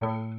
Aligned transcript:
Uh... 0.00 0.35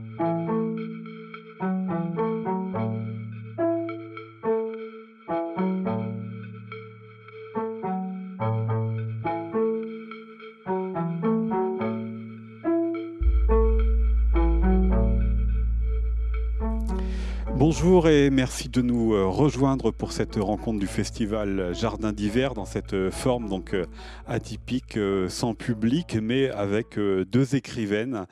Bonjour 17.79 18.07
et 18.07 18.31
merci 18.31 18.69
de 18.69 18.81
nous 18.81 19.13
euh, 19.13 19.27
rejoindre 19.27 19.91
pour 19.91 20.11
cette 20.11 20.37
rencontre 20.37 20.79
du 20.79 20.87
festival 20.87 21.75
Jardin 21.75 22.11
d'hiver 22.11 22.55
dans 22.55 22.65
cette 22.65 22.95
euh, 22.95 23.11
forme 23.11 23.47
donc 23.47 23.75
euh, 23.75 23.85
atypique, 24.25 24.97
sans 25.29 25.53
public, 25.53 26.17
mais 26.19 26.49
avec 26.49 26.97
deux 26.97 27.55
écrivaines 27.55 28.25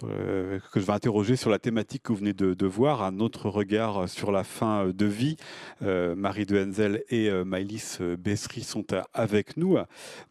que 0.00 0.60
je 0.74 0.80
vais 0.80 0.92
interroger 0.92 1.36
sur 1.36 1.50
la 1.50 1.58
thématique 1.58 2.04
que 2.04 2.12
vous 2.12 2.18
venez 2.18 2.32
de, 2.32 2.66
voir, 2.66 3.02
un 3.02 3.20
autre 3.20 3.48
regard 3.48 4.08
sur 4.08 4.32
la 4.32 4.42
fin 4.42 4.88
de 4.88 5.06
vie. 5.06 5.36
Marie 5.80 6.46
de 6.46 6.58
Henzel 6.58 7.04
et 7.10 7.30
Maëlys 7.44 8.00
Bessery 8.18 8.62
sont 8.62 8.86
avec 9.14 9.56
nous. 9.56 9.78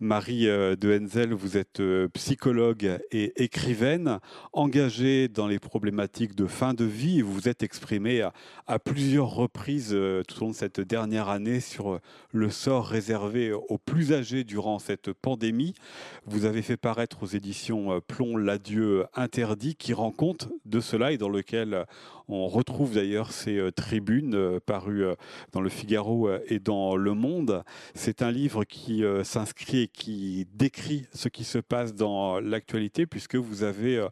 Marie 0.01 0.45
de 0.45 0.99
Henzel, 0.99 1.33
vous 1.33 1.55
êtes 1.55 1.81
psychologue 2.13 2.99
et 3.11 3.41
écrivaine, 3.41 4.19
engagée 4.51 5.29
dans 5.29 5.47
les 5.47 5.59
problématiques 5.59 6.35
de 6.35 6.45
fin 6.45 6.73
de 6.73 6.83
vie. 6.83 7.21
Vous 7.21 7.31
vous 7.31 7.47
êtes 7.47 7.63
exprimée 7.63 8.27
à 8.67 8.79
plusieurs 8.79 9.29
reprises 9.29 9.91
euh, 9.93 10.23
tout 10.27 10.37
au 10.37 10.45
long 10.45 10.51
de 10.51 10.55
cette 10.55 10.79
dernière 10.79 11.29
année 11.29 11.59
sur 11.59 11.93
euh, 11.93 12.01
le 12.31 12.49
sort 12.49 12.87
réservé 12.87 13.51
aux 13.53 13.77
plus 13.77 14.11
âgés 14.11 14.43
durant 14.43 14.79
cette 14.79 15.13
pandémie. 15.13 15.75
Vous 16.25 16.45
avez 16.45 16.63
fait 16.63 16.77
paraître 16.77 17.23
aux 17.23 17.27
éditions 17.27 17.93
euh, 17.93 17.99
Plomb 17.99 18.37
l'adieu 18.37 19.05
interdit 19.13 19.75
qui 19.75 19.93
rend 19.93 20.11
compte 20.11 20.49
de 20.65 20.79
cela 20.79 21.11
et 21.11 21.17
dans 21.17 21.29
lequel 21.29 21.85
on 22.27 22.47
retrouve 22.47 22.95
d'ailleurs 22.95 23.31
ces 23.31 23.57
euh, 23.57 23.71
tribunes 23.71 24.35
euh, 24.35 24.59
parues 24.59 25.05
euh, 25.05 25.15
dans 25.51 25.61
le 25.61 25.69
Figaro 25.69 26.29
et 26.47 26.59
dans 26.59 26.95
Le 26.95 27.13
Monde. 27.13 27.63
C'est 27.93 28.21
un 28.21 28.31
livre 28.31 28.63
qui 28.63 29.03
s'inscrit 29.23 29.81
et 29.81 29.87
qui 29.87 30.47
décrit 30.53 31.05
ce 31.13 31.29
qui 31.29 31.43
se 31.43 31.57
passe 31.57 31.93
dans 31.93 32.39
l'actualité 32.39 33.05
puisque 33.05 33.35
vous 33.35 33.63
avez 33.63 34.05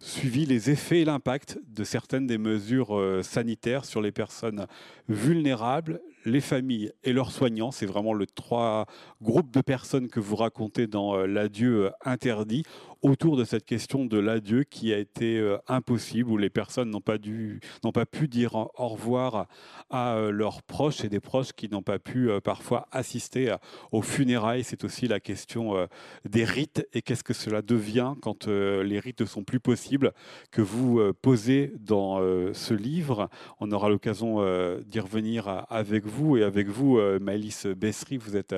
suivi 0.00 0.46
les 0.46 0.70
effets 0.70 1.00
et 1.00 1.04
l'impact 1.04 1.58
de 1.68 1.84
certaines 1.84 2.26
des 2.26 2.38
mesures 2.38 3.20
sanitaires 3.22 3.84
sur 3.84 4.02
les 4.02 4.12
personnes 4.12 4.66
vulnérables, 5.08 6.00
les 6.24 6.40
familles 6.40 6.92
et 7.04 7.12
leurs 7.12 7.32
soignants. 7.32 7.70
C'est 7.70 7.86
vraiment 7.86 8.12
le 8.12 8.26
trois 8.26 8.86
groupes 9.22 9.52
de 9.52 9.60
personnes 9.60 10.08
que 10.08 10.20
vous 10.20 10.36
racontez 10.36 10.86
dans 10.86 11.16
l'adieu 11.26 11.90
interdit 12.04 12.64
autour 13.02 13.36
de 13.36 13.44
cette 13.44 13.64
question 13.64 14.04
de 14.04 14.18
l'adieu 14.18 14.64
qui 14.64 14.92
a 14.92 14.98
été 14.98 15.38
euh, 15.38 15.56
impossible, 15.68 16.30
où 16.30 16.36
les 16.36 16.50
personnes 16.50 16.90
n'ont 16.90 17.00
pas, 17.00 17.18
dû, 17.18 17.60
n'ont 17.82 17.92
pas 17.92 18.06
pu 18.06 18.28
dire 18.28 18.54
au 18.54 18.88
revoir 18.88 19.46
à 19.88 20.14
euh, 20.16 20.30
leurs 20.30 20.62
proches 20.62 21.04
et 21.04 21.08
des 21.08 21.20
proches 21.20 21.52
qui 21.52 21.68
n'ont 21.68 21.82
pas 21.82 21.98
pu 21.98 22.30
euh, 22.30 22.40
parfois 22.40 22.86
assister 22.92 23.54
aux 23.92 24.02
funérailles. 24.02 24.64
C'est 24.64 24.84
aussi 24.84 25.08
la 25.08 25.20
question 25.20 25.88
des 26.28 26.44
rites 26.44 26.86
et 26.92 27.02
qu'est-ce 27.02 27.24
que 27.24 27.32
cela 27.32 27.62
devient 27.62 28.14
quand 28.20 28.46
les 28.46 28.98
rites 28.98 29.20
ne 29.20 29.26
sont 29.26 29.44
plus 29.44 29.60
possibles, 29.60 30.12
que 30.50 30.62
vous 30.62 31.00
posez 31.22 31.72
dans 31.78 32.18
ce 32.52 32.74
livre. 32.74 33.28
On 33.60 33.70
aura 33.72 33.88
l'occasion 33.88 34.40
d'y 34.82 35.00
revenir 35.00 35.64
avec 35.68 36.06
vous 36.06 36.09
et 36.36 36.42
avec 36.42 36.68
vous, 36.68 37.00
Maëlys 37.20 37.66
Bessery, 37.66 38.16
vous 38.16 38.36
êtes 38.36 38.54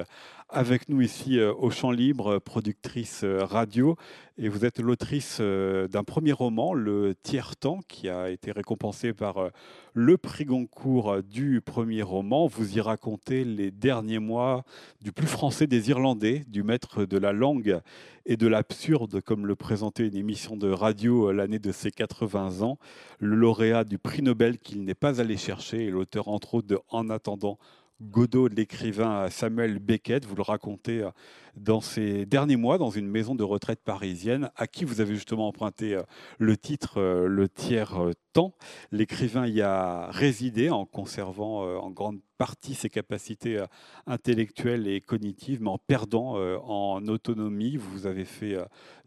avec 0.53 0.89
nous 0.89 1.01
ici 1.01 1.39
euh, 1.39 1.53
au 1.55 1.71
Champ 1.71 1.91
Libre, 1.91 2.39
productrice 2.39 3.23
euh, 3.25 3.45
radio, 3.45 3.97
et 4.37 4.49
vous 4.49 4.65
êtes 4.65 4.81
l'autrice 4.81 5.39
euh, 5.41 5.89
d'un 5.89 6.05
premier 6.05 6.33
roman, 6.33 6.75
Le 6.75 7.15
Tiers-Temps, 7.23 7.81
qui 7.89 8.09
a 8.11 8.29
été 8.29 8.53
récompensé 8.53 9.15
par 9.15 9.51
le 9.95 10.17
prix 10.17 10.45
Goncourt 10.45 11.23
du 11.23 11.61
premier 11.61 12.03
roman. 12.03 12.47
Vous 12.47 12.77
y 12.77 12.81
racontez 12.81 13.45
les 13.45 13.71
derniers 13.71 14.19
mois 14.19 14.65
du 15.01 15.13
plus 15.13 15.27
français 15.27 15.67
des 15.67 15.91
Irlandais, 15.91 16.45
du 16.49 16.63
maître 16.63 17.05
de 17.05 17.19
la 17.19 17.33
langue 17.33 17.81
et 18.25 18.37
de 18.37 18.47
l'absurde, 18.47 19.21
comme 19.21 19.47
le 19.47 19.57
présentait 19.57 20.07
une 20.07 20.17
émission 20.17 20.57
de 20.57 20.71
radio 20.71 21.33
l'année 21.33 21.59
de 21.59 21.73
ses 21.73 21.91
80 21.91 22.63
ans, 22.63 22.79
le 23.19 23.35
lauréat 23.35 23.85
du 23.85 23.99
prix 23.99 24.23
Nobel 24.23 24.59
qu'il 24.59 24.85
n'est 24.85 24.95
pas 24.95 25.21
allé 25.21 25.37
chercher, 25.37 25.85
et 25.85 25.91
l'auteur 25.91 26.29
entre 26.29 26.55
autres 26.55 26.69
de 26.69 26.79
En 26.89 27.11
attendant 27.11 27.59
Godot 28.03 28.49
l'écrivain 28.49 29.31
Samuel 29.31 29.79
Beckett. 29.79 30.25
Vous 30.25 30.35
le 30.35 30.43
racontez 30.43 31.03
euh, 31.03 31.11
dans 31.57 31.81
ces 31.81 32.27
derniers 32.27 32.57
mois 32.57 32.77
dans 32.77 32.91
une 32.91 33.07
maison 33.07 33.35
de 33.35 33.45
retraite 33.45 33.81
parisienne 33.85 34.51
à 34.57 34.67
qui 34.67 34.85
vous 34.85 35.01
avez 35.01 35.15
justement 35.15 35.47
emprunté 35.47 35.95
euh, 35.95 36.03
le 36.39 36.57
titre 36.57 36.99
euh, 36.99 37.27
Le 37.27 37.49
tiers 37.49 37.97
temps. 38.33 38.55
L'écrivain 38.91 39.47
y 39.47 39.61
a 39.61 40.11
résidé 40.11 40.71
en 40.71 40.85
conservant 40.85 41.63
en 41.79 41.91
grande 41.91 42.19
partie 42.39 42.75
ses 42.75 42.89
capacités 42.89 43.63
intellectuelles 44.07 44.89
et 44.89 45.03
cognitives, 45.03 45.61
mais 45.61 45.69
en 45.69 45.77
perdant 45.77 46.37
en 46.65 47.07
autonomie. 47.09 47.77
Vous 47.77 48.07
avez 48.07 48.25
fait 48.25 48.57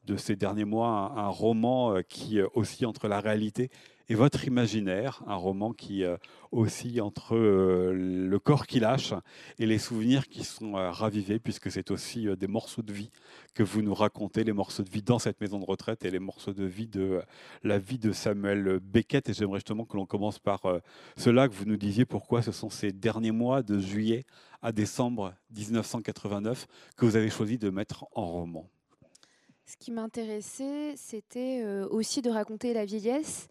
de 0.05 0.15
ces 0.15 0.35
derniers 0.35 0.63
mois 0.63 1.11
un, 1.17 1.27
roman 1.29 1.95
qui 2.07 2.39
oscille 2.53 2.85
entre 2.85 3.07
la 3.07 3.19
réalité 3.19 3.63
et 3.63 3.69
votre 4.13 4.45
imaginaire, 4.45 5.23
un 5.25 5.35
roman 5.35 5.73
qui 5.73 6.03
euh, 6.03 6.17
oscille 6.51 7.01
entre 7.01 7.35
euh, 7.35 7.91
le 7.91 8.39
corps 8.39 8.67
qui 8.67 8.79
lâche 8.79 9.13
et 9.57 9.65
les 9.65 9.79
souvenirs 9.79 10.27
qui 10.27 10.43
sont 10.43 10.77
euh, 10.77 10.91
ravivés, 10.91 11.39
puisque 11.39 11.71
c'est 11.71 11.89
aussi 11.89 12.27
des 12.37 12.47
morceaux 12.47 12.83
de 12.83 12.93
vie 12.93 13.09
que 13.55 13.63
vous 13.63 13.81
nous 13.81 13.95
racontez, 13.95 14.43
les 14.43 14.53
morceaux 14.53 14.83
de 14.83 14.89
vie 14.89 15.01
dans 15.01 15.17
cette 15.17 15.41
maison 15.41 15.59
de 15.59 15.65
retraite 15.65 16.05
et 16.05 16.11
les 16.11 16.19
morceaux 16.19 16.53
de 16.53 16.65
vie 16.65 16.87
de 16.87 17.21
la 17.63 17.79
vie 17.79 17.97
de 17.97 18.11
Samuel 18.11 18.79
Beckett. 18.79 19.27
Et 19.29 19.33
j'aimerais 19.33 19.57
justement 19.57 19.85
que 19.85 19.97
l'on 19.97 20.05
commence 20.05 20.37
par 20.37 20.61
cela, 21.17 21.49
que 21.49 21.53
vous 21.53 21.65
nous 21.65 21.77
disiez 21.77 22.05
pourquoi 22.05 22.43
ce 22.43 22.51
sont 22.51 22.69
ces 22.69 22.91
derniers 22.91 23.31
mois 23.31 23.63
de 23.63 23.79
juillet 23.79 24.25
à 24.61 24.71
décembre 24.71 25.33
1989 25.55 26.67
que 26.95 27.05
vous 27.05 27.15
avez 27.15 27.29
choisi 27.29 27.57
de 27.57 27.69
mettre 27.69 28.05
en 28.13 28.25
roman? 28.25 28.69
Ce 29.65 29.77
qui 29.77 29.91
m'intéressait, 29.91 30.93
c'était 30.95 31.63
aussi 31.89 32.21
de 32.21 32.29
raconter 32.29 32.73
la 32.73 32.85
vieillesse 32.85 33.47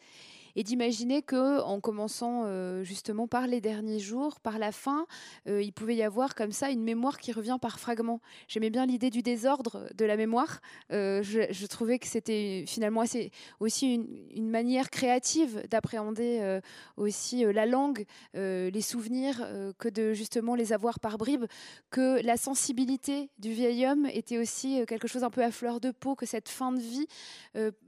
et 0.57 0.63
d'imaginer 0.63 1.23
que 1.23 1.61
en 1.63 1.81
commençant 1.81 2.43
euh, 2.45 2.85
justement 2.85 3.27
par 3.27 3.47
les 3.47 3.61
derniers 3.61 3.99
jours, 3.99 4.41
par 4.41 4.59
la 4.59 4.73
fin, 4.73 5.07
euh, 5.49 5.63
il 5.63 5.73
pouvait 5.73 5.97
y 5.97 6.03
avoir 6.03 6.35
comme 6.35 6.53
ça 6.53 6.71
une 6.71 6.83
mémoire 6.83 7.19
qui 7.19 7.33
revient 7.33 7.59
par 7.61 7.79
fragments. 7.79 8.21
J'aimais 8.49 8.71
bien 8.71 8.87
l'idée 8.87 9.11
du 9.11 9.23
désordre 9.23 9.89
de 9.95 10.05
la 10.05 10.17
mémoire. 10.17 10.61
Euh, 10.93 11.23
je, 11.23 11.67
trouvais 11.67 11.99
que 11.99 12.07
c'était 12.07 12.65
finalement 12.69 13.01
assez, 13.01 13.31
aussi 13.59 13.95
une, 13.95 14.49
manière 14.49 14.91
créative 14.91 15.63
d'appréhender 15.69 16.61
aussi 16.97 17.45
la 17.45 17.67
langue, 17.67 18.05
les 18.35 18.81
souvenirs, 18.81 19.45
que 19.79 19.89
de 19.89 20.13
justement 20.13 20.55
les 20.55 20.73
avoir 20.73 21.01
par 21.01 21.19
bribes, 21.19 21.47
que 21.91 22.23
la 22.23 22.37
sensibilité 22.37 23.31
du 23.39 23.53
vieil 23.53 23.87
homme 23.87 24.07
était 24.07 24.39
aussi 24.39 24.85
quelque 24.87 25.09
chose 25.09 25.25
un 25.25 25.31
peu 25.31 25.43
à 25.43 25.51
fleur 25.51 25.81
de 25.81 25.91
peau, 25.91 26.15
que 26.15 26.27
cette 26.27 26.49
fin 26.49 26.71
de 26.71 26.81
vie 26.81 27.09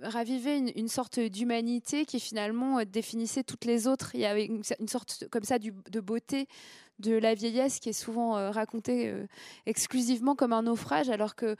ravivait 0.00 0.58
une, 0.58 0.72
une 0.74 0.88
sorte 0.88 1.20
d'humanité 1.20 2.04
qui 2.06 2.18
finalement 2.18 2.55
euh, 2.62 2.84
définissait 2.84 3.44
toutes 3.44 3.64
les 3.64 3.86
autres. 3.86 4.10
Il 4.14 4.20
y 4.20 4.26
avait 4.26 4.46
une, 4.46 4.62
sorte 4.88 5.24
comme 5.30 5.44
ça 5.44 5.58
de 5.58 6.00
beauté 6.00 6.48
de 6.98 7.14
la 7.14 7.34
vieillesse 7.34 7.78
qui 7.78 7.90
est 7.90 7.94
souvent 7.94 8.36
euh, 8.36 8.50
racontée 8.50 9.08
euh, 9.08 9.26
exclusivement 9.66 10.34
comme 10.34 10.52
un 10.52 10.62
naufrage, 10.62 11.10
alors 11.10 11.34
que, 11.34 11.56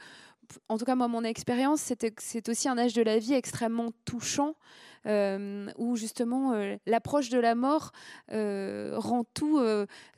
en 0.69 0.77
tout 0.77 0.85
cas, 0.85 0.95
moi, 0.95 1.07
mon 1.07 1.23
expérience, 1.23 1.93
c'est 2.17 2.49
aussi 2.49 2.69
un 2.69 2.77
âge 2.77 2.93
de 2.93 3.01
la 3.01 3.19
vie 3.19 3.33
extrêmement 3.33 3.91
touchant, 4.05 4.55
où 5.05 5.95
justement 5.95 6.53
euh, 6.53 6.75
l'approche 6.85 7.29
de 7.29 7.39
la 7.39 7.55
mort 7.55 7.91
euh, 8.31 8.93
rend 8.97 9.23
tout, 9.33 9.59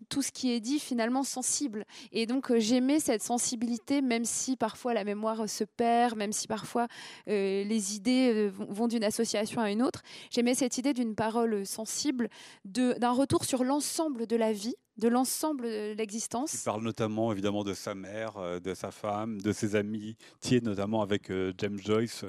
tout 0.09 0.21
ce 0.21 0.31
qui 0.31 0.51
est 0.51 0.59
dit 0.59 0.79
finalement 0.79 1.23
sensible. 1.23 1.85
Et 2.11 2.25
donc 2.25 2.55
j'aimais 2.57 2.99
cette 2.99 3.23
sensibilité, 3.23 4.01
même 4.01 4.25
si 4.25 4.55
parfois 4.55 4.93
la 4.93 5.03
mémoire 5.03 5.47
se 5.49 5.63
perd, 5.63 6.17
même 6.17 6.31
si 6.31 6.47
parfois 6.47 6.87
les 7.27 7.95
idées 7.95 8.49
vont 8.49 8.87
d'une 8.87 9.03
association 9.03 9.61
à 9.61 9.71
une 9.71 9.81
autre. 9.81 10.01
J'aimais 10.31 10.55
cette 10.55 10.77
idée 10.77 10.93
d'une 10.93 11.15
parole 11.15 11.65
sensible, 11.65 12.29
d'un 12.65 13.11
retour 13.11 13.45
sur 13.45 13.63
l'ensemble 13.63 14.27
de 14.27 14.35
la 14.35 14.53
vie 14.53 14.75
de 14.97 15.07
l'ensemble 15.07 15.63
de 15.63 15.95
l'existence. 15.97 16.53
Il 16.53 16.65
parle 16.65 16.83
notamment 16.83 17.31
évidemment 17.31 17.63
de 17.63 17.73
sa 17.73 17.95
mère, 17.95 18.59
de 18.59 18.73
sa 18.73 18.91
femme, 18.91 19.39
de 19.39 19.53
ses 19.53 19.77
amis, 19.77 20.17
notamment 20.61 21.01
avec 21.01 21.31
James 21.57 21.79
Joyce, 21.79 22.25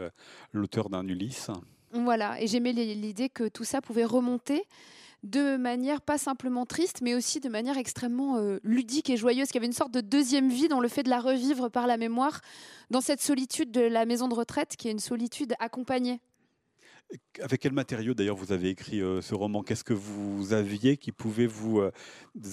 l'auteur 0.52 0.88
d'un 0.88 1.04
Ulysse. 1.08 1.50
Voilà, 1.92 2.40
et 2.40 2.46
j'aimais 2.46 2.72
l'idée 2.72 3.28
que 3.28 3.48
tout 3.48 3.64
ça 3.64 3.80
pouvait 3.80 4.04
remonter 4.04 4.64
de 5.22 5.56
manière 5.56 6.00
pas 6.00 6.18
simplement 6.18 6.64
triste, 6.64 7.00
mais 7.02 7.14
aussi 7.14 7.40
de 7.40 7.48
manière 7.48 7.76
extrêmement 7.76 8.38
euh, 8.38 8.58
ludique 8.62 9.10
et 9.10 9.16
joyeuse, 9.16 9.48
qu'il 9.48 9.56
y 9.56 9.58
avait 9.58 9.66
une 9.66 9.72
sorte 9.72 9.92
de 9.92 10.00
deuxième 10.00 10.48
vie 10.48 10.68
dans 10.68 10.80
le 10.80 10.88
fait 10.88 11.02
de 11.02 11.10
la 11.10 11.20
revivre 11.20 11.70
par 11.70 11.86
la 11.86 11.96
mémoire, 11.96 12.40
dans 12.90 13.00
cette 13.00 13.20
solitude 13.20 13.70
de 13.70 13.82
la 13.82 14.06
maison 14.06 14.28
de 14.28 14.34
retraite, 14.34 14.76
qui 14.76 14.88
est 14.88 14.92
une 14.92 14.98
solitude 14.98 15.54
accompagnée. 15.58 16.20
Avec 17.42 17.60
quel 17.60 17.72
matériau 17.72 18.14
d'ailleurs 18.14 18.36
vous 18.36 18.52
avez 18.52 18.68
écrit 18.68 19.02
euh, 19.02 19.20
ce 19.20 19.34
roman? 19.34 19.62
Qu'est-ce 19.62 19.84
que 19.84 19.92
vous 19.92 20.52
aviez 20.52 20.96
qui 20.96 21.10
pouvait 21.10 21.46
vous 21.46 21.80
euh, 21.80 21.90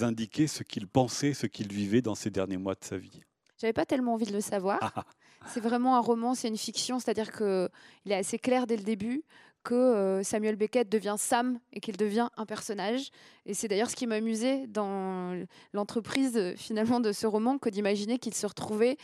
indiquer 0.01 0.47
ce 0.47 0.63
qu'il 0.63 0.87
pensait, 0.87 1.33
ce 1.33 1.45
qu'il 1.45 1.71
vivait 1.71 2.01
dans 2.01 2.15
ces 2.15 2.31
derniers 2.31 2.57
mois 2.57 2.73
de 2.73 2.83
sa 2.83 2.97
vie? 2.97 3.21
J'avais 3.59 3.73
pas 3.73 3.85
tellement 3.85 4.15
envie 4.15 4.25
de 4.25 4.33
le 4.33 4.41
savoir. 4.41 5.05
C'est 5.47 5.61
vraiment 5.61 5.95
un 5.95 6.01
roman, 6.01 6.35
c'est 6.35 6.47
une 6.47 6.57
fiction, 6.57 6.99
c'est-à-dire 6.99 7.31
qu'il 7.31 7.69
est 8.11 8.15
assez 8.15 8.37
clair 8.37 8.67
dès 8.67 8.77
le 8.77 8.83
début 8.83 9.23
que 9.63 10.21
Samuel 10.23 10.55
Beckett 10.55 10.87
devient 10.87 11.15
Sam 11.17 11.59
et 11.73 11.81
qu'il 11.81 11.97
devient 11.97 12.29
un 12.37 12.45
personnage. 12.45 13.09
Et 13.45 13.53
c'est 13.53 13.67
d'ailleurs 13.67 13.89
ce 13.89 13.97
qui 13.97 14.07
m'amusait 14.07 14.65
dans 14.67 15.45
l'entreprise 15.73 16.53
finalement 16.55 17.01
de 17.01 17.11
ce 17.11 17.27
roman 17.27 17.57
que 17.57 17.69
d'imaginer 17.69 18.17
qu'il 18.17 18.33
se 18.33 18.45
retrouvait 18.47 18.97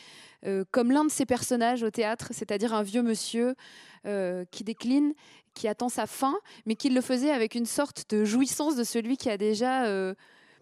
comme 0.72 0.92
l'un 0.92 1.04
de 1.04 1.12
ces 1.12 1.26
personnages 1.26 1.84
au 1.84 1.90
théâtre, 1.90 2.30
c'est-à-dire 2.32 2.74
un 2.74 2.84
vieux 2.84 3.04
monsieur 3.04 3.56
qui 4.52 4.64
décline, 4.64 5.14
qui 5.54 5.68
attend 5.68 5.90
sa 5.90 6.08
fin, 6.08 6.36
mais 6.66 6.76
qu'il 6.76 6.94
le 6.96 7.02
faisait 7.02 7.32
avec 7.32 7.56
une 7.56 7.66
sorte 7.66 8.10
de 8.10 8.24
jouissance 8.24 8.76
de 8.76 8.84
celui 8.84 9.18
qui 9.18 9.30
a 9.30 9.38
déjà 9.38 9.86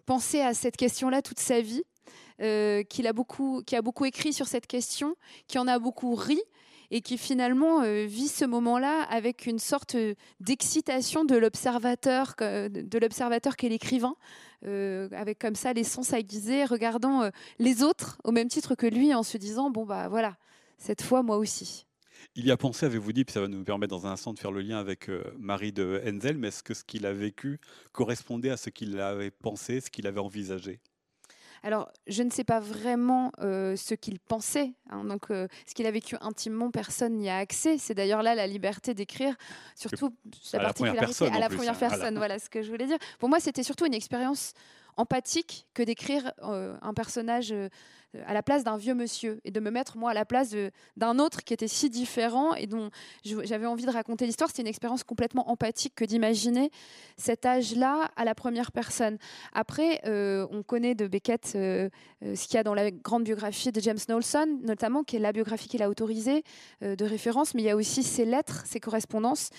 pensé 0.04 0.40
à 0.40 0.52
cette 0.52 0.76
question-là 0.76 1.22
toute 1.22 1.38
sa 1.38 1.60
vie 1.60 1.84
euh, 2.42 2.82
qui, 2.82 3.06
a 3.06 3.12
beaucoup, 3.12 3.62
écrit 4.04 4.32
sur 4.32 4.48
cette 4.48 4.66
question, 4.66 5.14
qui 5.46 5.58
en 5.58 5.68
a 5.68 5.78
beaucoup 5.78 6.16
ri 6.16 6.40
et 6.90 7.00
qui 7.00 7.16
finalement 7.16 7.82
euh, 7.82 8.04
vit 8.04 8.26
ce 8.26 8.44
moment-là 8.44 9.02
avec 9.02 9.46
une 9.46 9.60
sorte 9.60 9.96
d'excitation 10.40 11.24
de 11.24 11.36
l'observateur, 11.36 12.34
de 12.38 12.98
l'observateur 12.98 13.54
qu'est 13.54 13.68
l'écrivain, 13.68 14.16
euh, 14.66 15.08
avec 15.12 15.38
comme 15.38 15.54
ça 15.54 15.72
les 15.72 15.84
sens 15.84 16.12
aiguisés, 16.12 16.64
regardant 16.64 17.30
les 17.60 17.84
autres 17.84 18.18
au 18.24 18.32
même 18.32 18.48
titre 18.48 18.74
que 18.74 18.86
lui, 18.86 19.14
en 19.14 19.22
se 19.22 19.38
disant 19.38 19.70
bon 19.70 19.86
bah 19.86 20.08
voilà, 20.08 20.36
cette 20.78 21.02
fois 21.02 21.22
moi 21.22 21.36
aussi. 21.36 21.86
Il 22.34 22.44
y 22.44 22.50
a 22.50 22.56
pensé, 22.56 22.86
avez-vous 22.86 23.12
dit, 23.12 23.24
puis 23.24 23.32
ça 23.32 23.40
va 23.40 23.48
nous 23.48 23.62
permettre 23.64 23.90
dans 23.90 24.06
un 24.06 24.12
instant 24.12 24.32
de 24.32 24.38
faire 24.38 24.52
le 24.52 24.62
lien 24.62 24.78
avec 24.78 25.10
Marie 25.38 25.72
de 25.72 26.02
Henzel, 26.06 26.38
mais 26.38 26.48
est-ce 26.48 26.62
que 26.62 26.74
ce 26.74 26.82
qu'il 26.82 27.06
a 27.06 27.12
vécu 27.12 27.60
correspondait 27.92 28.50
à 28.50 28.56
ce 28.56 28.70
qu'il 28.70 28.98
avait 29.00 29.30
pensé, 29.30 29.80
ce 29.80 29.90
qu'il 29.90 30.06
avait 30.06 30.20
envisagé? 30.20 30.80
Alors, 31.62 31.90
je 32.08 32.22
ne 32.22 32.30
sais 32.30 32.42
pas 32.42 32.58
vraiment 32.58 33.30
euh, 33.40 33.76
ce 33.76 33.94
qu'il 33.94 34.18
pensait. 34.18 34.72
Hein, 34.90 35.04
donc, 35.04 35.30
euh, 35.30 35.46
ce 35.66 35.74
qu'il 35.74 35.86
a 35.86 35.90
vécu 35.92 36.16
intimement, 36.20 36.70
personne 36.70 37.16
n'y 37.16 37.30
a 37.30 37.36
accès. 37.36 37.78
C'est 37.78 37.94
d'ailleurs 37.94 38.22
là 38.22 38.34
la 38.34 38.46
liberté 38.48 38.94
d'écrire, 38.94 39.34
surtout 39.76 40.14
la 40.52 40.60
particularité 40.60 41.26
à 41.26 41.38
la 41.38 41.48
première 41.48 41.78
personne. 41.78 42.16
Voilà. 42.16 42.38
ce 42.38 42.50
que 42.50 42.62
je 42.62 42.70
voulais 42.70 42.86
dire. 42.86 42.98
Pour 43.20 43.28
moi, 43.28 43.38
c'était 43.38 43.62
surtout 43.62 43.86
une 43.86 43.94
expérience 43.94 44.54
empathique 44.96 45.66
que 45.72 45.82
d'écrire 45.82 46.32
euh, 46.42 46.76
un 46.82 46.94
personnage 46.94 47.54
à 48.26 48.34
la 48.34 48.42
place 48.42 48.64
d'un 48.64 48.76
vieux 48.76 48.94
monsieur 48.94 49.40
et 49.44 49.50
de 49.50 49.60
me 49.60 49.70
mettre 49.70 49.96
moi 49.96 50.10
à 50.10 50.14
la 50.14 50.24
place 50.24 50.54
d'un 50.96 51.18
autre 51.18 51.44
qui 51.44 51.54
était 51.54 51.68
si 51.68 51.90
différent 51.90 52.54
et 52.54 52.66
dont 52.66 52.90
j'avais 53.24 53.66
envie 53.66 53.86
de 53.86 53.90
raconter 53.90 54.26
l'histoire. 54.26 54.50
C'était 54.50 54.62
une 54.62 54.68
expérience 54.68 55.04
complètement 55.04 55.50
empathique 55.50 55.94
que 55.94 56.04
d'imaginer 56.04 56.70
cet 57.16 57.46
âge-là 57.46 58.10
à 58.16 58.24
la 58.24 58.34
première 58.34 58.72
personne. 58.72 59.18
Après, 59.52 60.00
euh, 60.06 60.46
on 60.50 60.62
connaît 60.62 60.94
de 60.94 61.06
Beckett 61.06 61.52
euh, 61.54 61.88
ce 62.22 62.46
qu'il 62.46 62.54
y 62.54 62.58
a 62.58 62.62
dans 62.62 62.74
la 62.74 62.90
grande 62.90 63.24
biographie 63.24 63.72
de 63.72 63.80
James 63.80 63.98
Knowlson, 64.08 64.58
notamment, 64.62 65.02
qui 65.02 65.16
est 65.16 65.20
la 65.20 65.32
biographie 65.32 65.68
qu'il 65.68 65.82
a 65.82 65.88
autorisée 65.88 66.44
de 66.80 67.04
référence, 67.04 67.54
mais 67.54 67.62
il 67.62 67.66
y 67.66 67.70
a 67.70 67.76
aussi 67.76 68.02
ses 68.02 68.24
lettres, 68.24 68.64
ses 68.66 68.80
correspondances 68.80 69.50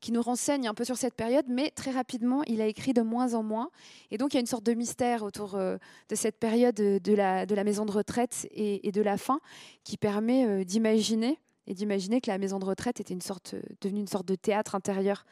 qui 0.00 0.12
nous 0.12 0.22
renseigne 0.22 0.66
un 0.66 0.74
peu 0.74 0.84
sur 0.84 0.96
cette 0.96 1.14
période, 1.14 1.44
mais 1.48 1.70
très 1.70 1.90
rapidement, 1.90 2.42
il 2.44 2.60
a 2.60 2.66
écrit 2.66 2.92
de 2.92 3.02
moins 3.02 3.34
en 3.34 3.42
moins. 3.42 3.70
Et 4.10 4.18
donc, 4.18 4.32
il 4.32 4.36
y 4.36 4.38
a 4.38 4.40
une 4.40 4.46
sorte 4.46 4.64
de 4.64 4.74
mystère 4.74 5.22
autour 5.22 5.54
euh, 5.54 5.76
de 6.08 6.14
cette 6.14 6.38
période 6.38 6.74
de 6.74 7.14
la, 7.14 7.64
maison 7.64 7.84
de 7.84 7.92
retraite 7.92 8.48
et, 8.52 8.90
de 8.92 9.02
la 9.02 9.16
fin 9.16 9.40
qui 9.84 9.96
permet 9.96 10.46
euh, 10.46 10.64
d'imaginer 10.64 11.38
et 11.66 11.74
d'imaginer 11.74 12.20
que 12.20 12.30
la 12.30 12.38
maison 12.38 12.58
de 12.58 12.64
retraite 12.64 13.00
était 13.00 13.16
sorte, 13.20 13.54
devenue 13.80 14.00
une 14.00 14.08
sorte 14.08 14.26
de 14.26 14.34
théâtre 14.34 14.74
intérieur 14.74 15.24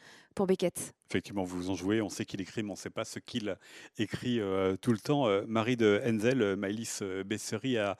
Beckett. 0.45 0.93
Effectivement, 1.11 1.43
vous 1.43 1.71
en 1.71 1.75
jouez. 1.75 2.03
On 2.03 2.09
sait 2.09 2.23
qu'il 2.23 2.39
écrit, 2.39 2.61
mais 2.61 2.69
on 2.69 2.73
ne 2.73 2.77
sait 2.77 2.91
pas 2.91 3.03
ce 3.03 3.17
qu'il 3.17 3.57
écrit 3.97 4.39
euh, 4.39 4.75
tout 4.79 4.91
le 4.91 4.99
temps. 4.99 5.27
Euh, 5.27 5.43
Marie 5.47 5.75
de 5.75 5.99
Henzel, 6.05 6.43
euh, 6.43 6.55
Maëlys 6.55 7.01
Bessery, 7.25 7.77
a, 7.79 7.97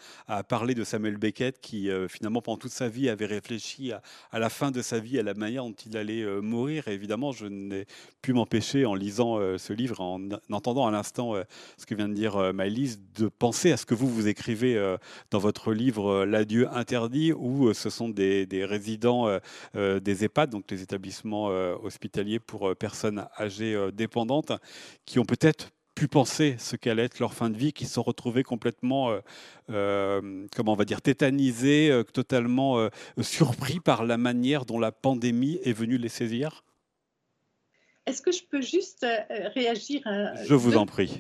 parlé 0.48 0.76
de 0.76 0.84
Samuel 0.84 1.18
Beckett, 1.18 1.60
qui 1.60 1.90
finalement, 2.08 2.42
pendant 2.42 2.58
toute 2.58 2.72
sa 2.72 2.88
vie, 2.88 3.10
avait 3.10 3.26
réfléchi 3.26 3.92
à, 3.92 4.40
la 4.40 4.50
fin 4.50 4.70
de 4.70 4.84
sa 4.84 5.00
vie, 5.00 5.18
à 5.18 5.24
la 5.24 5.34
manière 5.34 5.64
dont 5.64 5.74
il 5.74 5.98
allait 5.98 6.24
mourir. 6.42 6.88
Évidemment, 6.88 7.32
je 7.32 7.48
n'ai 7.48 7.86
pu 8.22 8.34
m'empêcher, 8.34 8.86
en 8.86 8.94
lisant 8.94 9.40
ce 9.58 9.74
livre, 9.74 10.02
en, 10.02 10.30
entendant 10.52 10.86
à 10.86 10.92
l'instant 10.92 11.34
ce 11.78 11.86
que 11.86 11.96
vient 11.96 12.08
de 12.08 12.14
dire 12.14 12.54
Maëlys, 12.54 13.00
de 13.16 13.28
penser 13.28 13.72
à 13.72 13.78
ce 13.78 13.86
que 13.86 13.96
vous, 13.96 14.08
vous 14.08 14.28
écrivez 14.28 14.96
dans 15.32 15.40
votre 15.40 15.74
livre 15.74 16.26
L'adieu 16.26 16.70
interdit, 16.72 17.34
où 17.34 17.74
ce 17.74 17.90
sont 17.90 18.10
des, 18.10 18.46
des 18.46 18.66
résidents 18.66 19.40
des 19.74 20.24
EHPAD, 20.24 20.52
donc 20.52 20.70
les 20.70 20.82
établissements 20.84 21.48
hospitaliers 21.48 22.29
pour 22.38 22.76
personnes 22.76 23.26
âgées 23.40 23.74
euh, 23.74 23.92
dépendantes 23.92 24.52
qui 25.06 25.18
ont 25.18 25.26
peut-être 25.26 25.72
pu 25.96 26.08
penser 26.08 26.56
ce 26.60 26.76
qu'allait 26.76 27.06
être 27.06 27.20
leur 27.20 27.34
fin 27.34 27.50
de 27.50 27.58
vie, 27.58 27.74
qui 27.74 27.86
se 27.86 27.94
sont 27.94 28.04
retrouvés 28.04 28.44
complètement, 28.44 29.10
euh, 29.10 29.20
euh, 29.72 30.46
comment 30.56 30.74
on 30.74 30.76
va 30.76 30.86
dire, 30.86 31.02
tétanisés, 31.02 32.04
totalement 32.14 32.88
surpris 33.20 33.80
par 33.80 34.06
la 34.06 34.18
manière 34.18 34.66
dont 34.66 34.80
la 34.80 34.92
pandémie 34.92 35.60
est 35.64 35.74
venue 35.74 35.98
les 35.98 36.08
saisir 36.08 36.64
Est-ce 38.06 38.22
que 38.22 38.32
je 38.32 38.44
peux 38.44 38.62
juste 38.62 39.06
réagir 39.56 40.02
Je 40.46 40.54
vous 40.54 40.78
en 40.78 40.86
prie. 40.86 41.20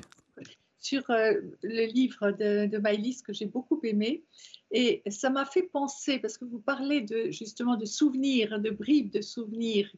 Sur 0.80 1.04
le 1.10 1.86
livre 1.88 2.32
de, 2.32 2.68
de 2.68 3.22
que 3.24 3.34
j'ai 3.34 3.46
beaucoup 3.46 3.82
aimé. 3.84 4.24
Et 4.71 5.01
ça 5.10 5.30
m'a 5.30 5.45
fait 5.45 5.63
penser, 5.63 6.19
parce 6.19 6.38
que 6.38 6.45
vous 6.45 6.60
parlez 6.60 7.01
de, 7.01 7.31
justement 7.31 7.75
de 7.75 7.86
souvenirs, 7.86 8.60
de 8.60 8.69
bribes 8.69 9.12
de 9.12 9.21
souvenirs. 9.21 9.92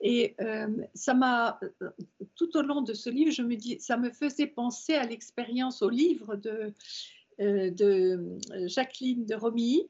Et 0.00 0.34
euh, 0.40 0.68
ça 0.94 1.12
m'a, 1.12 1.60
tout 2.34 2.56
au 2.56 2.62
long 2.62 2.80
de 2.80 2.94
ce 2.94 3.10
livre, 3.10 3.30
je 3.30 3.42
me 3.42 3.54
dis, 3.54 3.78
ça 3.80 3.98
me 3.98 4.10
faisait 4.10 4.46
penser 4.46 4.94
à 4.94 5.04
l'expérience, 5.04 5.82
au 5.82 5.90
livre 5.90 6.36
de, 6.36 6.72
euh, 7.40 8.38
Jacqueline 8.66 9.26
de 9.26 9.34
Romilly, 9.34 9.88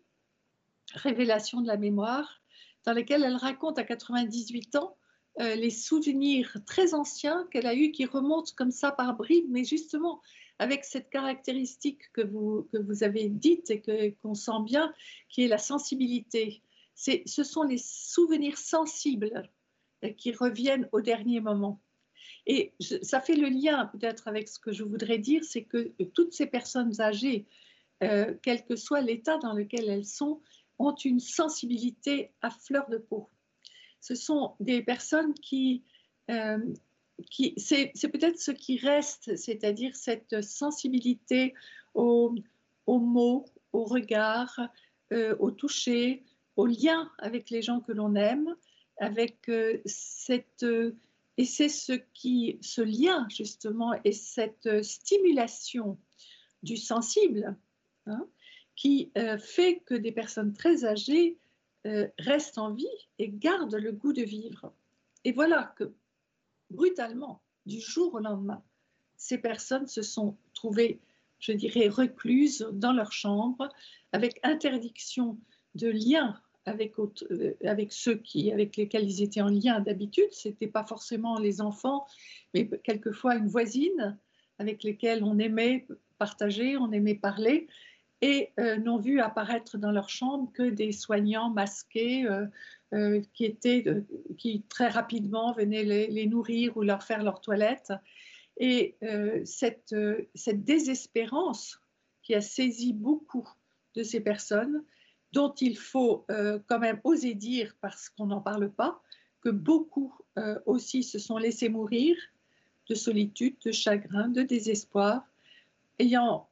Révélation 0.95 1.61
de 1.61 1.69
la 1.69 1.77
mémoire, 1.77 2.43
dans 2.85 2.93
lequel 2.93 3.23
elle 3.23 3.37
raconte 3.37 3.79
à 3.79 3.85
98 3.85 4.77
ans 4.77 4.97
euh, 5.41 5.55
les 5.55 5.71
souvenirs 5.71 6.57
très 6.67 6.93
anciens 6.93 7.47
qu'elle 7.51 7.67
a 7.67 7.75
eus 7.75 7.93
qui 7.93 8.05
remontent 8.05 8.53
comme 8.57 8.73
ça 8.73 8.93
par 8.93 9.17
bribes, 9.17 9.49
mais 9.49 9.65
justement 9.65 10.21
avec 10.63 10.85
cette 10.85 11.11
caractéristique 11.11 12.13
que 12.13 12.21
vous, 12.21 12.69
que 12.73 12.79
vous 12.79 13.03
avez 13.03 13.29
dite 13.29 13.69
et 13.71 14.15
qu'on 14.23 14.35
sent 14.35 14.63
bien, 14.65 14.95
qui 15.29 15.43
est 15.43 15.49
la 15.49 15.59
sensibilité. 15.59 16.63
Ce 16.95 17.43
sont 17.43 17.65
les 17.65 17.79
souvenirs 17.79 18.57
sensibles 18.57 19.51
qui 20.17 20.31
reviennent 20.31 20.89
au 20.93 21.01
dernier 21.01 21.41
moment. 21.41 21.81
Et 22.47 22.73
ça 23.03 23.21
fait 23.21 23.35
le 23.35 23.49
lien 23.49 23.87
peut-être 23.87 24.29
avec 24.29 24.49
ce 24.49 24.61
que 24.61 24.71
je 24.71 24.85
voudrais 24.85 25.19
dire, 25.19 25.43
c'est 25.43 25.65
que 25.65 25.93
toutes 26.15 26.33
ces 26.33 26.47
personnes 26.47 27.01
âgées, 27.01 27.45
euh, 28.05 28.33
quel 28.41 28.65
que 28.65 28.77
soit 28.77 29.01
l'état 29.01 29.39
dans 29.39 29.55
lequel 29.55 29.89
elles 29.89 30.07
sont, 30.07 30.41
ont 30.79 30.95
une 30.95 31.19
sensibilité 31.19 32.31
à 32.41 32.51
fleur 32.51 32.89
de 32.89 32.99
peau. 32.99 33.29
Ce 34.01 34.15
sont 34.15 34.55
des 34.61 34.81
personnes 34.81 35.35
qui 35.35 35.83
euh, 36.31 36.59
c'est 37.57 38.09
peut-être 38.09 38.39
ce 38.39 38.51
qui 38.51 38.79
reste, 38.79 39.37
c'est-à-dire 39.37 39.95
cette 39.95 40.43
sensibilité 40.43 41.55
aux, 41.95 42.35
mots, 42.87 43.45
au 43.73 43.85
regard, 43.85 44.61
euh, 45.13 45.37
au 45.39 45.51
toucher, 45.51 46.23
au 46.57 46.67
lien 46.67 47.11
avec 47.19 47.51
les 47.51 47.63
gens 47.63 47.81
que 47.81 47.93
l'on 47.93 48.15
aime, 48.15 48.55
avec 48.99 49.49
euh, 49.49 49.81
cette 49.85 50.67
et 51.39 51.47
c'est 51.47 51.71
ce 51.71 51.95
qui, 52.13 52.59
ce 52.61 52.83
lien 52.83 53.27
justement 53.31 53.95
et 54.05 54.13
cette 54.13 54.83
stimulation 54.83 55.99
du 56.63 56.77
sensible 56.77 57.57
hein, 58.07 58.27
qui 58.77 59.11
euh, 59.17 59.39
fait 59.39 59.83
que 59.87 59.95
des 59.95 60.13
personnes 60.13 60.53
très 60.53 60.85
âgées 60.85 61.39
restent 62.17 62.59
en 62.59 62.73
vie 62.73 62.87
et 63.19 63.29
gardent 63.29 63.75
le 63.75 63.91
goût 63.91 64.13
de 64.13 64.23
vivre. 64.23 64.73
Et 65.25 65.33
voilà 65.33 65.75
que 65.77 65.93
brutalement, 66.73 67.43
du 67.67 67.81
jour 67.81 68.15
au 68.15 68.19
lendemain, 68.19 68.63
ces 69.17 69.39
personnes 69.39 69.87
se 69.87 70.03
sont 70.03 70.37
trouvées, 70.55 71.01
je 71.39 71.53
dirais, 71.53 71.89
recluses 71.89 72.69
dans 72.73 72.93
leur 72.93 73.13
chambre, 73.13 73.69
avec 74.13 74.41
interdiction 74.43 75.39
de 75.75 75.89
lien 75.89 76.41
avec, 76.65 76.99
euh, 76.99 77.55
ceux 77.91 78.17
qui, 78.17 78.53
avec 78.53 78.77
lesquels 78.77 79.05
ils 79.05 79.23
étaient 79.23 79.41
en 79.41 79.49
lien 79.49 79.81
d'habitude. 79.81 80.33
Ce 80.33 80.49
n'était 80.49 80.67
pas 80.67 80.85
forcément 80.85 81.39
les 81.39 81.61
enfants, 81.61 82.07
mais 82.55 82.69
quelquefois 82.85 83.37
une 83.37 83.49
voisine 83.49 84.19
avec 84.59 84.83
lesquelles 84.83 85.25
on 85.25 85.39
aimait 85.39 85.87
partager, 86.19 86.77
on 86.77 86.93
aimait 86.93 87.17
parler, 87.17 87.67
et 88.23 88.53
euh, 88.61 88.77
n'ont 88.77 88.99
vu 88.99 89.21
apparaître 89.21 89.77
dans 89.77 89.91
leur 89.91 90.09
chambre 90.09 90.51
que 90.53 90.63
des 90.63 90.93
soignants 90.93 91.51
masqués, 91.51 92.25
euh, 92.25 92.47
euh, 92.95 93.21
qui, 93.35 93.45
étaient, 93.45 93.85
qui 94.39 94.63
très 94.69 94.89
rapidement 94.89 95.53
venaient 95.53 95.83
les, 95.83 96.27
nourrir 96.27 96.77
ou 96.77 96.83
leur 96.83 97.03
faire 97.03 97.25
leur 97.25 97.41
toilette. 97.41 97.93
Et 98.59 98.97
cette, 99.45 99.95
cette 100.35 100.63
désespérance 100.63 101.81
qui 102.23 102.35
a 102.35 102.43
saisi 102.43 102.93
beaucoup 102.93 103.49
de 103.95 104.03
ces 104.03 104.21
personnes, 104.21 104.85
dont 105.33 105.55
il 105.55 105.79
faut 105.79 106.27
quand 106.29 106.79
même 106.79 107.01
oser 107.03 107.33
dire, 107.33 107.75
parce 107.81 108.11
qu'on 108.11 108.27
n'en 108.27 108.43
parle 108.43 108.71
pas, 108.71 109.01
que 109.41 109.49
beaucoup 109.49 110.15
aussi 110.67 111.03
se 111.03 111.19
sont 111.19 111.39
laissés 111.39 111.71
mourir 111.71 112.15
de 112.91 112.95
solitude, 112.95 113.57
de 113.65 113.73
chagrin, 113.73 114.29
de 114.29 114.43
désespoir, 114.43 115.27
ayant 115.99 116.47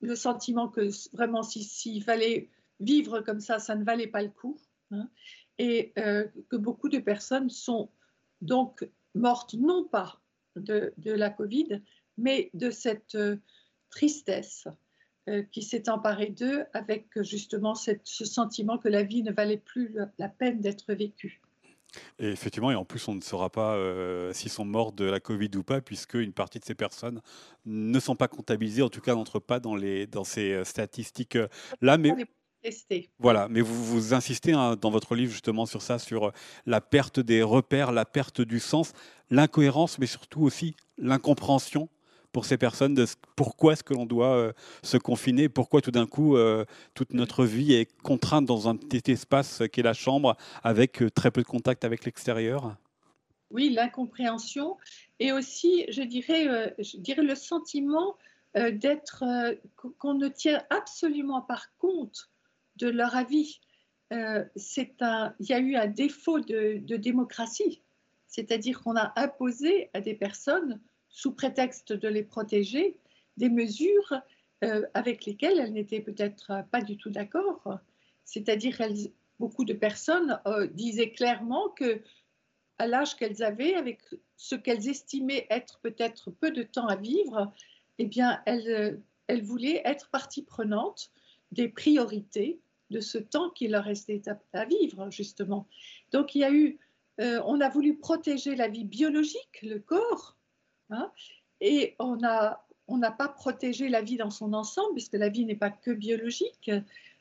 le 0.00 0.16
sentiment 0.16 0.68
que 0.68 0.88
vraiment 1.14 1.42
s'il 1.42 2.02
fallait 2.02 2.48
vivre 2.80 3.20
comme 3.20 3.40
ça, 3.40 3.58
ça 3.58 3.74
ne 3.74 3.84
valait 3.84 4.06
pas 4.06 4.22
le 4.22 4.30
coup. 4.30 4.58
Hein. 4.92 5.08
et 5.58 5.92
que 6.48 6.56
beaucoup 6.56 6.88
de 6.88 6.98
personnes 6.98 7.48
sont 7.48 7.90
donc 8.40 8.88
mortes 9.14 9.54
non 9.54 9.84
pas 9.84 10.20
de, 10.56 10.92
la 11.04 11.30
Covid, 11.30 11.80
mais 12.18 12.50
de 12.54 12.70
cette 12.70 13.16
tristesse 13.90 14.66
qui 15.52 15.62
s'est 15.62 15.88
emparée 15.88 16.30
d'eux 16.30 16.64
avec 16.72 17.06
justement 17.22 17.76
ce 17.76 18.24
sentiment 18.24 18.78
que 18.78 18.88
la 18.88 19.04
vie 19.04 19.22
ne 19.22 19.30
valait 19.30 19.58
plus 19.58 19.96
la 20.18 20.28
peine 20.28 20.60
d'être 20.60 20.92
vécue. 20.92 21.40
Et 22.18 22.28
effectivement, 22.28 22.70
et 22.70 22.74
en 22.74 22.84
plus, 22.84 23.06
on 23.08 23.14
ne 23.14 23.20
saura 23.20 23.50
pas 23.50 23.74
euh, 23.74 24.32
s'ils 24.32 24.50
sont 24.50 24.64
morts 24.64 24.92
de 24.92 25.04
la 25.04 25.20
Covid 25.20 25.50
ou 25.56 25.62
pas, 25.62 25.80
puisque 25.80 26.14
une 26.14 26.32
partie 26.32 26.58
de 26.58 26.64
ces 26.64 26.74
personnes 26.74 27.20
ne 27.66 28.00
sont 28.00 28.16
pas 28.16 28.28
comptabilisées, 28.28 28.82
en 28.82 28.88
tout 28.88 29.00
cas 29.00 29.14
n'entrent 29.14 29.40
pas 29.40 29.60
dans, 29.60 29.74
les, 29.74 30.06
dans 30.06 30.24
ces 30.24 30.52
euh, 30.52 30.64
statistiques-là. 30.64 31.98
Mais 31.98 32.12
voilà, 33.18 33.48
mais 33.48 33.60
vous, 33.60 33.84
vous 33.84 34.14
insistez 34.14 34.52
hein, 34.52 34.76
dans 34.76 34.90
votre 34.90 35.14
livre 35.14 35.32
justement 35.32 35.66
sur 35.66 35.82
ça, 35.82 35.98
sur 35.98 36.28
euh, 36.28 36.32
la 36.66 36.80
perte 36.80 37.18
des 37.18 37.42
repères, 37.42 37.92
la 37.92 38.04
perte 38.04 38.40
du 38.40 38.60
sens, 38.60 38.92
l'incohérence, 39.30 39.98
mais 39.98 40.06
surtout 40.06 40.42
aussi 40.42 40.76
l'incompréhension 40.98 41.88
pour 42.32 42.44
ces 42.44 42.56
personnes 42.56 42.94
pourquoi 43.36 43.72
est-ce 43.72 43.84
que 43.84 43.94
l'on 43.94 44.06
doit 44.06 44.36
euh, 44.36 44.52
se 44.82 44.96
confiner, 44.96 45.48
pourquoi 45.48 45.80
tout 45.80 45.90
d'un 45.90 46.06
coup 46.06 46.36
euh, 46.36 46.64
toute 46.94 47.12
notre 47.12 47.44
vie 47.44 47.72
est 47.72 47.90
contrainte 48.02 48.44
dans 48.44 48.68
un 48.68 48.76
petit 48.76 49.10
espace 49.10 49.62
qui 49.72 49.80
est 49.80 49.84
la 49.84 49.94
chambre 49.94 50.36
avec 50.62 51.02
euh, 51.02 51.10
très 51.10 51.30
peu 51.30 51.42
de 51.42 51.46
contact 51.46 51.84
avec 51.84 52.04
l'extérieur? 52.04 52.76
Oui, 53.50 53.70
l'incompréhension 53.70 54.76
et 55.18 55.32
aussi, 55.32 55.84
je 55.88 56.02
dirais, 56.02 56.72
je 56.78 56.98
dirais 56.98 57.22
le 57.22 57.34
sentiment 57.34 58.16
d'être 58.54 59.24
qu'on 59.98 60.14
ne 60.14 60.28
tient 60.28 60.62
absolument 60.70 61.40
pas 61.40 61.60
compte 61.78 62.30
de 62.76 62.88
leur 62.88 63.16
avis. 63.16 63.58
un, 64.12 64.44
il 65.40 65.46
y 65.46 65.52
a 65.52 65.58
eu 65.58 65.74
un 65.74 65.88
défaut 65.88 66.38
de 66.38 66.96
démocratie, 66.96 67.82
c'est-à-dire 68.28 68.80
qu'on 68.82 68.96
a 68.96 69.12
imposé 69.16 69.90
à 69.94 70.00
des 70.00 70.14
personnes 70.14 70.80
sous 71.10 71.32
prétexte 71.32 71.92
de 71.92 72.08
les 72.08 72.22
protéger, 72.22 72.96
des 73.36 73.48
mesures 73.48 74.14
euh, 74.64 74.86
avec 74.94 75.26
lesquelles 75.26 75.58
elles 75.58 75.72
n'étaient 75.72 76.00
peut-être 76.00 76.64
pas 76.70 76.82
du 76.82 76.96
tout 76.96 77.10
d'accord. 77.10 77.78
C'est-à-dire, 78.24 78.80
beaucoup 79.38 79.64
de 79.64 79.72
personnes 79.72 80.40
euh, 80.46 80.66
disaient 80.68 81.10
clairement 81.10 81.68
que, 81.70 82.00
à 82.78 82.86
l'âge 82.86 83.16
qu'elles 83.16 83.42
avaient, 83.42 83.74
avec 83.74 84.00
ce 84.36 84.54
qu'elles 84.54 84.88
estimaient 84.88 85.46
être 85.50 85.80
peut-être 85.80 86.30
peu 86.30 86.50
de 86.50 86.62
temps 86.62 86.86
à 86.86 86.96
vivre, 86.96 87.52
eh 87.98 88.06
bien, 88.06 88.40
elles, 88.46 89.00
elles 89.26 89.42
voulaient 89.42 89.82
être 89.84 90.08
partie 90.10 90.42
prenante 90.42 91.10
des 91.52 91.68
priorités 91.68 92.60
de 92.90 93.00
ce 93.00 93.18
temps 93.18 93.50
qui 93.50 93.68
leur 93.68 93.84
restait 93.84 94.22
à, 94.52 94.64
vivre, 94.64 95.10
justement. 95.10 95.66
Donc, 96.12 96.34
il 96.34 96.40
y 96.40 96.44
a 96.44 96.52
eu, 96.52 96.78
euh, 97.20 97.40
on 97.46 97.60
a 97.60 97.68
voulu 97.68 97.96
protéger 97.96 98.56
la 98.56 98.68
vie 98.68 98.84
biologique, 98.84 99.62
le 99.62 99.78
corps, 99.78 100.36
Hein. 100.90 101.10
et 101.60 101.94
on 101.98 102.16
n'a 102.16 103.10
pas 103.10 103.28
protégé 103.28 103.88
la 103.88 104.02
vie 104.02 104.16
dans 104.16 104.30
son 104.30 104.52
ensemble, 104.52 104.94
puisque 104.94 105.14
la 105.14 105.28
vie 105.28 105.44
n'est 105.44 105.56
pas 105.56 105.70
que 105.70 105.90
biologique. 105.90 106.70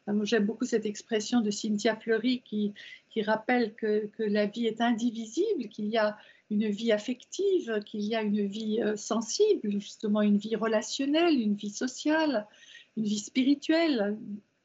Euh, 0.09 0.25
j'aime 0.25 0.45
beaucoup 0.45 0.65
cette 0.65 0.85
expression 0.85 1.41
de 1.41 1.51
Cynthia 1.51 1.95
Fleury 1.95 2.41
qui, 2.41 2.73
rappelle 3.21 3.73
que, 3.75 4.07
que, 4.17 4.23
la 4.23 4.45
vie 4.45 4.65
est 4.65 4.81
indivisible, 4.81 5.67
qu'il 5.67 5.87
y 5.87 5.97
a 5.97 6.17
une 6.49 6.69
vie 6.69 6.91
affective, 6.91 7.81
qu'il 7.85 8.01
y 8.01 8.15
a 8.15 8.21
une 8.21 8.47
vie 8.47 8.81
euh, 8.81 8.95
sensible, 8.95 9.69
justement 9.79 10.21
une 10.21 10.37
vie 10.37 10.55
relationnelle, 10.55 11.39
une 11.39 11.55
vie 11.55 11.69
sociale, 11.69 12.47
une 12.95 13.03
vie 13.03 13.19
spirituelle. 13.19 14.17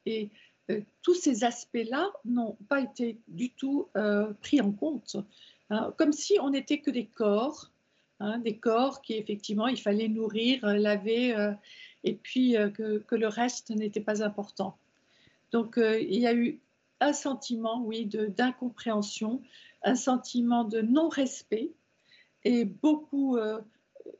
Et 0.05 0.29
euh, 0.71 0.81
tous 1.01 1.15
ces 1.15 1.43
aspects-là 1.43 2.11
n'ont 2.23 2.57
pas 2.69 2.81
été 2.81 3.19
du 3.27 3.51
tout 3.51 3.87
pris 4.41 4.61
en 4.61 4.71
compte. 4.71 5.17
Hein. 5.71 5.93
comme 5.97 6.13
si 6.13 6.37
on 6.39 6.51
n'était 6.51 6.79
que 6.79 6.91
des 6.91 7.07
corps 7.07 7.71
Hein, 8.21 8.37
des 8.39 8.57
corps 8.57 9.01
qui 9.01 9.13
effectivement 9.15 9.67
il 9.67 9.79
fallait 9.79 10.07
nourrir, 10.07 10.63
euh, 10.63 10.75
laver, 10.75 11.35
euh, 11.35 11.51
et 12.05 12.13
puis 12.13 12.55
euh, 12.55 12.69
que, 12.69 13.15
le 13.15 13.27
reste 13.27 13.71
n'était 13.71 13.99
pas 13.99 14.23
important. 14.23 14.77
Donc 15.51 15.77
il 15.77 16.19
y 16.19 16.25
a 16.25 16.33
eu 16.33 16.61
un 17.01 17.11
sentiment, 17.11 17.83
oui, 17.83 18.05
d'incompréhension, 18.05 19.41
un 19.83 19.95
sentiment 19.95 20.63
de 20.63 20.81
non-respect, 20.81 21.71
et 22.43 22.63
beaucoup, 22.63 23.37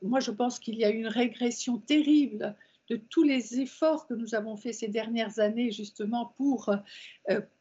moi 0.02 0.20
je 0.20 0.30
pense 0.30 0.58
qu'il 0.58 0.76
y 0.76 0.84
a 0.84 0.90
eu 0.90 0.98
une 0.98 1.08
régression 1.08 1.78
terrible 1.78 2.54
de 2.88 2.96
tous 2.96 3.22
les 3.22 3.60
efforts 3.60 4.06
que 4.06 4.14
nous 4.14 4.34
avons 4.34 4.56
faits 4.56 4.74
ces 4.74 4.88
dernières 4.88 5.38
années 5.38 5.72
justement 5.72 6.34
pour 6.36 6.74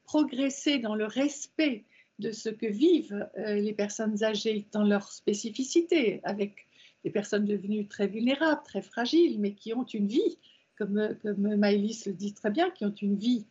progresser 0.05 0.79
dans 0.79 0.95
le 0.95 1.05
respect 1.05 1.83
de 2.19 2.31
ce 2.31 2.49
que 2.49 2.65
vivent 2.65 3.27
euh, 3.37 3.55
les 3.55 3.73
personnes 3.73 4.23
âgées 4.23 4.65
dans 4.71 4.83
leur 4.83 5.11
spécificité, 5.11 6.21
avec 6.23 6.67
des 7.03 7.09
personnes 7.09 7.45
devenues 7.45 7.87
très 7.87 8.07
vulnérables, 8.07 8.61
très 8.63 8.81
fragiles, 8.81 9.39
mais 9.39 9.53
qui 9.53 9.73
ont 9.73 9.85
une 9.85 10.07
vie, 10.07 10.37
comme, 10.77 11.15
comme 11.21 11.55
Maëlys 11.55 12.05
le 12.05 12.13
dit 12.13 12.33
très 12.33 12.51
bien, 12.51 12.69
qui 12.71 12.85
ont 12.85 12.93
une 12.93 13.15
vie 13.15 13.45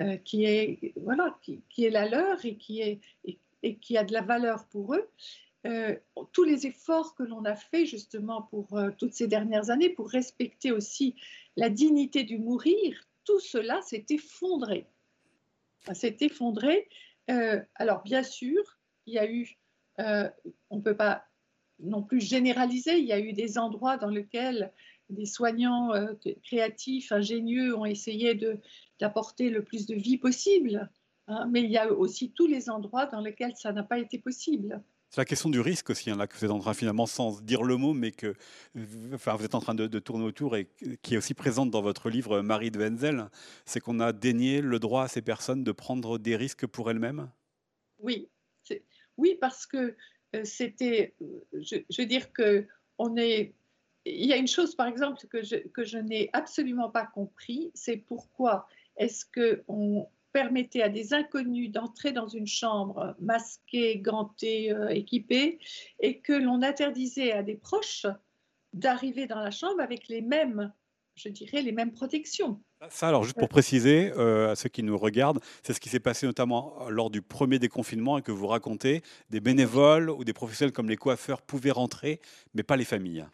euh, 0.00 0.16
qui, 0.16 0.44
est, 0.44 0.92
voilà, 0.96 1.38
qui, 1.42 1.84
est 1.84 1.90
la 1.90 2.08
leur 2.08 2.44
et 2.44 2.56
qui, 2.56 2.80
est, 2.80 3.00
et, 3.62 3.76
qui 3.76 3.96
a 3.96 4.04
de 4.04 4.12
la 4.12 4.22
valeur 4.22 4.66
pour 4.66 4.94
eux. 4.94 5.08
Euh, 5.66 5.96
tous 6.32 6.44
les 6.44 6.66
efforts 6.66 7.14
que 7.14 7.22
l'on 7.22 7.44
a 7.44 7.56
fait 7.56 7.86
justement 7.86 8.42
pour 8.42 8.78
toutes 8.98 9.14
ces 9.14 9.26
dernières 9.26 9.70
années 9.70 9.88
pour 9.88 10.08
respecter 10.08 10.70
aussi 10.70 11.16
la 11.56 11.70
dignité 11.70 12.22
du 12.22 12.38
mourir, 12.38 13.08
tout 13.24 13.40
cela 13.40 13.82
s'est 13.82 14.06
effondré. 14.10 14.86
S'est 15.92 16.16
effondré 16.20 16.88
euh, 17.30 17.60
alors, 17.74 18.02
bien 18.02 18.22
sûr, 18.22 18.62
il 19.06 19.14
y 19.14 19.18
a 19.18 19.30
eu, 19.30 19.56
euh, 20.00 20.28
on 20.70 20.76
ne 20.76 20.82
peut 20.82 20.96
pas 20.96 21.24
non 21.78 22.02
plus 22.02 22.20
généraliser, 22.20 22.98
il 22.98 23.04
y 23.04 23.12
a 23.12 23.20
eu 23.20 23.32
des 23.32 23.58
endroits 23.58 23.96
dans 23.96 24.08
lesquels 24.08 24.72
des 25.10 25.26
soignants 25.26 25.94
euh, 25.94 26.14
créatifs, 26.42 27.12
ingénieux 27.12 27.76
ont 27.76 27.84
essayé 27.84 28.38
d'apporter 28.98 29.50
le 29.50 29.62
plus 29.62 29.86
de 29.86 29.94
vie 29.94 30.18
possible, 30.18 30.90
hein, 31.28 31.46
mais 31.50 31.62
il 31.62 31.70
y 31.70 31.78
a 31.78 31.92
aussi 31.92 32.32
tous 32.32 32.46
les 32.46 32.70
endroits 32.70 33.06
dans 33.06 33.20
lesquels 33.20 33.56
ça 33.56 33.72
n'a 33.72 33.82
pas 33.82 33.98
été 33.98 34.18
possible. 34.18 34.82
C'est 35.10 35.20
la 35.20 35.24
question 35.24 35.48
du 35.48 35.60
risque 35.60 35.90
aussi, 35.90 36.10
hein, 36.10 36.16
là, 36.16 36.26
que 36.26 36.36
vous 36.36 36.44
êtes 36.44 36.50
en 36.50 36.58
train, 36.58 36.74
finalement, 36.74 37.06
sans 37.06 37.40
dire 37.40 37.62
le 37.62 37.76
mot, 37.76 37.94
mais 37.94 38.10
que 38.10 38.34
enfin, 39.14 39.36
vous 39.36 39.44
êtes 39.44 39.54
en 39.54 39.60
train 39.60 39.74
de, 39.74 39.98
tourner 39.98 40.24
autour 40.24 40.56
et 40.56 40.68
qui 41.02 41.14
est 41.14 41.16
aussi 41.16 41.34
présente 41.34 41.70
dans 41.70 41.82
votre 41.82 42.10
livre 42.10 42.40
Marie 42.40 42.70
de 42.70 42.78
Wenzel, 42.78 43.28
c'est 43.64 43.80
qu'on 43.80 44.00
a 44.00 44.12
dénié 44.12 44.60
le 44.60 44.78
droit 44.78 45.04
à 45.04 45.08
ces 45.08 45.22
personnes 45.22 45.64
de 45.64 45.72
prendre 45.72 46.18
des 46.18 46.36
risques 46.36 46.66
pour 46.66 46.90
elles-mêmes? 46.90 47.30
Oui, 48.00 48.28
oui, 49.16 49.36
parce 49.40 49.66
que 49.66 49.96
euh, 50.34 50.44
c'était, 50.44 51.14
je, 51.52 51.76
je, 51.88 52.02
veux 52.02 52.06
dire 52.06 52.32
que 52.32 52.66
on 52.98 53.16
est, 53.16 53.54
il 54.04 54.26
y 54.26 54.32
a 54.32 54.36
une 54.36 54.48
chose, 54.48 54.74
par 54.74 54.86
exemple, 54.86 55.26
que 55.28 55.42
je, 55.42 55.56
que 55.56 55.84
je 55.84 55.98
n'ai 55.98 56.30
absolument 56.32 56.90
pas 56.90 57.06
compris, 57.06 57.70
c'est 57.74 57.96
pourquoi 57.96 58.68
est-ce 58.96 59.24
qu'on 59.24 60.08
permettait 60.36 60.82
à 60.82 60.90
des 60.90 61.14
inconnus 61.14 61.72
d'entrer 61.72 62.12
dans 62.12 62.28
une 62.28 62.46
chambre 62.46 63.16
masquée, 63.18 63.96
gantée, 64.00 64.70
euh, 64.70 64.88
équipée, 64.88 65.58
et 65.98 66.18
que 66.18 66.34
l'on 66.34 66.60
interdisait 66.60 67.32
à 67.32 67.42
des 67.42 67.54
proches 67.54 68.04
d'arriver 68.74 69.26
dans 69.26 69.38
la 69.38 69.50
chambre 69.50 69.80
avec 69.80 70.08
les 70.08 70.20
mêmes, 70.20 70.74
je 71.14 71.30
dirais, 71.30 71.62
les 71.62 71.72
mêmes 71.72 71.90
protections. 71.90 72.60
Ça, 72.90 73.08
alors, 73.08 73.24
juste 73.24 73.38
pour 73.38 73.48
préciser 73.48 74.12
euh, 74.18 74.50
à 74.50 74.56
ceux 74.56 74.68
qui 74.68 74.82
nous 74.82 74.98
regardent, 74.98 75.40
c'est 75.62 75.72
ce 75.72 75.80
qui 75.80 75.88
s'est 75.88 76.00
passé 76.00 76.26
notamment 76.26 76.86
lors 76.90 77.08
du 77.08 77.22
premier 77.22 77.58
déconfinement 77.58 78.18
et 78.18 78.22
que 78.22 78.30
vous 78.30 78.46
racontez. 78.46 79.00
Des 79.30 79.40
bénévoles 79.40 80.10
ou 80.10 80.22
des 80.22 80.34
professionnels 80.34 80.74
comme 80.74 80.90
les 80.90 80.98
coiffeurs 80.98 81.40
pouvaient 81.40 81.70
rentrer, 81.70 82.20
mais 82.52 82.62
pas 82.62 82.76
les 82.76 82.84
familles. 82.84 83.24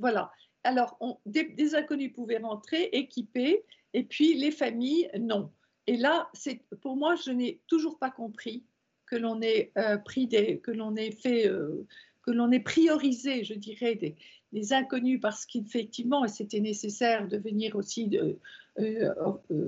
Voilà. 0.00 0.32
Alors, 0.64 0.98
des 1.26 1.76
inconnus 1.76 2.12
pouvaient 2.12 2.38
rentrer 2.38 2.88
équipés, 2.92 3.62
et 3.92 4.02
puis 4.02 4.34
les 4.34 4.50
familles, 4.50 5.08
non. 5.16 5.52
Et 5.90 5.96
là, 5.96 6.30
pour 6.82 6.94
moi, 6.94 7.16
je 7.16 7.32
n'ai 7.32 7.60
toujours 7.66 7.98
pas 7.98 8.12
compris 8.12 8.62
que 9.06 9.16
l'on 9.16 9.42
ait 9.42 9.72
euh, 9.76 9.96
pris 9.96 10.28
des, 10.28 10.60
que 10.60 10.70
l'on 10.70 10.94
ait 10.94 11.10
fait, 11.10 11.48
euh, 11.48 11.84
que 12.22 12.30
l'on 12.30 12.52
ait 12.52 12.60
priorisé, 12.60 13.42
je 13.42 13.54
dirais, 13.54 13.96
des, 13.96 14.72
inconnus 14.72 15.18
parce 15.20 15.44
qu'effectivement, 15.46 16.28
c'était 16.28 16.60
nécessaire 16.60 17.26
de 17.26 17.38
venir 17.38 17.74
aussi 17.74 18.06
de, 18.06 18.38
euh, 18.78 19.12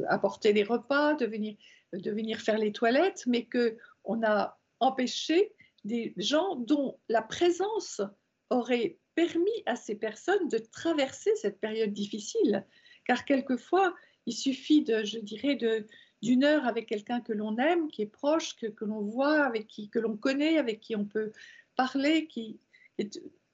apporter 0.09 0.53
des 0.53 0.63
repas, 0.63 1.15
de 1.15 1.27
venir, 1.27 1.57
de 1.93 2.11
venir 2.13 2.39
faire 2.41 2.59
les 2.59 2.71
toilettes, 2.71 3.25
mais 3.27 3.47
que 3.47 3.77
on 4.05 4.23
a 4.23 4.61
empêché 4.79 5.53
des 5.85 6.15
gens 6.19 6.55
dont 6.55 7.01
la 7.09 7.23
présence 7.23 8.01
aurait 8.49 8.97
permis 9.17 9.63
à 9.67 9.75
ces 9.75 9.97
personnes 9.97 10.49
de 10.49 10.59
traverser 10.59 11.35
cette 11.35 11.59
période 11.59 11.93
difficile, 11.93 12.65
car 13.07 13.25
quelquefois 13.25 13.93
il 14.27 14.35
suffit 14.35 14.85
de, 14.85 15.03
je 15.03 15.19
dirais, 15.19 15.57
de, 15.57 15.85
d'une 16.23 16.45
heure 16.45 16.67
avec 16.67 16.87
quelqu'un 16.87 17.21
que 17.21 17.33
l'on 17.33 17.57
aime, 17.59 17.89
qui 17.89 18.03
est 18.03 18.07
proche, 18.07 18.57
que, 18.57 18.85
l'on 18.85 19.01
voit, 19.01 19.45
avec 19.45 19.67
qui 19.67 19.89
que 19.91 19.99
l'on 19.99 20.17
connaît, 20.17 20.57
avec 20.59 20.81
qui 20.81 20.97
on 20.97 21.05
peut 21.05 21.33
parler, 21.77 22.27
qui 22.27 22.61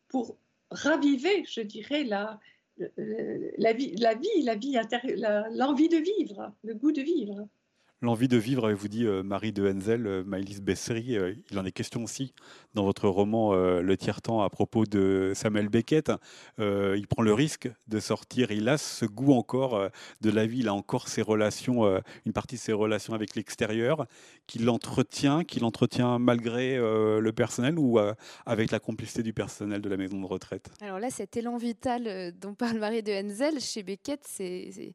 pour 0.09 0.37
raviver, 0.71 1.45
je 1.49 1.61
dirais, 1.61 2.05
la, 2.05 2.39
la 3.57 3.73
vie, 3.73 3.97
la 3.97 4.15
vie, 4.15 4.43
la 4.43 4.55
vie 4.55 4.77
l'envie 5.53 5.89
de 5.89 5.97
vivre, 5.97 6.53
le 6.63 6.75
goût 6.75 6.93
de 6.93 7.03
vivre. 7.03 7.49
L'envie 8.01 8.29
de 8.29 8.37
vivre, 8.37 8.67
avez-vous 8.67 8.87
dit 8.87 9.07
euh, 9.07 9.25
Marie 9.25 9.53
de 9.53 9.69
Henzel, 9.69 10.07
euh, 10.07 10.23
Maëlys 10.23 10.61
Bessery, 10.61 11.17
euh, 11.17 11.35
il 11.51 11.59
en 11.59 11.65
est 11.65 11.73
question 11.73 12.05
aussi 12.05 12.33
dans 12.75 12.85
votre 12.85 13.09
roman 13.09 13.55
Le 13.55 13.97
tiers-temps 13.97 14.41
à 14.43 14.51
propos 14.51 14.85
de 14.85 15.33
Samuel 15.35 15.69
Beckett. 15.69 16.13
il 16.59 17.07
prend 17.09 17.23
le 17.23 17.35
risque 17.35 17.69
de 17.89 17.99
sortir, 17.99 18.53
il 18.53 18.69
a 18.69 18.79
ce 18.79 19.05
goût 19.05 19.33
encore 19.33 19.91
de 20.21 20.31
la 20.31 20.47
vie, 20.47 20.61
il 20.61 20.69
a 20.69 20.75
encore 20.75 21.09
ses 21.09 21.23
relations, 21.23 22.01
une 22.25 22.33
partie 22.33 22.55
de 22.55 22.61
ses 22.61 22.73
relations 22.73 23.15
avec 23.15 23.35
l'extérieur, 23.35 24.07
qu'il 24.47 24.69
entretient, 24.71 25.43
qu'il 25.43 25.65
entretient 25.65 26.21
malgré 26.21 26.77
le 26.77 27.31
personnel 27.33 27.79
ou 27.79 27.99
avec 28.47 28.71
la 28.71 28.79
complicité 28.79 29.25
du 29.25 29.33
personnel 29.33 29.81
de 29.81 29.89
la 29.89 29.97
maison 29.97 30.21
de 30.21 30.27
retraite? 30.27 30.71
Alors 30.81 31.01
là, 31.01 31.11
cet 31.11 31.37
élan 31.37 31.57
vital 31.57 32.33
dont 32.39 32.55
parle 32.55 32.79
Marie 32.79 33.03
de 33.03 33.13
Henzel, 33.13 33.61
chez 33.61 33.83
Beckett, 33.83 34.21
c'est 34.25 34.93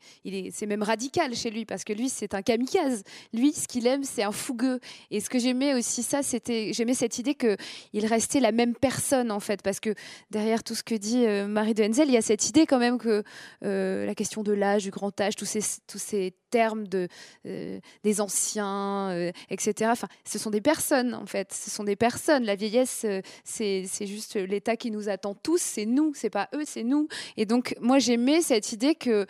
même 0.68 0.84
radical 0.84 1.36
chez 1.36 1.50
lui, 1.50 1.66
parce 1.66 1.84
que 1.84 1.92
lui, 1.92 2.08
c'est 2.08 2.34
un 2.34 2.44
kamikaze 2.44 2.93
lui, 3.34 3.54
ce 3.54 3.68
qu'il 3.68 3.88
aime, 3.88 4.04
c'est 4.04 4.24
un 4.24 4.32
fougueux. 4.32 4.80
Et 5.12 5.20
ce 5.20 5.30
que 5.30 5.40
j'aimais 5.40 5.74
aussi, 5.74 6.04
ça, 6.04 6.24
c'était, 6.24 6.72
j'aimais 6.74 6.94
cette 6.94 7.20
idée 7.20 7.36
qu'il 7.36 8.06
restait 8.06 8.40
la 8.40 8.52
même 8.52 8.76
personne, 8.76 9.32
en 9.32 9.40
fait, 9.40 9.62
parce 9.62 9.80
que 9.80 9.94
derrière 10.32 10.64
tout 10.64 10.76
ce 10.76 10.84
que 10.84 10.96
dit 10.96 11.26
euh, 11.26 11.48
Marie 11.48 11.74
de 11.74 11.84
Henzel, 11.84 12.08
il 12.08 12.14
y 12.14 12.18
a 12.18 12.22
cette 12.22 12.50
idée 12.50 12.66
quand 12.66 12.80
même 12.80 12.98
que 12.98 13.24
euh, 13.64 14.06
la 14.06 14.16
question 14.16 14.44
de 14.44 14.52
l'âge, 14.52 14.84
du 14.84 14.92
grand 14.92 15.20
âge, 15.20 15.36
tous 15.36 15.46
ces, 15.46 15.62
tous 15.88 16.00
ces 16.00 16.34
termes 16.50 16.88
de, 16.88 17.08
euh, 17.46 17.80
des 18.04 18.22
anciens, 18.22 19.32
etc., 19.50 19.90
enfin, 19.92 20.08
ce 20.26 20.38
sont 20.38 20.52
des 20.52 20.62
personnes, 20.62 21.14
en 21.14 21.26
fait. 21.26 21.52
Ce 21.52 21.72
sont 21.72 21.84
des 21.84 21.96
personnes. 21.96 22.44
La 22.44 22.56
vieillesse, 22.56 23.06
c'est, 23.44 23.86
c'est 23.88 24.06
juste 24.06 24.36
l'état 24.36 24.78
qui 24.78 24.92
nous 24.92 25.10
attend 25.10 25.34
tous, 25.34 25.62
c'est 25.62 25.86
nous, 25.86 26.14
c'est 26.14 26.30
pas 26.30 26.50
eux, 26.54 26.64
c'est 26.66 26.84
nous. 26.84 27.08
Et 27.38 27.46
donc, 27.46 27.76
moi, 27.82 28.00
j'aimais 28.00 28.42
cette 28.42 28.72
idée 28.72 28.96
que 28.96 29.26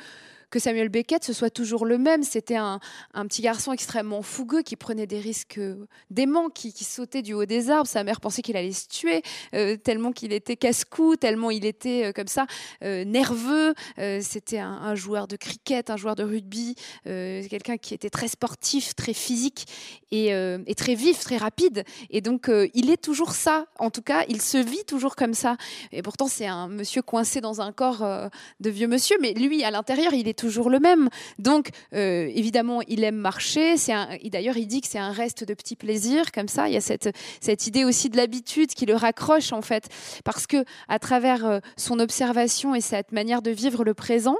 que 0.53 0.60
Samuel 0.60 0.89
Beckett 0.89 1.24
ce 1.24 1.33
soit 1.33 1.50
toujours 1.50 1.83
le 1.83 1.98
même. 1.98 2.22
C'était 2.22 2.57
un, 2.57 2.79
petit 3.27 3.41
garçon 3.41 3.74
extrêmement 3.74 4.22
fougueux 4.22 4.62
qui 4.62 4.75
prenait 4.75 5.07
des 5.07 5.19
risques 5.19 5.57
euh, 5.57 5.88
déments, 6.12 6.50
qui, 6.50 6.72
sautait 6.83 7.24
du 7.24 7.33
haut 7.33 7.45
des 7.45 7.72
arbres. 7.72 7.88
Sa 7.88 8.03
mère 8.03 8.22
pensait 8.22 8.43
qu'il 8.43 8.55
allait 8.55 8.72
se 8.72 8.88
tuer, 8.88 9.24
euh, 9.55 9.77
tellement 9.77 10.12
qu'il 10.12 10.31
était 10.31 10.55
casse-cou, 10.55 11.15
tellement 11.15 11.50
il 11.50 11.65
était 11.65 12.05
euh, 12.05 12.12
comme 12.12 12.27
ça, 12.27 12.45
nerveux. 12.81 13.74
C'était 14.22 14.60
un, 14.60 14.93
joueur 14.93 15.27
de 15.27 15.36
cricket, 15.36 15.89
un 15.89 15.98
joueur 15.98 16.15
de 16.15 16.24
rugby, 16.24 16.75
quelqu'un 17.05 17.77
qui 17.77 17.95
était 17.95 18.12
très 18.12 18.27
sportif, 18.27 18.93
très 18.95 19.13
physique 19.13 19.65
et, 20.12 20.27
et, 20.27 20.75
très 20.75 20.93
vif, 20.93 21.19
très 21.19 21.38
rapide. 21.38 21.83
Et 22.12 22.22
donc, 22.22 22.51
il 22.74 22.91
est 22.91 23.01
toujours 23.01 23.31
ça. 23.31 23.65
En 23.79 23.89
tout 23.89 24.01
cas, 24.01 24.24
il 24.27 24.41
se 24.41 24.57
vit 24.57 24.83
toujours 24.86 25.15
comme 25.15 25.33
ça. 25.33 25.57
Et 25.91 26.01
pourtant, 26.01 26.27
c'est 26.27 26.45
un 26.45 26.67
monsieur 26.67 27.01
coincé 27.01 27.41
dans 27.41 27.62
un 27.62 27.72
corps 27.72 28.29
de 28.60 28.69
vieux 28.69 28.88
monsieur, 28.88 29.17
mais 29.22 29.33
lui, 29.33 29.63
à 29.63 29.72
l'intérieur, 29.72 30.13
il 30.13 30.27
est 30.27 30.38
toujours 30.43 30.69
le 30.69 30.79
même. 30.79 31.07
Donc, 31.39 31.69
euh, 31.93 32.29
évidemment, 32.35 32.81
il 32.89 33.03
aime 33.05 33.15
marcher. 33.15 33.77
C'est 33.77 33.93
d'ailleurs, 34.25 34.57
il 34.57 34.67
dit 34.67 34.81
que 34.81 34.88
c'est 34.88 35.00
un 35.00 35.13
reste 35.13 35.45
de 35.45 35.53
petits 35.53 35.77
plaisirs, 35.77 36.33
comme 36.33 36.50
ça. 36.50 36.67
Il 36.67 36.73
y 36.73 36.77
a 36.77 36.81
cette, 36.81 37.09
cette 37.39 37.65
idée 37.65 37.85
aussi 37.85 38.09
de 38.09 38.17
l'habitude 38.17 38.73
qui 38.73 38.85
le 38.85 38.95
raccroche, 38.95 39.53
en 39.53 39.62
fait, 39.62 39.88
parce 40.25 40.45
que 40.45 40.65
à 40.89 41.00
travers 41.00 41.45
euh, 41.45 41.59
son 41.77 42.00
observation 42.00 42.75
et 42.75 42.81
cette 42.81 43.13
manière 43.13 43.41
de 43.41 43.51
vivre 43.51 43.85
le 43.85 43.93
présent, 43.93 44.35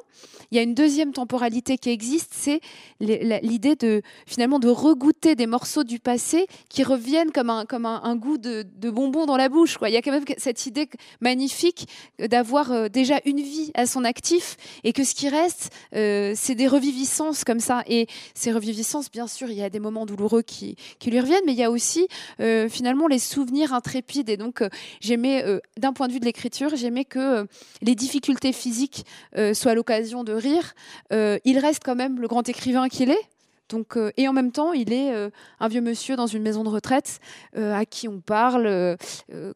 il 0.52 0.58
y 0.58 0.60
a 0.60 0.62
une 0.62 0.76
deuxième 0.76 1.14
temporalité 1.14 1.80
qui 1.80 1.90
existe, 1.90 2.32
c'est 2.36 2.60
l'idée 3.00 3.76
de 3.76 4.04
finalement 4.28 4.60
de 4.60 4.68
regoûter 4.68 5.36
des 5.36 5.48
morceaux 5.48 5.84
du 5.84 6.00
passé 6.00 6.46
qui 6.70 6.84
reviennent 6.84 7.32
comme 7.32 7.50
un, 7.50 7.66
comme 7.66 7.88
un, 7.88 8.16
goût 8.16 8.38
de, 8.38 8.64
bonbons 8.92 9.26
dans 9.26 9.36
la 9.36 9.50
bouche. 9.50 9.78
Quoi. 9.78 9.90
Il 9.90 9.94
y 9.94 9.98
a 9.98 10.04
quand 10.04 10.12
même 10.12 10.26
cette 10.38 10.68
idée 10.68 10.88
magnifique 11.22 11.88
d'avoir 12.20 12.72
euh, 12.72 12.88
déjà 12.88 13.20
une 13.26 13.42
vie 13.42 13.72
à 13.74 13.88
son 13.88 14.04
actif 14.04 14.58
et 14.84 14.94
que 14.94 15.04
ce 15.04 15.16
qui 15.16 15.28
reste, 15.28 15.72
euh, 15.96 16.34
c'est 16.36 16.56
des 16.56 16.68
reviviscences 16.68 17.44
comme 17.44 17.60
ça. 17.60 17.84
Et 17.88 18.08
ces 18.34 18.52
reviviscences, 18.52 19.12
bien 19.12 19.28
sûr, 19.28 19.50
il 19.50 19.58
y 19.58 19.64
a 19.64 19.70
des 19.70 19.80
moments 19.80 20.06
douloureux 20.06 20.42
qui, 20.42 20.76
lui 21.06 21.20
reviennent, 21.20 21.44
mais 21.46 21.54
il 21.54 21.60
y 21.60 21.64
a 21.64 21.72
aussi 21.72 22.08
euh, 22.40 22.70
finalement 22.70 23.08
les 23.08 23.20
souvenirs 23.20 23.74
intrépides. 23.74 24.30
Et 24.30 24.38
donc, 24.38 24.62
euh, 24.62 24.70
j'aimais, 25.02 25.46
d'un 25.78 25.94
point 25.94 26.08
de 26.08 26.14
vue 26.14 26.20
de 26.20 26.26
l'écriture, 26.26 26.76
j'aimais 26.76 27.06
que 27.06 27.46
les 27.82 27.96
difficultés 27.96 28.54
physiques 28.54 29.06
soient 29.54 29.74
l'occasion 29.74 30.24
de 30.24 30.34
rire. 30.34 30.74
il 31.12 31.60
reste 31.60 31.82
quand 31.84 31.96
même 31.96 32.20
le 32.20 32.28
grand 32.28 32.48
écrivain 32.48 32.88
qu'il 32.90 33.12
est. 33.12 33.33
Donc, 33.70 33.98
euh, 33.98 34.12
et 34.18 34.28
en 34.28 34.34
même 34.34 34.52
temps, 34.52 34.74
il 34.74 34.92
est 34.92 35.14
euh, 35.14 35.30
un 35.60 35.68
vieux 35.68 35.82
monsieur 35.82 36.16
dans 36.16 36.28
une 36.28 36.44
maison 36.44 36.64
de 36.64 36.70
retraite 36.70 37.20
euh, 37.58 37.74
à 37.74 37.86
qui 37.86 38.08
on 38.08 38.20
parle, 38.20 38.98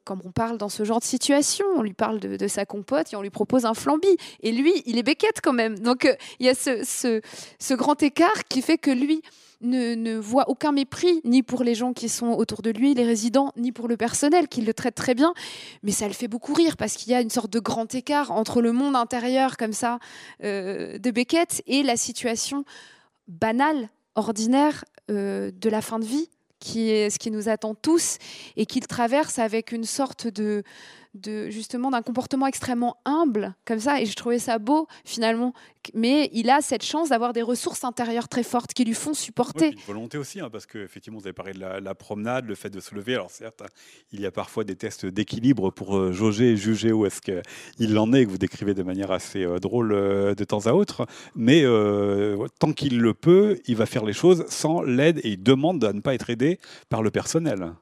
comme 0.03 0.21
on 0.25 0.31
parle 0.31 0.57
dans 0.57 0.69
ce 0.69 0.83
genre 0.83 0.99
de 0.99 1.05
situation. 1.05 1.65
On 1.75 1.81
lui 1.81 1.93
parle 1.93 2.19
de, 2.19 2.47
sa 2.47 2.65
compote 2.65 3.11
et 3.13 3.15
on 3.15 3.21
lui 3.21 3.29
propose 3.29 3.65
un 3.65 3.73
flambi. 3.73 4.07
Et 4.41 4.51
lui, 4.51 4.73
il 4.85 4.97
est 4.97 5.03
Beckett 5.03 5.41
quand 5.41 5.53
même. 5.53 5.77
Donc, 5.79 6.07
il 6.39 6.45
y 6.45 6.49
a 6.49 6.55
ce, 6.55 7.73
grand 7.75 8.01
écart 8.01 8.45
qui 8.49 8.61
fait 8.61 8.77
que 8.77 8.91
lui 8.91 9.21
ne, 9.61 9.95
ne, 9.95 10.17
voit 10.17 10.49
aucun 10.49 10.71
mépris, 10.71 11.21
ni 11.23 11.43
pour 11.43 11.63
les 11.63 11.75
gens 11.75 11.93
qui 11.93 12.09
sont 12.09 12.31
autour 12.31 12.61
de 12.61 12.69
lui, 12.69 12.93
les 12.93 13.05
résidents, 13.05 13.51
ni 13.57 13.71
pour 13.71 13.87
le 13.87 13.97
personnel, 13.97 14.47
qui 14.47 14.61
le 14.61 14.73
traite 14.73 14.95
très 14.95 15.15
bien. 15.15 15.33
Mais 15.83 15.91
ça 15.91 16.07
le 16.07 16.13
fait 16.13 16.27
beaucoup 16.27 16.53
rire 16.53 16.77
parce 16.77 16.95
qu'il 16.95 17.11
y 17.11 17.15
a 17.15 17.21
une 17.21 17.29
sorte 17.29 17.51
de 17.51 17.59
grand 17.59 17.93
écart 17.93 18.31
entre 18.31 18.61
le 18.61 18.71
monde 18.71 18.95
intérieur, 18.95 19.57
comme 19.57 19.73
ça, 19.73 19.99
de 20.41 21.11
Beckett 21.11 21.61
et 21.67 21.83
la 21.83 21.97
situation 21.97 22.63
banale 23.27 23.89
ordinaire 24.17 24.83
euh, 25.09 25.51
de 25.51 25.69
la 25.69 25.81
fin 25.81 25.99
de 25.99 26.05
vie, 26.05 26.29
qui 26.59 26.89
est 26.89 27.09
ce 27.09 27.19
qui 27.19 27.31
nous 27.31 27.47
attend 27.49 27.75
tous, 27.75 28.17
et 28.57 28.65
qu'il 28.65 28.85
traverse 28.87 29.39
avec 29.39 29.71
une 29.71 29.85
sorte 29.85 30.27
de, 30.27 30.63
de 31.17 31.49
justement 31.49 31.91
d'un 31.91 32.01
comportement 32.01 32.47
extrêmement 32.47 32.97
humble 33.05 33.55
comme 33.65 33.79
ça 33.79 34.01
et 34.01 34.05
je 34.05 34.15
trouvais 34.15 34.39
ça 34.39 34.59
beau 34.59 34.87
finalement. 35.05 35.53
Mais 35.93 36.29
il 36.33 36.49
a 36.49 36.61
cette 36.61 36.83
chance 36.83 37.09
d'avoir 37.09 37.33
des 37.33 37.41
ressources 37.41 37.83
intérieures 37.83 38.27
très 38.27 38.43
fortes 38.43 38.73
qui 38.73 38.83
lui 38.83 38.93
font 38.93 39.13
supporter. 39.13 39.71
une 39.71 39.79
volonté 39.87 40.17
aussi 40.17 40.41
hein, 40.41 40.49
parce 40.51 40.65
que 40.65 40.79
effectivement 40.79 41.19
vous 41.19 41.25
avez 41.25 41.33
parlé 41.33 41.53
de 41.53 41.59
la, 41.59 41.95
promenade 41.95 42.45
le 42.45 42.55
fait 42.55 42.69
de 42.69 42.79
se 42.79 42.93
lever. 42.93 43.15
Alors 43.15 43.31
certes 43.31 43.63
il 44.11 44.21
y 44.21 44.25
a 44.25 44.31
parfois 44.31 44.63
des 44.63 44.75
tests 44.75 45.05
d'équilibre 45.05 45.71
pour 45.71 45.97
euh, 45.97 46.11
jauger 46.11 46.51
et 46.51 46.57
juger 46.57 46.91
où 46.91 47.05
est-ce 47.05 47.21
qu'il 47.21 47.97
en 47.97 48.13
est 48.13 48.25
que 48.25 48.29
vous 48.29 48.37
décrivez 48.37 48.73
de 48.73 48.83
manière 48.83 49.11
assez 49.11 49.43
euh, 49.43 49.59
drôle 49.59 49.93
euh, 49.93 50.35
de 50.35 50.43
temps 50.43 50.65
à 50.67 50.73
autre. 50.73 51.05
Mais 51.35 51.63
tant 52.59 52.73
qu'il 52.73 52.99
le 52.99 53.13
peut 53.13 53.59
il 53.65 53.75
va 53.75 53.85
faire 53.85 54.05
les 54.05 54.13
choses 54.13 54.45
sans 54.49 54.81
l'aide 54.81 55.19
et 55.23 55.29
il 55.29 55.43
demande 55.43 55.83
à 55.83 55.93
ne 55.93 56.01
pas 56.01 56.13
être 56.13 56.29
aidé 56.29 56.59
par 56.89 57.01
le 57.01 57.11
personnel 57.11 57.73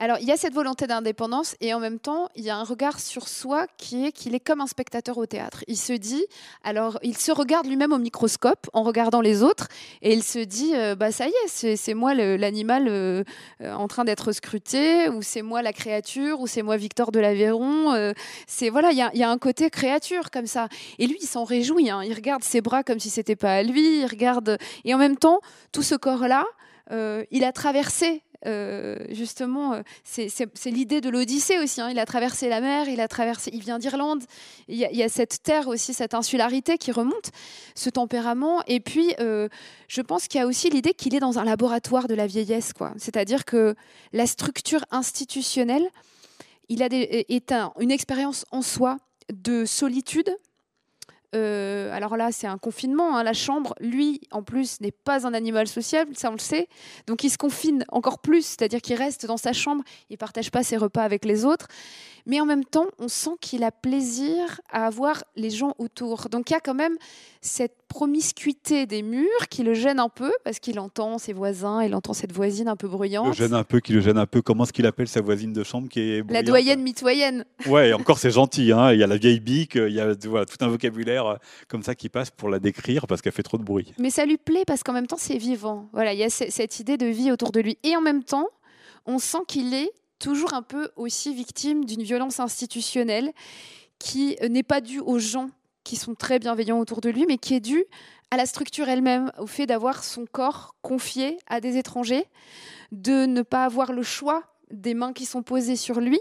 alors, 0.00 0.18
il 0.20 0.28
y 0.28 0.32
a 0.32 0.36
cette 0.36 0.54
volonté 0.54 0.86
d'indépendance 0.86 1.56
et 1.60 1.74
en 1.74 1.80
même 1.80 1.98
temps, 1.98 2.28
il 2.36 2.44
y 2.44 2.50
a 2.50 2.56
un 2.56 2.62
regard 2.62 3.00
sur 3.00 3.26
soi 3.26 3.66
qui 3.78 4.06
est 4.06 4.12
qu'il 4.12 4.32
est 4.36 4.40
comme 4.40 4.60
un 4.60 4.68
spectateur 4.68 5.18
au 5.18 5.26
théâtre. 5.26 5.64
Il 5.66 5.76
se 5.76 5.92
dit, 5.92 6.24
alors, 6.62 7.00
il 7.02 7.16
se 7.18 7.32
regarde 7.32 7.66
lui-même 7.66 7.92
au 7.92 7.98
microscope 7.98 8.68
en 8.72 8.84
regardant 8.84 9.20
les 9.20 9.42
autres 9.42 9.66
et 10.02 10.12
il 10.12 10.22
se 10.22 10.38
dit, 10.38 10.70
euh, 10.76 10.94
bah 10.94 11.10
ça 11.10 11.26
y 11.26 11.32
est, 11.44 11.76
c'est 11.76 11.94
moi 11.94 12.14
l'animal 12.14 12.86
euh, 12.88 13.24
euh, 13.60 13.72
en 13.72 13.88
train 13.88 14.04
d'être 14.04 14.30
scruté 14.30 15.08
ou 15.08 15.20
c'est 15.22 15.42
moi 15.42 15.62
la 15.62 15.72
créature 15.72 16.40
ou 16.40 16.46
c'est 16.46 16.62
moi 16.62 16.76
Victor 16.76 17.10
de 17.10 17.18
l'Aveyron. 17.18 18.12
c'est 18.46 18.68
voilà, 18.68 18.92
il 18.92 18.96
y, 18.96 19.22
a, 19.22 19.30
un 19.30 19.38
côté 19.38 19.68
créature 19.68 20.30
comme 20.30 20.46
ça. 20.46 20.68
Et 21.00 21.08
lui, 21.08 21.18
il 21.20 21.26
s'en 21.26 21.42
réjouit. 21.42 21.90
Hein. 21.90 22.02
Il 22.04 22.14
regarde 22.14 22.44
ses 22.44 22.60
bras 22.60 22.84
comme 22.84 23.00
si 23.00 23.10
c'était 23.10 23.36
pas 23.36 23.56
à 23.56 23.62
lui. 23.64 24.00
Il 24.00 24.06
regarde 24.06 24.58
et 24.84 24.94
en 24.94 24.98
même 24.98 25.16
temps, 25.16 25.40
tout 25.72 25.82
ce 25.82 25.96
corps-là. 25.96 26.44
il 27.30 27.44
a 27.44 27.52
traversé 27.52 28.22
euh, 28.46 28.96
justement, 29.10 29.74
euh, 29.74 29.82
c'est 30.04 30.70
l'idée 30.70 31.00
de 31.00 31.08
l'Odyssée 31.08 31.58
aussi. 31.58 31.80
Hein. 31.80 31.90
Il 31.90 31.98
a 31.98 32.06
traversé 32.06 32.48
la 32.48 32.60
mer, 32.60 32.88
il 32.88 33.00
a 33.00 33.08
traversé, 33.08 33.50
il 33.52 33.60
vient 33.60 33.78
d'Irlande. 33.78 34.22
Il, 34.68 34.76
y, 34.76 35.02
a 35.02 35.08
cette 35.08 35.42
terre 35.42 35.68
aussi, 35.68 35.92
cette 35.94 36.14
insularité 36.14 36.78
qui 36.78 36.92
remonte, 36.92 37.30
ce 37.74 37.90
tempérament. 37.90 38.62
Et 38.66 38.80
puis, 38.80 39.14
euh, 39.20 39.48
je 39.88 40.00
pense 40.02 40.28
qu'il 40.28 40.40
y 40.40 40.42
a 40.42 40.46
aussi 40.46 40.70
l'idée 40.70 40.94
qu'il 40.94 41.14
est 41.14 41.20
dans 41.20 41.38
un 41.38 41.44
laboratoire 41.44 42.06
de 42.06 42.14
la 42.14 42.26
vieillesse, 42.26 42.72
quoi. 42.72 42.92
C'est-à-dire 42.96 43.44
que 43.44 43.74
la 44.12 44.26
structure 44.26 44.84
institutionnelle, 44.90 45.88
il 46.68 46.82
a 46.82 46.88
des, 46.88 47.26
est 47.28 47.52
une 47.80 47.90
expérience 47.90 48.44
en 48.50 48.62
soi 48.62 48.98
de 49.32 49.64
solitude, 49.64 50.30
euh, 51.34 51.92
alors 51.92 52.16
là, 52.16 52.32
c'est 52.32 52.46
un 52.46 52.58
confinement. 52.58 53.16
Hein. 53.16 53.22
La 53.22 53.34
chambre, 53.34 53.74
lui, 53.80 54.20
en 54.30 54.42
plus, 54.42 54.80
n'est 54.80 54.92
pas 54.92 55.26
un 55.26 55.34
animal 55.34 55.68
sociable, 55.68 56.16
ça 56.16 56.30
on 56.30 56.34
le 56.34 56.38
sait. 56.38 56.68
Donc 57.06 57.24
il 57.24 57.30
se 57.30 57.38
confine 57.38 57.84
encore 57.90 58.20
plus, 58.20 58.44
c'est-à-dire 58.44 58.80
qu'il 58.80 58.96
reste 58.96 59.26
dans 59.26 59.36
sa 59.36 59.52
chambre, 59.52 59.84
il 60.08 60.14
ne 60.14 60.18
partage 60.18 60.50
pas 60.50 60.62
ses 60.62 60.76
repas 60.76 61.02
avec 61.02 61.24
les 61.24 61.44
autres 61.44 61.68
mais 62.28 62.40
en 62.42 62.44
même 62.44 62.64
temps, 62.64 62.86
on 62.98 63.08
sent 63.08 63.36
qu'il 63.40 63.64
a 63.64 63.72
plaisir 63.72 64.60
à 64.70 64.86
avoir 64.86 65.24
les 65.34 65.48
gens 65.48 65.74
autour. 65.78 66.28
Donc 66.28 66.50
il 66.50 66.52
y 66.52 66.56
a 66.56 66.60
quand 66.60 66.74
même 66.74 66.96
cette 67.40 67.76
promiscuité 67.88 68.86
des 68.86 69.02
murs 69.02 69.48
qui 69.50 69.62
le 69.62 69.74
gêne 69.74 69.98
un 69.98 70.08
peu 70.08 70.30
parce 70.44 70.58
qu'il 70.58 70.78
entend 70.78 71.18
ses 71.18 71.32
voisins, 71.32 71.82
il 71.82 71.94
entend 71.94 72.12
cette 72.12 72.32
voisine 72.32 72.68
un 72.68 72.76
peu 72.76 72.86
bruyante. 72.86 73.28
Le 73.28 73.32
gêne 73.32 73.54
un 73.54 73.64
peu, 73.64 73.80
qui 73.80 73.92
le 73.92 74.00
gêne 74.00 74.18
un 74.18 74.26
peu. 74.26 74.42
Comment 74.42 74.64
est-ce 74.64 74.72
qu'il 74.72 74.86
appelle 74.86 75.08
sa 75.08 75.20
voisine 75.20 75.52
de 75.52 75.64
chambre 75.64 75.88
qui 75.88 76.00
est 76.00 76.30
La 76.30 76.42
doyenne 76.42 76.82
mitoyenne. 76.82 77.44
Ouais, 77.66 77.92
encore 77.92 78.18
c'est 78.18 78.30
gentil. 78.30 78.72
Hein. 78.72 78.92
Il 78.92 79.00
y 79.00 79.02
a 79.02 79.06
la 79.06 79.16
vieille 79.16 79.40
bique, 79.40 79.74
il 79.74 79.92
y 79.92 80.00
a 80.00 80.14
tout 80.14 80.58
un 80.60 80.68
vocabulaire 80.68 81.26
euh, 81.26 81.36
comme 81.68 81.82
ça 81.82 81.94
qui 81.94 82.08
passe 82.08 82.30
pour 82.30 82.48
la 82.48 82.58
décrire 82.58 83.06
parce 83.06 83.22
qu'elle 83.22 83.32
fait 83.32 83.42
trop 83.42 83.58
de 83.58 83.64
bruit. 83.64 83.92
Mais 83.98 84.10
ça 84.10 84.26
lui 84.26 84.36
plaît 84.36 84.64
parce 84.66 84.82
qu'en 84.82 84.92
même 84.92 85.06
temps 85.06 85.16
c'est 85.18 85.38
vivant. 85.38 85.88
Voilà, 85.92 86.12
il 86.12 86.18
y 86.18 86.24
a 86.24 86.30
cette 86.30 86.80
idée 86.80 86.96
de 86.96 87.06
vie 87.06 87.32
autour 87.32 87.52
de 87.52 87.60
lui 87.60 87.78
et 87.82 87.96
en 87.96 88.00
même 88.00 88.22
temps 88.22 88.48
on 89.06 89.18
sent 89.18 89.38
qu'il 89.48 89.74
est 89.74 89.90
toujours 90.18 90.52
un 90.52 90.62
peu 90.62 90.90
aussi 90.96 91.34
victime 91.34 91.84
d'une 91.84 92.02
violence 92.02 92.40
institutionnelle 92.40 93.32
qui 93.98 94.36
n'est 94.48 94.62
pas 94.62 94.80
due 94.80 95.00
aux 95.00 95.18
gens 95.18 95.50
qui 95.88 95.96
sont 95.96 96.14
très 96.14 96.38
bienveillants 96.38 96.78
autour 96.78 97.00
de 97.00 97.08
lui, 97.08 97.24
mais 97.26 97.38
qui 97.38 97.54
est 97.54 97.60
dû 97.60 97.82
à 98.30 98.36
la 98.36 98.44
structure 98.44 98.90
elle-même, 98.90 99.32
au 99.38 99.46
fait 99.46 99.64
d'avoir 99.64 100.04
son 100.04 100.26
corps 100.26 100.74
confié 100.82 101.38
à 101.46 101.62
des 101.62 101.78
étrangers, 101.78 102.26
de 102.92 103.24
ne 103.24 103.40
pas 103.40 103.64
avoir 103.64 103.94
le 103.94 104.02
choix 104.02 104.42
des 104.70 104.92
mains 104.92 105.14
qui 105.14 105.24
sont 105.24 105.42
posées 105.42 105.76
sur 105.76 106.00
lui. 106.00 106.20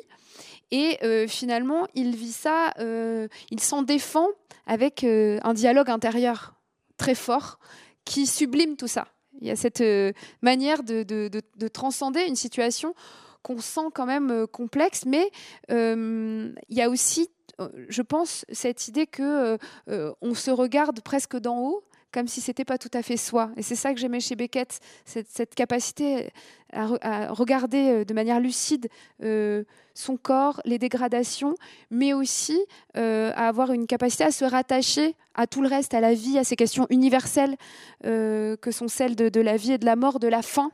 Et 0.72 0.98
euh, 1.04 1.28
finalement, 1.28 1.86
il 1.96 2.16
vit 2.16 2.32
ça, 2.32 2.74
euh, 2.80 3.28
il 3.52 3.60
s'en 3.60 3.82
défend 3.82 4.28
avec 4.68 5.04
euh, 5.04 5.38
un 5.44 5.54
dialogue 5.54 5.90
intérieur 5.90 6.54
très 6.96 7.16
fort 7.16 7.60
qui 8.06 8.26
sublime 8.26 8.78
tout 8.78 8.88
ça. 8.88 9.10
Il 9.42 9.48
y 9.50 9.52
a 9.52 9.58
cette 9.58 9.84
manière 10.42 10.82
de, 10.82 11.04
de, 11.04 11.68
transcender 11.68 12.22
une 12.22 12.38
situation 12.38 12.96
qu'on 13.44 13.60
sent 13.60 13.90
quand 13.94 14.06
même 14.06 14.48
complexe, 14.48 15.04
mais 15.06 15.30
il 15.70 16.56
y 16.70 16.82
a 16.82 16.90
aussi, 16.90 17.30
je 17.88 18.02
pense, 18.02 18.46
cette 18.52 18.88
idée 18.88 19.08
que 19.08 19.58
on 20.22 20.34
se 20.34 20.52
regarde 20.52 21.02
presque 21.02 21.38
d'en 21.38 21.60
haut 21.60 21.84
comme 22.12 22.28
si 22.28 22.42
c'était 22.42 22.66
pas 22.66 22.78
tout 22.78 22.90
à 22.94 23.04
fait 23.04 23.18
soi. 23.18 23.52
Et 23.58 23.62
c'est 23.62 23.76
ça 23.76 23.94
que 23.94 24.00
j'aimais 24.00 24.20
chez 24.20 24.36
Beckett, 24.36 24.80
cette, 25.06 25.54
capacité 25.56 26.32
à, 26.74 27.32
regarder 27.32 27.90
euh, 27.90 28.06
de 28.06 28.14
manière 28.14 28.40
lucide 28.40 28.88
euh, 29.24 29.64
son 29.94 30.18
corps, 30.18 30.62
les 30.66 30.80
dégradations, 30.80 31.56
mais 31.92 32.14
aussi 32.14 32.60
euh, 32.96 33.32
à 33.36 33.48
avoir 33.48 33.72
une 33.72 33.88
capacité 33.88 34.24
à 34.24 34.32
se 34.32 34.46
rattacher 34.46 35.16
à 35.36 35.48
tout 35.48 35.62
le 35.62 35.68
reste, 35.68 35.94
à 35.94 36.02
la 36.02 36.14
vie, 36.14 36.40
à 36.40 36.44
ces 36.44 36.56
questions 36.56 36.88
universelles 36.90 37.56
que 38.04 38.72
sont 38.72 38.88
celles 38.88 39.16
de, 39.16 39.30
de, 39.30 39.40
la 39.40 39.56
vie 39.56 39.74
et 39.74 39.78
de 39.78 39.86
la 39.86 39.96
mort, 39.96 40.20
de 40.20 40.28
la 40.28 40.42
fin. 40.42 40.72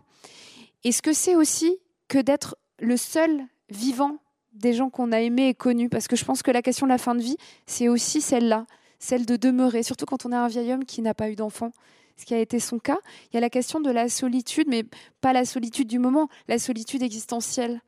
Et 0.86 0.94
ce 0.94 1.02
que 1.02 1.12
c'est 1.12 1.36
aussi 1.36 1.78
que 2.08 2.20
d'être 2.20 2.56
le 2.80 2.96
seul 2.96 3.46
vivant 3.70 4.20
des 4.54 4.74
gens 4.74 4.90
qu'on 4.90 5.12
a 5.12 5.20
aimés 5.20 5.50
et 5.50 5.54
connus, 5.54 5.90
parce 5.90 6.08
que 6.08 6.16
je 6.16 6.26
pense 6.26 6.44
que 6.44 6.52
la 6.52 6.62
question 6.62 6.86
de 6.86 6.92
la 6.92 6.98
fin 6.98 7.16
de 7.16 7.22
vie, 7.22 7.38
c'est 7.66 7.88
aussi 7.88 8.22
celle-là 8.22 8.66
celle 9.04 9.26
de 9.26 9.36
demeurer, 9.36 9.84
surtout 9.84 10.06
quand 10.06 10.26
on 10.26 10.32
a 10.32 10.38
un 10.38 10.48
vieil 10.48 10.72
homme 10.72 10.86
qui 10.86 11.02
n'a 11.02 11.14
pas 11.14 11.30
eu 11.30 11.36
d'enfant, 11.36 11.72
ce 12.16 12.26
qui 12.26 12.34
a 12.34 12.40
été 12.40 12.60
son 12.62 12.80
cas. 12.80 13.00
Il 13.26 13.36
y 13.36 13.38
a 13.38 13.42
la 13.42 13.50
question 13.50 13.82
de 13.82 13.92
la 13.92 14.08
solitude, 14.08 14.68
mais 14.70 14.86
pas 15.20 15.34
la 15.34 15.44
solitude 15.44 15.90
du 15.90 16.00
moment, 16.00 16.30
la 16.48 16.58
solitude 16.58 17.04
existentielle. 17.04 17.82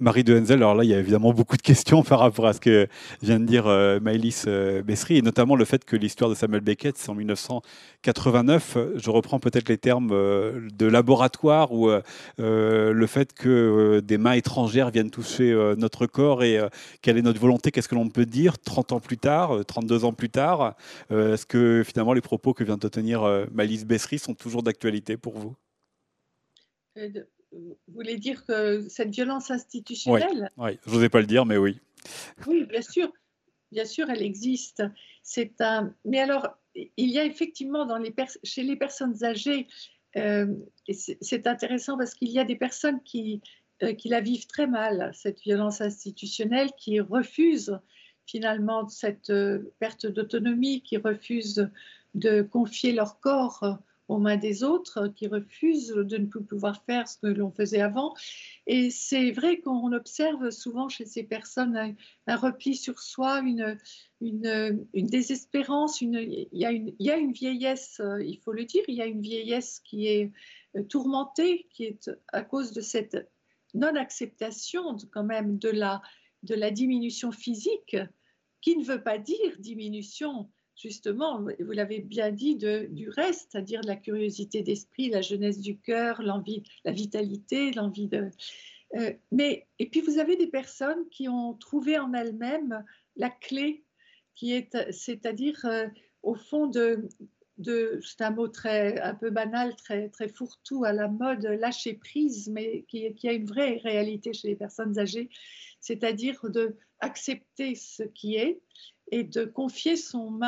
Marie 0.00 0.22
de 0.22 0.38
Henzel, 0.38 0.58
alors 0.58 0.76
là, 0.76 0.84
il 0.84 0.90
y 0.90 0.94
a 0.94 0.98
évidemment 1.00 1.32
beaucoup 1.32 1.56
de 1.56 1.62
questions 1.62 2.04
par 2.04 2.20
rapport 2.20 2.46
à 2.46 2.52
ce 2.52 2.60
que 2.60 2.86
vient 3.20 3.40
de 3.40 3.46
dire 3.46 3.66
euh, 3.66 3.98
Maëlys 3.98 4.44
euh, 4.46 4.80
et 5.10 5.22
notamment 5.22 5.56
le 5.56 5.64
fait 5.64 5.84
que 5.84 5.96
l'histoire 5.96 6.30
de 6.30 6.36
Samuel 6.36 6.60
Beckett, 6.60 6.96
c'est 6.96 7.10
en 7.10 7.16
1989. 7.16 8.78
Je 8.94 9.10
reprends 9.10 9.40
peut-être 9.40 9.68
les 9.68 9.76
termes 9.76 10.10
euh, 10.12 10.68
de 10.72 10.86
laboratoire, 10.86 11.72
ou 11.72 11.90
le 12.38 13.06
fait 13.06 13.32
que 13.32 14.00
des 14.00 14.18
mains 14.18 14.32
étrangères 14.32 14.90
viennent 14.90 15.10
toucher 15.10 15.52
notre 15.76 16.06
corps, 16.06 16.44
et 16.44 16.60
quelle 17.02 17.18
est 17.18 17.22
notre 17.22 17.40
volonté, 17.40 17.72
qu'est-ce 17.72 17.88
que 17.88 17.96
l'on 17.96 18.08
peut 18.08 18.26
dire 18.26 18.58
30 18.58 18.92
ans 18.92 19.00
plus 19.00 19.18
tard, 19.18 19.64
32 19.66 20.04
ans 20.04 20.12
plus 20.12 20.30
tard 20.30 20.76
Est-ce 21.10 21.46
que 21.46 21.82
finalement 21.84 22.12
les 22.12 22.20
propos 22.20 22.54
que 22.54 22.62
vient 22.62 22.76
de 22.76 22.88
tenir 22.88 23.22
Maëlys 23.52 23.84
Bessry 23.84 24.18
sont 24.18 24.34
toujours 24.34 24.62
d'actualité 24.62 25.16
pour 25.16 25.38
vous? 25.38 25.56
Voulez 27.88 28.16
dire 28.16 28.44
que 28.44 28.86
cette 28.88 29.10
violence 29.10 29.50
institutionnelle. 29.50 30.50
Oui, 30.56 30.78
je 30.86 30.92
n'osais 30.92 31.08
pas 31.08 31.20
le 31.20 31.26
dire, 31.26 31.46
mais 31.46 31.56
oui. 31.56 31.80
Oui, 32.46 32.64
bien 32.64 32.82
sûr, 32.82 33.12
bien 33.72 33.84
sûr, 33.84 34.10
elle 34.10 34.22
existe. 34.22 34.82
C'est 35.22 35.60
un. 35.60 35.94
Mais 36.04 36.20
alors, 36.20 36.58
il 36.74 37.10
y 37.10 37.18
a 37.18 37.24
effectivement 37.24 37.86
dans 37.86 37.98
les 37.98 38.14
chez 38.44 38.62
les 38.62 38.76
personnes 38.76 39.24
âgées, 39.24 39.66
euh, 40.16 40.54
c'est 40.90 41.46
intéressant 41.46 41.98
parce 41.98 42.14
qu'il 42.14 42.30
y 42.30 42.38
a 42.38 42.44
des 42.44 42.56
personnes 42.56 43.02
qui, 43.02 43.42
euh, 43.82 43.92
qui 43.92 44.08
la 44.08 44.20
vivent 44.20 44.46
très 44.46 44.66
mal, 44.66 45.10
cette 45.14 45.40
violence 45.40 45.80
institutionnelle, 45.80 46.70
qui 46.78 47.00
refusent 47.00 47.78
finalement 48.26 48.88
cette 48.88 49.30
euh, 49.30 49.72
perte 49.78 50.06
d'autonomie, 50.06 50.82
qui 50.82 50.96
refusent 50.96 51.70
de 52.14 52.42
confier 52.42 52.92
leur 52.92 53.20
corps 53.20 53.78
aux 54.08 54.18
mains 54.18 54.36
des 54.36 54.64
autres, 54.64 55.08
qui 55.08 55.28
refusent 55.28 55.94
de 55.94 56.16
ne 56.16 56.26
plus 56.26 56.42
pouvoir 56.42 56.82
faire 56.84 57.06
ce 57.06 57.18
que 57.18 57.26
l'on 57.26 57.50
faisait 57.50 57.80
avant. 57.80 58.14
Et 58.66 58.90
c'est 58.90 59.30
vrai 59.30 59.60
qu'on 59.60 59.92
observe 59.92 60.50
souvent 60.50 60.88
chez 60.88 61.04
ces 61.04 61.22
personnes 61.22 61.94
un, 62.26 62.36
repli 62.36 62.74
sur 62.74 62.98
soi, 63.00 63.40
une, 63.40 63.78
une, 64.20 64.82
désespérance, 64.94 66.00
une, 66.00 66.14
il, 66.14 66.48
y 66.52 66.64
a 66.64 66.72
une, 66.72 66.94
il 66.98 67.06
y 67.06 67.10
a 67.10 67.18
une 67.18 67.32
vieillesse, 67.32 68.00
euh, 68.00 68.22
il 68.24 68.38
faut 68.38 68.52
le 68.52 68.64
dire, 68.64 68.82
il 68.88 68.94
y 68.94 69.02
a 69.02 69.06
une 69.06 69.20
vieillesse 69.20 69.80
qui 69.80 70.06
est 70.06 70.32
euh, 70.76 70.82
tourmentée, 70.82 71.66
qui 71.70 71.84
est 71.84 72.10
à 72.32 72.42
cause 72.42 72.72
de 72.72 72.80
cette 72.80 73.30
non-acceptation 73.74 74.96
quand 75.12 75.24
même 75.24 75.58
de 75.58 75.68
la, 75.68 76.00
de 76.42 76.54
la 76.54 76.70
diminution 76.70 77.30
physique, 77.30 77.96
qui 78.60 78.76
ne 78.76 78.84
veut 78.84 79.02
pas 79.02 79.18
dire 79.18 79.56
diminution 79.58 80.50
justement, 80.78 81.40
vous 81.40 81.72
l'avez 81.72 82.00
bien 82.00 82.30
dit, 82.30 82.56
du 82.56 83.08
reste, 83.10 83.48
c'est-à-dire 83.50 83.80
la 83.84 83.96
curiosité 83.96 84.62
d'esprit, 84.62 85.10
la 85.10 85.22
jeunesse 85.22 85.60
du 85.60 85.78
cœur, 85.78 86.22
l'envie, 86.22 86.62
la 86.84 86.92
vitalité, 86.92 87.72
l'envie 87.72 88.08
de... 88.08 88.30
Euh, 88.94 89.12
mais, 89.32 89.66
et 89.78 89.88
puis 89.90 90.00
vous 90.00 90.18
avez 90.18 90.36
des 90.36 90.46
personnes 90.46 91.06
qui 91.10 91.28
ont 91.28 91.52
trouvé 91.54 91.98
en 91.98 92.14
elles-mêmes 92.14 92.84
la 93.16 93.28
clé, 93.28 93.84
qui 94.34 94.52
est, 94.54 94.92
c'est-à-dire 94.92 95.62
euh, 95.66 95.88
au 96.22 96.34
fond 96.34 96.66
de, 96.68 97.08
c'est 98.00 98.22
un 98.22 98.30
mot 98.30 98.48
très 98.48 98.98
un 99.00 99.14
peu 99.14 99.30
banal, 99.30 99.76
très 99.76 100.08
très 100.08 100.28
fourre-tout 100.28 100.84
à 100.84 100.92
la 100.92 101.08
mode, 101.08 101.44
lâcher 101.44 101.94
prise, 101.94 102.48
mais 102.48 102.84
qui, 102.88 103.12
qui, 103.14 103.28
a 103.28 103.32
une 103.32 103.46
vraie 103.46 103.78
réalité 103.82 104.32
chez 104.32 104.48
les 104.48 104.56
personnes 104.56 104.98
âgées, 104.98 105.28
c'est-à-dire 105.80 106.40
de 106.48 106.76
accepter 107.00 107.74
ce 107.74 108.04
qui 108.04 108.36
est 108.36 108.60
et 109.10 109.24
de 109.24 109.44
confier 109.44 109.96
son, 109.96 110.38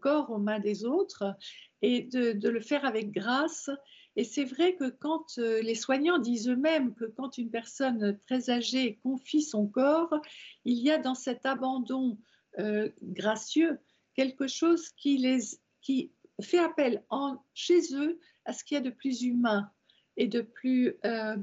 corps 0.00 0.30
aux 0.30 0.38
mains 0.38 0.60
des 0.60 0.84
autres 0.84 1.36
et 1.82 2.02
de, 2.02 2.48
le 2.48 2.60
faire 2.60 2.84
avec 2.84 3.10
grâce. 3.10 3.70
Et 4.16 4.24
c'est 4.24 4.44
vrai 4.44 4.76
que 4.76 4.88
quand 4.88 5.38
euh, 5.38 5.60
les 5.60 5.74
soignants 5.74 6.18
disent 6.18 6.48
eux-mêmes 6.48 6.94
que 6.94 7.04
quand 7.04 7.36
une 7.36 7.50
personne 7.50 8.18
très 8.26 8.48
âgée 8.48 8.98
confie 9.02 9.42
son 9.42 9.66
corps, 9.66 10.14
il 10.64 10.78
y 10.78 10.90
a 10.90 10.98
dans 10.98 11.14
cet 11.14 11.44
abandon 11.44 12.18
euh, 12.58 12.88
gracieux 13.02 13.78
quelque 14.14 14.46
chose 14.46 14.88
qui, 14.96 15.18
les, 15.18 15.40
qui 15.82 16.10
fait 16.40 16.58
appel 16.58 17.04
en, 17.10 17.42
chez 17.52 17.94
eux 17.94 18.18
à 18.46 18.52
ce 18.52 18.64
qu'il 18.64 18.76
y 18.76 18.78
a 18.78 18.82
de 18.82 18.90
plus 18.90 19.22
humain 19.22 19.70
et 20.16 20.26
de 20.28 20.40
plus, 20.40 20.96
euh, 21.04 21.36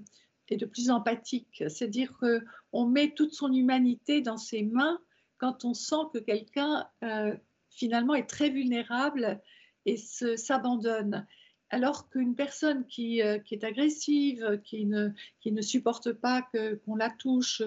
et 0.49 0.57
de 0.57 0.65
plus 0.65 0.89
empathique. 0.89 1.63
C'est-à-dire 1.67 2.17
qu'on 2.17 2.85
met 2.87 3.13
toute 3.13 3.33
son 3.33 3.53
humanité 3.53 4.21
dans 4.21 4.37
ses 4.37 4.63
mains 4.63 4.99
quand 5.43 5.65
on 5.65 5.73
sent 5.73 6.07
que 6.13 6.19
quelqu'un 6.19 6.87
euh, 7.03 7.35
finalement 7.69 8.15
est 8.15 8.29
très 8.29 8.49
vulnérable 8.49 9.41
et 9.85 9.97
s'abandonne. 9.97 11.27
Alors 11.69 12.09
qu'une 12.09 12.33
personne 12.33 12.85
qui, 12.87 13.21
euh, 13.21 13.39
qui, 13.39 13.55
est 13.55 13.65
agressive, 13.65 14.61
qui 14.63 14.85
ne, 14.85 15.09
qui 15.41 15.51
ne 15.51 15.61
supporte 15.61 16.13
pas 16.13 16.47
qu'on 16.85 16.95
la 16.95 17.09
touche, 17.09 17.61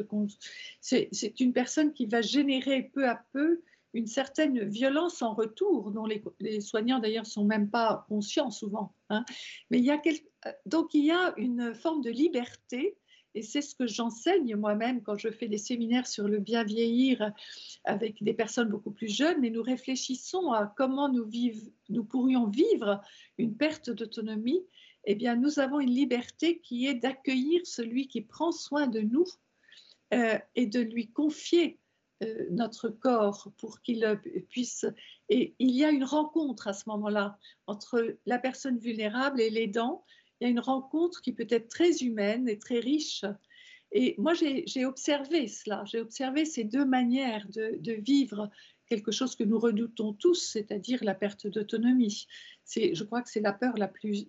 c'est 0.80 1.38
une 1.38 1.52
personne 1.52 1.92
qui 1.92 2.06
va 2.06 2.22
générer 2.22 2.90
peu 2.94 3.06
à 3.06 3.22
peu 3.34 3.60
une 3.92 4.06
certaine 4.06 4.64
violence 4.64 5.20
en 5.20 5.34
retour, 5.34 5.90
dont 5.90 6.06
les, 6.06 6.24
les 6.40 6.62
soignants 6.62 6.98
d'ailleurs 6.98 7.26
sont 7.26 7.44
même 7.44 7.68
pas 7.68 8.06
conscients 8.08 8.50
souvent. 8.50 8.94
Hein. 9.10 9.26
Mais 9.70 9.80
il 9.80 9.84
y 9.84 9.90
a 9.90 10.00
donc 10.64 10.94
il 10.94 11.04
y 11.04 11.10
a 11.10 11.34
une 11.36 11.74
forme 11.74 12.00
de 12.00 12.10
liberté 12.10 12.96
et 13.36 13.42
c'est 13.42 13.60
ce 13.60 13.74
que 13.74 13.86
j'enseigne 13.86 14.56
moi-même 14.56 15.02
quand 15.02 15.18
je 15.18 15.28
fais 15.28 15.46
des 15.46 15.58
séminaires 15.58 16.06
sur 16.06 16.26
le 16.26 16.38
bien 16.38 16.64
vieillir 16.64 17.32
avec 17.84 18.24
des 18.24 18.32
personnes 18.32 18.70
beaucoup 18.70 18.90
plus 18.90 19.14
jeunes. 19.14 19.44
Et 19.44 19.50
nous 19.50 19.62
réfléchissons 19.62 20.52
à 20.52 20.72
comment 20.74 21.10
nous, 21.10 21.28
pourrions 22.04 22.46
vivre 22.46 23.02
une 23.36 23.54
perte 23.54 23.90
d'autonomie. 23.90 24.64
Eh 25.04 25.14
bien, 25.14 25.36
nous 25.36 25.60
avons 25.60 25.80
une 25.80 25.94
liberté 25.94 26.60
qui 26.60 26.86
est 26.86 26.94
d'accueillir 26.94 27.60
celui 27.64 28.08
qui 28.08 28.22
prend 28.22 28.52
soin 28.52 28.86
de 28.86 29.00
nous 29.00 29.26
euh, 30.14 30.38
et 30.54 30.64
de 30.64 30.80
lui 30.80 31.08
confier 31.08 31.78
euh, 32.22 32.46
notre 32.50 32.88
corps 32.88 33.52
pour 33.58 33.82
qu'il 33.82 34.18
puisse. 34.48 34.86
Et 35.28 35.54
il 35.58 35.72
y 35.72 35.84
a 35.84 35.90
une 35.90 36.04
rencontre 36.04 36.68
à 36.68 36.72
ce 36.72 36.88
moment-là 36.88 37.38
entre 37.66 38.16
la 38.24 38.38
personne 38.38 38.78
vulnérable 38.78 39.42
et 39.42 39.50
l'aidant 39.50 40.06
il 40.40 40.44
y 40.44 40.46
a 40.48 40.50
une 40.50 40.60
rencontre 40.60 41.20
qui 41.22 41.32
peut 41.32 41.46
être 41.48 41.68
très 41.68 41.98
humaine 41.98 42.48
et 42.48 42.58
très 42.58 42.78
riche. 42.78 43.24
Et 43.92 44.14
moi, 44.18 44.34
j'ai 44.34 44.84
observé 44.84 45.48
cela, 45.48 45.84
j'ai 45.86 46.00
observé 46.00 46.44
ces 46.44 46.64
deux 46.64 46.84
manières 46.84 47.46
de, 47.48 47.92
vivre 47.92 48.50
quelque 48.88 49.10
chose 49.10 49.34
que 49.34 49.44
nous 49.44 49.58
redoutons 49.58 50.12
tous, 50.12 50.50
c'est-à-dire 50.52 51.02
la 51.02 51.14
perte 51.14 51.46
d'autonomie. 51.46 52.26
Je 52.74 53.02
crois 53.04 53.22
que 53.22 53.30
c'est 53.30 53.40
la 53.40 53.52
peur 53.52 53.74
la 53.76 53.88
plus, 53.88 54.28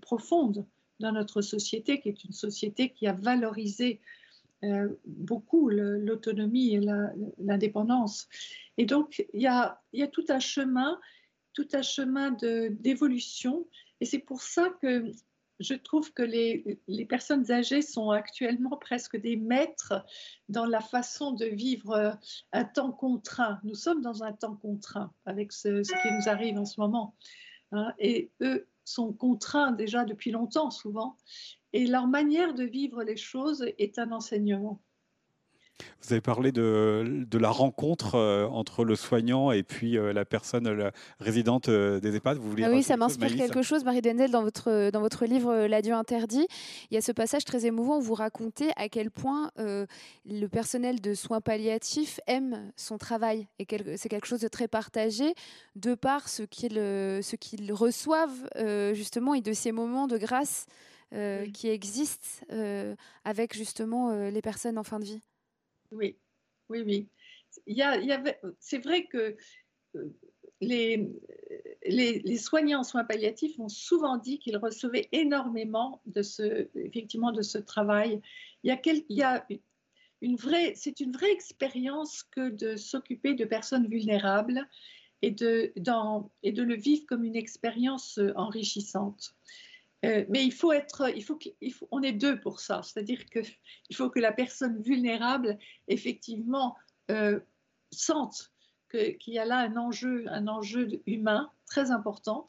profonde 0.00 0.66
dans 1.00 1.12
notre 1.12 1.42
société, 1.42 2.00
qui 2.00 2.10
est 2.10 2.24
une 2.24 2.32
société 2.32 2.90
qui 2.90 3.06
a 3.06 3.12
valorisé 3.12 4.00
euh, 4.62 4.88
beaucoup 5.04 5.68
l'autonomie 5.68 6.74
et 6.74 6.80
l'indépendance. 7.38 8.28
Et 8.78 8.86
donc, 8.86 9.26
il 9.34 9.42
y, 9.42 9.46
a, 9.46 9.82
il 9.92 10.00
y 10.00 10.02
a 10.02 10.08
tout 10.08 10.24
un 10.28 10.38
chemin, 10.38 11.00
tout 11.52 11.68
un 11.72 11.82
chemin 11.82 12.30
d'évolution 12.30 13.66
et 14.00 14.04
c'est 14.04 14.18
pour 14.18 14.42
ça 14.42 14.70
que 14.80 15.12
je 15.60 15.74
trouve 15.74 16.12
que 16.12 16.22
les, 16.22 16.78
personnes 17.08 17.50
âgées 17.50 17.82
sont 17.82 18.10
actuellement 18.10 18.76
presque 18.76 19.16
des 19.16 19.36
maîtres 19.36 20.04
dans 20.48 20.66
la 20.66 20.80
façon 20.80 21.32
de 21.32 21.46
vivre 21.46 22.18
un 22.52 22.64
temps 22.64 22.92
contraint. 22.92 23.60
Nous 23.62 23.74
sommes 23.76 24.02
dans 24.02 24.24
un 24.24 24.32
temps 24.32 24.56
contraint 24.56 25.12
avec 25.26 25.52
ce, 25.52 25.82
qui 25.82 26.12
nous 26.12 26.28
arrive 26.28 26.58
en 26.58 26.64
ce 26.64 26.80
moment. 26.80 27.14
Hein. 27.72 27.92
et 27.98 28.30
eux 28.40 28.68
sont 28.84 29.12
contraints 29.12 29.72
déjà 29.72 30.04
depuis 30.04 30.30
longtemps 30.30 30.70
souvent. 30.70 31.16
Et 31.72 31.86
leur 31.86 32.06
manière 32.06 32.54
de 32.54 32.64
vivre 32.64 33.02
les 33.02 33.16
choses 33.16 33.64
est 33.78 33.98
un 33.98 34.12
enseignement. 34.12 34.80
Vous 36.02 36.12
avez 36.12 36.20
parlé 36.20 36.52
de, 36.52 37.24
de 37.28 37.38
la 37.38 37.48
rencontre 37.48 38.14
euh, 38.14 38.46
entre 38.46 38.84
le 38.84 38.94
soignant 38.94 39.52
et 39.52 39.62
puis 39.62 39.96
euh, 39.96 40.12
la 40.12 40.24
personne 40.24 40.68
la 40.70 40.92
résidente 41.18 41.68
euh, 41.68 41.98
des 41.98 42.14
EHPAD. 42.14 42.36
Vous 42.36 42.54
ah 42.62 42.68
oui, 42.70 42.82
ça 42.82 42.96
m'inspire 42.96 43.34
quelque 43.34 43.62
chose, 43.62 43.84
Marie 43.84 44.02
Denzel, 44.02 44.30
dans 44.30 44.42
votre, 44.42 44.90
dans 44.90 45.00
votre 45.00 45.24
livre 45.24 45.66
L'adieu 45.66 45.94
interdit. 45.94 46.46
Il 46.90 46.94
y 46.94 46.98
a 46.98 47.00
ce 47.00 47.10
passage 47.10 47.44
très 47.44 47.64
émouvant 47.66 47.98
où 47.98 48.02
vous 48.02 48.14
racontez 48.14 48.70
à 48.76 48.88
quel 48.88 49.10
point 49.10 49.50
le 49.56 50.46
personnel 50.46 51.00
de 51.00 51.14
soins 51.14 51.40
palliatifs 51.40 52.20
aime 52.26 52.70
son 52.76 52.98
travail 52.98 53.48
et 53.58 53.66
c'est 53.96 54.08
quelque 54.08 54.26
chose 54.26 54.40
de 54.40 54.48
très 54.48 54.68
partagé 54.68 55.34
de 55.76 55.94
par 55.94 56.28
ce 56.28 56.42
qu'ils 56.42 57.72
reçoivent 57.72 58.48
justement 58.92 59.34
et 59.34 59.40
de 59.40 59.52
ces 59.52 59.72
moments 59.72 60.06
de 60.06 60.18
grâce 60.18 60.66
qui 61.52 61.68
existent 61.68 62.44
avec 63.24 63.56
justement 63.56 64.12
les 64.28 64.42
personnes 64.42 64.78
en 64.78 64.84
fin 64.84 65.00
de 65.00 65.04
vie. 65.04 65.20
Oui, 65.90 66.16
oui, 66.68 66.82
oui. 66.82 67.08
Il 67.66 67.76
y, 67.76 67.82
avait, 67.82 68.40
c'est 68.58 68.78
vrai 68.78 69.04
que 69.06 69.36
euh, 69.94 70.08
les, 70.60 71.08
les, 71.86 72.36
soignants 72.36 72.80
en 72.80 72.84
soins 72.84 73.04
palliatifs 73.04 73.58
ont 73.60 73.68
souvent 73.68 74.16
dit 74.16 74.38
qu'ils 74.38 74.56
recevaient 74.56 75.08
énormément 75.12 76.00
de 76.06 76.22
ce, 76.22 76.68
effectivement, 76.74 77.32
de 77.32 77.42
ce 77.42 77.58
travail. 77.58 78.20
Il 78.62 78.68
y 78.68 78.72
a, 78.72 78.80
il 78.84 79.16
y 79.16 79.22
a 79.22 79.46
une 80.20 80.36
vraie, 80.36 80.72
c'est 80.74 81.00
une 81.00 81.12
vraie 81.12 81.32
expérience 81.32 82.22
que 82.24 82.48
de 82.48 82.76
s'occuper 82.76 83.34
de 83.34 83.44
personnes 83.44 83.86
vulnérables 83.86 84.68
et 85.22 85.30
de, 85.30 85.72
dans, 85.76 86.30
et 86.42 86.52
de 86.52 86.62
le 86.62 86.74
vivre 86.74 87.04
comme 87.06 87.24
une 87.24 87.36
expérience 87.36 88.18
enrichissante. 88.34 89.34
Euh, 90.04 90.24
mais 90.28 90.44
il 90.44 90.52
faut 90.52 90.72
être, 90.72 91.10
il 91.16 91.22
faut, 91.22 91.38
on 91.90 92.02
est 92.02 92.12
deux 92.12 92.40
pour 92.40 92.60
ça. 92.60 92.82
C'est-à-dire 92.82 93.24
qu'il 93.26 93.96
faut 93.96 94.10
que 94.10 94.20
la 94.20 94.32
personne 94.32 94.80
vulnérable, 94.82 95.58
effectivement, 95.88 96.76
euh, 97.10 97.40
sente 97.90 98.52
qu'il 98.90 99.34
y 99.34 99.38
a 99.38 99.44
là 99.44 99.58
un 99.58 99.76
enjeu, 99.76 100.24
un 100.28 100.46
enjeu 100.46 101.02
humain 101.06 101.50
très 101.66 101.90
important. 101.90 102.46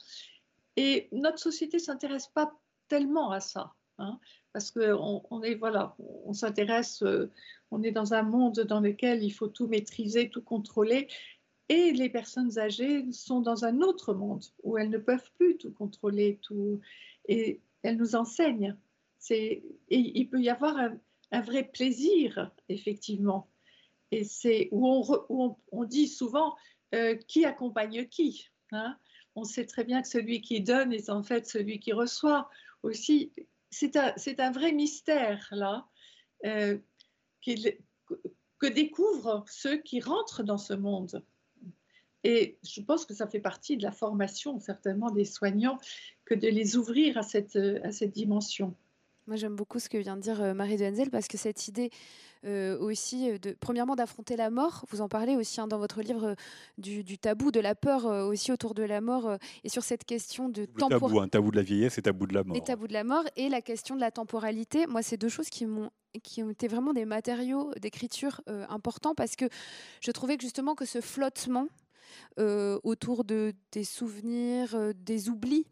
Et 0.76 1.08
notre 1.12 1.40
société 1.40 1.80
s'intéresse 1.80 2.28
pas 2.28 2.52
tellement 2.90 3.32
à 3.32 3.40
ça, 3.40 3.74
hein, 3.98 4.20
parce 4.52 4.72
qu'on 4.72 5.24
on 5.30 5.42
est 5.42 5.56
voilà, 5.56 5.96
on 6.26 6.34
s'intéresse, 6.34 7.02
euh, 7.04 7.32
on 7.72 7.82
est 7.82 7.92
dans 7.92 8.14
un 8.14 8.24
monde 8.24 8.60
dans 8.60 8.82
lequel 8.82 9.24
il 9.24 9.32
faut 9.32 9.48
tout 9.48 9.68
maîtriser, 9.68 10.30
tout 10.30 10.44
contrôler. 10.44 11.08
Et 11.70 11.94
les 11.94 12.10
personnes 12.10 12.60
âgées 12.60 13.12
sont 13.12 13.40
dans 13.40 13.66
un 13.66 13.82
autre 13.82 14.14
monde 14.14 14.44
où 14.64 14.78
elles 14.78 14.92
ne 14.92 15.00
peuvent 15.00 15.32
plus 15.38 15.58
tout 15.58 15.72
contrôler, 15.72 16.38
tout 16.44 16.80
et 17.28 17.62
elle 17.84 17.98
nous 17.98 18.16
enseigne. 18.16 18.76
Et 19.30 19.64
il 19.90 20.30
peut 20.30 20.42
y 20.42 20.50
avoir 20.50 20.78
un, 21.32 21.42
vrai 21.42 21.64
plaisir, 21.64 22.52
effectivement. 22.70 23.50
Et 24.12 24.24
c'est 24.24 24.70
où 24.72 25.04
on, 25.72 25.84
dit 25.84 26.08
souvent 26.08 26.56
euh, 26.94 27.16
qui 27.16 27.46
accompagne 27.46 28.08
qui. 28.08 28.50
Hein. 28.72 28.98
on 29.36 29.44
sait 29.44 29.66
très 29.66 29.84
bien 29.84 30.02
que 30.02 30.08
celui 30.08 30.42
qui 30.42 30.62
donne 30.62 30.92
est 30.92 31.10
en 31.10 31.22
fait 31.22 31.48
celui 31.48 31.80
qui 31.80 31.94
reçoit 31.94 32.50
aussi. 32.84 33.32
C'est 33.72 33.96
un, 33.98 34.14
un, 34.38 34.52
vrai 34.52 34.72
mystère, 34.72 35.48
là, 35.52 35.88
euh, 36.46 36.78
que 37.42 38.68
découvrent 38.68 39.44
ceux 39.48 39.78
qui 39.78 40.00
rentrent 40.00 40.44
dans 40.44 40.58
ce 40.58 40.74
monde. 40.74 41.24
Et 42.24 42.58
je 42.64 42.82
pense 42.82 43.06
que 43.06 43.14
ça 43.14 43.28
fait 43.28 43.40
partie 43.40 43.78
de 43.78 43.84
la 43.84 43.92
formation, 43.92 44.60
certainement, 44.60 45.12
des 45.12 45.26
soignants, 45.26 45.78
que 46.26 46.34
de 46.34 46.48
les 46.48 46.76
ouvrir 46.76 47.18
à 47.18 47.24
cette, 47.24 47.56
à 47.56 47.92
cette 47.92 48.12
dimension. 48.12 48.76
Moi, 49.28 49.38
j'aime 49.38 49.56
beaucoup 49.56 49.80
ce 49.80 49.90
que 49.90 49.98
vient 49.98 50.16
de 50.16 50.22
dire 50.22 50.40
euh, 50.42 50.54
Marie 50.54 50.78
de 50.78 50.86
Henzel, 50.86 51.10
parce 51.10 51.28
que 51.28 51.38
cette 51.38 51.68
idée 51.68 51.90
euh, 52.46 52.78
aussi, 52.78 53.32
euh, 53.32 53.40
de, 53.40 53.56
premièrement, 53.60 53.96
d'affronter 53.96 54.36
la 54.36 54.52
mort, 54.52 54.86
vous 54.92 55.02
en 55.02 55.10
parlez 55.10 55.36
aussi 55.36 55.60
hein, 55.60 55.68
dans 55.68 55.80
votre 55.80 56.02
livre 56.02 56.36
du, 56.78 57.18
tabou, 57.18 57.50
de 57.50 57.60
la 57.60 57.74
peur 57.74 58.06
aussi 58.06 58.52
autour 58.52 58.76
de 58.76 58.84
la 58.84 59.02
mort, 59.02 59.38
et 59.64 59.70
sur 59.70 59.84
cette 59.84 60.06
question 60.06 60.48
de 60.48 60.66
temporalité. 60.66 61.08
tabou, 61.08 61.20
un 61.22 61.28
tabou 61.28 61.52
de 61.52 61.56
la 61.56 61.64
vieillesse 61.64 61.98
et 61.98 62.04
tabou 62.04 62.28
de 62.28 62.36
la 62.36 62.44
mort. 62.44 62.56
Et 62.56 62.62
tabou 62.62 62.88
de 62.88 62.94
la 62.94 63.04
mort, 63.04 63.24
et 63.36 63.50
la 63.50 63.62
question 63.62 63.96
de 63.96 64.02
la 64.02 64.12
temporalité. 64.12 64.86
Moi, 64.86 65.02
c'est 65.02 65.18
deux 65.18 65.30
choses 65.30 65.50
qui 65.50 65.66
m'ont 65.66 65.90
qui 66.24 66.42
ont 66.42 66.50
été 66.50 66.70
vraiment 66.70 66.94
des 66.94 67.04
matériaux 67.04 67.74
d'écriture 67.82 68.40
importants 68.70 69.14
parce 69.16 69.36
que 69.36 69.50
je 70.00 70.12
trouvais 70.12 70.38
que 70.38 70.44
justement 70.44 70.74
que 70.74 70.86
ce 70.86 71.02
flottement 71.02 71.68
euh, 72.38 72.80
autour 72.84 73.24
de, 73.24 73.54
des 73.72 73.86
souvenirs, 73.86 74.76
euh, 74.76 74.94
des 74.94 75.30
oublis 75.30 75.66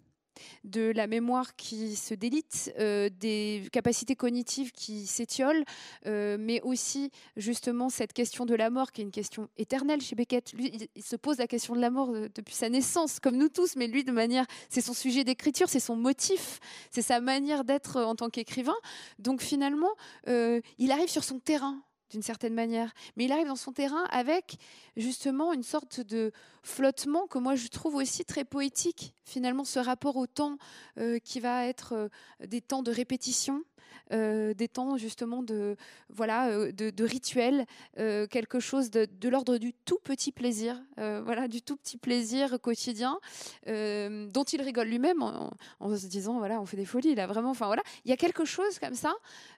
de 0.64 0.92
la 0.92 1.08
mémoire 1.08 1.56
qui 1.56 1.96
se 1.96 2.14
délite, 2.14 2.74
euh, 2.80 3.10
des 3.20 3.64
capacités 3.72 4.16
cognitives 4.16 4.72
qui 4.72 5.06
s'étiolent, 5.06 5.64
mais 6.06 6.62
aussi 6.62 7.12
justement 7.38 7.90
cette 7.90 8.14
question 8.14 8.46
de 8.46 8.56
la 8.56 8.70
mort 8.70 8.92
qui 8.92 9.02
est 9.02 9.04
une 9.04 9.12
question 9.12 9.50
éternelle 9.58 10.02
chez 10.02 10.16
Beckett. 10.16 10.54
Lui, 10.54 10.90
il, 10.96 11.04
se 11.04 11.16
pose 11.16 11.38
la 11.38 11.48
question 11.48 11.76
de 11.76 11.82
la 11.82 11.90
mort 11.90 12.12
depuis 12.36 12.56
sa 12.56 12.70
naissance, 12.70 13.20
comme 13.20 13.38
nous 13.38 13.50
tous, 13.50 13.76
mais 13.76 13.88
lui, 13.88 14.04
de 14.04 14.12
manière, 14.12 14.46
c'est 14.70 14.82
son 14.82 14.94
sujet 14.94 15.24
d'écriture, 15.24 15.70
c'est 15.70 15.80
son 15.80 15.96
motif, 15.96 16.60
c'est 16.92 17.02
sa 17.02 17.20
manière 17.20 17.64
d'être 17.64 18.02
en 18.02 18.16
tant 18.16 18.30
qu'écrivain. 18.30 18.76
Donc 19.20 19.42
finalement, 19.42 19.92
il 20.28 20.92
arrive 20.92 21.10
sur 21.10 21.24
son 21.24 21.40
terrain 21.40 21.82
d'une 22.14 22.22
certaine 22.22 22.54
manière. 22.54 22.94
Mais 23.18 23.26
il 23.26 23.32
arrive 23.32 23.48
dans 23.48 23.56
son 23.56 23.74
terrain 23.74 24.06
avec 24.12 24.58
justement 24.96 25.52
une 25.52 25.64
sorte 25.64 26.00
de 26.00 26.32
flottement 26.62 27.28
que 27.28 27.40
moi 27.40 27.56
je 27.56 27.68
trouve 27.68 27.96
aussi 27.96 28.24
très 28.24 28.46
poétique. 28.46 29.14
Finalement, 29.26 29.66
ce 29.66 29.80
rapport 29.80 30.16
au 30.16 30.28
temps 30.28 30.58
euh, 30.98 31.20
qui 31.20 31.40
va 31.40 31.66
être 31.66 31.94
euh, 31.94 32.08
des 32.48 32.62
temps 32.62 32.84
de 32.84 32.92
répétition. 32.92 33.64
Euh, 34.12 34.54
des 34.54 34.68
temps 34.68 34.98
justement 34.98 35.44
de 35.44 35.78
voilà 36.10 36.72
de, 36.72 36.90
de 36.90 37.04
rituel 37.04 37.66
quelque 37.96 38.60
chose 38.60 38.90
de, 38.90 39.08
l'ordre 39.30 39.58
du 39.58 39.72
tout 39.72 40.00
petit 40.04 40.32
plaisir 40.32 40.82
voilà 40.98 41.48
du 41.48 41.62
tout 41.62 41.78
petit 41.78 41.98
plaisir 41.98 42.60
quotidien 42.60 43.18
dont 43.66 44.44
il 44.52 44.62
rigole 44.62 44.88
lui-même 44.88 45.22
en, 45.22 45.96
se 45.96 46.08
disant 46.08 46.40
voilà 46.40 46.60
on 46.60 46.66
fait 46.66 46.76
des 46.76 46.86
folies 46.86 47.16
là 47.16 47.28
vraiment 47.28 47.52
enfin 47.52 47.68
voilà 47.68 47.84
il 48.04 48.10
y 48.10 48.14
a 48.14 48.18
quelque 48.18 48.46
chose 48.46 48.78
comme 48.80 48.96
ça 48.96 49.14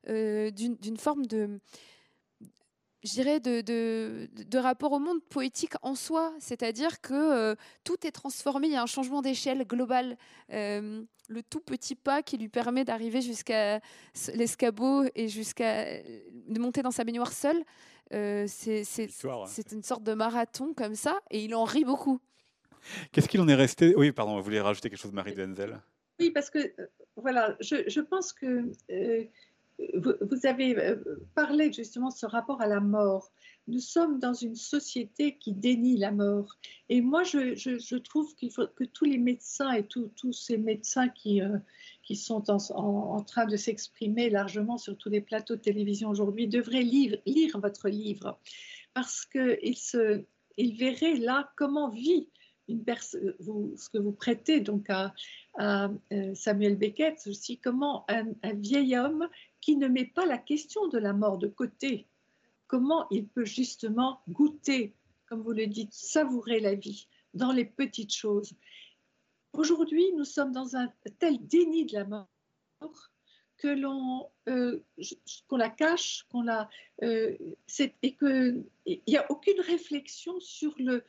d'une 0.05 0.97
forme 0.97 1.25
de 1.25 1.59
je 3.05 3.11
dirais, 3.11 3.39
de, 3.39 3.61
de, 3.61 4.57
rapport 4.57 4.91
au 4.91 4.99
monde 4.99 5.23
poétique 5.29 5.73
en 5.83 5.95
soi. 5.95 6.33
C'est-à-dire 6.39 7.01
que 7.01 7.13
euh, 7.13 7.55
tout 7.83 8.05
est 8.05 8.11
transformé, 8.11 8.67
il 8.67 8.73
y 8.73 8.75
a 8.75 8.81
un 8.81 8.87
changement 8.87 9.21
d'échelle 9.21 9.65
global. 9.65 10.17
Euh, 10.51 11.03
le 11.27 11.43
tout 11.43 11.59
petit 11.59 11.95
pas 11.95 12.21
qui 12.23 12.37
lui 12.37 12.49
permet 12.49 12.83
d'arriver 12.83 13.21
jusqu'à 13.21 13.79
l'escabeau 14.33 15.05
et 15.15 15.27
jusqu'à 15.27 16.01
de 16.03 16.59
monter 16.59 16.81
dans 16.81 16.91
sa 16.91 17.03
baignoire 17.03 17.31
seule, 17.31 17.63
euh, 18.13 18.45
c'est 18.47 19.71
une 19.71 19.83
sorte 19.83 20.03
de 20.03 20.13
marathon 20.13 20.73
comme 20.73 20.95
ça, 20.95 21.21
et 21.31 21.43
il 21.43 21.55
en 21.55 21.63
rit 21.63 21.85
beaucoup. 21.85 22.19
Qu'est-ce 23.11 23.27
qu'il 23.27 23.41
en 23.41 23.47
est 23.47 23.55
resté? 23.55 23.95
Oui, 23.95 24.11
pardon, 24.11 24.37
vous 24.37 24.43
voulez 24.43 24.61
rajouter 24.61 24.89
quelque 24.89 24.99
chose, 24.99 25.13
Marie 25.13 25.33
Denzel 25.33 25.79
Oui, 26.19 26.29
parce 26.29 26.51
que, 26.51 26.75
voilà, 27.15 27.55
je, 27.59 27.83
je 27.87 28.01
pense 28.01 28.31
que 28.31 28.71
vous, 29.95 30.45
avez 30.45 30.77
euh, 30.77 30.95
parlé 31.33 31.71
justement 31.71 32.09
de 32.09 32.13
ce 32.13 32.25
rapport 32.25 32.61
à 32.61 32.67
la 32.67 32.79
mort. 32.79 33.31
Nous 33.67 33.79
sommes 33.79 34.19
dans 34.19 34.33
une 34.33 34.55
société 34.55 35.37
qui 35.37 35.51
dénie 35.51 35.97
la 35.97 36.11
mort. 36.11 36.55
Et 36.89 37.01
moi, 37.01 37.23
je, 37.23 37.97
trouve 37.97 38.33
qu'il 38.35 38.51
faut 38.51 38.67
que 38.67 38.83
tous 38.83 39.05
les 39.05 39.17
médecins 39.17 39.71
et 39.71 39.83
tous 39.83 40.33
ces 40.33 40.57
médecins 40.57 41.09
qui, 41.09 41.41
euh, 41.41 41.57
qui 42.03 42.15
sont 42.15 42.49
en, 42.49 43.21
train 43.21 43.45
de 43.45 43.57
s'exprimer 43.57 44.29
largement 44.29 44.77
sur 44.77 44.95
tous 44.97 45.09
les 45.09 45.21
plateaux 45.21 45.55
de 45.55 45.61
télévision 45.61 46.09
aujourd'hui 46.09 46.47
devraient 46.47 46.83
lire, 46.83 47.19
votre 47.59 47.89
livre 47.89 48.39
parce 48.93 49.25
qu'ils 49.25 49.75
ils 50.57 50.77
verraient 50.77 51.15
là 51.15 51.51
comment 51.57 51.89
vit 51.89 52.29
une 52.67 52.83
personne, 52.83 53.33
ce 53.39 53.89
que 53.89 53.97
vous 53.97 54.11
prêtez 54.11 54.59
donc 54.59 54.89
à, 54.89 55.13
euh, 55.59 56.33
Samuel 56.33 56.75
Beckett 56.75 57.21
aussi, 57.27 57.59
comment 57.59 58.05
un, 58.09 58.25
vieil 58.53 58.97
homme 58.97 59.27
qui 59.65 59.77
ne 59.77 59.87
met 59.87 60.05
pas 60.05 60.27
la 60.27 60.37
question 60.37 60.87
de 60.89 60.99
la 60.99 61.11
mort 61.11 61.39
de 61.39 61.47
côté. 61.47 62.05
Comment 62.67 63.07
il 63.09 63.27
peut 63.27 63.45
justement 63.45 64.21
goûter, 64.29 64.93
comme 65.25 65.41
vous 65.41 65.53
le 65.53 65.65
dites, 65.65 65.91
savourer 65.91 66.59
la 66.59 66.75
vie 66.75 67.07
dans 67.33 67.51
les 67.51 67.65
petites 67.65 68.13
choses. 68.13 68.53
Aujourd'hui, 69.53 70.13
nous 70.13 70.23
sommes 70.23 70.51
dans 70.51 70.75
un 70.75 70.93
tel 71.17 71.43
déni 71.47 71.87
de 71.87 71.93
la 71.93 72.05
mort 72.05 72.29
que 73.57 73.67
l'on 73.67 74.29
euh, 74.49 74.83
qu'on 75.47 75.57
la 75.57 75.71
cache, 75.71 76.27
qu'on 76.29 76.43
la 76.43 76.69
euh, 77.01 77.35
et 78.03 78.13
que 78.13 78.63
il 78.85 79.01
n'y 79.07 79.17
a 79.17 79.25
aucune 79.31 79.61
réflexion 79.61 80.39
sur 80.41 80.75
le 80.77 81.03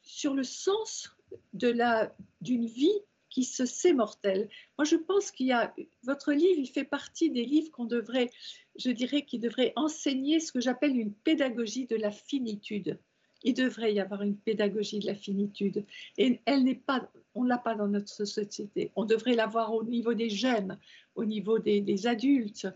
sur 0.00 0.32
le 0.32 0.44
sens 0.44 1.14
de 1.52 1.68
la 1.68 2.16
d'une 2.40 2.64
vie 2.64 3.02
qui 3.30 3.44
se 3.44 3.66
sait 3.66 3.92
mortel. 3.92 4.48
Moi, 4.78 4.84
je 4.84 4.96
pense 4.96 5.30
qu'il 5.30 5.46
y 5.46 5.52
a 5.52 5.74
votre 6.02 6.32
livre, 6.32 6.58
il 6.58 6.68
fait 6.68 6.84
partie 6.84 7.30
des 7.30 7.44
livres 7.44 7.70
qu'on 7.70 7.84
devrait, 7.84 8.30
je 8.76 8.90
dirais, 8.90 9.22
qui 9.22 9.38
devrait 9.38 9.72
enseigner 9.76 10.40
ce 10.40 10.52
que 10.52 10.60
j'appelle 10.60 10.96
une 10.98 11.12
pédagogie 11.12 11.86
de 11.86 11.96
la 11.96 12.10
finitude. 12.10 12.98
Il 13.44 13.54
devrait 13.54 13.94
y 13.94 14.00
avoir 14.00 14.22
une 14.22 14.36
pédagogie 14.36 14.98
de 14.98 15.06
la 15.06 15.14
finitude, 15.14 15.84
et 16.16 16.40
elle 16.44 16.64
n'est 16.64 16.74
pas, 16.74 17.08
on 17.34 17.44
l'a 17.44 17.58
pas 17.58 17.76
dans 17.76 17.86
notre 17.86 18.26
société. 18.26 18.90
On 18.96 19.04
devrait 19.04 19.36
l'avoir 19.36 19.72
au 19.74 19.84
niveau 19.84 20.14
des 20.14 20.28
jeunes, 20.28 20.78
au 21.14 21.24
niveau 21.24 21.58
des, 21.58 22.06
adultes, 22.06 22.66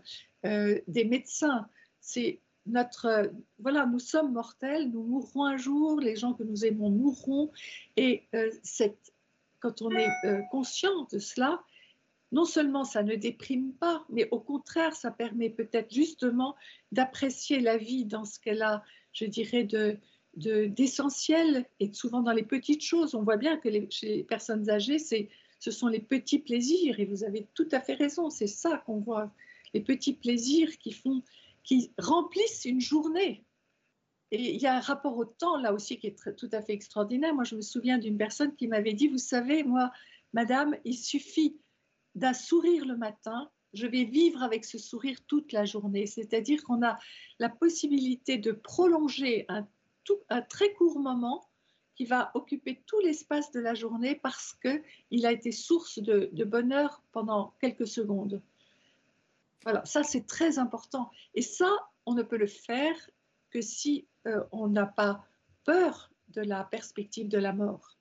euh, 0.45 0.79
des 0.87 1.03
médecins. 1.03 1.67
C'est 1.99 2.39
notre, 2.65 3.31
voilà, 3.59 3.85
nous 3.85 3.99
sommes 3.99 4.33
mortels, 4.33 4.89
nous 4.89 5.03
mourrons 5.03 5.43
un 5.43 5.57
jour, 5.57 5.99
les 5.99 6.15
gens 6.15 6.33
que 6.33 6.43
nous 6.43 6.65
aimons 6.65 6.89
mourront, 6.89 7.51
et 7.97 8.23
euh, 8.35 8.49
cette 8.63 9.12
quand 9.63 9.81
on 9.81 9.91
est 9.91 10.09
euh, 10.25 10.41
conscient 10.51 11.07
de 11.09 11.19
cela, 11.19 11.63
non 12.33 12.43
seulement 12.43 12.83
ça 12.83 13.01
ne 13.01 13.15
déprime 13.15 13.71
pas, 13.71 14.05
mais 14.09 14.27
au 14.31 14.39
contraire, 14.41 14.93
ça 14.93 15.09
permet 15.09 15.49
peut-être 15.49 15.89
justement 15.93 16.55
d'apprécier 16.91 17.61
la 17.61 17.77
vie 17.77 18.03
dans 18.03 18.25
ce 18.25 18.39
qu'elle 18.41 18.61
a, 18.61 18.83
je 19.13 19.23
dirais, 19.23 19.63
de, 19.63 19.97
d'essentiel 20.35 21.65
et 21.79 21.93
souvent 21.93 22.21
dans 22.21 22.33
les 22.33 22.43
petites 22.43 22.83
choses. 22.83 23.15
On 23.15 23.23
voit 23.23 23.37
bien 23.37 23.55
que 23.55 23.69
chez 23.89 24.17
les 24.17 24.23
personnes 24.25 24.69
âgées, 24.69 24.99
ce 24.99 25.71
sont 25.71 25.87
les 25.87 26.01
petits 26.01 26.39
plaisirs 26.39 26.99
et 26.99 27.05
vous 27.05 27.23
avez 27.23 27.47
tout 27.53 27.69
à 27.71 27.79
fait 27.79 27.93
raison, 27.93 28.29
c'est 28.29 28.47
ça 28.47 28.83
qu'on 28.85 28.99
voit, 28.99 29.31
les 29.73 29.81
petits 29.81 30.13
plaisirs 30.13 30.77
qui 30.77 30.91
font, 30.91 31.23
qui 31.63 31.93
remplissent 31.97 32.65
une 32.65 32.81
journée. 32.81 33.45
Et 34.33 34.55
il 34.55 34.59
y 34.59 34.65
a 34.65 34.75
un 34.75 34.79
rapport 34.79 35.15
au 35.15 35.25
temps 35.25 35.57
là 35.57 35.73
aussi 35.73 35.99
qui 35.99 36.07
est 36.07 36.35
tout 36.35 36.49
à 36.53 36.61
fait 36.63 36.73
extraordinaire. 36.73 37.35
Moi, 37.35 37.43
je 37.43 37.55
me 37.55 37.61
souviens 37.61 37.99
d'une 37.99 38.17
personne 38.17 38.55
qui 38.55 38.67
m'avait 38.67 38.93
dit, 38.93 39.07
vous 39.07 39.19
savez, 39.19 39.63
moi, 39.63 39.91
madame, 40.33 40.75
il 40.85 40.97
suffit 40.97 41.55
d'un 42.15 42.33
sourire 42.33 42.83
le 42.83 42.97
matin, 42.97 43.51
je 43.73 43.85
vais 43.85 44.05
vivre 44.05 44.41
avec 44.41 44.65
ce 44.65 44.79
sourire 44.79 45.19
toute 45.27 45.51
la 45.51 45.65
journée. 45.65 46.07
C'est-à-dire 46.07 46.63
qu'on 46.63 46.83
a 46.83 46.97
la 47.37 47.49
possibilité 47.49 48.39
de 48.39 48.51
prolonger 48.51 49.45
un, 49.49 49.67
très 50.49 50.73
court 50.73 50.99
moment 50.99 51.47
qui 51.93 52.05
va 52.05 52.31
occuper 52.33 52.81
tout 52.87 52.99
l'espace 53.01 53.51
de 53.51 53.59
la 53.59 53.75
journée 53.75 54.15
parce 54.15 54.55
qu'il 54.55 55.27
a 55.27 55.31
été 55.31 55.51
source 55.51 55.99
de 55.99 56.43
bonheur 56.43 57.03
pendant 57.11 57.53
quelques 57.61 57.87
secondes. 57.87 58.41
Voilà, 59.61 59.85
ça 59.85 60.01
c'est 60.01 60.25
très 60.25 60.57
important. 60.57 61.11
Et 61.35 61.43
ça, 61.43 61.69
on 62.07 62.15
ne 62.15 62.23
peut 62.23 62.37
le 62.37 62.47
faire 62.47 62.95
que 63.51 63.61
si 63.61 64.07
euh, 64.27 64.43
on 64.51 64.67
n'a 64.67 64.85
pas 64.85 65.25
peur 65.65 66.11
de 66.29 66.41
la 66.41 66.63
perspective 66.63 67.27
de 67.27 67.37
la 67.37 67.53
mort. 67.53 67.97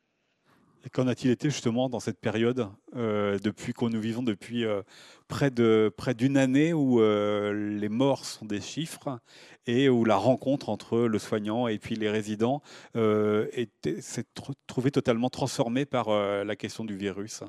Et 0.85 0.91
qu'en 0.91 1.07
a-t-il 1.07 1.31
été 1.31 1.49
justement 1.49 1.89
dans 1.89 2.01
cette 2.01 2.19
période, 2.19 2.69
euh, 2.97 3.39
depuis 3.39 3.73
qu'on 3.73 3.89
nous 3.89 4.01
vivons 4.01 4.25
depuis 4.25 4.65
euh, 4.65 4.83
près 5.29 5.53
de 5.53 5.93
près 5.97 6.13
d'une 6.13 6.37
année 6.37 6.73
où 6.73 7.01
les 7.01 7.89
morts 7.89 8.25
sont 8.25 8.47
des 8.47 8.61
chiffres 8.61 9.21
et 9.67 9.89
où 9.89 10.05
la 10.05 10.17
rencontre 10.17 10.71
entre 10.71 10.99
le 10.99 11.19
soignant 11.21 11.69
et 11.69 11.79
puis 11.79 11.95
les 11.95 12.11
résidents 12.11 12.63
s'est 12.95 14.25
trouvée 14.67 14.91
totalement 14.91 15.31
transformée 15.31 15.85
par 15.85 16.11
la 16.11 16.57
question 16.57 16.85
du 16.85 16.97
virus? 16.97 17.45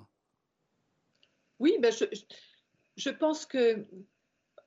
Oui, 1.58 1.78
ben 1.82 1.92
je, 1.92 2.06
je, 2.98 3.10
pense 3.10 3.48
que 3.48 3.88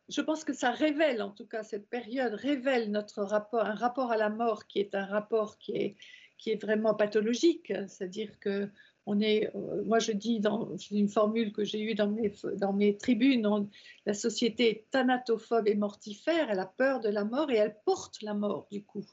je 0.09 0.21
pense 0.21 0.45
que 0.45 0.53
ça 0.53 0.71
révèle, 0.71 1.23
en 1.23 1.31
tout 1.31 1.47
cas, 1.47 1.63
cette 1.63 1.89
période 1.89 2.35
révèle 2.35 2.91
notre 2.91 3.23
rapport, 3.23 3.65
un 3.65 3.75
rapport 3.75 4.13
à 4.13 4.17
la 4.17 4.31
mort 4.31 4.67
qui 4.67 4.79
est 4.79 4.95
un 4.95 5.05
rapport 5.05 5.59
qui 5.59 5.73
est, 5.73 5.97
qui 6.39 6.51
est 6.51 6.63
vraiment 6.63 6.95
pathologique. 6.95 7.73
C'est-à-dire 7.89 8.39
que 8.39 8.69
on 9.07 9.21
est, 9.21 9.55
euh, 9.55 9.85
moi 9.85 10.01
je 10.01 10.13
dis 10.13 10.41
dans 10.41 10.77
une 10.91 11.09
formule 11.09 11.53
que 11.53 11.65
j'ai 11.65 11.81
eue 11.81 11.95
dans 11.95 12.09
mes, 12.09 12.33
dans 12.57 12.73
mes 12.73 12.97
tribunes, 12.97 13.69
la 14.05 14.15
société 14.15 14.69
est 14.69 14.91
thanatophobe 14.91 15.69
et 15.69 15.77
mortifère, 15.77 16.51
elle 16.51 16.59
a 16.59 16.67
peur 16.67 17.01
de 17.01 17.09
la 17.09 17.25
mort 17.25 17.51
et 17.51 17.57
elle 17.57 17.77
porte 17.85 18.21
la 18.23 18.35
mort 18.35 18.67
du 18.71 18.83
coup. 18.83 19.07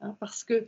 Hein, 0.00 0.16
parce 0.20 0.44
que 0.44 0.66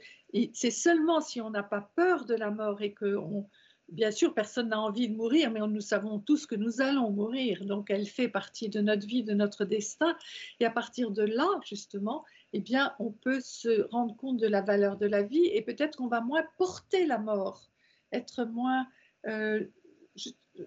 c'est 0.53 0.71
seulement 0.71 1.21
si 1.21 1.41
on 1.41 1.51
n'a 1.51 1.63
pas 1.63 1.91
peur 1.95 2.25
de 2.25 2.35
la 2.35 2.51
mort 2.51 2.83
et 2.83 2.95
qu'on 2.95 3.49
Bien 3.95 4.11
sûr, 4.11 4.35
personne 4.35 4.71
n'a 4.71 4.81
envie 4.81 5.09
de 5.09 5.15
mourir, 5.15 5.53
mais 5.53 5.61
nous 5.61 5.81
savons 5.81 6.19
tous 6.19 6.47
que 6.47 6.57
nous 6.57 6.81
allons 6.81 7.11
mourir. 7.13 7.65
Donc, 7.65 7.91
elle 7.91 8.07
fait 8.07 8.29
partie 8.29 8.69
de 8.69 8.81
notre 8.81 9.07
vie, 9.07 9.23
de 9.23 9.35
notre 9.35 9.65
destin. 9.65 10.17
Et 10.59 10.65
à 10.65 10.71
partir 10.71 11.13
de 11.13 11.23
là, 11.23 11.47
justement, 11.65 12.25
eh 12.53 12.59
bien, 12.59 12.93
on 12.99 13.13
peut 13.13 13.41
se 13.41 13.83
rendre 13.93 14.17
compte 14.17 14.39
de 14.39 14.49
la 14.49 14.63
valeur 14.63 14.97
de 14.97 15.07
la 15.07 15.23
vie 15.23 15.47
et 15.47 15.63
peut-être 15.63 15.97
qu'on 15.97 16.09
va 16.09 16.21
moins 16.21 16.45
porter 16.59 17.07
la 17.07 17.19
mort, 17.19 17.71
être 18.11 18.45
moins, 18.45 18.89
euh, 19.29 19.65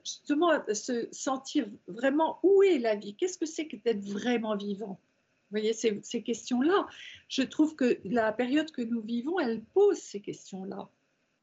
justement, 0.05 0.51
se 0.73 1.09
sentir 1.11 1.67
vraiment 1.87 2.39
où 2.43 2.63
est 2.63 2.79
la 2.79 2.95
vie 2.95 3.17
Qu'est-ce 3.17 3.37
que 3.37 3.45
c'est 3.45 3.67
que 3.67 3.75
d'être 3.75 4.05
vraiment 4.05 4.55
vivant 4.55 5.01
vous 5.49 5.59
voyez, 5.59 5.71
ces, 5.71 6.01
ces 6.03 6.23
questions-là, 6.23 6.87
je 7.29 7.41
trouve 7.41 7.75
que 7.75 7.99
la 8.03 8.33
période 8.33 8.69
que 8.71 8.81
nous 8.81 9.01
vivons, 9.01 9.39
elle 9.39 9.63
pose 9.63 9.97
ces 9.97 10.19
questions-là. 10.19 10.89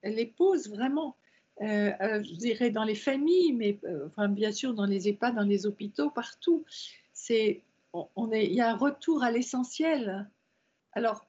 Elle 0.02 0.16
les 0.16 0.26
pose 0.26 0.68
vraiment. 0.68 1.16
Euh, 1.60 1.92
euh, 2.00 2.22
je 2.22 2.34
dirais 2.34 2.70
dans 2.70 2.84
les 2.84 2.94
familles, 2.94 3.52
mais 3.52 3.78
euh, 3.84 4.08
bien 4.28 4.52
sûr 4.52 4.74
dans 4.74 4.86
les 4.86 5.08
EHPAD, 5.08 5.36
dans 5.36 5.42
les 5.42 5.66
hôpitaux, 5.66 6.10
partout. 6.10 6.64
C'est, 7.12 7.62
on, 7.92 8.32
est, 8.32 8.46
il 8.46 8.54
y 8.54 8.60
a 8.60 8.70
un 8.70 8.76
retour 8.76 9.22
à 9.22 9.30
l'essentiel. 9.30 10.28
Alors, 10.92 11.24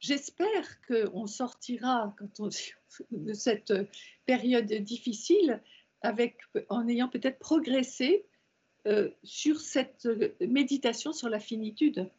j'espère 0.00 0.80
qu'on 0.86 1.26
sortira 1.26 2.14
quand 2.18 2.40
on, 2.40 2.48
de 3.10 3.32
cette 3.32 3.72
période 4.26 4.72
difficile 4.72 5.62
avec, 6.00 6.38
en 6.68 6.88
ayant 6.88 7.08
peut-être 7.08 7.38
progressé 7.38 8.26
sur 9.22 9.60
cette 9.60 10.08
méditation 10.40 11.12
sur 11.12 11.28
la 11.28 11.38
finitude. 11.38 12.10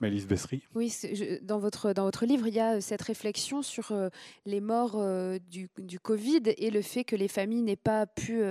Mélisse 0.00 0.26
Bessery. 0.26 0.62
Oui, 0.74 0.94
dans, 1.42 1.58
votre, 1.58 2.24
livre, 2.24 2.46
il 2.46 2.54
y 2.54 2.60
a 2.60 2.74
euh, 2.74 2.80
cette 2.80 3.02
réflexion 3.02 3.62
sur 3.62 3.90
euh, 3.90 4.08
les 4.46 4.60
morts 4.60 4.94
euh, 4.96 5.38
du, 5.50 5.68
du, 5.78 5.98
Covid 5.98 6.42
et 6.56 6.70
le 6.70 6.82
fait 6.82 7.02
que 7.04 7.16
les 7.16 7.26
familles 7.26 7.62
n'aient 7.62 7.76
pas 7.76 8.06
pu 8.06 8.42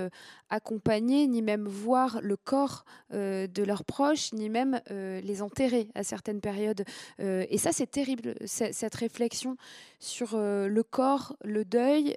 accompagner 0.50 1.26
ni 1.26 1.42
même 1.42 1.66
voir 1.66 2.20
le 2.22 2.36
corps 2.36 2.84
de 3.10 3.62
leurs 3.62 3.84
proches, 3.84 4.32
ni 4.32 4.48
même 4.48 4.80
les 4.90 5.42
enterrer 5.42 5.88
à 5.94 6.02
certaines 6.02 6.40
périodes. 6.40 6.84
et 7.18 7.58
ça, 7.58 7.72
c'est 7.72 7.90
terrible, 7.90 8.34
cette 8.44 8.94
réflexion 8.94 9.56
sur 9.98 10.36
le 10.36 10.82
corps, 10.82 11.36
le 11.42 11.64
deuil, 11.64 12.16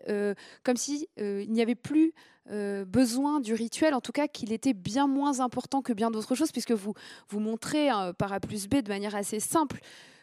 comme 0.64 0.78
si 0.78 1.08
il 1.18 1.52
n'y 1.52 1.62
avait 1.62 1.76
plus 1.76 2.14
euh, 2.50 2.86
besoin 2.86 3.40
du 3.40 3.54
rituel, 3.54 3.94
en 3.94 4.02
tout 4.02 4.12
cas 4.12 4.28
qu'il 4.28 4.52
était 4.52 4.74
bien 4.74 5.08
moins 5.08 5.42
important 5.42 5.82
que 5.82 5.94
bien 5.94 6.10
d'autres 6.10 6.34
choses, 6.34 6.52
puisque 6.52 6.72
vous, 6.72 6.94
vous 7.30 7.40
montrez 7.40 7.90
hein, 7.90 8.14
par 8.14 8.34
A 8.34 8.40
plus 8.40 8.68
B 8.68 8.82
de 8.82 8.90
manière 8.90 9.16
assez 9.16 9.40
simple 9.40 9.80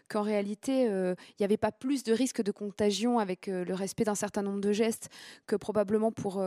qu'en 0.09 0.23
réalité, 0.23 0.89
euh, 0.89 1.15
il 1.31 1.35
n'y 1.43 1.45
avait 1.45 1.57
pas 1.57 1.71
plus 1.71 2.03
de 2.03 2.13
risque 2.13 2.43
de 2.43 2.51
contagion 2.51 3.19
avec 3.19 3.47
euh, 3.47 3.65
le 3.65 3.75
respect 3.75 4.05
d'un 4.05 4.15
certain 4.17 4.43
nombre 4.43 4.61
de 4.61 4.73
gestes 4.73 5.11
que 5.47 5.55
probablement 5.55 6.11
pour, 6.11 6.43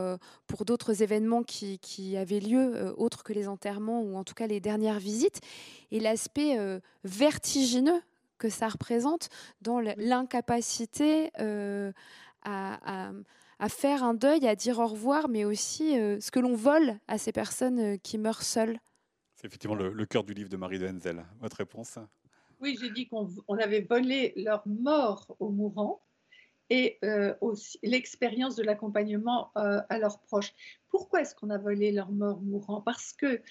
pour 0.46 0.64
d'autres 0.64 1.02
événements 1.02 1.42
qui, 1.42 1.78
qui, 1.78 2.16
avaient 2.16 2.40
lieu, 2.40 2.92
autres 2.98 3.22
que 3.22 3.32
les 3.32 3.48
enterrements 3.48 4.02
ou 4.02 4.16
en 4.16 4.24
tout 4.24 4.34
cas 4.34 4.46
les 4.46 4.60
dernières 4.60 4.98
visites. 4.98 5.40
Et 5.90 6.00
l'aspect 6.00 6.58
vertigineux 7.04 8.00
que 8.36 8.48
ça 8.48 8.68
représente 8.68 9.28
dans 9.62 9.80
l'incapacité 9.80 11.30
à 11.38 11.92
à 12.44 13.12
faire 13.68 14.02
un 14.02 14.14
deuil, 14.14 14.46
à 14.46 14.56
dire 14.56 14.78
au 14.80 14.86
revoir, 14.86 15.28
mais 15.28 15.44
aussi 15.44 15.98
euh, 15.98 16.18
ce 16.20 16.30
que 16.30 16.40
l'on 16.40 16.54
vole 16.54 16.98
à 17.06 17.16
ces 17.16 17.32
personnes 17.32 17.78
euh, 17.78 17.96
qui 17.96 18.18
meurent 18.18 18.42
seules. 18.42 18.78
C'est 19.36 19.46
effectivement 19.46 19.76
le, 19.76 20.06
cœur 20.06 20.24
du 20.24 20.34
livre 20.34 20.48
de 20.48 20.56
Marie 20.56 20.78
Denzel. 20.78 21.24
Votre 21.40 21.58
réponse 21.58 21.98
Oui, 22.60 22.76
j'ai 22.80 22.90
dit 22.90 23.08
qu'on 23.08 23.28
avait 23.60 23.82
volé 23.82 24.32
leur 24.36 24.66
mort 24.66 25.36
aux 25.38 25.50
mourants 25.50 26.02
et 26.70 26.98
euh, 27.04 27.34
l'expérience 27.82 28.56
de 28.56 28.62
l'accompagnement 28.62 29.50
à 29.54 29.98
leurs 29.98 30.20
proches. 30.20 30.52
Pourquoi 30.88 31.22
est-ce 31.22 31.34
qu'on 31.34 31.50
a 31.50 31.58
volé 31.58 31.90
leur 31.90 32.12
mort 32.12 32.38
aux 32.38 32.44
mourants? 32.44 32.80
Parce 32.80 33.12
que 33.12 33.42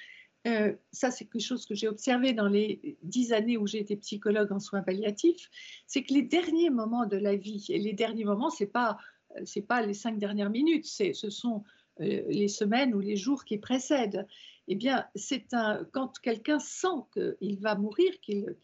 ça, 0.92 1.12
c'est 1.12 1.26
quelque 1.26 1.42
chose 1.42 1.66
que 1.66 1.76
j'ai 1.76 1.90
observé 1.90 2.32
dans 2.34 2.48
les 2.48 2.98
dix 3.04 3.34
années 3.34 3.58
où 3.58 3.68
j'ai 3.68 3.80
été 3.80 3.98
psychologue 3.98 4.52
en 4.52 4.60
soins 4.60 4.82
palliatifs, 4.82 5.50
c'est 5.88 6.04
que 6.04 6.14
les 6.14 6.24
derniers 6.24 6.70
moments 6.70 7.06
de 7.06 7.18
la 7.18 7.36
vie, 7.36 7.66
et 7.70 7.80
les 7.80 7.94
derniers 7.94 8.24
moments, 8.24 8.50
c'est 8.50 8.66
pas 8.66 8.98
c'est 9.46 9.62
pas 9.62 9.82
les 9.82 9.94
cinq 9.94 10.18
dernières 10.18 10.50
minutes, 10.50 10.86
ce 10.86 11.30
sont 11.30 11.64
euh, 12.00 12.24
les 12.28 12.48
semaines 12.48 12.96
ou 12.96 13.00
les 13.00 13.16
jours 13.16 13.46
qui 13.46 13.58
précèdent. 13.58 14.28
Eh 14.68 14.76
bien, 14.76 15.06
c'est 15.14 15.54
un 15.54 15.84
quand 15.92 16.20
quelqu'un 16.20 16.60
sent 16.60 16.88
qu'il 17.14 17.60
va 17.60 17.76
mourir, 17.76 18.20
qu'ils 18.22 18.56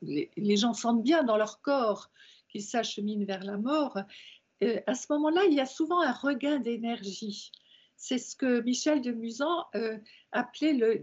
les, 0.00 0.56
gens 0.56 0.72
sentent 0.72 1.02
bien 1.02 1.22
dans 1.22 1.36
leur 1.36 1.60
corps 1.60 2.10
qu'ils 2.48 2.62
s'acheminent 2.62 3.26
vers 3.26 3.44
la 3.44 3.58
mort. 3.58 3.98
Euh, 4.62 4.80
à 4.86 4.94
ce 4.94 5.06
moment-là, 5.10 5.44
il 5.48 5.54
y 5.54 5.60
a 5.60 5.66
souvent 5.66 6.00
un 6.00 6.12
regain 6.12 6.60
d'énergie. 6.60 7.50
C'est 7.96 8.18
ce 8.18 8.36
que 8.36 8.60
Michel 8.62 9.00
de 9.02 9.12
Musan 9.12 9.66
euh, 9.74 9.98
appelait 10.32 10.72
le 10.72 11.02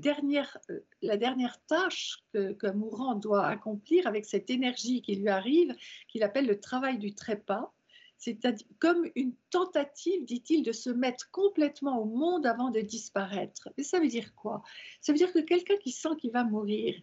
la 1.01 1.17
dernière 1.17 1.61
tâche 1.67 2.19
qu'un 2.33 2.73
mourant 2.73 3.15
doit 3.15 3.45
accomplir 3.45 4.07
avec 4.07 4.25
cette 4.25 4.49
énergie 4.49 5.01
qui 5.01 5.15
lui 5.15 5.29
arrive, 5.29 5.75
qu'il 6.07 6.23
appelle 6.23 6.47
le 6.47 6.59
travail 6.59 6.97
du 6.97 7.13
trépas 7.13 7.73
C'est 8.19 8.37
comme 8.79 9.09
une 9.15 9.33
tentative, 9.49 10.25
dit-il, 10.25 10.61
de 10.61 10.73
se 10.73 10.89
mettre 10.89 11.31
complètement 11.31 12.01
au 12.01 12.05
monde 12.05 12.45
avant 12.45 12.69
de 12.69 12.81
disparaître. 12.81 13.69
Et 13.77 13.83
ça 13.83 14.01
veut 14.01 14.09
dire 14.09 14.35
quoi? 14.35 14.61
Ça 14.99 15.13
veut 15.13 15.17
dire 15.17 15.31
que 15.31 15.39
quelqu'un 15.39 15.77
qui 15.77 15.91
sent 15.91 16.09
qu'il 16.19 16.31
va 16.31 16.43
mourir, 16.43 16.95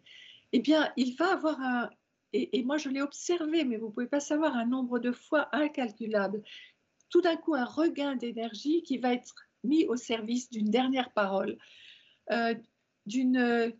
eh 0.52 0.60
bien, 0.60 0.92
il 0.98 1.16
va 1.16 1.32
avoir 1.32 1.58
un... 1.60 1.90
Et, 2.34 2.62
moi, 2.64 2.76
je 2.76 2.90
l'ai 2.90 3.00
observé, 3.00 3.64
mais 3.64 3.78
vous 3.78 3.86
ne 3.86 3.92
pouvez 3.92 4.08
pas 4.08 4.20
savoir 4.20 4.56
un 4.56 4.66
nombre 4.66 4.98
de 4.98 5.10
fois 5.10 5.48
incalculable. 5.56 6.42
Tout 7.08 7.22
d'un 7.22 7.36
coup, 7.36 7.54
un 7.54 7.64
regain 7.64 8.14
d'énergie 8.14 8.82
qui 8.82 8.98
va 8.98 9.14
être 9.14 9.34
mis 9.64 9.86
au 9.86 9.96
service 9.96 10.50
d'une 10.50 10.68
dernière 10.68 11.12
parole, 11.12 11.56
euh, 12.30 12.54
d'une, 13.06 13.38
euh, 13.38 13.70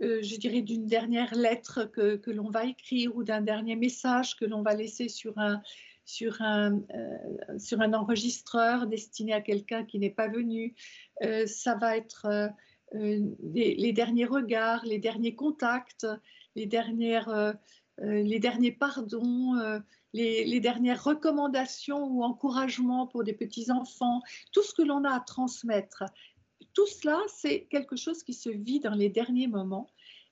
je 0.00 0.36
dirais, 0.38 0.62
d'une 0.62 0.86
dernière 0.86 1.36
lettre 1.36 1.84
que 1.84 2.30
l'on 2.32 2.50
va 2.50 2.64
écrire 2.64 3.14
ou 3.14 3.22
d'un 3.22 3.42
dernier 3.42 3.76
message 3.76 4.34
que 4.34 4.44
l'on 4.44 4.62
va 4.62 4.74
laisser 4.74 5.08
sur 5.08 5.38
un, 5.38 5.62
sur 6.10 6.42
un, 6.42 6.80
euh, 6.94 7.58
sur 7.58 7.80
un 7.80 7.94
enregistreur 7.94 8.86
destiné 8.86 9.32
à 9.32 9.40
quelqu'un 9.40 9.84
qui 9.84 9.98
n'est 9.98 10.10
pas 10.10 10.28
venu. 10.28 10.74
Euh, 11.22 11.46
ça 11.46 11.76
va 11.76 11.96
être 11.96 12.26
euh, 12.26 12.48
les, 13.52 13.92
derniers 13.92 14.24
regards, 14.24 14.84
les 14.84 14.98
derniers 14.98 15.36
contacts, 15.36 16.06
les, 16.56 16.66
dernières, 16.66 17.54
les 17.98 18.40
derniers 18.40 18.72
pardons, 18.72 19.54
les, 20.12 20.44
les, 20.44 20.60
dernières 20.60 21.04
recommandations 21.04 22.04
ou 22.04 22.24
encouragements 22.24 23.06
pour 23.06 23.22
des 23.22 23.32
petits-enfants, 23.32 24.22
tout 24.52 24.64
ce 24.64 24.74
que 24.74 24.82
l'on 24.82 25.04
a 25.04 25.14
à 25.14 25.20
transmettre. 25.20 26.02
Tout 26.74 26.86
cela, 26.86 27.20
c'est 27.28 27.66
quelque 27.66 27.94
chose 27.94 28.24
qui 28.24 28.34
se 28.34 28.50
vit 28.50 28.80
dans 28.80 28.94
les 28.94 29.08
derniers 29.08 29.46
moments 29.46 29.88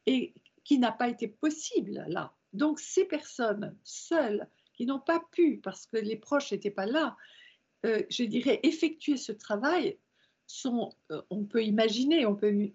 et 0.07 0.35
qui 0.65 0.81
n'a 0.81 0.91
pas 0.91 1.09
été 1.09 1.29
possible 1.29 2.05
là. 2.09 2.35
Donc 2.53 2.81
ces 2.81 3.05
personnes 3.05 3.77
seules 3.85 4.49
qui 4.79 4.87
n'ont 4.87 5.01
pas 5.01 5.21
pu, 5.33 5.59
parce 5.59 5.87
que 5.87 5.97
les 5.97 6.15
proches 6.15 6.53
n'étaient 6.53 6.71
pas 6.71 6.87
là, 6.87 7.17
euh, 7.85 8.01
je 8.11 8.23
dirais, 8.23 8.61
effectuer 8.63 9.17
ce 9.17 9.33
travail, 9.33 9.99
sont, 10.47 10.95
euh, 11.11 11.21
on 11.31 11.45
peut 11.45 11.65
imaginer, 11.65 12.27
on 12.27 12.37
peut, 12.37 12.71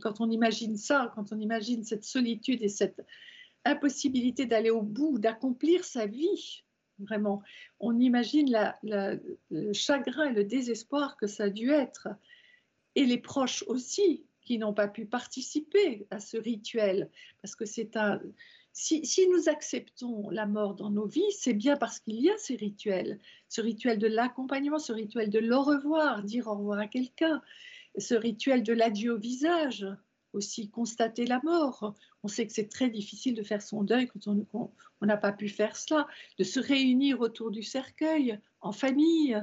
quand 0.00 0.20
on 0.20 0.30
imagine 0.30 0.76
ça, 0.76 1.12
quand 1.16 1.32
on 1.32 1.40
imagine 1.40 1.82
cette 1.82 2.04
solitude 2.04 2.62
et 2.62 2.68
cette 2.68 3.04
impossibilité 3.64 4.46
d'aller 4.46 4.70
au 4.70 4.82
bout, 4.82 5.18
d'accomplir 5.18 5.84
sa 5.84 6.06
vie, 6.06 6.62
vraiment, 7.00 7.42
on 7.80 7.98
imagine 7.98 8.48
la, 8.48 8.78
le 9.50 9.72
chagrin 9.72 10.30
et 10.30 10.32
le 10.32 10.44
désespoir 10.44 11.16
que 11.16 11.26
ça 11.26 11.44
a 11.44 11.50
dû 11.50 11.70
être. 11.70 12.06
Et 12.94 13.04
les 13.04 13.18
proches 13.18 13.64
aussi, 13.66 14.24
qui 14.42 14.58
n'ont 14.58 14.74
pas 14.74 14.86
pu 14.86 15.06
participer 15.06 16.06
à 16.10 16.20
ce 16.20 16.36
rituel, 16.36 17.10
parce 17.42 17.56
que 17.56 17.64
c'est 17.64 17.96
un, 17.96 18.20
si, 18.74 19.28
nous 19.30 19.48
acceptons 19.48 20.30
la 20.30 20.46
mort 20.46 20.74
dans 20.74 20.90
nos 20.90 21.06
vies, 21.06 21.30
c'est 21.30 21.54
bien 21.54 21.76
parce 21.76 22.00
qu'il 22.00 22.20
y 22.20 22.28
a 22.28 22.36
ces 22.38 22.56
rituels, 22.56 23.20
ce 23.48 23.60
rituel 23.60 23.98
de 23.98 24.08
l'accompagnement, 24.08 24.80
ce 24.80 24.92
rituel 24.92 25.30
de 25.30 25.38
l'au 25.38 25.62
revoir, 25.62 26.24
dire 26.24 26.48
au 26.48 26.56
revoir 26.56 26.80
à 26.80 26.88
quelqu'un, 26.88 27.40
ce 27.96 28.14
rituel 28.14 28.64
de 28.64 28.72
l'adieu 28.72 29.14
au 29.14 29.18
visage, 29.18 29.86
aussi 30.32 30.70
constater 30.70 31.24
la 31.24 31.40
mort. 31.44 31.94
On 32.24 32.28
sait 32.28 32.48
que 32.48 32.52
c'est 32.52 32.68
très 32.68 32.90
difficile 32.90 33.36
de 33.36 33.44
faire 33.44 33.62
son 33.62 33.84
deuil 33.84 34.08
quand 34.08 34.26
on 34.26 35.06
n'a 35.06 35.16
pas 35.16 35.32
pu 35.32 35.48
faire 35.48 35.76
cela, 35.76 36.08
de 36.38 36.44
se 36.44 36.58
réunir 36.58 37.20
autour 37.20 37.52
du 37.52 37.62
cercueil 37.62 38.40
en 38.60 38.72
famille, 38.72 39.40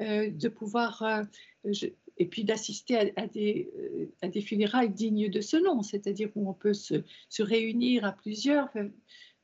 euh, 0.00 0.30
de 0.30 0.48
pouvoir... 0.48 1.02
Euh, 1.02 1.72
et 2.16 2.26
puis 2.26 2.44
d'assister 2.44 3.12
à, 3.16 3.26
des, 3.26 3.70
euh, 3.76 4.12
à, 4.22 4.28
des, 4.28 4.40
funérailles 4.40 4.90
dignes 4.90 5.28
de 5.28 5.40
ce 5.40 5.56
nom, 5.56 5.82
c'est-à-dire 5.82 6.30
où 6.34 6.48
on 6.48 6.54
peut 6.54 6.74
se, 6.74 7.02
réunir 7.38 8.04
à 8.04 8.12
plusieurs, 8.12 8.68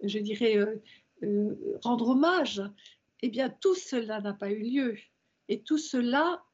je 0.03 0.19
dirais, 0.19 0.57
euh, 0.57 0.83
euh, 1.23 1.79
rendre 1.83 2.11
hommage. 2.11 2.63
Eh 3.23 3.29
bien, 3.29 3.51
tout 3.51 3.75
cela 3.75 4.21
n'a 4.21 4.33
pas 4.33 4.51
eu 4.51 4.63
lieu. 4.63 4.97
Et 5.49 5.61
tout 5.61 5.79
cela, 5.79 6.45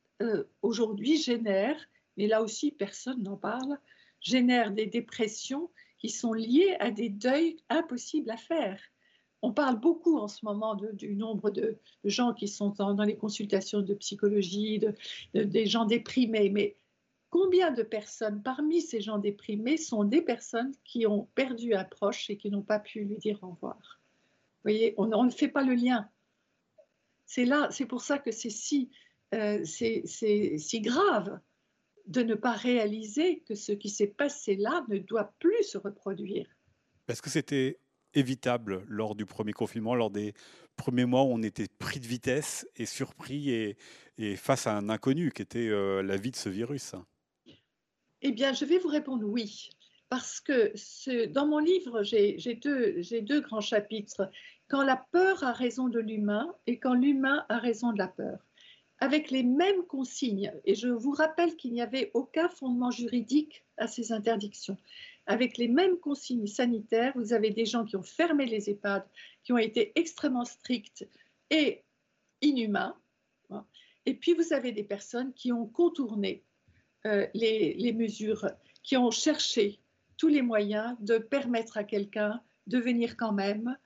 aujourd'hui, 0.62 1.18
génère, 1.18 1.78
et 2.16 2.26
là 2.26 2.42
aussi, 2.42 2.72
personne 2.72 3.22
n'en 3.22 3.36
parle, 3.36 3.78
génère 4.20 4.72
des 4.72 4.86
dépressions 4.86 5.70
qui 5.98 6.08
sont 6.08 6.32
liées 6.32 6.74
à 6.80 6.90
des 6.90 7.10
deuils 7.10 7.58
impossibles 7.68 8.30
à 8.30 8.38
faire 8.38 8.80
on 9.46 9.52
parle 9.52 9.78
beaucoup 9.78 10.18
en 10.18 10.26
ce 10.26 10.44
moment 10.44 10.74
du 10.74 11.14
nombre 11.14 11.50
de, 11.50 11.78
gens 12.02 12.34
qui 12.34 12.48
sont 12.48 12.70
dans, 12.70 13.04
les 13.04 13.16
consultations 13.16 13.80
de 13.80 13.94
psychologie, 13.94 14.80
des 15.34 15.66
gens 15.66 15.84
déprimés, 15.84 16.50
mais 16.50 16.74
combien 17.30 17.70
de 17.70 17.84
personnes 17.84 18.42
parmi 18.42 18.80
ces 18.80 19.00
gens 19.00 19.18
déprimés 19.18 19.76
sont 19.76 20.02
des 20.02 20.20
personnes 20.20 20.72
qui 20.82 21.06
ont 21.06 21.28
perdu 21.36 21.74
un 21.74 21.84
proche 21.84 22.28
et 22.28 22.36
qui 22.36 22.50
n'ont 22.50 22.62
pas 22.62 22.80
pu 22.80 23.04
lui 23.04 23.18
dire 23.18 23.38
au 23.42 23.50
revoir? 23.50 23.78
Vous 23.78 24.72
voyez, 24.72 24.94
on, 24.96 25.24
ne 25.24 25.30
fait 25.30 25.46
pas 25.46 25.62
le 25.62 25.74
lien. 25.74 26.08
C'est 27.24 27.44
là, 27.44 27.68
c'est 27.70 27.86
pour 27.86 28.00
ça 28.02 28.18
que 28.18 28.32
c'est 28.32 28.50
si, 28.50 28.90
euh, 29.32 29.64
si 29.64 30.80
grave 30.80 31.38
de 32.08 32.22
ne 32.22 32.34
pas 32.34 32.52
réaliser 32.52 33.44
que 33.46 33.54
ce 33.54 33.70
qui 33.70 33.90
s'est 33.90 34.08
passé 34.08 34.56
là 34.56 34.84
ne 34.88 34.98
doit 34.98 35.32
plus 35.38 35.62
se 35.62 35.78
reproduire. 35.78 36.48
Est-ce 37.06 37.22
que 37.22 37.30
c'était 37.30 37.78
évitable 38.16 38.82
lors 38.88 39.14
du 39.14 39.26
premier 39.26 39.52
confinement, 39.52 39.94
lors 39.94 40.10
des 40.10 40.34
premiers 40.76 41.04
mois 41.04 41.22
où 41.22 41.28
on 41.28 41.42
était 41.42 41.68
pris 41.78 42.00
de 42.00 42.06
vitesse 42.06 42.66
et 42.76 42.86
surpris 42.86 43.50
et, 43.50 43.76
face 44.36 44.66
à 44.66 44.76
un 44.76 44.88
inconnu 44.88 45.30
qui 45.30 45.42
était 45.42 45.68
euh, 45.68 46.02
la 46.02 46.16
vie 46.16 46.30
de 46.30 46.36
ce 46.36 46.48
virus 46.48 46.94
Eh 48.22 48.32
bien, 48.32 48.52
je 48.52 48.64
vais 48.64 48.78
vous 48.78 48.88
répondre 48.88 49.24
oui. 49.26 49.70
Parce 50.08 50.40
que 50.40 50.72
dans 51.26 51.46
mon 51.46 51.58
livre, 51.58 52.02
j'ai 52.02 52.54
deux, 52.62 53.00
deux 53.22 53.40
grands 53.40 53.60
chapitres. 53.60 54.30
Quand 54.68 54.82
la 54.82 54.96
peur 55.12 55.42
a 55.42 55.52
raison 55.52 55.88
de 55.88 55.98
l'humain 55.98 56.54
et 56.66 56.78
quand 56.78 56.94
l'humain 56.94 57.44
a 57.48 57.58
raison 57.58 57.92
de 57.92 57.98
la 57.98 58.08
peur 58.08 58.38
avec 58.98 59.30
les 59.30 59.42
mêmes 59.42 59.84
consignes. 59.86 60.52
Et 60.64 60.74
je 60.74 60.88
vous 60.88 61.10
rappelle 61.10 61.56
qu'il 61.56 61.72
n'y 61.72 61.82
avait 61.82 62.10
aucun 62.14 62.48
fondement 62.48 62.90
juridique 62.90 63.64
à 63.76 63.86
ces 63.86 64.12
interdictions 64.12 64.78
avec 65.26 65.58
les 65.58 65.68
mêmes 65.68 65.98
consignes 65.98 66.46
sanitaires. 66.46 67.12
Vous 67.16 67.32
avez 67.32 67.50
des 67.50 67.66
gens 67.66 67.84
qui 67.84 67.96
ont 67.96 68.02
fermé 68.02 68.46
les 68.46 68.70
EHPAD, 68.70 69.04
qui 69.44 69.52
ont 69.52 69.58
été 69.58 69.92
extrêmement 69.96 70.44
stricts 70.44 71.06
et 71.50 71.82
inhumains. 72.40 72.96
Et 74.06 74.14
puis 74.14 74.34
vous 74.34 74.52
avez 74.52 74.72
des 74.72 74.84
personnes 74.84 75.32
qui 75.34 75.52
ont 75.52 75.66
contourné 75.66 76.44
euh, 77.06 77.26
les, 77.34 77.92
mesures, 77.92 78.48
qui 78.82 78.96
ont 78.96 79.10
cherché 79.10 79.80
tous 80.16 80.28
les 80.28 80.42
moyens 80.42 80.96
de 81.00 81.18
permettre 81.18 81.76
à 81.76 81.84
quelqu'un 81.84 82.40
de 82.66 82.78
venir 82.78 83.16
quand 83.16 83.32
même. 83.32 83.76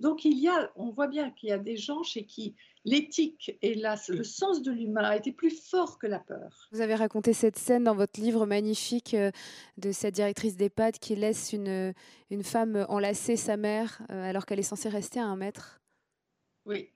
Donc 0.00 0.24
il 0.24 0.38
y 0.38 0.48
a, 0.48 0.72
on 0.76 0.90
voit 0.90 1.06
bien 1.06 1.30
qu'il 1.30 1.50
y 1.50 1.52
a 1.52 1.58
des 1.58 1.76
gens 1.76 2.02
chez 2.02 2.24
qui 2.24 2.54
l'éthique 2.86 3.58
et 3.62 3.74
le 3.74 4.22
sens 4.22 4.62
de 4.62 4.70
l'humain 4.70 5.02
a 5.02 5.16
été 5.16 5.32
plus 5.32 5.50
fort 5.50 5.98
que 5.98 6.06
la 6.06 6.20
peur. 6.20 6.68
Vous 6.70 6.80
avez 6.80 6.94
raconté 6.94 7.32
cette 7.32 7.58
scène 7.58 7.84
dans 7.84 7.96
votre 7.96 8.18
livre 8.20 8.46
magnifique 8.46 9.12
euh, 9.14 9.32
de 9.76 9.90
cette 9.90 10.14
directrice 10.14 10.56
d'EHPAD 10.56 10.98
qui 10.98 11.16
laisse 11.16 11.52
une, 11.52 11.92
une 12.30 12.44
femme 12.44 12.86
enlacer 12.88 13.36
sa 13.36 13.56
mère 13.56 14.00
euh, 14.10 14.22
alors 14.22 14.46
qu'elle 14.46 14.60
est 14.60 14.62
censée 14.62 14.88
rester 14.88 15.18
à 15.18 15.24
un 15.24 15.36
mètre. 15.36 15.82
Oui, 16.64 16.90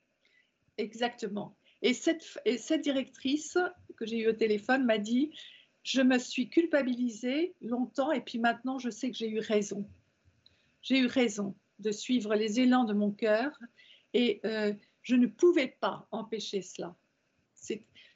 exactement. 0.77 1.57
Et 1.81 1.93
cette, 1.93 2.25
et 2.45 2.57
cette 2.57 2.81
directrice 2.81 3.57
que 3.97 4.05
j'ai 4.05 4.19
eue 4.19 4.29
au 4.29 4.33
téléphone 4.33 4.85
m'a 4.85 4.97
dit, 4.97 5.31
je 5.83 6.01
me 6.01 6.19
suis 6.19 6.49
culpabilisée 6.49 7.53
longtemps 7.59 8.13
et 8.13 8.21
puis 8.21 8.39
maintenant 8.39 8.79
je 8.79 8.89
sais 8.89 9.11
que 9.11 9.17
j'ai 9.17 9.29
eu 9.29 9.39
raison. 9.39 9.85
J'ai 10.81 10.99
eu 10.99 11.07
raison 11.07 11.53
de 11.79 11.91
suivre 11.91 12.33
les 12.35 12.61
élans 12.61 12.85
de 12.85 12.93
mon 12.93 13.11
cœur 13.11 13.51
et 14.13 14.39
euh, 14.45 14.73
je 15.01 15.15
ne 15.15 15.27
pouvais 15.27 15.75
pas 15.79 16.07
empêcher 16.11 16.61
cela. 16.61 16.95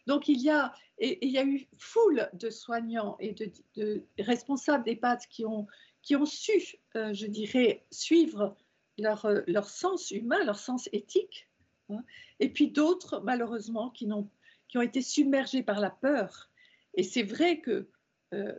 Donc 0.08 0.28
il 0.28 0.40
y, 0.42 0.50
a, 0.50 0.74
et, 1.00 1.26
il 1.26 1.32
y 1.32 1.38
a 1.38 1.46
eu 1.46 1.68
foule 1.78 2.30
de 2.34 2.50
soignants 2.50 3.18
et 3.20 3.34
de, 3.76 4.04
responsables 4.20 4.84
d'EHPAD 4.84 5.20
qui 5.30 5.46
ont, 5.46 5.68
qui 6.02 6.16
ont 6.16 6.26
su, 6.26 6.78
euh, 6.96 7.14
je 7.14 7.26
dirais, 7.26 7.86
suivre 7.92 8.56
leur, 8.98 9.26
euh, 9.26 9.42
leur, 9.48 9.68
sens 9.68 10.12
humain, 10.12 10.44
leur 10.44 10.60
sens 10.60 10.88
éthique, 10.94 11.50
hein. 11.90 12.04
et 12.40 12.50
puis 12.50 12.70
d'autres, 12.70 13.20
malheureusement, 13.22 13.90
qui, 13.90 14.12
ont, 14.12 14.30
qui 14.68 14.78
ont 14.78 14.82
été 14.82 15.02
submergés 15.02 15.64
par 15.64 15.80
la 15.80 15.90
peur. 15.90 16.52
Et 16.94 17.04
c'est 17.04 17.24
vrai 17.24 17.60
que 17.60 17.90
euh, 18.34 18.54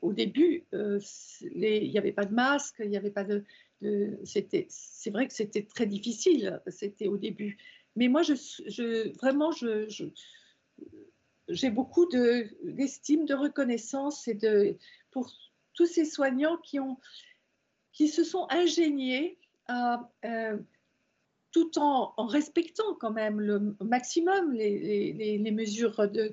au 0.00 0.12
début, 0.12 0.66
il 0.72 1.90
n'y 1.90 1.98
avait 1.98 2.12
pas 2.12 2.24
de 2.24 2.34
masque, 2.34 2.76
il 2.78 2.90
n'y 2.90 2.96
avait 2.96 3.10
pas 3.10 3.24
de, 3.24 3.44
c'était, 4.24 4.66
c'est 4.68 5.10
vrai 5.10 5.26
que 5.26 5.34
c'était 5.34 5.64
très 5.64 5.86
difficile, 5.86 6.60
c'était 6.68 7.08
au 7.08 7.16
début. 7.16 7.58
Mais 7.96 8.08
moi, 8.08 8.22
je, 8.22 9.12
vraiment, 9.18 9.52
je, 9.52 9.86
j'ai 11.48 11.70
beaucoup 11.70 12.06
de, 12.06 12.48
d'estime, 12.64 13.26
de 13.26 13.34
reconnaissance 13.34 14.28
et 14.28 14.34
de, 14.34 14.76
pour 15.10 15.30
tous 15.74 15.86
ces 15.86 16.04
soignants 16.04 16.56
qui, 16.58 16.80
ont, 16.80 16.98
qui 17.92 18.08
se 18.08 18.24
sont 18.24 18.46
ingéniés 18.50 19.38
à, 19.66 20.10
euh, 20.24 20.58
tout 21.52 21.78
en, 21.78 22.14
respectant 22.26 22.94
quand 22.98 23.12
même 23.12 23.38
le 23.38 23.76
maximum 23.80 24.52
les, 24.52 25.12
les, 25.12 25.50
mesures 25.50 26.00
euh, 26.00 26.30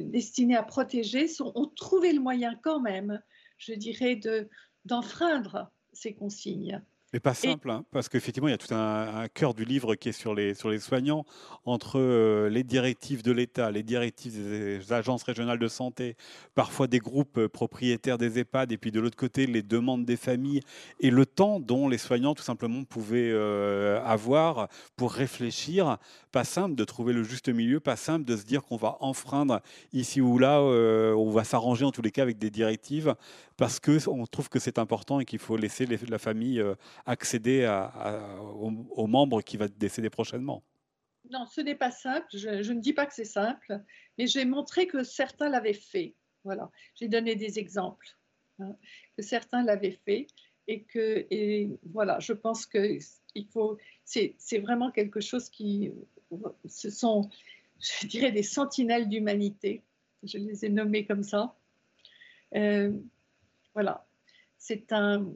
destinées 0.00 0.56
à 0.56 0.62
protéger, 0.62 1.28
sont, 1.28 1.52
ont 1.54 1.66
trouvé 1.66 2.12
le 2.12 2.20
moyen 2.20 2.58
quand 2.62 2.80
même, 2.80 3.22
je 3.58 3.74
dirais, 3.74 4.16
de, 4.16 4.48
d'enfreindre 4.86 5.70
ces 5.96 6.14
consignes. 6.14 6.82
Mais 7.16 7.20
pas 7.20 7.32
simple, 7.32 7.70
hein, 7.70 7.82
parce 7.92 8.10
qu'effectivement, 8.10 8.46
il 8.46 8.50
y 8.50 8.54
a 8.54 8.58
tout 8.58 8.74
un, 8.74 9.26
cœur 9.32 9.54
du 9.54 9.64
livre 9.64 9.94
qui 9.94 10.10
est 10.10 10.12
sur 10.12 10.34
les, 10.34 10.52
sur 10.52 10.68
les 10.68 10.78
soignants, 10.78 11.24
entre 11.64 11.98
euh, 11.98 12.50
les 12.50 12.62
directives 12.62 13.22
de 13.22 13.32
l'État, 13.32 13.70
les 13.70 13.82
directives 13.82 14.34
des 14.34 14.92
agences 14.92 15.22
régionales 15.22 15.58
de 15.58 15.66
santé, 15.66 16.14
parfois 16.54 16.88
des 16.88 16.98
groupes 16.98 17.38
euh, 17.38 17.48
propriétaires 17.48 18.18
des 18.18 18.38
EHPAD, 18.40 18.70
et 18.70 18.76
puis 18.76 18.90
de 18.90 19.00
l'autre 19.00 19.16
côté, 19.16 19.46
les 19.46 19.62
demandes 19.62 20.04
des 20.04 20.18
familles, 20.18 20.60
et 21.00 21.08
le 21.08 21.24
temps 21.24 21.58
dont 21.58 21.88
les 21.88 21.96
soignants, 21.96 22.34
tout 22.34 22.42
simplement, 22.42 22.84
pouvaient 22.84 23.30
euh, 23.32 23.98
avoir 24.04 24.68
pour 24.94 25.10
réfléchir. 25.10 25.96
Pas 26.32 26.44
simple 26.44 26.74
de 26.74 26.84
trouver 26.84 27.14
le 27.14 27.22
juste 27.22 27.48
milieu, 27.48 27.80
pas 27.80 27.96
simple 27.96 28.26
de 28.26 28.36
se 28.36 28.44
dire 28.44 28.62
qu'on 28.62 28.76
va 28.76 28.98
enfreindre 29.00 29.62
ici 29.94 30.20
ou 30.20 30.38
là, 30.38 30.60
on 30.60 31.30
va 31.30 31.44
s'arranger 31.44 31.86
en 31.86 31.92
tous 31.92 32.02
les 32.02 32.10
cas 32.10 32.20
avec 32.20 32.36
des 32.36 32.50
directives, 32.50 33.14
parce 33.56 33.80
qu'on 33.80 34.26
trouve 34.26 34.50
que 34.50 34.58
c'est 34.58 34.78
important 34.78 35.18
et 35.18 35.24
qu'il 35.24 35.38
faut 35.38 35.56
laisser 35.56 35.86
la 35.86 36.18
famille 36.18 36.62
accéder 37.06 37.66
aux, 38.60 39.06
membres 39.06 39.40
qui 39.40 39.56
va 39.56 39.68
décéder 39.68 40.10
prochainement. 40.10 40.62
Non, 41.30 41.46
ce 41.46 41.60
n'est 41.60 41.74
pas 41.74 41.90
simple. 41.90 42.26
Je, 42.32 42.72
ne 42.72 42.80
dis 42.80 42.92
pas 42.92 43.06
que 43.06 43.14
c'est 43.14 43.24
simple, 43.24 43.80
mais 44.18 44.26
j'ai 44.26 44.44
montré 44.44 44.86
que 44.86 45.02
certains 45.02 45.48
l'avaient 45.48 45.72
fait. 45.72 46.14
Voilà, 46.44 46.70
j'ai 46.94 47.08
donné 47.08 47.34
des 47.34 47.58
exemples 47.58 48.16
hein, 48.60 48.76
que 49.16 49.22
certains 49.22 49.64
l'avaient 49.64 49.98
fait 50.04 50.28
et 50.68 50.82
que 50.82 51.26
et 51.30 51.70
voilà, 51.92 52.20
je 52.20 52.32
pense 52.32 52.66
que 52.66 52.98
il 53.34 53.46
faut. 53.48 53.78
C'est 54.04 54.58
vraiment 54.60 54.90
quelque 54.92 55.20
chose 55.20 55.48
qui, 55.48 55.90
ce 56.66 56.90
sont, 56.90 57.28
je 57.80 58.06
dirais, 58.06 58.32
des 58.32 58.44
sentinelles 58.44 59.08
d'humanité. 59.08 59.82
Je 60.22 60.38
les 60.38 60.64
ai 60.64 60.68
nommés 60.68 61.06
comme 61.06 61.22
ça. 61.22 61.56
Euh, 62.54 62.92
voilà, 63.74 64.06
c'est 64.58 64.92
un, 64.92 65.26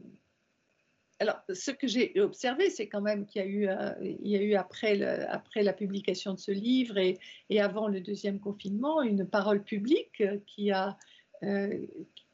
alors, 1.20 1.36
ce 1.52 1.70
que 1.70 1.86
j'ai 1.86 2.18
observé, 2.18 2.70
c'est 2.70 2.88
quand 2.88 3.02
même 3.02 3.26
qu'il 3.26 3.42
y 3.42 3.44
a 3.44 3.48
eu, 3.48 4.54
euh, 4.54 4.58
après, 4.58 4.96
la 4.96 5.72
publication 5.74 6.32
de 6.32 6.38
ce 6.38 6.50
livre 6.50 6.96
et, 6.96 7.60
avant 7.60 7.88
le 7.88 8.00
deuxième 8.00 8.40
confinement, 8.40 9.02
une 9.02 9.26
parole 9.26 9.62
publique 9.62 10.22
qui 10.46 10.70
a, 10.70 10.96
euh, 11.42 11.86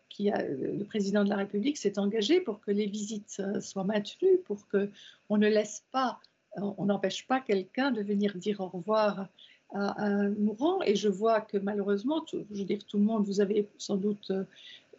qui 0.08 0.30
a 0.30 0.40
le 0.40 0.84
président 0.84 1.24
de 1.24 1.28
la 1.28 1.36
République 1.36 1.78
s'est 1.78 1.98
engagé 1.98 2.40
pour 2.40 2.60
que 2.60 2.70
les 2.70 2.86
visites 2.86 3.38
euh, 3.40 3.60
soient 3.60 3.82
maintenues, 3.82 4.38
pour 4.44 4.68
que 4.68 4.88
on 5.28 5.36
ne 5.36 5.48
laisse 5.48 5.84
pas, 5.90 6.20
on 6.56 6.84
n'empêche 6.84 7.26
pas 7.26 7.40
quelqu'un 7.40 7.90
de 7.90 8.02
venir 8.02 8.36
dire 8.36 8.60
au 8.60 8.68
revoir 8.68 9.28
à, 9.74 10.00
un 10.00 10.30
mourant. 10.30 10.80
Et 10.82 10.94
je 10.94 11.08
vois 11.08 11.40
que 11.40 11.58
malheureusement, 11.58 12.24
je 12.30 12.38
veux 12.54 12.64
dire, 12.64 12.84
tout 12.86 12.98
le 12.98 13.04
monde, 13.04 13.26
vous 13.26 13.40
avez 13.40 13.68
sans 13.78 13.96
doute 13.96 14.30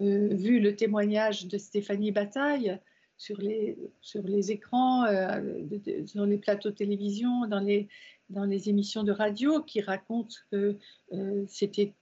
vu 0.01 0.59
le 0.59 0.75
témoignage 0.75 1.47
de 1.47 1.57
Stéphanie 1.57 2.11
Bataille 2.11 2.77
sur 3.17 3.37
les, 3.37 3.77
sur 4.01 4.21
les 4.23 4.51
écrans, 4.51 5.05
euh, 5.05 5.63
sur 6.05 6.25
les 6.25 6.37
plateaux 6.37 6.69
de 6.69 6.75
télévision, 6.75 7.47
dans 7.47 7.59
les, 7.59 7.87
dans 8.29 8.45
les 8.45 8.69
émissions 8.69 9.03
de 9.03 9.11
radio 9.11 9.61
qui 9.63 9.81
racontent 9.81 10.35
que 10.51 10.77
euh, 11.13 11.45
c'était 11.47 11.93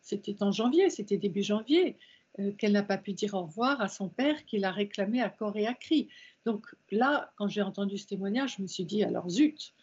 en 0.42 0.52
janvier, 0.52 0.90
c'était 0.90 1.18
début 1.18 1.42
janvier, 1.42 1.98
euh, 2.40 2.52
qu'elle 2.52 2.74
n'a 2.74 2.84
pas 2.84 2.98
pu 2.98 3.14
dire 3.14 3.34
au 3.34 3.44
revoir 3.44 3.80
à 3.82 3.88
son 3.88 4.10
père 4.10 4.46
qui 4.46 4.60
l'a 4.60 4.72
réclamé 4.72 5.22
à 5.22 5.30
corps 5.30 5.56
et 5.56 5.68
à 5.68 5.74
cri. 5.74 6.10
Donc 6.46 6.68
là, 6.92 7.32
quand 7.38 7.48
j'ai 7.48 7.62
entendu 7.62 7.98
ce 7.98 8.08
témoignage, 8.08 8.56
je 8.58 8.62
me 8.62 8.68
suis 8.68 8.86
dit, 8.86 9.04
alors 9.04 9.30
zut, 9.30 9.74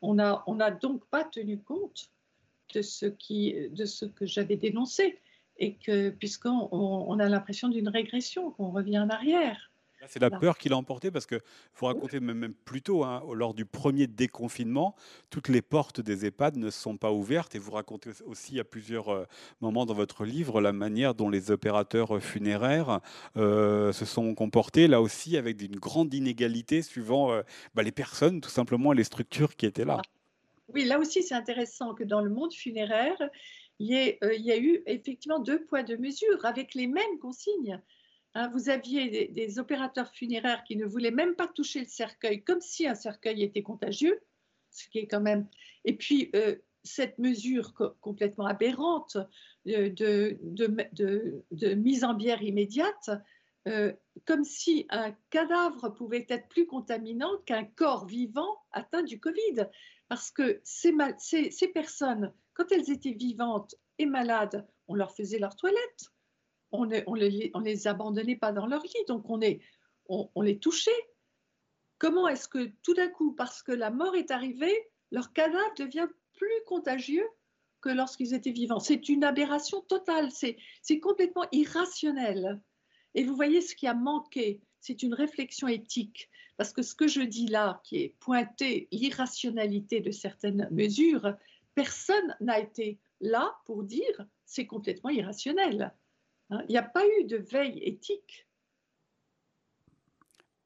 on 0.00 0.14
n'a 0.14 0.44
on 0.46 0.60
a 0.60 0.70
donc 0.70 1.04
pas 1.06 1.24
tenu 1.24 1.58
compte 1.58 2.10
de 2.74 2.80
ce, 2.80 3.06
qui, 3.06 3.54
de 3.70 3.84
ce 3.84 4.04
que 4.06 4.24
j'avais 4.24 4.56
dénoncé 4.56 5.18
et 5.58 5.74
que 5.74 6.10
puisqu'on 6.10 6.68
on 6.72 7.18
a 7.18 7.28
l'impression 7.28 7.68
d'une 7.68 7.88
régression, 7.88 8.52
qu'on 8.52 8.70
revient 8.70 9.00
en 9.00 9.10
arrière. 9.10 9.71
C'est 10.08 10.20
la 10.20 10.30
peur 10.30 10.58
qui 10.58 10.68
l'a 10.68 10.76
emporté 10.76 11.10
parce 11.10 11.26
que 11.26 11.40
faut 11.72 11.86
raconter 11.86 12.20
même, 12.20 12.54
plus 12.64 12.82
tôt, 12.82 13.04
hein, 13.04 13.22
lors 13.34 13.54
du 13.54 13.64
premier 13.64 14.06
déconfinement, 14.06 14.96
toutes 15.30 15.48
les 15.48 15.62
portes 15.62 16.00
des 16.00 16.26
EHPAD 16.26 16.56
ne 16.56 16.70
sont 16.70 16.96
pas 16.96 17.12
ouvertes 17.12 17.54
et 17.54 17.58
vous 17.58 17.72
racontez 17.72 18.10
aussi 18.26 18.58
à 18.58 18.64
plusieurs 18.64 19.08
euh, 19.10 19.24
moments 19.60 19.86
dans 19.86 19.94
votre 19.94 20.24
livre 20.24 20.60
la 20.60 20.72
manière 20.72 21.14
dont 21.14 21.30
les 21.30 21.50
opérateurs 21.50 22.20
funéraires 22.20 23.00
euh, 23.36 23.92
se 23.92 24.04
sont 24.04 24.34
comportés, 24.34 24.88
là 24.88 25.00
aussi 25.00 25.36
avec 25.36 25.62
une 25.62 25.76
grande 25.76 26.12
inégalité 26.14 26.82
suivant 26.82 27.32
euh, 27.32 27.42
bah, 27.74 27.82
les 27.82 27.92
personnes 27.92 28.40
tout 28.40 28.50
simplement 28.50 28.92
et 28.92 28.96
les 28.96 29.04
structures 29.04 29.56
qui 29.56 29.66
étaient 29.66 29.84
là. 29.84 30.02
Oui, 30.74 30.84
là 30.84 30.98
aussi 30.98 31.22
c'est 31.22 31.34
intéressant 31.34 31.94
que 31.94 32.04
dans 32.04 32.20
le 32.20 32.30
monde 32.30 32.52
funéraire, 32.52 33.18
il 33.78 33.88
y, 33.88 34.52
a 34.52 34.58
eu 34.58 34.82
effectivement 34.86 35.40
deux 35.40 35.64
poids, 35.64 35.82
deux 35.82 35.96
mesures 35.96 36.44
avec 36.44 36.74
les 36.74 36.86
mêmes 36.86 37.18
consignes. 37.20 37.80
Hein, 38.34 38.48
vous 38.48 38.70
aviez 38.70 39.28
des, 39.28 39.58
opérateurs 39.58 40.10
funéraires 40.10 40.64
qui 40.64 40.76
ne 40.76 40.86
voulaient 40.86 41.10
même 41.10 41.34
pas 41.34 41.48
toucher 41.48 41.80
le 41.80 41.86
cercueil, 41.86 42.42
comme 42.42 42.62
si 42.62 42.86
un 42.86 42.94
cercueil 42.94 43.42
était 43.42 43.62
contagieux, 43.62 44.20
ce 44.70 44.88
qui 44.88 45.00
est 45.00 45.06
quand 45.06 45.20
même. 45.20 45.46
Et 45.84 45.94
puis, 45.96 46.30
euh, 46.34 46.56
cette 46.82 47.18
mesure 47.18 47.74
complètement 48.00 48.46
aberrante 48.46 49.18
euh, 49.68 49.90
de, 49.90 51.74
mise 51.74 52.04
en 52.04 52.14
bière 52.14 52.42
immédiate, 52.42 53.10
euh, 53.68 53.92
comme 54.24 54.44
si 54.44 54.86
un 54.88 55.12
cadavre 55.30 55.90
pouvait 55.90 56.26
être 56.28 56.48
plus 56.48 56.66
contaminant 56.66 57.36
qu'un 57.44 57.64
corps 57.64 58.06
vivant 58.06 58.58
atteint 58.72 59.02
du 59.02 59.20
Covid. 59.20 59.68
Parce 60.08 60.30
que 60.30 60.60
ces 60.64 61.68
personnes, 61.72 62.32
quand 62.54 62.72
elles 62.72 62.90
étaient 62.90 63.12
vivantes 63.12 63.74
et 63.98 64.06
malades, 64.06 64.66
on 64.88 64.94
leur 64.94 65.14
faisait 65.14 65.38
leur 65.38 65.54
toilette 65.54 66.12
on 66.72 66.86
ne 66.86 67.60
les, 67.60 67.86
abandonnait 67.86 68.36
pas 68.36 68.52
dans 68.52 68.66
leur 68.66 68.82
lit, 68.82 69.04
donc 69.06 69.28
on, 69.28 69.40
on, 70.08 70.42
les 70.42 70.58
touchait. 70.58 70.90
Comment 71.98 72.26
est-ce 72.28 72.48
que 72.48 72.72
tout 72.82 72.94
d'un 72.94 73.08
coup, 73.08 73.32
parce 73.34 73.62
que 73.62 73.72
la 73.72 73.90
mort 73.90 74.16
est 74.16 74.30
arrivée, 74.30 74.76
leur 75.10 75.32
cadavre 75.32 75.74
devient 75.78 76.08
plus 76.34 76.64
contagieux 76.66 77.26
que 77.80 77.90
lorsqu'ils 77.90 78.34
étaient 78.34 78.50
vivants? 78.50 78.80
C'est 78.80 79.08
une 79.08 79.22
aberration 79.22 79.82
totale, 79.82 80.30
c'est 80.32 81.00
complètement 81.00 81.46
irrationnel. 81.52 82.60
Et 83.14 83.24
vous 83.24 83.36
voyez 83.36 83.60
ce 83.60 83.74
qui 83.74 83.86
a 83.86 83.94
manqué, 83.94 84.62
c'est 84.80 85.02
une 85.02 85.14
réflexion 85.14 85.68
éthique. 85.68 86.30
Parce 86.56 86.72
que 86.72 86.82
ce 86.82 86.94
que 86.94 87.08
je 87.08 87.20
dis 87.20 87.46
là, 87.46 87.80
qui 87.84 87.98
est 87.98 88.14
pointé 88.20 88.88
l'irrationalité 88.90 90.00
de 90.00 90.10
certaines 90.10 90.68
mesures, 90.70 91.34
personne 91.74 92.36
n'a 92.40 92.58
été 92.58 92.98
là 93.20 93.54
pour 93.64 93.84
dire 93.84 94.26
c'est 94.44 94.66
complètement 94.66 95.10
irrationnel. 95.10 95.94
Hein, 96.52 96.62
il 96.68 96.72
n'y 96.72 96.78
a 96.78 96.82
pas 96.82 97.02
eu 97.06 97.24
de 97.24 97.38
veille 97.38 97.78
éthique. 97.82 98.46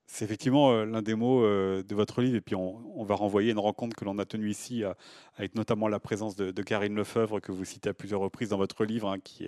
C'est 0.09 0.25
effectivement 0.25 0.73
euh, 0.73 0.85
l'un 0.85 1.03
des 1.03 1.15
mots 1.15 1.45
euh, 1.45 1.85
de 1.85 1.95
votre 1.95 2.23
livre, 2.23 2.37
et 2.37 2.41
puis 2.41 2.57
on, 2.57 3.05
va 3.05 3.15
renvoyer 3.15 3.53
une 3.53 3.59
rencontre 3.59 3.95
que 3.95 4.05
l'on 4.05 4.19
a 4.19 4.25
tenue 4.25 4.51
ici, 4.51 4.83
euh, 4.83 4.95
avec 5.37 5.55
notamment 5.55 5.87
la 5.87 6.01
présence 6.01 6.35
de, 6.35 6.63
Karine 6.63 6.97
Lefebvre, 6.97 7.41
que 7.41 7.53
vous 7.53 7.65
citez 7.65 7.91
à 7.91 7.95
plusieurs 7.95 8.21
reprises 8.21 8.49
dans 8.49 8.57
votre 8.57 8.85
livre, 8.85 9.09
hein, 9.09 9.19
qui 9.23 9.47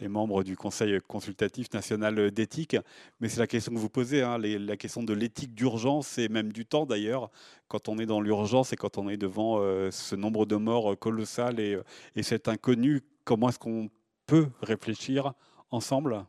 est 0.00 0.08
membre 0.08 0.42
du 0.42 0.54
Conseil 0.54 0.98
consultatif 1.06 1.72
national 1.72 2.30
d'éthique. 2.30 2.76
Mais 3.20 3.30
c'est 3.30 3.40
la 3.40 3.46
question 3.46 3.72
que 3.72 3.78
vous 3.78 3.88
posez, 3.88 4.20
hein, 4.20 4.36
la 4.38 4.76
question 4.76 5.02
de 5.02 5.14
l'éthique 5.14 5.54
d'urgence, 5.54 6.18
et 6.18 6.28
même 6.28 6.52
du 6.52 6.66
temps 6.66 6.84
d'ailleurs, 6.84 7.30
quand 7.68 7.88
on 7.88 7.98
est 7.98 8.06
dans 8.06 8.20
l'urgence 8.20 8.74
et 8.74 8.76
quand 8.76 8.98
on 8.98 9.08
est 9.08 9.16
devant 9.16 9.60
ce 9.90 10.16
nombre 10.16 10.44
de 10.44 10.56
morts 10.56 10.98
colossal 10.98 11.60
et, 11.60 11.78
et 12.16 12.22
cet 12.22 12.48
inconnu, 12.48 13.00
comment 13.24 13.48
est-ce 13.48 13.58
qu'on 13.58 13.88
peut 14.26 14.48
réfléchir 14.60 15.34
ensemble 15.70 16.26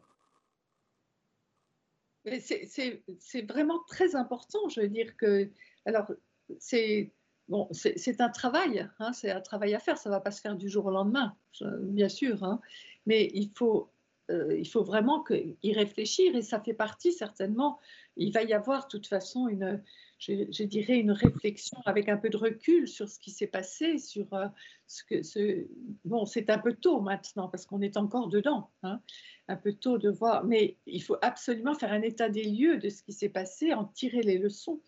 c'est 2.39 3.41
vraiment 3.47 3.79
très 3.87 4.15
important. 4.15 4.69
Je 4.69 4.81
veux 4.81 4.89
dire 4.89 5.15
que, 5.17 5.49
alors, 5.85 6.11
c'est 6.59 7.11
bon, 7.47 7.67
c'est 7.71 8.21
un 8.21 8.29
travail, 8.29 8.87
hein, 8.99 9.13
c'est 9.13 9.31
un 9.31 9.41
travail 9.41 9.73
à 9.73 9.79
faire. 9.79 9.97
Ça 9.97 10.09
ne 10.09 10.15
va 10.15 10.21
pas 10.21 10.31
se 10.31 10.41
faire 10.41 10.55
du 10.55 10.69
jour 10.69 10.85
au 10.85 10.91
lendemain, 10.91 11.35
bien 11.81 12.09
sûr, 12.09 12.43
hein, 12.43 12.59
mais 13.05 13.29
il 13.33 13.51
faut, 13.55 13.89
euh, 14.29 14.55
il 14.57 14.67
faut 14.67 14.83
vraiment 14.83 15.23
y 15.29 15.73
réfléchir 15.73 16.35
et 16.35 16.41
ça 16.41 16.59
fait 16.59 16.73
partie 16.73 17.11
certainement. 17.11 17.79
Il 18.17 18.31
va 18.33 18.43
y 18.43 18.53
avoir 18.53 18.85
de 18.85 18.89
toute 18.89 19.07
façon 19.07 19.47
une, 19.47 19.83
je, 20.21 20.63
dirais, 20.63 20.99
une 20.99 21.11
réflexion 21.11 21.79
avec 21.85 22.07
un 22.07 22.17
peu 22.17 22.29
de 22.29 22.37
recul 22.37 22.87
sur 22.87 23.09
ce 23.09 23.17
qui 23.19 23.31
s'est 23.31 23.47
passé, 23.47 23.97
sur 23.97 24.31
euh, 24.33 24.47
ce 24.85 25.03
que. 25.03 25.67
Bon, 26.05 26.25
c'est 26.25 26.49
un 26.51 26.59
peu 26.59 26.73
tôt 26.73 27.01
maintenant 27.01 27.47
parce 27.47 27.65
qu'on 27.65 27.81
est 27.81 27.97
encore 27.97 28.27
dedans, 28.27 28.69
hein, 28.83 29.01
un 29.47 29.55
peu 29.55 29.73
tôt 29.73 29.97
de 29.97 30.09
voir, 30.09 30.43
mais 30.43 30.77
il 30.85 31.01
faut 31.01 31.17
absolument 31.23 31.73
faire 31.73 31.91
un 31.91 32.03
état 32.03 32.29
des 32.29 32.43
lieux 32.43 32.77
de 32.77 32.89
ce 32.89 33.01
qui 33.01 33.13
s'est 33.13 33.29
passé, 33.29 33.73
en 33.73 33.85
tirer 33.85 34.21
les 34.21 34.37
leçons. 34.37 34.79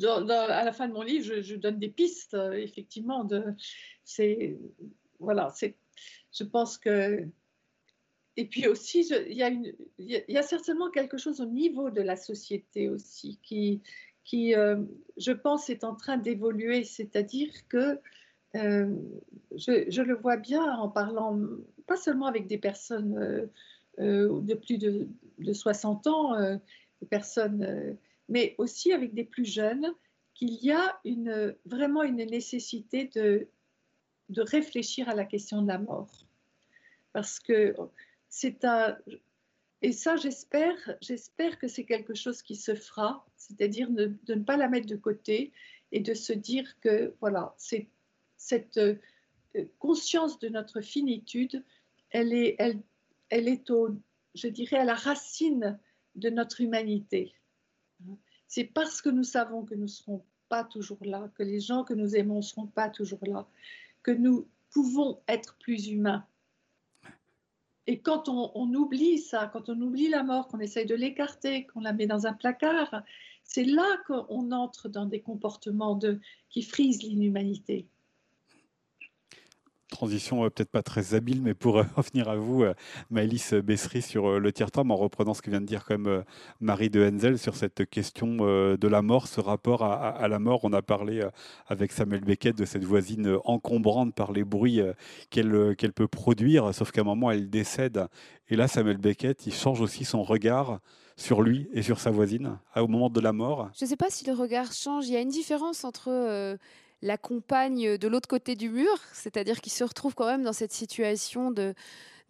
à 0.00 0.64
la 0.64 0.72
fin 0.72 0.86
de 0.86 0.92
mon 0.92 1.02
livre, 1.02 1.40
je, 1.40 1.56
donne 1.56 1.80
des 1.80 1.90
pistes, 1.90 2.34
euh, 2.34 2.52
effectivement, 2.52 3.26
c'est, 4.04 4.60
voilà, 5.18 5.50
c'est, 5.56 5.76
je 6.32 6.44
pense 6.44 6.78
que 6.78 7.26
et 8.36 8.46
puis 8.46 8.66
aussi, 8.66 9.06
il 9.28 9.36
y, 9.98 10.36
a 10.36 10.42
certainement 10.42 10.90
quelque 10.90 11.18
chose 11.18 11.40
au 11.40 11.46
niveau 11.46 11.90
de 11.90 12.00
la 12.00 12.16
société 12.16 12.88
aussi 12.88 13.38
qui, 13.42 14.54
euh, 14.54 14.82
je 15.18 15.32
pense, 15.32 15.68
est 15.68 15.84
en 15.84 15.94
train 15.94 16.16
d'évoluer. 16.16 16.84
C'est-à-dire 16.84 17.50
que 17.68 17.98
euh, 18.54 18.96
je, 19.54 20.02
le 20.02 20.14
vois 20.14 20.38
bien 20.38 20.64
en 20.78 20.88
parlant, 20.88 21.38
pas 21.86 21.96
seulement 21.96 22.26
avec 22.26 22.46
des 22.46 22.58
personnes 22.58 23.50
euh, 23.98 24.40
de 24.40 24.54
plus 24.54 24.78
de, 24.78 25.08
de 25.38 25.52
60 25.52 26.06
ans, 26.06 26.58
des 27.00 27.06
personnes 27.08 27.98
mais 28.28 28.54
aussi 28.56 28.92
avec 28.92 29.12
des 29.12 29.24
plus 29.24 29.44
jeunes, 29.44 29.92
qu'il 30.34 30.54
y 30.54 30.70
a 30.70 31.00
vraiment 31.66 32.02
une 32.02 32.16
nécessité 32.16 33.10
de, 33.14 33.46
de 34.30 34.42
réfléchir 34.42 35.10
à 35.10 35.14
la 35.14 35.26
question 35.26 35.60
de 35.60 35.68
la 35.68 35.78
mort. 35.78 36.24
Parce 37.12 37.38
que 37.38 37.74
c'est 38.32 38.64
un... 38.64 38.96
Et 39.82 39.92
ça, 39.92 40.16
j'espère, 40.16 40.74
j'espère 41.02 41.58
que 41.58 41.68
c'est 41.68 41.84
quelque 41.84 42.14
chose 42.14 42.40
qui 42.40 42.56
se 42.56 42.74
fera, 42.74 43.26
c'est-à-dire 43.36 43.90
de, 43.90 44.16
ne 44.26 44.42
pas 44.42 44.56
la 44.56 44.68
mettre 44.68 44.86
de 44.86 44.96
côté 44.96 45.52
et 45.92 46.00
de 46.00 46.14
se 46.14 46.32
dire 46.32 46.80
que, 46.80 47.14
voilà, 47.20 47.54
cette 48.38 48.78
euh, 48.78 48.94
conscience 49.78 50.38
de 50.38 50.48
notre 50.48 50.80
finitude, 50.80 51.62
elle 52.10 52.32
est, 52.32 52.56
elle, 52.58 52.80
elle 53.28 53.48
est 53.48 53.68
au, 53.70 53.90
je 54.34 54.48
dirais, 54.48 54.78
à 54.78 54.84
la 54.84 54.94
racine 54.94 55.78
de 56.14 56.30
notre 56.30 56.62
humanité. 56.62 57.34
C'est 58.48 58.64
parce 58.64 59.02
que 59.02 59.10
nous 59.10 59.24
savons 59.24 59.64
que 59.64 59.74
nous 59.74 59.82
ne 59.82 59.86
serons 59.88 60.24
pas 60.48 60.64
toujours 60.64 61.04
là, 61.04 61.30
que 61.34 61.42
les 61.42 61.60
gens 61.60 61.84
que 61.84 61.92
nous 61.92 62.16
aimons 62.16 62.36
ne 62.36 62.42
seront 62.42 62.66
pas 62.66 62.88
toujours 62.88 63.26
là, 63.26 63.46
que 64.02 64.10
nous 64.10 64.48
pouvons 64.70 65.20
être 65.28 65.54
plus 65.58 65.88
humains. 65.88 66.26
Et 67.86 68.00
quand 68.00 68.28
on, 68.28 68.74
oublie 68.74 69.18
ça, 69.18 69.50
quand 69.52 69.68
on 69.68 69.80
oublie 69.80 70.08
la 70.08 70.22
mort, 70.22 70.48
qu'on 70.48 70.60
essaye 70.60 70.86
de 70.86 70.94
l'écarter, 70.94 71.66
qu'on 71.66 71.80
la 71.80 71.92
met 71.92 72.06
dans 72.06 72.26
un 72.26 72.32
placard, 72.32 73.02
c'est 73.42 73.64
là 73.64 73.98
qu'on 74.06 74.52
entre 74.52 74.88
dans 74.88 75.06
des 75.06 75.20
comportements 75.20 75.98
qui 76.48 76.62
frisent 76.62 77.02
l'inhumanité 77.02 77.88
transition 80.02 80.44
euh, 80.44 80.50
peut-être 80.50 80.72
pas 80.72 80.82
très 80.82 81.14
habile, 81.14 81.42
mais 81.42 81.54
pour 81.54 81.78
euh, 81.78 81.84
revenir 81.96 82.28
à 82.28 82.34
vous, 82.34 82.64
euh, 82.64 82.74
Maëlys 83.10 83.54
Bessery, 83.54 84.02
sur 84.02 84.40
le 84.40 84.52
tiers-temps, 84.52 84.82
en 84.88 84.96
reprenant 84.96 85.32
ce 85.32 85.42
que 85.42 85.50
vient 85.50 85.60
de 85.60 85.66
dire 85.66 85.84
même 85.90 86.24
Marie 86.60 86.90
de 86.90 87.08
Henzel 87.08 87.38
sur 87.38 87.54
cette 87.54 87.88
question 87.88 88.36
de 88.36 88.88
la 88.88 89.02
mort, 89.02 89.28
ce 89.28 89.40
rapport 89.40 89.84
à, 89.84 90.26
la 90.26 90.38
mort. 90.38 90.60
On 90.64 90.72
a 90.72 90.82
parlé 90.82 91.22
avec 91.68 91.92
Samuel 91.92 92.22
Beckett 92.22 92.56
de 92.56 92.64
cette 92.64 92.84
voisine 92.84 93.36
encombrante 93.44 94.14
par 94.14 94.32
les 94.32 94.44
bruits 94.44 94.80
qu'elle 95.30 95.76
qu'elle 95.76 95.92
peut 95.92 96.08
produire, 96.08 96.74
sauf 96.74 96.90
qu'à 96.90 97.02
un 97.02 97.04
moment, 97.04 97.30
elle 97.30 97.50
décède. 97.50 98.06
Et 98.48 98.56
là, 98.56 98.68
Samuel 98.68 98.96
Beckett, 98.96 99.46
il 99.46 99.52
change 99.52 99.80
aussi 99.80 100.04
son 100.04 100.22
regard 100.22 100.80
sur 101.16 101.42
lui 101.42 101.68
et 101.72 101.82
sur 101.82 102.00
sa 102.00 102.10
voisine 102.10 102.58
au 102.74 102.88
moment 102.88 103.10
de 103.10 103.20
la 103.20 103.32
mort 103.32 103.70
Je 103.78 103.84
ne 103.84 103.90
sais 103.90 103.96
pas 103.96 104.10
si 104.10 104.24
le 104.24 104.32
regard 104.32 104.72
change. 104.72 105.08
Il 105.08 105.12
y 105.12 105.16
a 105.16 105.20
une 105.20 105.28
différence 105.28 105.84
entre 105.84 106.58
compagne 107.18 107.98
de 107.98 108.08
l'autre 108.08 108.28
côté 108.28 108.54
du 108.54 108.70
mur, 108.70 108.98
c'est-à-dire 109.12 109.60
qu'il 109.60 109.72
se 109.72 109.84
retrouve 109.84 110.14
quand 110.14 110.26
même 110.26 110.44
dans 110.44 110.52
cette 110.52 110.72
situation 110.72 111.50
de 111.50 111.74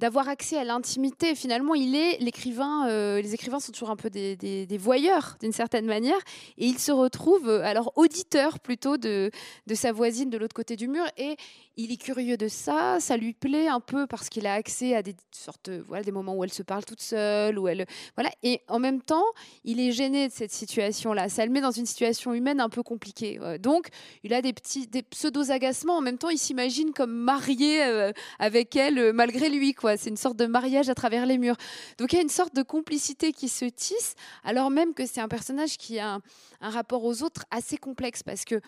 d'avoir 0.02 0.28
accès 0.28 0.58
à 0.58 0.64
l'intimité. 0.64 1.36
Finalement, 1.36 1.76
il 1.76 1.94
est 1.94 2.18
l'écrivain. 2.18 2.88
Euh, 2.88 3.22
les 3.22 3.34
écrivains 3.34 3.60
sont 3.60 3.70
toujours 3.70 3.90
un 3.90 3.96
peu 3.96 4.10
des, 4.10 4.78
voyeurs 4.80 5.36
d'une 5.40 5.52
certaine 5.52 5.86
manière, 5.86 6.18
et 6.58 6.66
il 6.66 6.78
se 6.80 6.90
retrouve 6.90 7.48
euh, 7.48 7.62
alors 7.62 7.92
auditeur 7.94 8.58
plutôt 8.58 8.96
de, 8.96 9.30
sa 9.72 9.92
voisine 9.92 10.28
de 10.28 10.38
l'autre 10.38 10.54
côté 10.54 10.74
du 10.74 10.88
mur, 10.88 11.04
et 11.16 11.36
il 11.76 11.92
est 11.92 11.96
curieux 11.96 12.36
de 12.36 12.48
ça, 12.48 12.98
ça 12.98 13.16
lui 13.16 13.32
plaît 13.32 13.68
un 13.68 13.78
peu 13.78 14.08
parce 14.08 14.28
qu'il 14.28 14.46
a 14.46 14.54
accès 14.54 14.94
à 14.96 15.02
des 15.02 15.14
sortes, 15.30 15.70
voilà, 15.86 16.02
des 16.02 16.10
moments 16.10 16.34
où 16.34 16.42
elle 16.42 16.52
se 16.52 16.64
parle 16.64 16.84
toute 16.84 17.00
seule, 17.00 17.56
où 17.58 17.68
elle, 17.68 17.86
voilà, 18.16 18.30
et 18.42 18.60
en 18.66 18.80
même 18.80 19.00
temps, 19.00 19.24
il 19.64 19.78
est 19.78 19.92
gêné 19.92 20.28
de 20.28 20.32
cette 20.32 20.52
situation-là. 20.52 21.28
Ça 21.28 21.46
le 21.46 21.52
met 21.52 21.60
dans 21.60 21.70
une 21.70 21.86
situation 21.86 22.34
humaine 22.34 22.60
un 22.60 22.68
peu 22.68 22.82
compliquée. 22.82 23.38
Donc, 23.60 23.88
il 24.24 24.34
a 24.34 24.42
des 24.42 24.52
petits, 24.52 24.86
des 24.88 25.02
pseudos 25.02 25.50
agacements. 25.50 25.96
En 25.96 26.00
même 26.00 26.18
temps, 26.18 26.28
il 26.28 26.38
s'imagine 26.38 26.92
comme 26.92 27.12
marié 27.12 27.84
euh, 27.84 28.12
avec 28.38 28.76
elle 28.76 28.98
euh, 28.98 29.12
malgré 29.12 29.48
lui, 29.48 29.74
quoi. 29.74 29.91
C'est 29.96 30.10
une 30.10 30.16
sorte 30.16 30.36
de 30.36 30.46
mariage 30.46 30.88
à 30.88 30.94
travers 30.94 31.26
les 31.26 31.38
murs. 31.38 31.56
Donc, 31.98 32.12
il 32.12 32.16
y 32.16 32.18
a 32.18 32.22
une 32.22 32.28
sorte 32.28 32.54
de 32.54 32.62
complicité 32.62 33.32
qui 33.32 33.48
se 33.48 33.64
tisse, 33.64 34.14
alors 34.44 34.70
même 34.70 34.94
que 34.94 35.06
c'est 35.06 35.20
un 35.20 35.28
personnage 35.28 35.76
qui 35.76 35.98
a 35.98 36.18
un 36.60 36.70
rapport 36.70 37.04
aux 37.04 37.22
autres 37.22 37.44
assez 37.50 37.76
complexe 37.76 38.22
parce 38.22 38.44
que 38.44 38.60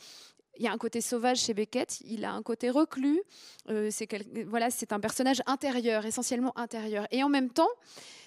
il 0.59 0.65
y 0.65 0.69
a 0.69 0.73
un 0.73 0.79
côté 0.79 1.01
sauvage 1.01 1.39
chez 1.39 1.55
Beckett, 1.55 2.01
il 2.07 2.25
a 2.25 2.33
un 2.33 2.43
côté 2.43 2.71
reclus, 2.71 3.23
euh, 3.71 3.89
c'est 3.91 4.09
voilà, 4.47 4.69
un 4.91 5.01
personnage 5.01 5.43
intérieur, 5.47 6.07
essentiellement 6.07 6.57
intérieur. 6.59 7.07
Et 7.11 7.23
en 7.23 7.29
même 7.29 7.51
temps, 7.51 7.69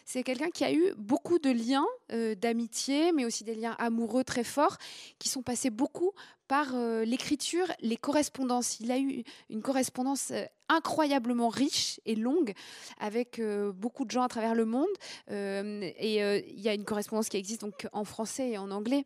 c'est 0.06 0.24
quelqu'un 0.24 0.50
qui 0.50 0.64
a 0.64 0.72
eu 0.72 0.94
beaucoup 0.98 1.38
de 1.38 1.50
liens 1.50 1.86
euh, 2.12 2.34
d'amitié, 2.36 3.12
mais 3.12 3.26
aussi 3.26 3.44
des 3.44 3.56
liens 3.56 3.76
amoureux 3.78 4.24
très 4.24 4.44
forts, 4.44 4.78
qui 5.20 5.30
sont 5.30 5.42
passés 5.42 5.70
beaucoup 5.70 6.12
par 6.48 6.76
euh, 6.76 7.04
l'écriture, 7.04 7.68
les 7.82 7.98
correspondances. 7.98 8.80
Il 8.80 8.92
a 8.92 9.00
eu 9.00 9.24
une 9.50 9.62
correspondance 9.62 10.32
incroyablement 10.70 11.50
riche 11.50 12.00
et 12.06 12.16
longue 12.16 12.54
avec 13.00 13.42
beaucoup 13.76 14.04
de 14.04 14.12
gens 14.12 14.24
à 14.24 14.28
travers 14.28 14.54
le 14.54 14.66
monde. 14.66 14.88
et 15.30 16.20
il 16.20 16.60
y 16.60 16.68
a 16.68 16.74
une 16.74 16.84
correspondance 16.84 17.30
qui 17.30 17.38
existe 17.38 17.62
donc 17.62 17.88
en 17.94 18.04
français 18.04 18.50
et 18.50 18.58
en 18.58 18.70
anglais. 18.72 19.06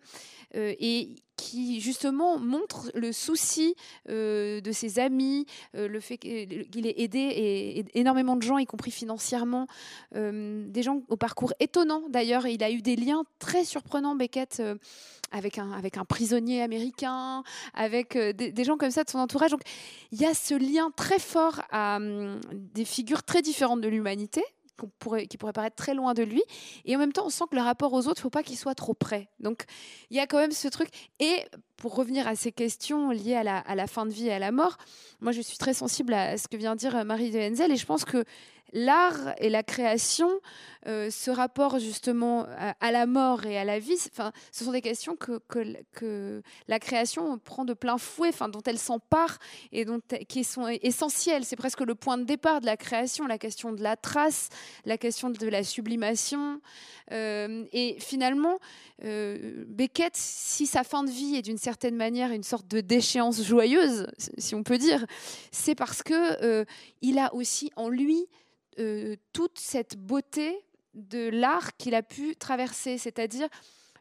et 0.55 1.15
qui 1.42 1.82
justement 1.82 2.38
montre 2.38 2.92
le 2.94 3.12
souci 3.12 3.76
de 4.08 4.72
ses 4.72 5.00
amis, 5.00 5.46
le 5.74 6.00
fait 6.00 6.18
qu'il 6.18 6.88
ait 6.88 7.02
aidé 7.02 7.20
et, 7.20 8.00
énormément 8.00 8.36
de 8.36 8.44
gens, 8.44 8.58
y 8.58 8.66
compris 8.66 8.92
financièrement, 8.92 9.68
des 10.14 10.84
gens 10.84 11.02
au 11.10 11.18
parcours 11.18 11.54
étonnant 11.60 12.04
d'ailleurs. 12.10 12.48
Il 12.48 12.64
a 12.64 12.72
eu 12.72 12.82
des 12.82 12.96
liens 12.96 13.24
très 13.39 13.66
surprenants, 13.66 14.16
Beckett, 14.16 14.60
euh, 14.60 14.76
avec, 15.32 15.58
un, 15.58 15.72
avec 15.72 15.98
un 15.98 16.06
prisonnier 16.06 16.62
américain, 16.62 17.44
avec 17.74 18.16
euh, 18.16 18.34
des, 18.34 18.64
gens 18.64 18.78
comme 18.78 18.92
ça 18.92 19.04
de 19.04 19.10
son 19.10 19.20
entourage. 19.20 19.52
Donc 19.52 19.62
il 20.12 20.22
y 20.22 20.26
a 20.26 20.34
ce 20.34 20.54
lien 20.54 20.92
très 20.96 21.20
fort 21.20 21.62
à 21.72 21.98
hum, 21.98 22.39
des 22.52 22.86
figures 22.86 23.24
très 23.24 23.42
différentes 23.42 23.82
de 23.82 23.88
l'humanité. 23.88 24.44
Qui 25.30 25.38
pourrait 25.38 25.53
paraître 25.53 25.76
très 25.76 25.93
loin 25.93 26.13
de 26.13 26.24
lui. 26.24 26.41
Et 26.86 26.95
en 26.95 26.99
même 26.99 27.13
temps, 27.13 27.26
on 27.26 27.30
sent 27.30 27.45
que 27.51 27.55
le 27.55 27.61
rapport 27.61 27.93
aux 27.93 28.07
autres, 28.07 28.17
il 28.17 28.19
ne 28.19 28.24
faut 28.24 28.30
pas 28.30 28.43
qu'il 28.43 28.57
soit 28.57 28.74
trop 28.74 28.93
près. 28.93 29.30
Donc, 29.39 29.65
il 30.09 30.17
y 30.17 30.19
a 30.19 30.26
quand 30.26 30.38
même 30.38 30.51
ce 30.51 30.67
truc. 30.67 30.89
Et 31.19 31.45
pour 31.78 31.95
revenir 31.95 32.28
à 32.28 32.36
ces 32.36 32.51
questions 32.51 33.11
liées 33.11 33.36
à 33.36 33.43
la, 33.43 33.57
à 33.59 33.76
la, 33.76 33.86
fin 33.86 34.05
de 34.05 34.11
vie 34.11 34.28
et 34.28 34.34
à 34.34 34.39
la 34.39 34.51
mort, 34.51 34.78
moi, 35.19 35.32
je 35.32 35.41
suis 35.41 35.57
très 35.57 35.74
sensible 35.74 36.13
à 36.13 36.38
ce 36.38 36.47
que 36.47 36.57
vient 36.57 36.76
dire 36.76 37.05
Marie 37.05 37.30
de 37.30 37.39
Henzel. 37.39 37.72
Et 37.72 37.76
je 37.76 37.86
pense 37.86 38.05
que 38.05 38.24
l'art 38.74 39.34
et 39.38 39.49
la 39.49 39.63
création, 39.63 40.30
euh, 40.88 41.11
ce 41.11 41.30
rapport 41.30 41.78
justement 41.78 42.47
à, 42.80 42.91
la 42.91 43.05
mort 43.05 43.45
et 43.45 43.57
à 43.57 43.63
la 43.63 43.78
vie, 43.78 43.97
ce 43.97 44.63
sont 44.63 44.72
des 44.72 44.82
questions 44.82 45.15
que, 45.15 45.39
que, 45.93 46.41
la 46.67 46.80
création 46.80 47.38
prend 47.38 47.65
de 47.65 47.74
plein 47.74 47.97
fouet, 47.97 48.32
dont 48.51 48.61
elle 48.65 48.80
s'empare 48.80 49.38
et 49.72 49.86
dont, 49.86 49.99
qui 50.28 50.43
sont 50.43 50.67
essentielles. 50.67 51.45
C'est 51.45 51.55
presque 51.55 51.82
le 51.82 51.95
point 51.95 52.17
de 52.17 52.24
départ 52.24 52.61
de 52.61 52.65
la 52.65 52.78
création, 52.78 53.28
la 53.28 53.38
question 53.38 53.72
de 53.74 53.84
la 53.84 53.95
trace, 53.95 54.49
la 54.86 54.97
question 54.97 55.30
de 55.30 55.47
la 55.47 55.63
sublimation. 55.63 56.61
Euh, 57.11 57.65
et 57.74 57.97
finalement, 57.99 58.57
euh, 59.03 59.65
Beckett, 59.67 60.15
si 60.15 60.65
sa 60.65 60.84
fin 60.84 61.03
de 61.03 61.11
vie 61.11 61.36
est 61.36 61.41
d'une 61.41 61.57
certaine 61.57 61.95
manière 61.95 62.32
une 62.32 62.43
sorte 62.43 62.67
de 62.67 62.82
déchéance 62.82 63.43
joyeuse, 63.43 64.07
si 64.38 64.55
on 64.55 64.63
peut 64.63 64.78
dire, 64.78 65.05
c'est 65.51 65.76
parce 65.76 66.01
que 66.01 66.65
il 67.01 67.19
a 67.19 67.34
aussi 67.34 67.72
en 67.76 67.89
lui 67.89 68.28
euh, 68.80 69.15
toute 69.34 69.59
cette 69.59 69.97
beauté 69.97 70.57
de 70.93 71.30
l'art 71.30 71.76
qu'il 71.78 71.93
a 71.93 72.03
pu 72.03 72.36
traverser, 72.36 72.97
c'est-à-dire 72.97 73.47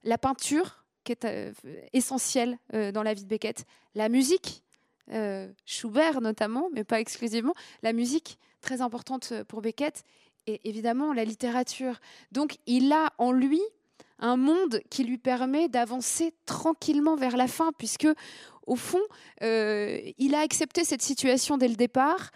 la 0.05 0.17
peinture, 0.17 0.85
qui 1.05 1.13
est 1.13 1.25
euh, 1.25 1.53
essentielle 1.93 2.59
euh, 2.75 2.93
dans 2.93 3.03
la 3.03 3.15
vie 3.15 3.25
de 3.25 3.29
Beckett, 3.29 3.65
la 3.95 4.09
musique, 4.09 4.63
Schubert 5.67 6.21
notamment, 6.21 6.69
mais 6.73 6.85
pas 6.85 7.01
exclusivement, 7.01 7.53
la 7.83 7.93
musique, 7.93 8.39
très 8.61 8.81
importante 8.81 9.33
pour 9.49 9.61
Beckett, 9.61 10.05
et 10.47 10.61
évidemment 10.69 11.13
la 11.13 11.25
littérature. 11.25 11.99
Donc 12.31 12.59
il 12.67 12.93
a 12.93 13.13
en 13.19 13.33
lui 13.33 13.61
un 14.21 14.37
monde 14.37 14.81
qui 14.89 15.03
lui 15.03 15.19
permet 15.19 15.69
d'avancer 15.69 16.33
tranquillement 16.47 17.17
vers 17.17 17.37
la 17.37 17.49
fin, 17.49 17.73
puisque 17.77 18.07
au 18.69 18.77
fond, 18.77 19.03
il 19.41 20.33
a 20.37 20.39
accepté 20.39 20.85
cette 20.85 21.03
situation 21.03 21.59
dès 21.59 21.67
le 21.67 21.75
départ. 21.75 22.31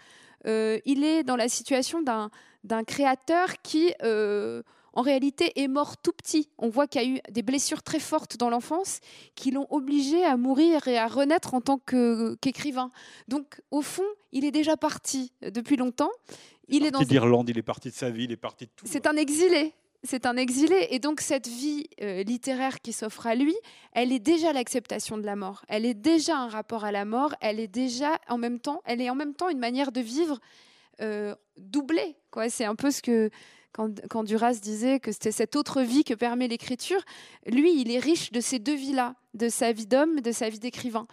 Euh, 0.45 0.79
il 0.85 1.03
est 1.03 1.23
dans 1.23 1.35
la 1.35 1.49
situation 1.49 2.01
d'un 2.01 2.83
créateur 2.83 3.61
qui, 3.63 3.93
euh, 4.03 4.61
en 4.93 5.01
réalité, 5.01 5.59
est 5.61 5.67
mort 5.67 5.97
tout 5.97 6.11
petit. 6.11 6.49
On 6.57 6.69
voit 6.69 6.87
qu'il 6.87 7.01
y 7.01 7.05
a 7.05 7.07
eu 7.07 7.19
des 7.31 7.41
blessures 7.41 7.83
très 7.83 7.99
fortes 7.99 8.37
dans 8.37 8.49
l'enfance 8.49 8.99
qui 9.35 9.51
l'ont 9.51 9.67
obligé 9.69 10.23
à 10.23 10.37
mourir 10.37 10.87
et 10.87 10.97
à 10.97 11.07
renaître 11.07 11.53
en 11.53 11.61
tant 11.61 11.79
qu'écrivain. 11.79 12.89
Donc, 13.27 13.61
au 13.71 13.81
fond, 13.81 14.03
il 14.31 14.45
est 14.45 14.51
déjà 14.51 14.77
parti 14.77 15.31
depuis 15.41 15.75
longtemps. 15.75 16.11
Il, 16.67 16.85
est, 16.85 16.91
dans 16.91 17.01
d'Irlande, 17.01 17.49
il 17.49 17.57
est 17.57 17.63
parti 17.63 17.89
de 17.89 17.93
sa 17.93 18.09
vie, 18.09 18.23
il 18.23 18.31
est 18.31 18.37
parti 18.37 18.65
de 18.65 18.71
tout. 18.75 18.85
C'est 18.87 19.05
un 19.05 19.15
exilé 19.15 19.73
c'est 20.05 20.25
un 20.25 20.37
exilé. 20.37 20.87
Et 20.91 20.99
donc 20.99 21.21
cette 21.21 21.47
vie 21.47 21.87
euh, 22.01 22.23
littéraire 22.23 22.81
qui 22.81 22.93
s'offre 22.93 23.27
à 23.27 23.35
lui, 23.35 23.55
elle 23.93 24.11
est 24.11 24.19
déjà 24.19 24.53
l'acceptation 24.53 25.17
de 25.17 25.25
la 25.25 25.35
mort. 25.35 25.65
Elle 25.67 25.85
est 25.85 25.93
déjà 25.93 26.37
un 26.37 26.47
rapport 26.47 26.85
à 26.85 26.91
la 26.91 27.05
mort. 27.05 27.35
Elle 27.41 27.59
est 27.59 27.67
déjà 27.67 28.19
en 28.29 28.37
même 28.37 28.59
temps, 28.59 28.81
elle 28.85 29.01
est 29.01 29.09
en 29.09 29.15
même 29.15 29.33
temps 29.33 29.49
une 29.49 29.59
manière 29.59 29.91
de 29.91 30.01
vivre 30.01 30.39
euh, 31.01 31.35
doublée. 31.57 32.15
Quoi. 32.31 32.49
C'est 32.49 32.65
un 32.65 32.75
peu 32.75 32.91
ce 32.91 33.01
que 33.01 33.29
quand, 33.73 34.23
Duras 34.23 34.53
disait 34.53 35.01
que 35.01 35.11
c'était 35.11 35.33
cette 35.33 35.57
autre 35.57 35.81
vie 35.81 36.05
que 36.05 36.13
permet 36.13 36.47
l'écriture. 36.47 37.01
Lui, 37.45 37.81
il 37.81 37.91
est 37.91 37.99
riche 37.99 38.31
de 38.31 38.39
ces 38.39 38.57
deux 38.57 38.75
vies-là, 38.75 39.15
de 39.33 39.49
sa 39.49 39.73
vie 39.73 39.85
d'homme, 39.85 40.21
de 40.21 40.31
sa 40.31 40.47
vie 40.47 40.59
d'écrivain. 40.59 41.07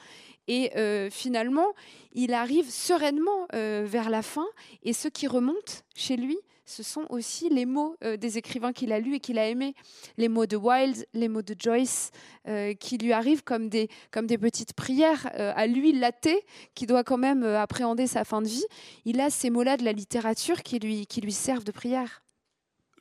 Et 0.47 0.71
euh, 0.77 1.11
finalement, 1.11 1.67
il 2.13 2.33
arrive 2.33 2.71
sereinement 2.71 3.49
vers 3.51 4.11
la 4.11 4.23
fin. 4.23 4.47
Et 4.85 4.93
ce 4.93 5.09
qui 5.09 5.27
remonte 5.27 5.83
chez 5.97 6.17
lui, 6.17 6.39
ce 6.65 6.83
sont 6.83 7.07
aussi 7.11 7.49
les 7.49 7.67
mots 7.67 7.97
euh, 8.05 8.17
des 8.17 8.39
écrivains 8.39 8.73
qu'il 8.73 8.93
a 8.93 9.01
lus 9.01 9.17
et 9.17 9.21
qu'il 9.21 9.39
a 9.39 9.49
aimés. 9.49 9.75
Les 10.17 10.29
mots 10.29 10.47
de 10.47 10.57
Wilde, 10.57 11.07
les 11.13 11.29
mots 11.29 11.43
de 11.43 11.55
Joyce, 11.59 12.11
euh, 12.49 12.75
qui 12.75 12.99
lui 12.99 13.13
arrivent 13.13 13.43
comme 13.43 13.69
des, 13.69 13.89
comme 14.11 14.27
des 14.27 14.39
petites 14.39 14.73
prières. 14.73 15.31
Euh, 15.35 15.53
à 15.57 15.67
lui, 15.67 15.93
l'athée, 15.93 16.45
qui 16.75 16.87
doit 16.87 17.05
quand 17.05 17.19
même 17.19 17.45
appréhender 17.45 18.07
sa 18.07 18.25
fin 18.25 18.43
de 18.43 18.49
vie, 18.49 18.65
il 19.05 19.21
a 19.21 19.31
ces 19.31 19.51
mots-là 19.51 19.77
de 19.77 19.85
la 19.85 19.93
littérature 19.93 20.63
qui 20.63 20.79
lui, 20.79 21.07
qui 21.07 21.21
lui 21.21 21.33
servent 21.33 21.65
de 21.65 21.73
prière. 21.73 22.23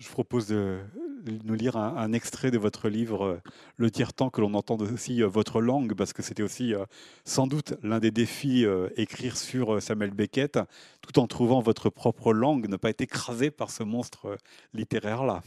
Je 0.02 0.10
propose 0.10 0.48
de 0.48 0.80
nous 1.44 1.54
lire 1.54 1.78
un, 1.78 2.12
extrait 2.12 2.50
de 2.50 2.58
votre 2.58 2.90
livre 2.90 3.40
Le 3.78 3.92
tiers-temps, 3.92 4.32
que 4.32 4.42
l'on 4.42 4.56
entende 4.56 4.82
aussi 4.82 5.22
votre 5.22 5.62
langue, 5.62 5.94
parce 5.94 6.12
que 6.12 6.24
c'était 6.24 6.42
aussi 6.42 6.74
sans 7.24 7.46
doute 7.46 7.76
l'un 7.84 8.00
des 8.00 8.10
défis, 8.10 8.66
écrire 8.96 9.38
sur 9.38 9.80
Samuel 9.80 10.10
Beckett, 10.10 10.58
tout 11.02 11.20
en 11.20 11.28
trouvant 11.28 11.62
votre 11.62 11.92
propre 11.92 12.34
langue, 12.34 12.68
ne 12.68 12.78
pas 12.78 12.90
être 12.90 13.02
écrasé 13.02 13.52
par 13.52 13.70
ce 13.70 13.84
monstre 13.84 14.40
littéraire-là. 14.74 15.44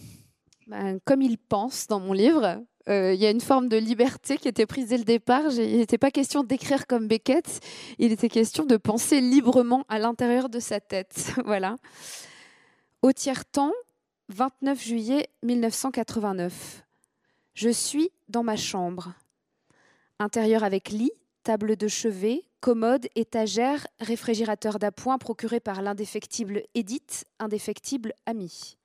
Ben, 0.69 1.01
comme 1.05 1.21
il 1.21 1.37
pense 1.37 1.89
dans 1.89 1.99
mon 1.99 2.13
livre, 2.13 2.63
il 2.87 3.17
y 3.17 3.27
a 3.27 3.31
une 3.31 3.41
forme 3.41 3.69
de 3.69 3.77
liberté 3.77 4.39
qui 4.39 4.47
était 4.47 4.67
prise 4.67 4.87
dès 4.87 4.99
le 4.99 5.05
départ. 5.05 5.51
Il 5.51 5.79
n'était 5.79 5.99
pas 5.99 6.13
question 6.13 6.45
d'écrire 6.45 6.87
comme 6.87 7.09
Beckett, 7.09 7.59
il 7.99 8.13
était 8.13 8.29
question 8.29 8.65
de 8.67 8.77
penser 8.77 9.21
librement 9.21 9.85
à 9.89 9.99
l'intérieur 9.99 10.49
de 10.49 10.61
sa 10.61 10.79
tête. 10.79 11.33
voilà. 11.45 11.75
Au 13.03 13.11
tiers-temps, 13.11 13.73
29 14.37 14.83
juillet 14.83 15.29
1989. 15.45 16.85
Je 17.55 17.69
suis 17.69 18.11
dans 18.29 18.43
ma 18.43 18.57
chambre. 18.57 19.13
Intérieur 20.19 20.65
avec 20.65 20.89
lit, 20.89 21.13
table 21.45 21.77
de 21.77 21.87
chevet, 21.87 22.43
commode, 22.59 23.07
étagère, 23.15 23.87
réfrigérateur 24.01 24.81
d'appoint 24.81 25.19
procuré 25.19 25.61
par 25.61 25.83
l'indéfectible 25.83 26.65
Edith, 26.75 27.27
indéfectible 27.39 28.13
amie. 28.27 28.77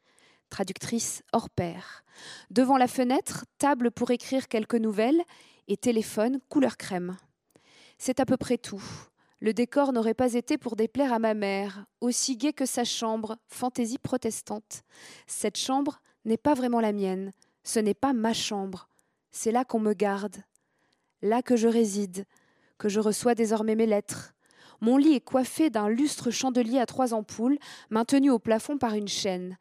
Traductrice 0.51 1.23
hors 1.33 1.49
pair. 1.49 2.03
Devant 2.51 2.77
la 2.77 2.87
fenêtre, 2.87 3.45
table 3.57 3.89
pour 3.89 4.11
écrire 4.11 4.49
quelques 4.49 4.75
nouvelles 4.75 5.23
et 5.67 5.77
téléphone 5.77 6.39
couleur 6.49 6.77
crème. 6.77 7.17
C'est 7.97 8.19
à 8.19 8.25
peu 8.27 8.37
près 8.37 8.59
tout. 8.59 8.83
Le 9.41 9.53
décor 9.53 9.93
n'aurait 9.93 10.13
pas 10.13 10.33
été 10.33 10.57
pour 10.57 10.75
déplaire 10.75 11.13
à 11.13 11.19
ma 11.19 11.33
mère, 11.33 11.85
aussi 12.01 12.35
gai 12.35 12.51
que 12.51 12.65
sa 12.65 12.83
chambre, 12.83 13.37
fantaisie 13.47 13.97
protestante. 13.97 14.83
Cette 15.27 15.57
chambre 15.57 16.01
n'est 16.25 16.37
pas 16.37 16.53
vraiment 16.53 16.81
la 16.81 16.91
mienne, 16.91 17.31
ce 17.63 17.79
n'est 17.79 17.93
pas 17.93 18.11
ma 18.11 18.33
chambre, 18.33 18.89
c'est 19.31 19.51
là 19.51 19.63
qu'on 19.63 19.79
me 19.79 19.93
garde, 19.93 20.43
là 21.21 21.41
que 21.41 21.55
je 21.55 21.67
réside, 21.67 22.25
que 22.77 22.89
je 22.89 22.99
reçois 22.99 23.35
désormais 23.35 23.75
mes 23.75 23.85
lettres. 23.85 24.33
Mon 24.81 24.97
lit 24.97 25.13
est 25.13 25.21
coiffé 25.21 25.69
d'un 25.69 25.89
lustre 25.89 26.31
chandelier 26.31 26.79
à 26.79 26.85
trois 26.85 27.13
ampoules, 27.13 27.59
maintenu 27.89 28.29
au 28.29 28.39
plafond 28.39 28.77
par 28.77 28.93
une 28.93 29.07
chaîne. 29.07 29.57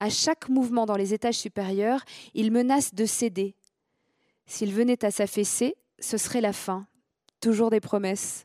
À 0.00 0.08
chaque 0.08 0.48
mouvement 0.48 0.86
dans 0.86 0.96
les 0.96 1.14
étages 1.14 1.38
supérieurs, 1.38 2.04
il 2.34 2.50
menace 2.50 2.94
de 2.94 3.04
céder. 3.04 3.54
S'il 4.46 4.72
venait 4.72 5.04
à 5.04 5.10
s'affaisser, 5.10 5.76
ce 5.98 6.16
serait 6.16 6.40
la 6.40 6.52
fin. 6.52 6.86
Toujours 7.40 7.70
des 7.70 7.80
promesses. 7.80 8.44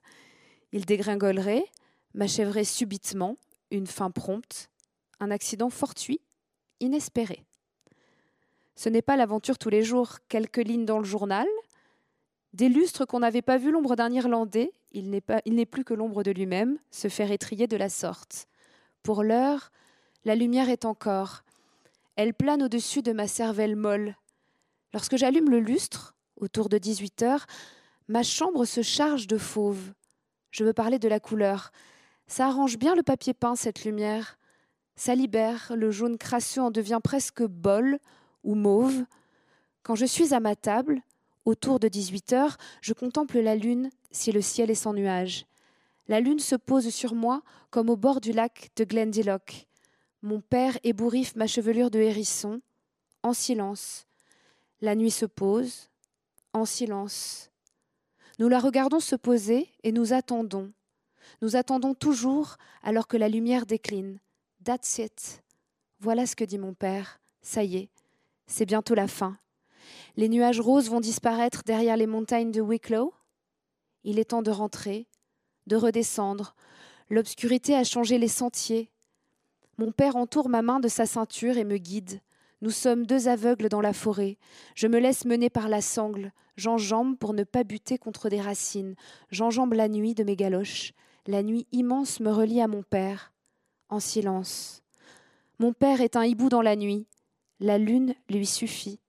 Il 0.75 0.85
dégringolerait, 0.85 1.63
m'achèverait 2.15 2.65
subitement, 2.65 3.37
une 3.71 3.87
fin 3.87 4.11
prompte, 4.11 4.69
un 5.21 5.31
accident 5.31 5.69
fortuit, 5.69 6.19
inespéré. 6.81 7.45
Ce 8.75 8.89
n'est 8.89 9.01
pas 9.01 9.15
l'aventure 9.15 9.57
tous 9.57 9.69
les 9.69 9.83
jours, 9.83 10.17
quelques 10.27 10.57
lignes 10.57 10.83
dans 10.83 10.99
le 10.99 11.05
journal, 11.05 11.47
des 12.51 12.67
lustres 12.67 13.07
qu'on 13.07 13.21
n'avait 13.21 13.41
pas 13.41 13.57
vu 13.57 13.71
l'ombre 13.71 13.95
d'un 13.95 14.11
Irlandais, 14.11 14.73
il 14.91 15.11
n'est 15.11 15.65
plus 15.65 15.85
que 15.85 15.93
l'ombre 15.93 16.23
de 16.23 16.31
lui-même, 16.31 16.77
se 16.91 17.07
faire 17.07 17.31
étrier 17.31 17.67
de 17.67 17.77
la 17.77 17.87
sorte. 17.87 18.49
Pour 19.01 19.23
l'heure, 19.23 19.71
la 20.25 20.35
lumière 20.35 20.67
est 20.67 20.83
encore. 20.83 21.43
Elle 22.17 22.33
plane 22.33 22.63
au-dessus 22.63 23.01
de 23.01 23.13
ma 23.13 23.29
cervelle 23.29 23.77
molle. 23.77 24.17
Lorsque 24.93 25.15
j'allume 25.15 25.49
le 25.49 25.61
lustre, 25.61 26.17
autour 26.35 26.67
de 26.67 26.77
18 26.77 27.21
heures, 27.21 27.45
ma 28.09 28.23
chambre 28.23 28.65
se 28.65 28.81
charge 28.81 29.25
de 29.27 29.37
fauve. 29.37 29.93
Je 30.55 30.63
veux 30.63 30.71
parler 30.71 30.99
de 30.99 31.09
la 31.09 31.19
couleur. 31.19 31.73
Ça 32.27 32.47
arrange 32.47 32.77
bien 32.77 32.95
le 32.95 33.03
papier 33.03 33.33
peint, 33.33 33.57
cette 33.57 33.83
lumière. 33.83 34.37
Ça 34.95 35.13
libère, 35.13 35.73
le 35.75 35.91
jaune 35.91 36.17
crasseux 36.17 36.61
en 36.61 36.71
devient 36.71 37.01
presque 37.03 37.43
bol 37.43 37.99
ou 38.45 38.55
mauve. 38.55 39.03
Quand 39.83 39.95
je 39.95 40.05
suis 40.05 40.33
à 40.33 40.39
ma 40.39 40.55
table, 40.55 41.01
autour 41.43 41.81
de 41.81 41.89
18 41.89 42.31
heures, 42.31 42.55
je 42.79 42.93
contemple 42.93 43.39
la 43.39 43.57
lune 43.57 43.89
si 44.11 44.31
le 44.31 44.39
ciel 44.39 44.71
est 44.71 44.75
sans 44.75 44.93
nuages. 44.93 45.45
La 46.07 46.21
lune 46.21 46.39
se 46.39 46.55
pose 46.55 46.87
sur 46.87 47.15
moi 47.15 47.41
comme 47.69 47.89
au 47.89 47.97
bord 47.97 48.21
du 48.21 48.31
lac 48.31 48.69
de 48.77 48.85
Glendilloch. 48.85 49.67
Mon 50.21 50.39
père 50.39 50.77
ébouriffe 50.85 51.35
ma 51.35 51.47
chevelure 51.47 51.91
de 51.91 51.99
hérisson, 51.99 52.61
en 53.23 53.33
silence. 53.33 54.07
La 54.79 54.95
nuit 54.95 55.11
se 55.11 55.25
pose, 55.25 55.89
en 56.53 56.63
silence. 56.63 57.51
Nous 58.39 58.49
la 58.49 58.59
regardons 58.59 58.99
se 58.99 59.15
poser 59.15 59.69
et 59.83 59.91
nous 59.91 60.13
attendons. 60.13 60.71
Nous 61.41 61.55
attendons 61.55 61.93
toujours 61.93 62.57
alors 62.83 63.07
que 63.07 63.17
la 63.17 63.29
lumière 63.29 63.65
décline. 63.65 64.19
That's 64.63 64.97
it. 64.97 65.43
Voilà 65.99 66.25
ce 66.25 66.35
que 66.35 66.43
dit 66.43 66.57
mon 66.57 66.73
père. 66.73 67.19
Ça 67.41 67.63
y 67.63 67.77
est, 67.77 67.89
c'est 68.47 68.65
bientôt 68.65 68.95
la 68.95 69.07
fin. 69.07 69.37
Les 70.17 70.29
nuages 70.29 70.59
roses 70.59 70.89
vont 70.89 70.99
disparaître 70.99 71.63
derrière 71.63 71.97
les 71.97 72.07
montagnes 72.07 72.51
de 72.51 72.61
Wicklow. 72.61 73.13
Il 74.03 74.19
est 74.19 74.25
temps 74.25 74.41
de 74.41 74.51
rentrer, 74.51 75.07
de 75.67 75.75
redescendre. 75.75 76.55
L'obscurité 77.09 77.75
a 77.75 77.83
changé 77.83 78.17
les 78.17 78.27
sentiers. 78.27 78.89
Mon 79.77 79.91
père 79.91 80.15
entoure 80.15 80.49
ma 80.49 80.61
main 80.61 80.79
de 80.79 80.87
sa 80.87 81.05
ceinture 81.05 81.57
et 81.57 81.63
me 81.63 81.77
guide. 81.77 82.19
Nous 82.65 82.71
sommes 82.71 83.05
deux 83.05 83.27
aveugles 83.27 83.69
dans 83.69 83.79
la 83.79 83.93
forêt. 83.93 84.39
Je 84.73 84.87
me 84.87 84.97
laisse 84.97 85.25
mener 85.25 85.51
par 85.51 85.69
la 85.69 85.81
sangle. 85.81 86.31
J'enjambe 86.57 87.15
pour 87.15 87.35
ne 87.35 87.43
pas 87.43 87.63
buter 87.63 87.99
contre 87.99 88.27
des 88.27 88.41
racines. 88.41 88.95
J'enjambe 89.29 89.73
la 89.73 89.87
nuit 89.87 90.15
de 90.15 90.23
mes 90.23 90.35
galoches. 90.35 90.93
La 91.27 91.43
nuit 91.43 91.67
immense 91.71 92.19
me 92.21 92.31
relie 92.31 92.61
à 92.61 92.67
mon 92.67 92.81
père. 92.81 93.33
En 93.89 93.99
silence. 93.99 94.81
Mon 95.59 95.73
père 95.73 96.01
est 96.01 96.15
un 96.15 96.25
hibou 96.25 96.49
dans 96.49 96.63
la 96.63 96.75
nuit. 96.75 97.05
La 97.59 97.77
lune 97.77 98.15
lui 98.31 98.47
suffit. 98.47 98.99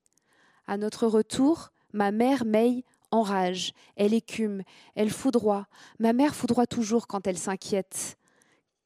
À 0.66 0.76
notre 0.76 1.07
retour, 1.07 1.70
ma 1.94 2.11
mère 2.11 2.44
May 2.44 2.84
enrage. 3.11 3.72
Elle 3.96 4.12
écume. 4.12 4.64
Elle 4.96 5.09
foudroie. 5.09 5.66
Ma 5.98 6.12
mère 6.12 6.34
foudroie 6.34 6.66
toujours 6.66 7.07
quand 7.07 7.26
elle 7.26 7.38
s'inquiète. 7.38 8.18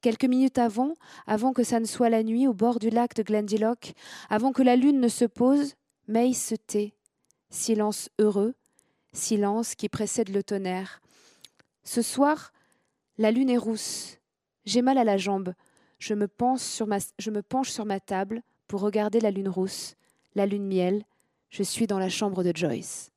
Quelques 0.01 0.25
minutes 0.25 0.59
avant, 0.59 0.95
avant 1.27 1.53
que 1.53 1.63
ça 1.63 1.79
ne 1.79 1.85
soit 1.85 2.09
la 2.09 2.23
nuit 2.23 2.47
au 2.47 2.55
bord 2.55 2.79
du 2.79 2.89
lac 2.89 3.15
de 3.15 3.23
Glendilloch, 3.23 3.93
avant 4.31 4.53
que 4.53 4.63
la 4.63 4.77
lune 4.77 5.01
ne 5.01 5.09
se 5.09 5.27
pose, 5.27 5.75
May 6.09 6.33
se 6.33 6.55
tait. 6.55 6.95
Silence 7.51 8.09
heureux, 8.19 8.55
silence 9.13 9.75
qui 9.75 9.89
précède 9.89 10.31
le 10.31 10.43
tonnerre. 10.43 11.01
Ce 11.85 12.03
soir, 12.03 12.53
la 13.19 13.31
lune 13.31 13.51
est 13.51 13.59
rousse. 13.59 14.19
J'ai 14.65 14.83
mal 14.83 14.99
à 14.99 15.05
la 15.05 15.19
jambe. 15.19 15.55
Je 15.99 16.15
me 16.15 16.27
penche 16.27 16.63
sur 16.63 17.85
ma 17.85 18.01
table 18.01 18.43
pour 18.69 18.81
regarder 18.81 19.21
la 19.21 19.31
lune 19.31 19.49
rousse, 19.49 19.97
la 20.35 20.47
lune 20.47 20.67
miel. 20.67 21.05
Je 21.51 21.63
suis 21.63 21.87
dans 21.87 21.99
la 21.99 22.09
chambre 22.09 22.43
de 22.43 22.53
Joyce. 22.57 23.11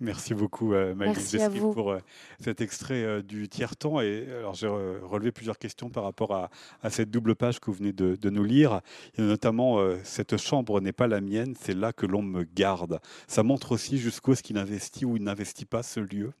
Merci 0.00 0.32
beaucoup, 0.32 0.72
euh, 0.72 0.94
Maëlys 0.94 1.36
pour 1.74 1.90
euh, 1.90 1.98
cet 2.42 2.62
extrait 2.62 3.04
euh, 3.04 3.22
du 3.22 3.50
tiers-temps. 3.50 4.00
Et 4.00 4.26
alors, 4.38 4.54
j'ai 4.54 4.66
relevé 4.66 5.30
plusieurs 5.30 5.58
questions 5.58 5.90
par 5.90 6.04
rapport 6.04 6.34
à, 6.34 6.50
cette 6.88 7.10
double 7.10 7.34
page 7.34 7.60
que 7.60 7.66
vous 7.66 7.74
venez 7.74 7.92
de, 7.92 8.30
nous 8.30 8.44
lire. 8.44 8.80
Et 9.18 9.22
notamment, 9.22 9.78
cette 10.02 10.38
chambre 10.38 10.80
n'est 10.80 10.92
pas 10.92 11.06
la 11.06 11.20
mienne, 11.20 11.54
c'est 11.60 11.74
là 11.74 11.92
que 11.92 12.06
l'on 12.06 12.22
me 12.22 12.44
garde. 12.44 13.00
Ça 13.28 13.42
montre 13.42 13.72
aussi 13.72 13.98
jusqu'où 13.98 14.32
est-ce 14.32 14.42
qu'il 14.42 14.56
investit 14.56 15.04
ou 15.04 15.16
il 15.16 15.22
n'investit 15.22 15.66
pas 15.66 15.82
ce 15.82 16.00
lieu. 16.00 16.32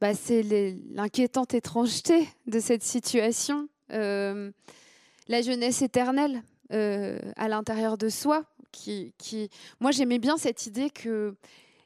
Bah, 0.00 0.14
c'est 0.14 0.42
l'inquiétante 0.42 1.54
étrangeté 1.54 2.28
de 2.46 2.58
cette 2.58 2.82
situation. 2.82 3.68
la 3.90 5.42
jeunesse 5.42 5.82
éternelle 5.82 6.42
à 6.70 7.48
l'intérieur 7.48 7.96
de 7.96 8.08
soi. 8.08 8.42
Qui, 8.70 9.14
qui... 9.16 9.48
Moi, 9.80 9.92
j'aimais 9.92 10.18
bien 10.18 10.36
cette 10.36 10.66
idée 10.66 10.90
que 10.90 11.34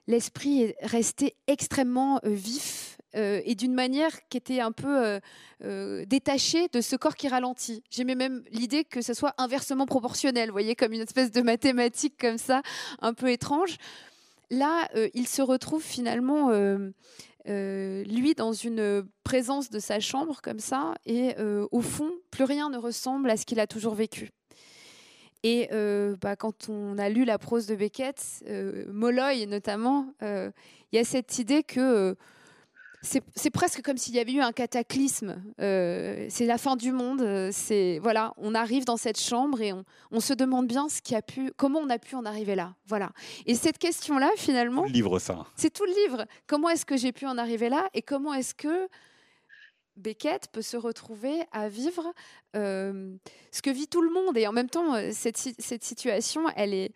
l'esprit 0.07 0.63
est 0.63 0.77
resté 0.83 1.37
extrêmement 1.47 2.21
euh, 2.25 2.31
vif 2.31 2.99
euh, 3.15 3.41
et 3.45 3.55
d'une 3.55 3.75
manière 3.75 4.27
qui 4.29 4.39
était 4.39 4.61
un 4.61 4.73
peu 4.73 5.21
euh, 5.63 6.05
détachée 6.07 6.69
de 6.69 6.81
ce 6.81 6.97
corps 6.97 7.15
qui 7.15 7.29
ralentit. 7.29 7.83
J'aimais 7.91 8.15
même 8.15 8.43
l'idée 8.51 8.85
que 8.85 9.03
ce 9.03 9.15
soit 9.15 9.35
inversement 9.39 9.87
proportionnel, 9.87 10.49
vous 10.49 10.55
voyez, 10.55 10.75
comme 10.75 10.93
une 10.93 11.03
espèce 11.03 11.31
de 11.31 11.43
mathématique 11.43 12.15
comme 12.19 12.39
ça, 12.39 12.63
un 13.01 13.15
peu 13.15 13.31
étrange. 13.31 13.77
Là, 14.51 14.89
il 15.15 15.27
se 15.27 15.41
retrouve 15.41 15.83
finalement, 15.83 16.51
lui, 17.47 18.35
dans 18.35 18.53
une 18.53 19.07
présence 19.25 19.71
de 19.71 19.79
sa 19.79 19.99
chambre 19.99 20.41
comme 20.43 20.59
ça, 20.59 20.93
et 21.07 21.35
au 21.71 21.81
fond, 21.81 22.11
plus 22.31 22.45
rien 22.45 22.69
ne 22.69 22.77
ressemble 22.77 23.31
à 23.31 23.39
ce 23.39 23.47
qu'il 23.47 23.61
a 23.61 23.67
toujours 23.67 23.95
vécu. 23.95 24.31
Et 25.43 25.69
euh, 25.73 26.17
bah, 26.21 26.37
quand 26.37 26.69
on 26.69 26.99
a 26.99 27.09
lu 27.09 27.25
la 27.25 27.39
prose 27.39 27.67
de 27.67 27.75
Beckett, 27.75 28.43
euh, 28.49 28.85
Molloy 28.89 29.47
notamment, 29.47 30.15
euh, 30.23 30.51
il 30.93 30.97
y 30.97 30.99
a 30.99 31.05
cette 31.05 31.39
idée 31.39 31.63
que 31.63 32.17
c'est 33.03 33.51
presque 33.51 33.83
comme 33.83 33.97
s'il 33.97 34.15
y 34.15 34.21
avait 34.21 34.33
eu 34.33 34.41
un 34.41 34.53
cataclysme. 34.53 35.43
Euh, 35.61 36.27
c'est 36.29 36.47
la 36.47 36.57
fin 36.57 36.77
du 36.77 36.93
monde. 36.93 37.51
C'est 37.51 37.99
voilà, 38.01 38.33
on 38.37 38.55
arrive 38.55 38.85
dans 38.85 38.97
cette 38.97 39.19
chambre 39.19 39.61
et 39.61 39.73
on, 40.13 40.21
se 40.21 40.33
demande 40.33 40.69
bien 40.69 40.89
ce 40.89 41.03
qui 41.03 41.17
a 41.17 41.23
pu, 41.23 41.53
comment 41.57 41.81
on 41.81 41.91
a 41.91 41.99
pu 41.99 42.15
en 42.15 42.25
arriver 42.25 42.55
là. 42.55 42.75
Voilà. 42.87 43.11
Et 43.47 43.57
cette 43.57 43.79
question-là, 43.79 44.31
finalement, 44.37 44.85
le 44.85 44.91
livre 44.91 45.19
ça. 45.19 45.47
C'est 45.57 45.73
tout 45.73 45.85
le 45.85 45.93
livre. 46.05 46.27
Comment 46.47 46.69
est-ce 46.69 46.87
que 46.87 46.97
j'ai 46.97 47.11
pu 47.11 47.27
en 47.27 47.39
arriver 47.39 47.69
là 47.69 47.89
et 47.93 48.03
comment 48.03 48.35
est-ce 48.35 48.55
que 48.55 48.89
Beckett 49.97 50.49
peut 50.49 50.63
se 50.63 50.77
retrouver 50.77 51.43
à 51.53 51.69
vivre 51.69 52.13
euh, 52.57 53.15
ce 53.51 53.63
que 53.63 53.71
vit 53.71 53.89
tout 53.89 54.03
le 54.03 54.11
monde. 54.11 54.37
Et 54.37 54.47
en 54.47 54.53
même 54.53 54.71
temps, 54.71 54.95
euh, 54.95 55.11
cette, 55.13 55.37
cette 55.37 55.85
situation, 55.85 56.49
elle 56.57 56.75
est 56.75 56.93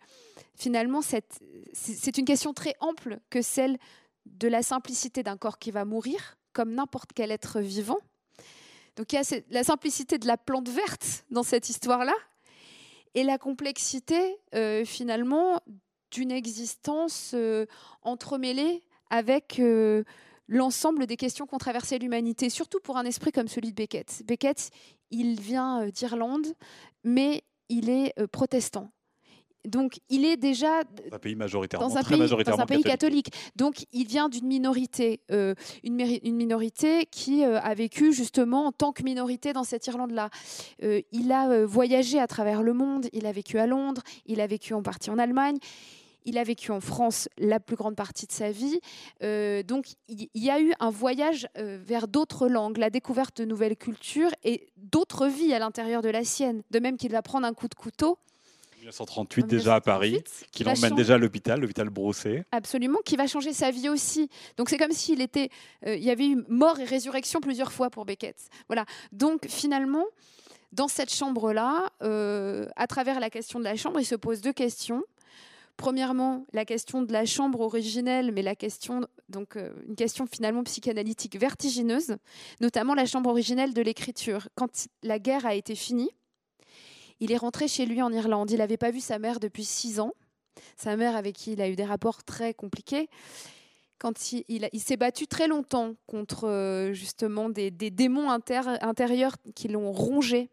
finalement, 0.55 1.01
c'est 1.01 2.17
une 2.17 2.25
question 2.25 2.53
très 2.53 2.75
ample 2.79 3.19
que 3.29 3.41
celle 3.41 3.77
de 4.25 4.47
la 4.47 4.63
simplicité 4.63 5.23
d'un 5.23 5.37
corps 5.37 5.59
qui 5.59 5.71
va 5.71 5.85
mourir, 5.85 6.37
comme 6.53 6.73
n'importe 6.73 7.11
quel 7.13 7.31
être 7.31 7.59
vivant. 7.59 7.99
Donc 8.95 9.13
il 9.13 9.15
y 9.15 9.19
a 9.19 9.41
la 9.51 9.63
simplicité 9.63 10.17
de 10.17 10.25
la 10.25 10.37
plante 10.37 10.69
verte 10.69 11.25
dans 11.29 11.43
cette 11.43 11.69
histoire-là, 11.69 12.15
et 13.13 13.23
la 13.23 13.37
complexité 13.37 14.37
euh, 14.55 14.83
finalement 14.83 15.61
d'une 16.11 16.31
existence 16.31 17.35
entremêlée 18.01 18.83
avec 19.09 19.61
l'ensemble 20.47 21.05
des 21.05 21.17
questions 21.17 21.45
qu'ont 21.45 21.57
traversé 21.57 21.99
l'humanité, 21.99 22.49
surtout 22.49 22.79
pour 22.79 22.97
un 22.97 23.05
esprit 23.05 23.31
comme 23.31 23.47
celui 23.47 23.69
de 23.69 23.75
Beckett. 23.75 24.23
Beckett, 24.25 24.69
il 25.11 25.39
vient 25.39 25.83
euh, 25.83 25.91
d'Irlande, 25.91 26.47
mais 27.03 27.43
il 27.69 27.89
est 27.89 28.13
euh, 28.19 28.27
protestant. 28.27 28.91
Donc, 29.65 29.99
il 30.09 30.23
est 30.23 30.37
déjà 30.37 30.81
un 31.11 31.19
pays 31.19 31.35
majoritairement, 31.35 31.89
dans 31.89 31.97
un 31.97 32.03
pays, 32.03 32.43
dans 32.45 32.59
un 32.59 32.65
pays 32.65 32.83
catholique. 32.83 33.33
Donc, 33.57 33.85
il 33.91 34.07
vient 34.07 34.29
d'une 34.29 34.47
minorité, 34.47 35.19
euh, 35.29 35.55
une, 35.83 35.97
minorité 36.35 37.05
qui 37.07 37.43
a 37.43 37.73
vécu 37.73 38.13
justement 38.13 38.67
en 38.67 38.71
tant 38.71 38.93
que 38.93 39.03
minorité 39.03 39.51
dans 39.51 39.65
cette 39.65 39.85
Irlande-là. 39.87 40.29
il 40.79 41.31
a 41.33 41.65
voyagé 41.65 42.17
à 42.17 42.27
travers 42.27 42.63
le 42.63 42.71
monde. 42.71 43.07
Il 43.11 43.25
a 43.25 43.33
vécu 43.33 43.59
à 43.59 43.67
Londres. 43.67 44.03
Il 44.25 44.39
a 44.39 44.47
vécu 44.47 44.73
en 44.73 44.83
partie 44.83 45.09
en 45.09 45.17
Allemagne. 45.17 45.57
Il 46.27 46.37
a 46.37 46.43
vécu 46.43 46.71
en 46.71 46.81
France 46.81 47.29
la 47.37 47.61
plus 47.61 47.77
grande 47.77 47.95
partie 47.95 48.27
de 48.27 48.33
sa 48.33 48.51
vie. 48.51 48.81
Euh, 49.23 49.63
donc, 49.63 49.85
il 50.09 50.27
y 50.35 50.49
a 50.49 50.59
eu 50.59 50.73
un 50.81 50.89
voyage 50.89 51.47
euh, 51.57 51.79
vers 51.81 52.09
d'autres 52.09 52.49
langues, 52.49 52.77
la 52.77 52.89
découverte 52.89 53.37
de 53.37 53.45
nouvelles 53.45 53.77
cultures 53.77 54.31
et 54.43 54.67
d'autres 54.75 55.27
vies 55.27 55.53
à 55.53 55.59
l'intérieur 55.59 56.01
de 56.01 56.09
la 56.09 56.25
sienne. 56.25 56.63
De 56.69 56.79
même 56.79 56.97
qu'il 56.97 57.13
va 57.13 57.21
prendre 57.21 57.47
un 57.47 57.53
coup 57.53 57.69
de 57.69 57.75
couteau. 57.75 58.17
1938 58.79 59.47
déjà 59.47 59.75
à 59.75 59.81
Paris, 59.81 60.21
qui 60.51 60.65
l'emmène 60.65 60.95
déjà 60.95 61.15
à 61.15 61.17
l'hôpital, 61.17 61.61
l'hôpital 61.61 61.89
Brossé. 61.89 62.43
Absolument, 62.51 62.99
qui 63.05 63.15
va 63.15 63.25
changer 63.25 63.53
sa 63.53 63.71
vie 63.71 63.87
aussi. 63.87 64.29
Donc 64.57 64.69
c'est 64.69 64.77
comme 64.77 64.91
s'il 64.91 65.21
était, 65.21 65.49
euh, 65.85 65.95
il 65.95 66.03
y 66.03 66.11
avait 66.11 66.27
eu 66.27 66.43
mort 66.49 66.77
et 66.81 66.83
résurrection 66.83 67.39
plusieurs 67.39 67.71
fois 67.71 67.89
pour 67.89 68.03
Beckett. 68.03 68.35
Voilà. 68.67 68.85
Donc 69.13 69.47
finalement, 69.47 70.05
dans 70.73 70.89
cette 70.89 71.13
chambre-là, 71.13 71.89
à 72.01 72.87
travers 72.87 73.21
la 73.21 73.29
question 73.29 73.59
de 73.59 73.63
la 73.63 73.77
chambre, 73.77 74.01
il 74.01 74.05
se 74.05 74.15
pose 74.15 74.41
deux 74.41 74.51
questions. 74.51 75.03
Premièrement, 75.77 76.45
la 76.53 76.65
question 76.65 77.03
de 77.03 77.13
la 77.13 77.25
chambre 77.25 77.61
originelle, 77.61 78.31
mais 78.31 78.41
la 78.41 78.55
question, 78.55 79.07
donc 79.29 79.55
euh, 79.55 79.71
une 79.87 79.95
question 79.95 80.25
finalement 80.25 80.63
psychanalytique 80.63 81.39
vertigineuse, 81.39 82.17
notamment 82.59 82.95
la 82.95 83.05
chambre 83.05 83.29
originelle 83.29 83.75
de 83.75 83.81
l'écriture. 83.83 84.49
Quand 84.55 84.87
la 85.03 85.19
guerre 85.19 85.45
a 85.45 85.53
été 85.53 85.75
finie, 85.75 86.09
il 87.19 87.31
est 87.31 87.37
rentré 87.37 87.67
chez 87.67 87.85
lui 87.85 88.01
en 88.01 88.11
Irlande. 88.11 88.49
Il 88.49 88.57
n'avait 88.57 88.77
pas 88.77 88.89
vu 88.89 88.99
sa 88.99 89.19
mère 89.19 89.39
depuis 89.39 89.65
six 89.65 89.99
ans. 89.99 90.13
Sa 90.75 90.95
mère 90.95 91.15
avec 91.15 91.35
qui 91.35 91.53
il 91.53 91.61
a 91.61 91.69
eu 91.69 91.75
des 91.75 91.85
rapports 91.85 92.23
très 92.23 92.55
compliqués. 92.55 93.07
Quand 93.99 94.31
il, 94.31 94.79
s'est 94.79 94.97
battu 94.97 95.27
très 95.27 95.47
longtemps 95.47 95.93
contre 96.07 96.47
euh, 96.47 96.93
justement 96.93 97.49
des, 97.49 97.71
démons 97.71 98.29
intérieurs 98.29 99.35
qui 99.55 99.67
l'ont 99.67 99.91
rongé. 99.91 100.49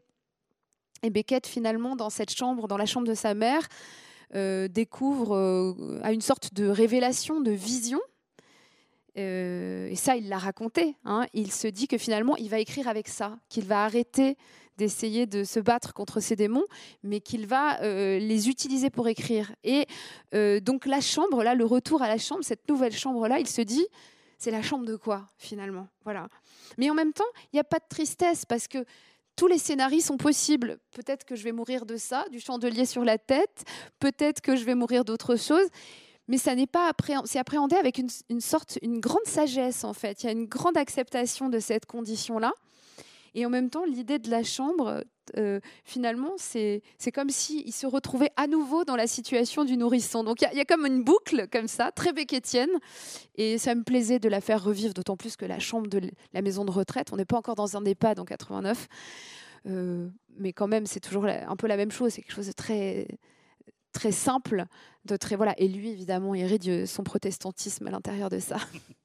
Et 1.02 1.10
Beckett, 1.10 1.46
finalement, 1.46 1.96
dans 1.96 2.08
cette 2.08 2.30
chambre, 2.30 2.68
dans 2.68 2.78
la 2.78 2.86
chambre 2.86 3.06
de 3.06 3.14
sa 3.14 3.34
mère, 3.34 3.68
découvre 4.68 5.36
euh, 5.36 6.00
à 6.02 6.12
une 6.12 6.20
sorte 6.20 6.54
de 6.54 6.66
révélation, 6.68 7.40
de 7.40 7.50
vision. 7.50 8.00
Euh, 9.16 9.88
et 9.88 9.96
ça, 9.96 10.16
il 10.16 10.28
l'a 10.28 10.38
raconté. 10.38 10.96
Hein. 11.04 11.26
Il 11.34 11.52
se 11.52 11.68
dit 11.68 11.86
que 11.86 11.98
finalement, 11.98 12.36
il 12.36 12.50
va 12.50 12.58
écrire 12.58 12.88
avec 12.88 13.08
ça, 13.08 13.38
qu'il 13.48 13.64
va 13.64 13.84
arrêter 13.84 14.36
d'essayer 14.76 15.26
de 15.26 15.44
se 15.44 15.60
battre 15.60 15.94
contre 15.94 16.18
ces 16.18 16.34
démons, 16.34 16.64
mais 17.04 17.20
qu'il 17.20 17.46
va 17.46 17.78
les 17.80 18.48
utiliser 18.48 18.90
pour 18.90 19.06
écrire. 19.06 19.54
Et 19.62 19.86
donc 20.32 20.86
la 20.86 21.00
chambre, 21.00 21.44
là, 21.44 21.54
le 21.54 21.64
retour 21.64 22.02
à 22.02 22.08
la 22.08 22.18
chambre, 22.18 22.42
cette 22.42 22.68
nouvelle 22.68 22.92
chambre-là, 22.92 23.38
il 23.38 23.46
se 23.46 23.62
dit, 23.62 23.86
c'est 24.36 24.50
la 24.50 24.62
chambre 24.62 24.84
de 24.84 24.96
quoi 24.96 25.26
finalement? 25.38 25.86
Voilà. 26.02 26.28
Mais 26.76 26.90
en 26.90 26.94
même 26.94 27.12
temps, 27.12 27.24
il 27.44 27.56
n'y 27.56 27.60
a 27.60 27.64
pas 27.64 27.78
de 27.78 27.86
tristesse 27.88 28.44
parce 28.44 28.66
que 28.66 28.84
tous 29.36 29.46
les 29.46 29.58
scénarios 29.58 30.00
sont 30.00 30.16
possibles. 30.16 30.78
Peut-être 30.92 31.24
que 31.24 31.36
je 31.36 31.44
vais 31.44 31.52
mourir 31.52 31.86
de 31.86 31.96
ça, 31.96 32.24
du 32.30 32.40
chandelier 32.40 32.86
sur 32.86 33.04
la 33.04 33.18
tête, 33.18 33.64
peut-être 33.98 34.40
que 34.40 34.56
je 34.56 34.64
vais 34.64 34.74
mourir 34.74 35.04
d'autre 35.04 35.36
chose, 35.36 35.66
mais 36.28 36.38
ça 36.38 36.54
n'est 36.54 36.66
pas 36.66 36.92
c'est 37.24 37.38
appréhendé 37.38 37.76
avec 37.76 37.98
une, 37.98 38.40
sorte, 38.40 38.78
une 38.82 39.00
grande 39.00 39.26
sagesse 39.26 39.84
en 39.84 39.92
fait. 39.92 40.22
Il 40.22 40.26
y 40.26 40.28
a 40.28 40.32
une 40.32 40.46
grande 40.46 40.76
acceptation 40.76 41.48
de 41.48 41.58
cette 41.58 41.86
condition-là. 41.86 42.52
Et 43.34 43.44
en 43.46 43.50
même 43.50 43.70
temps, 43.70 43.84
l'idée 43.84 44.18
de 44.18 44.30
la 44.30 44.42
chambre, 44.42 45.04
euh, 45.36 45.60
finalement, 45.84 46.34
c'est 46.36 46.82
comme 47.12 47.30
s'il 47.30 47.72
se 47.72 47.86
retrouvait 47.86 48.30
à 48.36 48.46
nouveau 48.46 48.84
dans 48.84 48.96
la 48.96 49.06
situation 49.06 49.64
du 49.64 49.76
nourrisson. 49.76 50.22
Donc 50.22 50.40
il 50.40 50.56
y, 50.56 50.60
a 50.60 50.64
comme 50.64 50.86
une 50.86 51.02
boucle 51.02 51.48
comme 51.48 51.68
ça, 51.68 51.90
très 51.90 52.12
béquetienne. 52.12 52.70
Et 53.36 53.58
ça 53.58 53.74
me 53.74 53.82
plaisait 53.82 54.18
de 54.18 54.28
la 54.28 54.40
faire 54.40 54.62
revivre, 54.62 54.94
d'autant 54.94 55.16
plus 55.16 55.36
que 55.36 55.44
la 55.44 55.58
chambre 55.58 55.88
de 55.88 56.00
la 56.32 56.42
maison 56.42 56.64
de 56.64 56.70
retraite, 56.70 57.12
on 57.12 57.16
n'est 57.16 57.24
pas 57.24 57.36
encore 57.36 57.56
dans 57.56 57.76
un 57.76 57.84
EHPAD 57.84 58.20
en 58.20 58.24
89. 58.24 58.86
Euh, 59.66 60.08
mais 60.36 60.52
quand 60.52 60.68
même, 60.68 60.86
c'est 60.86 61.00
toujours 61.00 61.26
un 61.26 61.56
peu 61.56 61.66
la 61.66 61.76
même 61.76 61.90
chose. 61.90 62.12
C'est 62.12 62.22
quelque 62.22 62.34
chose 62.34 62.48
de 62.48 62.52
très 62.52 63.08
très 63.92 64.12
simple, 64.12 64.66
de 65.04 65.16
très 65.16 65.36
voilà. 65.36 65.54
Et 65.58 65.68
lui, 65.68 65.88
évidemment, 65.88 66.34
hérite 66.34 66.86
son 66.86 67.02
protestantisme 67.02 67.86
à 67.86 67.90
l'intérieur 67.90 68.28
de 68.28 68.38
ça. 68.38 68.56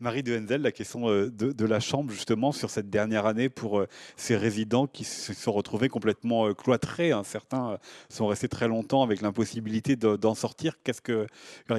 Marie 0.00 0.22
de 0.22 0.36
Henzel, 0.36 0.62
la 0.62 0.72
question 0.72 1.08
euh, 1.08 1.30
de, 1.30 1.64
la 1.64 1.80
chambre, 1.80 2.10
justement, 2.10 2.52
sur 2.52 2.70
cette 2.70 2.90
dernière 2.90 3.26
année 3.26 3.48
pour 3.48 3.78
euh, 3.78 3.88
ces 4.16 4.36
résidents 4.36 4.86
qui 4.86 5.04
se 5.04 5.32
sont 5.32 5.52
retrouvés 5.52 5.88
complètement 5.88 6.48
euh, 6.48 6.54
cloîtrés. 6.54 7.12
Hein. 7.12 7.22
Certains 7.24 7.78
sont 8.08 8.26
restés 8.26 8.48
très 8.48 8.68
longtemps 8.68 9.02
avec 9.02 9.20
l'impossibilité 9.20 9.96
d'en 9.96 10.34
sortir. 10.34 10.76
Que, 10.82 11.26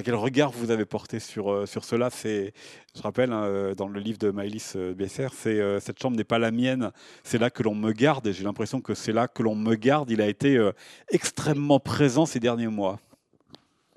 quel 0.02 0.14
regard 0.14 0.50
vous 0.52 0.70
avez 0.70 0.84
porté 0.84 1.20
sur, 1.20 1.68
sur 1.68 1.84
cela? 1.84 2.08
Je 2.22 3.02
rappelle, 3.02 3.32
hein, 3.32 3.72
dans 3.76 3.88
le 3.88 4.00
livre 4.00 4.18
de 4.18 4.30
Maëlys 4.30 4.76
Besser, 4.76 5.28
c'est 5.34 5.80
Cette 5.80 6.00
chambre 6.00 6.16
n'est 6.16 6.24
pas 6.24 6.38
la 6.38 6.50
mienne, 6.50 6.92
c'est 7.22 7.38
là 7.38 7.50
que 7.50 7.62
l'on 7.62 7.74
me 7.74 7.92
garde. 7.92 8.26
Et 8.26 8.32
j'ai 8.32 8.44
l'impression 8.44 8.80
que 8.80 8.94
c'est 8.94 9.12
là 9.12 9.28
que 9.28 9.42
l'on 9.42 9.54
me 9.54 9.74
garde. 9.74 10.10
Il 10.10 10.20
a 10.20 10.28
été 10.28 10.58
extrêmement 11.10 11.80
présent 11.80 12.26
ces 12.26 12.40
derniers 12.40 12.68
mois. 12.68 12.98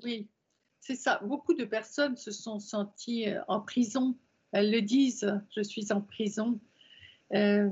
Oui, 0.04 0.28
c'est 0.88 0.94
ça. 0.94 1.20
Beaucoup 1.22 1.52
de 1.52 1.64
personnes 1.64 2.16
se 2.16 2.30
sont 2.30 2.60
senties 2.60 3.28
euh, 3.28 3.42
en 3.46 3.60
prison. 3.60 4.16
Elles 4.52 4.70
le 4.70 4.80
disent, 4.80 5.38
je 5.54 5.60
suis 5.60 5.92
en 5.92 6.00
prison. 6.00 6.58
Euh, 7.34 7.68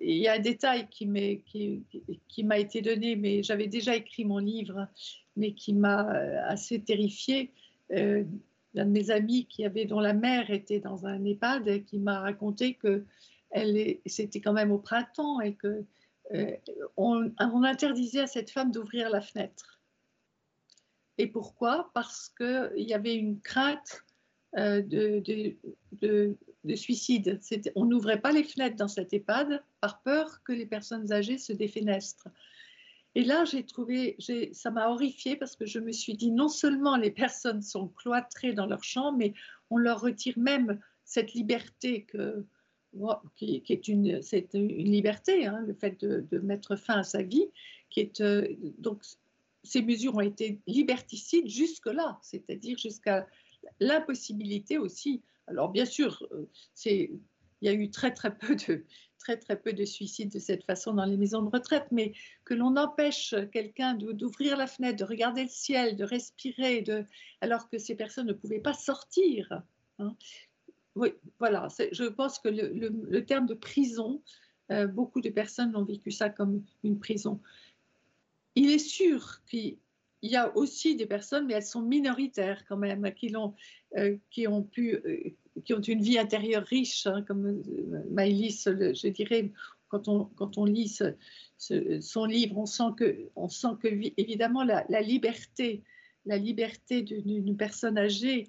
il 0.00 0.18
y 0.18 0.28
a 0.28 0.34
un 0.34 0.38
détail 0.38 0.86
qui 0.88 1.04
m'a 1.06 2.58
été 2.58 2.80
donné, 2.80 3.16
mais 3.16 3.42
j'avais 3.42 3.66
déjà 3.66 3.96
écrit 3.96 4.24
mon 4.24 4.38
livre, 4.38 4.86
mais 5.34 5.52
qui 5.52 5.72
m'a 5.72 6.08
euh, 6.14 6.40
assez 6.46 6.80
terrifiée. 6.80 7.50
L'un 7.90 8.84
de 8.84 8.90
mes 8.90 9.10
amis 9.10 9.48
dont 9.88 9.98
la 9.98 10.12
mère 10.12 10.52
était 10.52 10.78
dans 10.78 11.06
un 11.06 11.24
EHPAD, 11.24 11.84
qui 11.86 11.98
m'a 11.98 12.20
raconté 12.20 12.74
que 12.74 13.04
c'était 14.06 14.40
quand 14.40 14.52
même 14.52 14.70
au 14.70 14.78
printemps 14.78 15.40
et 15.40 15.54
que 15.54 15.84
on 16.96 17.32
interdisait 17.64 18.20
à 18.20 18.26
cette 18.28 18.50
femme 18.50 18.70
d'ouvrir 18.70 19.10
la 19.10 19.22
fenêtre. 19.22 19.77
Et 21.18 21.26
pourquoi? 21.26 21.90
Parce 21.94 22.32
qu'il 22.36 22.72
y 22.76 22.94
avait 22.94 23.16
une 23.16 23.40
crainte 23.40 24.04
euh, 24.56 24.80
de, 24.80 25.22
de, 26.00 26.36
de, 26.64 26.74
suicide. 26.74 27.40
On 27.74 27.84
n'ouvrait 27.84 28.20
pas 28.20 28.32
les 28.32 28.44
fenêtres 28.44 28.76
dans 28.76 28.88
cette 28.88 29.12
EHPAD 29.12 29.62
par 29.80 30.00
peur 30.02 30.42
que 30.44 30.52
les 30.52 30.66
personnes 30.66 31.12
âgées 31.12 31.38
se 31.38 31.52
défenestrent. 31.52 32.28
Et 33.14 33.24
là, 33.24 33.44
j'ai 33.44 33.64
trouvé, 33.64 34.16
ça 34.52 34.70
m'a 34.70 34.88
horrifiée 34.88 35.36
parce 35.36 35.56
que 35.56 35.66
je 35.66 35.80
me 35.80 35.92
suis 35.92 36.14
dit, 36.14 36.30
non 36.30 36.48
seulement 36.48 36.96
les 36.96 37.10
personnes 37.10 37.62
sont 37.62 37.88
cloîtrées 37.88 38.52
dans 38.52 38.66
leur 38.66 38.84
chambre, 38.84 39.18
mais 39.18 39.34
on 39.70 39.76
leur 39.76 40.00
retire 40.00 40.38
même 40.38 40.78
cette 41.04 41.32
liberté 41.32 42.04
que, 42.04 42.44
qui, 43.36 43.62
est 43.68 43.88
une 43.88 44.20
liberté, 44.20 45.46
hein, 45.46 45.64
le 45.66 45.74
fait 45.74 46.00
de, 46.00 46.38
mettre 46.38 46.76
fin 46.76 47.00
à 47.00 47.02
sa 47.02 47.22
vie, 47.22 47.48
qui 47.90 48.00
est 48.00 48.20
euh, 48.20 48.46
donc 48.78 49.02
ces 49.62 49.82
mesures 49.82 50.14
ont 50.16 50.20
été 50.20 50.60
liberticides 50.66 51.48
jusque-là, 51.48 52.18
c'est-à-dire 52.22 52.78
jusqu'à 52.78 53.26
l'impossibilité 53.80 54.78
aussi. 54.78 55.22
Alors 55.46 55.70
bien 55.70 55.84
sûr, 55.84 56.26
euh, 56.32 56.48
il 56.86 57.20
y 57.62 57.68
a 57.68 57.72
eu 57.72 57.90
très 57.90 58.12
très 58.12 58.36
peu 58.36 58.54
de 58.54 58.84
très 59.18 59.36
très 59.36 59.60
peu 59.60 59.72
de 59.72 59.84
suicides 59.84 60.32
de 60.32 60.38
cette 60.38 60.64
façon 60.64 60.94
dans 60.94 61.04
les 61.04 61.16
maisons 61.16 61.42
de 61.42 61.50
retraite, 61.50 61.86
mais 61.90 62.12
que 62.44 62.54
l'on 62.54 62.76
empêche 62.76 63.34
quelqu'un 63.52 63.94
d'ouvrir 63.94 64.56
la 64.56 64.66
fenêtre, 64.66 64.96
de 64.96 65.04
regarder 65.04 65.42
le 65.42 65.48
ciel, 65.48 65.96
de 65.96 66.04
respirer, 66.04 66.82
de, 66.82 67.04
alors 67.40 67.68
que 67.68 67.78
ces 67.78 67.94
personnes 67.94 68.28
ne 68.28 68.32
pouvaient 68.32 68.60
pas 68.60 68.74
sortir. 68.74 69.62
Hein. 69.98 70.14
oui, 70.94 71.12
voilà. 71.38 71.68
Je 71.92 72.04
pense 72.04 72.38
que 72.38 72.48
le, 72.48 73.24
terme 73.24 73.46
de 73.46 73.54
prison, 73.54 74.22
euh, 74.70 74.86
beaucoup 74.86 75.20
de 75.20 75.30
personnes 75.30 75.74
ont 75.74 75.84
vécu 75.84 76.10
ça 76.10 76.30
comme 76.30 76.64
une 76.84 76.98
prison. 76.98 77.40
Il 78.58 78.70
est 78.70 78.80
sûr 78.80 79.40
qu'il 79.48 79.78
y 80.22 80.34
a 80.34 80.56
aussi 80.56 80.96
des 80.96 81.06
personnes, 81.06 81.46
mais 81.46 81.54
elles 81.54 81.62
sont 81.62 81.80
minoritaires 81.80 82.64
quand 82.68 82.76
même, 82.76 83.08
qui, 83.14 83.36
ont, 83.36 83.54
euh, 83.96 84.16
qui 84.30 84.48
ont 84.48 84.64
pu, 84.64 84.96
euh, 84.96 85.30
qui 85.64 85.74
ont 85.74 85.80
une 85.80 86.02
vie 86.02 86.18
intérieure 86.18 86.64
riche, 86.64 87.06
hein, 87.06 87.22
comme 87.22 87.62
Maëlys, 88.10 88.64
je 88.64 89.08
dirais, 89.08 89.52
quand 89.86 90.08
on, 90.08 90.24
quand 90.24 90.58
on 90.58 90.64
lit 90.64 90.92
son 91.58 92.24
livre, 92.24 92.58
on 92.58 92.66
sent 92.66 92.90
que, 92.96 93.30
on 93.36 93.48
sent 93.48 93.76
que 93.80 93.88
évidemment, 94.16 94.64
la, 94.64 95.00
liberté, 95.02 95.84
la 96.26 96.36
liberté 96.36 97.02
d'une 97.02 97.56
personne 97.56 97.96
âgée, 97.96 98.48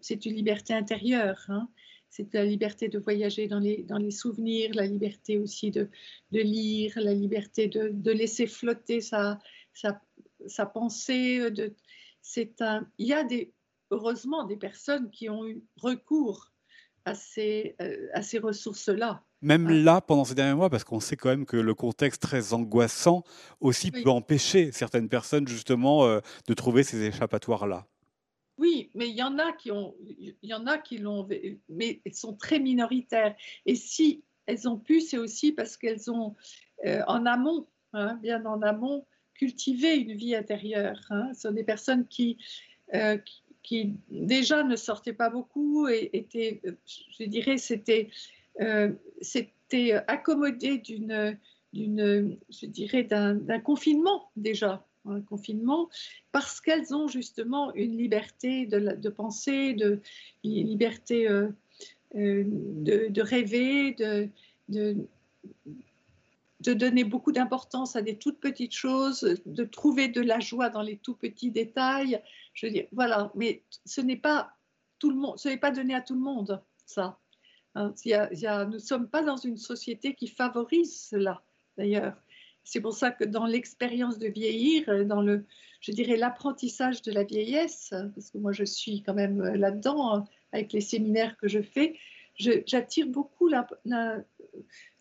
c'est 0.00 0.26
une 0.26 0.34
liberté 0.34 0.74
intérieure. 0.74 1.44
Hein. 1.48 1.68
C'est 2.12 2.34
la 2.34 2.44
liberté 2.44 2.88
de 2.88 2.98
voyager 2.98 3.48
dans 3.48 3.58
les, 3.58 3.84
dans 3.84 3.96
les 3.96 4.10
souvenirs, 4.10 4.70
la 4.74 4.86
liberté 4.86 5.38
aussi 5.38 5.70
de, 5.70 5.88
de 6.30 6.40
lire, 6.40 6.92
la 6.96 7.14
liberté 7.14 7.68
de, 7.68 7.88
de 7.88 8.10
laisser 8.10 8.46
flotter 8.46 9.00
sa, 9.00 9.38
sa, 9.72 9.98
sa 10.46 10.66
pensée. 10.66 11.50
De, 11.50 11.74
un, 12.60 12.86
il 12.98 13.06
y 13.06 13.14
a 13.14 13.24
des, 13.24 13.54
heureusement 13.90 14.44
des 14.44 14.58
personnes 14.58 15.10
qui 15.10 15.30
ont 15.30 15.46
eu 15.46 15.64
recours 15.76 16.52
à 17.06 17.14
ces, 17.14 17.76
euh, 17.80 18.08
à 18.12 18.20
ces 18.22 18.38
ressources-là. 18.38 19.24
Même 19.40 19.70
là, 19.70 20.02
pendant 20.02 20.26
ces 20.26 20.34
derniers 20.34 20.54
mois, 20.54 20.68
parce 20.68 20.84
qu'on 20.84 21.00
sait 21.00 21.16
quand 21.16 21.30
même 21.30 21.46
que 21.46 21.56
le 21.56 21.74
contexte 21.74 22.20
très 22.20 22.52
angoissant 22.52 23.24
aussi 23.60 23.90
peut 23.90 24.10
empêcher 24.10 24.70
certaines 24.70 25.08
personnes 25.08 25.48
justement 25.48 26.04
euh, 26.04 26.20
de 26.46 26.52
trouver 26.52 26.82
ces 26.82 27.02
échappatoires-là. 27.04 27.86
Oui, 28.58 28.90
mais 28.94 29.08
il 29.08 29.14
y 29.14 29.22
en 29.22 29.38
a 29.38 29.52
qui 29.52 29.70
ont, 29.70 29.94
il 30.18 30.36
y 30.42 30.54
en 30.54 30.66
a 30.66 30.78
qui 30.78 30.98
l'ont, 30.98 31.26
mais 31.68 32.00
elles 32.04 32.14
sont 32.14 32.34
très 32.34 32.60
minoritaires. 32.60 33.34
Et 33.66 33.74
si 33.74 34.22
elles 34.46 34.68
ont 34.68 34.78
pu, 34.78 35.00
c'est 35.00 35.18
aussi 35.18 35.52
parce 35.52 35.76
qu'elles 35.76 36.10
ont 36.10 36.34
euh, 36.84 37.02
en 37.06 37.26
amont, 37.26 37.66
hein, 37.92 38.18
bien 38.22 38.44
en 38.44 38.60
amont, 38.62 39.06
cultivé 39.34 39.96
une 39.96 40.14
vie 40.14 40.34
intérieure. 40.34 41.00
Hein. 41.10 41.30
Ce 41.34 41.42
sont 41.42 41.52
des 41.52 41.64
personnes 41.64 42.06
qui, 42.06 42.38
qui 43.62 43.94
déjà 44.10 44.62
ne 44.62 44.76
sortaient 44.76 45.14
pas 45.14 45.30
beaucoup 45.30 45.88
et 45.88 46.10
étaient, 46.12 46.60
je 46.86 47.24
dirais, 47.24 47.56
c'était 47.56 48.10
euh, 48.60 48.92
c'était 49.20 49.94
accommodé 50.08 50.78
d'une, 50.78 51.38
d'une, 51.72 52.38
je 52.50 52.66
dirais, 52.66 53.04
d'un, 53.04 53.60
confinement 53.60 54.30
déjà, 54.36 54.86
un 55.04 55.20
confinement, 55.20 55.88
parce 56.30 56.60
qu'elles 56.60 56.94
ont 56.94 57.08
justement 57.08 57.74
une 57.74 57.96
liberté 57.96 58.66
de, 58.66 59.08
penser, 59.08 59.74
de 59.74 60.00
une 60.44 60.66
liberté 60.66 61.28
euh, 61.28 61.48
euh, 62.14 62.44
de, 62.46 63.20
rêver, 63.20 63.94
de, 63.94 64.28
de, 64.68 65.06
donner 66.74 67.04
beaucoup 67.04 67.32
d'importance 67.32 67.96
à 67.96 68.02
des 68.02 68.16
toutes 68.16 68.38
petites 68.38 68.74
choses, 68.74 69.36
de 69.46 69.64
trouver 69.64 70.08
de 70.08 70.20
la 70.20 70.38
joie 70.38 70.68
dans 70.68 70.82
les 70.82 70.98
tout 70.98 71.14
petits 71.14 71.50
détails. 71.50 72.22
Je 72.54 72.66
veux 72.66 72.72
dire, 72.72 72.86
voilà, 72.92 73.32
mais 73.34 73.62
ce 73.84 74.00
n'est 74.00 74.16
pas 74.16 74.52
tout 74.98 75.10
le 75.10 75.16
monde, 75.16 75.38
ce 75.38 75.48
n'est 75.48 75.56
pas 75.56 75.72
donné 75.72 75.94
à 75.94 76.00
tout 76.00 76.14
le 76.14 76.20
monde, 76.20 76.62
ça. 76.86 77.18
Hein, 77.74 77.94
y 78.04 78.12
a, 78.12 78.64
nous 78.66 78.74
ne 78.74 78.78
sommes 78.78 79.08
pas 79.08 79.22
dans 79.22 79.38
une 79.38 79.56
société 79.56 80.14
qui 80.14 80.28
favorise 80.28 81.08
cela, 81.08 81.42
d'ailleurs. 81.76 82.16
C'est 82.64 82.80
pour 82.80 82.94
ça 82.94 83.10
que 83.10 83.24
dans 83.24 83.46
l'expérience 83.46 84.18
de 84.18 84.28
vieillir, 84.28 85.06
dans 85.06 85.20
le, 85.20 85.44
je 85.80 85.92
dirais, 85.92 86.16
l'apprentissage 86.16 87.02
de 87.02 87.12
la 87.12 87.24
vieillesse, 87.24 87.92
parce 88.14 88.30
que 88.30 88.38
moi 88.38 88.52
je 88.52 88.64
suis 88.64 89.02
quand 89.02 89.14
même 89.14 89.42
là-dedans, 89.42 90.14
hein, 90.14 90.24
avec 90.52 90.72
les 90.72 90.80
séminaires 90.80 91.36
que 91.36 91.48
je 91.48 91.60
fais, 91.60 91.96
j'attire 92.36 93.06
beaucoup 93.06 93.48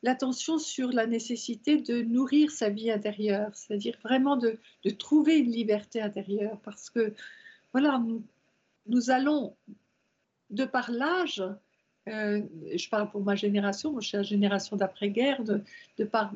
l'attention 0.03 0.57
sur 0.57 0.91
la 0.91 1.05
nécessité 1.05 1.77
de 1.77 2.01
nourrir 2.01 2.51
sa 2.51 2.69
vie 2.69 2.91
intérieure, 2.91 3.51
c'est-à-dire 3.53 3.97
vraiment 4.03 4.37
de, 4.37 4.59
trouver 4.97 5.37
une 5.37 5.51
liberté 5.51 6.01
intérieure, 6.01 6.59
parce 6.63 6.89
que 6.89 7.13
voilà, 7.71 8.03
nous, 8.87 9.09
allons, 9.09 9.55
de 10.49 10.65
par 10.65 10.91
l'âge, 10.91 11.43
euh, 12.09 12.41
je 12.75 12.89
parle 12.89 13.09
pour 13.11 13.21
ma 13.21 13.35
génération, 13.35 13.91
moi 13.91 14.01
je 14.01 14.07
suis 14.07 14.17
la 14.17 14.23
génération 14.23 14.75
d'après-guerre, 14.75 15.43
de, 15.43 15.63
de, 15.97 16.03
par 16.03 16.33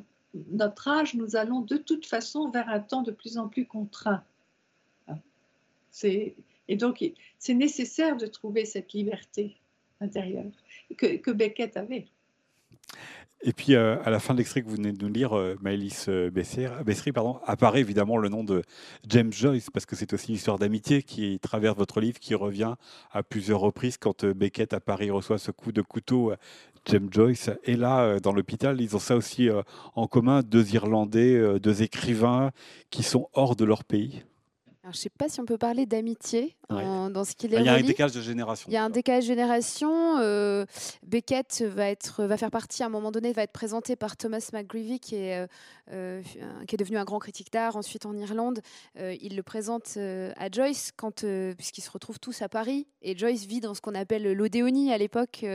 notre 0.51 0.87
âge, 0.87 1.13
nous 1.13 1.35
allons 1.35 1.61
de 1.61 1.77
toute 1.77 2.05
façon 2.05 2.49
vers 2.49 2.69
un 2.69 2.79
temps 2.79 3.01
de 3.01 3.11
plus 3.11 3.37
en 3.37 3.47
plus 3.47 3.65
contraint. 3.65 4.23
Et 6.03 6.75
donc, 6.75 7.03
c'est 7.39 7.53
nécessaire 7.53 8.17
de 8.17 8.27
trouver 8.27 8.65
cette 8.65 8.93
liberté 8.93 9.55
intérieure 10.01 10.51
que, 10.97 11.17
que 11.17 11.31
Beckett 11.31 11.77
avait. 11.77 12.07
Et 13.47 13.53
puis, 13.53 13.75
euh, 13.75 13.97
à 14.03 14.09
la 14.09 14.19
fin 14.19 14.33
de 14.33 14.39
l'extrait 14.39 14.63
que 14.63 14.67
vous 14.67 14.75
venez 14.75 14.91
de 14.91 15.05
nous 15.05 15.13
lire, 15.13 15.37
euh, 15.37 15.55
Maëlys 15.61 16.07
euh, 16.09 16.31
Bessery, 16.31 17.11
pardon, 17.11 17.39
apparaît 17.45 17.79
évidemment 17.79 18.17
le 18.17 18.27
nom 18.27 18.43
de 18.43 18.63
James 19.07 19.31
Joyce, 19.31 19.69
parce 19.69 19.85
que 19.85 19.95
c'est 19.95 20.13
aussi 20.13 20.29
une 20.29 20.35
histoire 20.35 20.57
d'amitié 20.57 21.03
qui 21.03 21.37
traverse 21.39 21.77
votre 21.77 22.01
livre, 22.01 22.17
qui 22.17 22.33
revient 22.33 22.73
à 23.11 23.21
plusieurs 23.21 23.59
reprises 23.59 23.97
quand 23.97 24.25
Beckett 24.25 24.73
à 24.73 24.79
Paris 24.79 25.11
reçoit 25.11 25.37
ce 25.37 25.51
coup 25.51 25.71
de 25.71 25.83
couteau. 25.83 26.33
James 26.87 27.07
Joyce. 27.11 27.49
Et 27.63 27.75
là, 27.75 28.19
dans 28.19 28.31
l'hôpital, 28.31 28.79
ils 28.79 28.95
ont 28.95 28.99
ça 28.99 29.15
aussi 29.15 29.49
en 29.95 30.05
commun, 30.05 30.43
deux 30.43 30.75
Irlandais, 30.75 31.59
deux 31.59 31.81
écrivains 31.81 32.51
qui 32.91 33.01
sont 33.01 33.27
hors 33.33 33.55
de 33.55 33.65
leur 33.65 33.83
pays 33.83 34.23
je 34.91 34.97
ne 34.97 35.01
sais 35.01 35.09
pas 35.09 35.29
si 35.29 35.39
on 35.39 35.45
peut 35.45 35.57
parler 35.57 35.85
d'amitié 35.85 36.55
dans 36.69 37.23
ce 37.23 37.35
qu'il 37.35 37.53
est. 37.53 37.59
Il 37.59 37.65
y 37.65 37.69
a 37.69 37.73
un 37.73 37.81
décalage 37.81 38.13
de 38.13 38.21
génération. 38.21 38.69
Il 38.69 38.73
y 38.73 38.77
a 38.77 38.83
un 38.83 38.89
décalage 38.89 39.23
de 39.23 39.27
génération. 39.27 40.17
Euh, 40.19 40.65
Beckett 41.03 41.63
va, 41.67 41.89
être, 41.89 42.23
va 42.23 42.37
faire 42.37 42.51
partie, 42.51 42.83
à 42.83 42.87
un 42.87 42.89
moment 42.89 43.11
donné, 43.11 43.33
va 43.33 43.43
être 43.43 43.51
présenté 43.51 43.95
par 43.95 44.17
Thomas 44.17 44.49
McGreevy, 44.53 44.99
qui 44.99 45.15
est, 45.15 45.37
euh, 45.37 45.47
euh, 45.91 46.21
qui 46.67 46.75
est 46.75 46.77
devenu 46.77 46.97
un 46.97 47.03
grand 47.03 47.19
critique 47.19 47.51
d'art, 47.51 47.75
ensuite 47.75 48.05
en 48.05 48.15
Irlande. 48.15 48.61
il 48.95 49.35
le 49.35 49.43
présente 49.43 49.97
à 49.97 50.51
Joyce, 50.51 50.91
quand, 50.95 51.25
puisqu'ils 51.55 51.81
se 51.81 51.91
retrouvent 51.91 52.19
tous 52.19 52.41
à 52.41 52.49
Paris. 52.49 52.87
Et 53.01 53.17
Joyce 53.17 53.45
vit 53.45 53.61
dans 53.61 53.73
ce 53.73 53.81
qu'on 53.81 53.95
appelle 53.95 54.33
l'Odéonie 54.33 54.91
à 54.91 54.97
l'époque, 54.97 55.45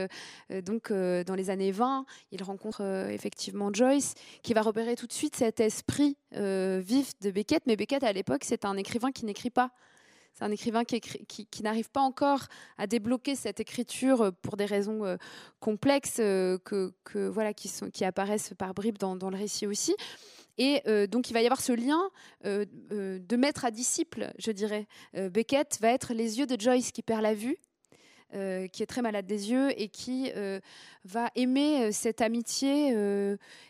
donc 0.65 0.91
dans 0.91 1.35
les 1.35 1.49
années 1.49 1.71
20. 1.71 2.05
Il 2.31 2.43
rencontre 2.43 2.81
effectivement 3.09 3.69
Joyce, 3.73 4.13
qui 4.43 4.53
va 4.53 4.61
repérer 4.61 4.95
tout 4.95 5.07
de 5.07 5.13
suite 5.13 5.35
cet 5.35 5.59
esprit 5.59 6.17
vif 6.31 7.13
de 7.21 7.31
Beckett. 7.31 7.63
Mais 7.65 7.75
Beckett, 7.75 8.03
à 8.03 8.13
l'époque, 8.13 8.43
c'est 8.43 8.65
un 8.65 8.77
écrivain 8.77 9.11
qui 9.11 9.20
qui 9.21 9.25
n'écrit 9.25 9.51
pas. 9.51 9.71
C'est 10.33 10.45
un 10.45 10.51
écrivain 10.51 10.83
qui, 10.83 10.99
qui, 10.99 11.63
n'arrive 11.63 11.91
pas 11.91 12.01
encore 12.01 12.47
à 12.77 12.87
débloquer 12.87 13.35
cette 13.35 13.59
écriture 13.59 14.31
pour 14.41 14.55
des 14.57 14.65
raisons 14.65 15.05
euh, 15.05 15.17
complexes 15.59 16.17
euh, 16.19 16.57
que, 16.57 16.93
voilà, 17.27 17.53
qui, 17.53 17.67
sont, 17.67 17.89
qui 17.89 18.05
apparaissent 18.05 18.53
par 18.57 18.73
bribes 18.73 18.97
dans, 18.97 19.29
le 19.29 19.37
récit 19.37 19.67
aussi. 19.67 19.95
Et 20.57 20.81
euh, 20.87 21.05
donc, 21.05 21.29
il 21.29 21.33
va 21.33 21.41
y 21.41 21.45
avoir 21.45 21.61
ce 21.61 21.73
lien 21.73 22.09
de 22.43 23.35
maître 23.35 23.65
à 23.65 23.71
disciple, 23.71 24.31
je 24.39 24.51
dirais. 24.51 24.87
Beckett 25.13 25.77
va 25.81 25.89
être 25.89 26.13
les 26.13 26.39
yeux 26.39 26.47
de 26.47 26.59
Joyce 26.59 26.91
qui 26.91 27.03
perd 27.03 27.21
la 27.21 27.33
vue 27.33 27.57
euh, 28.33 28.67
qui 28.67 28.81
est 28.81 28.85
très 28.85 29.01
malade 29.01 29.25
des 29.25 29.51
yeux 29.51 29.69
et 29.75 29.89
qui 29.89 30.31
euh, 30.37 30.61
va 31.03 31.29
aimer 31.35 31.83
euh, 31.83 31.89
cette 31.91 32.21
amitié, 32.21 32.93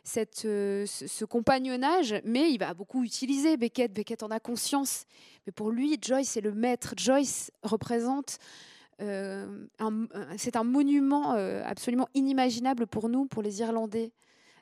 ce, 0.04 1.26
compagnonnage, 1.26 2.22
mais 2.26 2.52
il 2.52 2.60
va 2.60 2.76
beaucoup 2.76 3.04
utiliser 3.04 3.58
Beckett. 3.58 3.92
Beckett 3.92 4.22
en 4.22 4.30
a 4.30 4.40
conscience. 4.40 5.06
Mais 5.48 5.52
pour 5.52 5.72
lui, 5.72 5.98
Joyce 6.00 6.38
est 6.38 6.42
le 6.42 6.52
maître. 6.52 6.94
Joyce 6.96 7.52
représente 7.64 8.38
c'est 9.00 10.56
un 10.56 10.64
monument 10.64 11.32
absolument 11.66 12.08
inimaginable 12.14 12.86
pour 12.86 13.10
nous, 13.10 13.26
pour 13.26 13.42
les 13.42 13.62
Irlandais. 13.62 14.12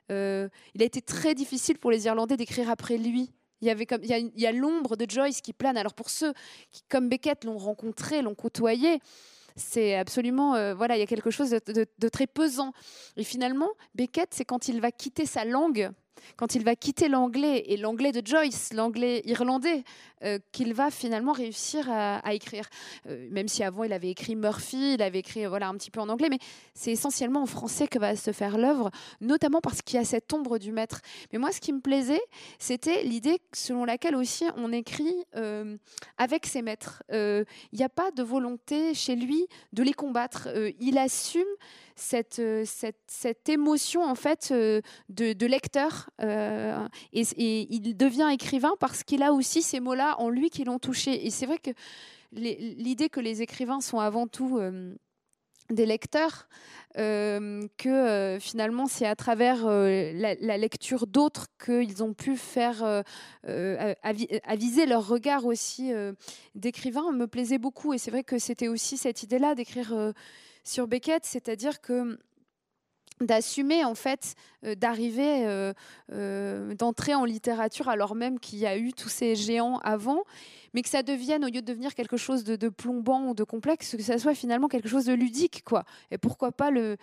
il 0.10 0.14
a 0.16 0.50
été 0.86 1.02
très 1.02 1.36
difficile 1.36 1.78
pour 1.78 1.92
les 1.92 2.06
Irlandais 2.06 2.38
d'écrire 2.38 2.70
après 2.70 2.98
lui. 2.98 3.34
Il 3.62 3.68
y, 3.68 3.72
avait 3.72 3.86
comme, 3.86 4.02
il 4.02 4.32
y 4.38 4.48
a 4.48 4.52
l'ombre 4.54 4.96
de 4.96 5.06
Joyce 5.10 5.42
qui 5.42 5.52
plane. 5.52 5.76
Alors 5.76 5.94
pour 5.94 6.10
ceux 6.10 6.34
qui, 6.72 6.84
comme 6.88 7.10
Beckett, 7.10 7.44
l'ont 7.44 7.58
rencontré, 7.58 8.22
l'ont 8.22 8.34
côtoyé, 8.34 9.02
c'est 9.60 9.96
absolument, 9.96 10.56
euh, 10.56 10.74
voilà, 10.74 10.98
il 10.98 11.00
y 11.00 11.04
a 11.04 11.08
quelque 11.08 11.32
chose 11.32 11.52
de, 11.52 12.10
très 12.10 12.28
pesant. 12.28 12.74
Et 13.18 13.24
finalement, 13.24 13.70
Beckett, 13.96 14.30
c'est 14.34 14.46
quand 14.46 14.68
il 14.68 14.82
va 14.82 14.92
quitter 14.92 15.26
sa 15.26 15.46
langue 15.46 15.92
quand 16.36 16.56
il 16.56 16.66
va 16.66 16.76
quitter 16.76 17.08
l'anglais 17.08 17.64
et 17.68 17.78
l'anglais 17.78 18.12
de 18.12 18.26
Joyce, 18.26 18.74
l'anglais 18.74 19.22
irlandais, 19.24 19.84
euh, 20.24 20.40
qu'il 20.52 20.74
va 20.74 20.92
finalement 20.92 21.32
réussir 21.32 21.90
à, 21.90 22.34
écrire. 22.34 22.66
Euh, 23.08 23.28
même 23.32 23.48
si 23.48 23.64
avant 23.64 23.84
il 23.84 23.94
avait 23.94 24.10
écrit 24.10 24.36
Murphy, 24.36 24.96
il 24.96 25.02
avait 25.02 25.20
écrit 25.20 25.46
voilà 25.46 25.68
un 25.70 25.76
petit 25.76 25.92
peu 25.92 26.02
en 26.02 26.10
anglais, 26.10 26.28
mais 26.30 26.40
c'est 26.74 26.92
essentiellement 26.92 27.44
en 27.44 27.46
français 27.46 27.88
que 27.88 28.00
va 28.00 28.16
se 28.16 28.32
faire 28.32 28.58
l'œuvre, 28.58 28.92
notamment 29.22 29.62
parce 29.62 29.82
qu'il 29.82 29.98
y 29.98 30.02
a 30.02 30.06
cette 30.06 30.32
ombre 30.34 30.58
du 30.58 30.72
maître. 30.72 31.02
Mais 31.32 31.40
moi, 31.40 31.52
ce 31.52 31.62
qui 31.62 31.72
me 31.72 31.80
plaisait, 31.80 32.22
c'était 32.58 33.04
l'idée 33.04 33.40
selon 33.54 33.86
laquelle 33.86 34.16
aussi 34.16 34.46
on 34.58 34.72
écrit 34.74 35.16
euh, 35.36 35.78
avec 36.18 36.46
ses 36.46 36.62
maîtres. 36.62 37.04
Il 37.12 37.46
n'y 37.74 37.84
a 37.84 37.90
pas 37.90 38.12
de 38.12 38.24
volonté 38.24 38.94
chez 38.94 39.16
lui 39.16 39.48
de 39.74 39.84
les 39.84 39.94
combattre. 39.94 40.50
il 40.80 40.98
assume 40.98 41.48
cette, 42.00 42.40
euh, 42.40 42.64
cette, 42.66 43.00
cette, 43.08 43.50
émotion 43.50 44.04
en 44.04 44.16
fait 44.16 44.50
euh, 44.52 44.82
de, 45.10 45.46
lecteur 45.46 46.10
euh, 46.22 46.88
et, 47.14 47.68
il 47.70 47.96
devient 47.96 48.30
écrivain 48.32 48.74
parce 48.80 49.04
qu'il 49.04 49.22
a 49.24 49.34
aussi 49.34 49.62
ces 49.62 49.80
mots-là 49.80 50.09
en 50.18 50.30
lui 50.30 50.50
qui 50.50 50.64
l'ont 50.64 50.80
touché. 50.80 51.26
Et 51.26 51.30
c'est 51.30 51.46
vrai 51.46 51.58
que 51.58 51.72
l'idée 52.32 53.10
que 53.10 53.20
les 53.20 53.42
écrivains 53.42 53.82
sont 53.82 54.00
avant 54.00 54.28
tout 54.28 54.60
des 55.70 55.86
lecteurs 55.86 56.48
euh, 56.98 57.68
que 57.78 57.90
euh, 57.90 58.40
finalement 58.40 58.88
c'est 58.88 59.06
à 59.06 59.16
travers 59.16 59.66
euh, 59.66 60.12
la, 60.14 60.58
lecture 60.58 61.06
d'autres 61.06 61.48
qu'ils 61.64 62.04
ont 62.04 62.14
pu 62.14 62.36
faire 62.36 63.04
aviser 63.44 64.86
leur 64.86 65.08
regard 65.08 65.46
aussi 65.46 65.92
d'écrivain 66.56 67.12
me 67.12 67.28
plaisait 67.28 67.60
beaucoup 67.60 67.94
et 67.94 67.98
c'est 67.98 68.12
vrai 68.12 68.24
que 68.24 68.40
c'était 68.40 68.68
aussi 68.68 68.98
cette 68.98 69.24
idée-là 69.24 69.56
d'écrire 69.56 70.14
sur 70.64 70.88
Beckett, 70.88 71.26
c'est-à-dire 71.26 71.82
que 71.82 72.20
d'assumer 73.22 73.84
en 73.84 73.96
fait 73.96 74.36
d'arriver 74.64 75.74
d'entrer 76.10 77.16
en 77.16 77.26
littérature 77.26 77.90
alors 77.90 78.16
même 78.16 78.40
qu'il 78.40 78.60
y 78.60 78.66
a 78.66 78.78
eu 78.78 78.94
tous 78.94 79.10
ces 79.10 79.36
géants 79.36 79.78
avant 79.80 80.24
mais 80.74 80.82
que 80.82 80.90
ça 80.90 81.04
devienne, 81.04 81.44
au 81.44 81.48
lieu 81.48 81.62
de 81.62 81.66
devenir 81.66 81.96
quelque 81.96 82.18
chose 82.18 82.44
de, 82.44 82.70
plombant 82.70 83.30
ou 83.30 83.34
de 83.34 83.44
complexe, 83.44 83.96
que 83.96 84.04
ça 84.04 84.18
soit 84.18 84.36
finalement 84.36 84.68
quelque 84.68 84.90
chose 84.90 85.06
de 85.06 85.14
ludique, 85.14 85.64
quoi. 85.66 85.84
Et 86.12 86.18
pourquoi 86.18 86.52
pas 86.52 86.72
le, 86.72 86.98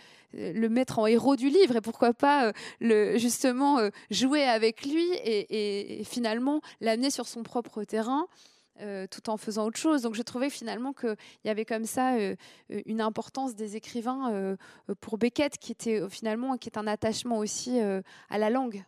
mettre 0.68 0.98
en 0.98 1.06
héros 1.06 1.36
du 1.36 1.48
livre 1.48 1.76
et 1.76 1.80
pourquoi 1.80 2.12
pas 2.12 2.46
euh, 2.46 2.52
le, 2.80 3.16
justement 3.18 3.78
euh, 3.78 3.90
jouer 4.10 4.44
avec 4.44 4.84
lui 4.84 5.06
et, 5.24 6.02
finalement 6.04 6.60
l'amener 6.80 7.10
sur 7.10 7.26
son 7.26 7.42
propre 7.42 7.84
terrain. 7.84 8.26
Euh, 8.82 9.06
tout 9.10 9.30
en 9.30 9.38
faisant 9.38 9.66
autre 9.66 9.78
chose. 9.78 10.02
Donc 10.02 10.14
je 10.14 10.22
trouvais 10.22 10.50
finalement 10.50 10.92
qu'il 10.92 11.16
y 11.44 11.48
avait 11.48 11.64
comme 11.64 11.86
ça 11.86 12.14
une 12.68 13.00
importance 13.00 13.54
des 13.54 13.76
écrivains 13.76 14.56
pour 15.00 15.16
Beckett 15.16 15.56
qui 15.56 15.72
était 15.72 16.06
finalement 16.10 16.58
qui 16.58 16.68
est 16.68 16.76
un 16.76 16.86
attachement 16.86 17.38
aussi 17.38 17.80
à 17.80 18.38
la 18.38 18.50
langue. 18.50 18.84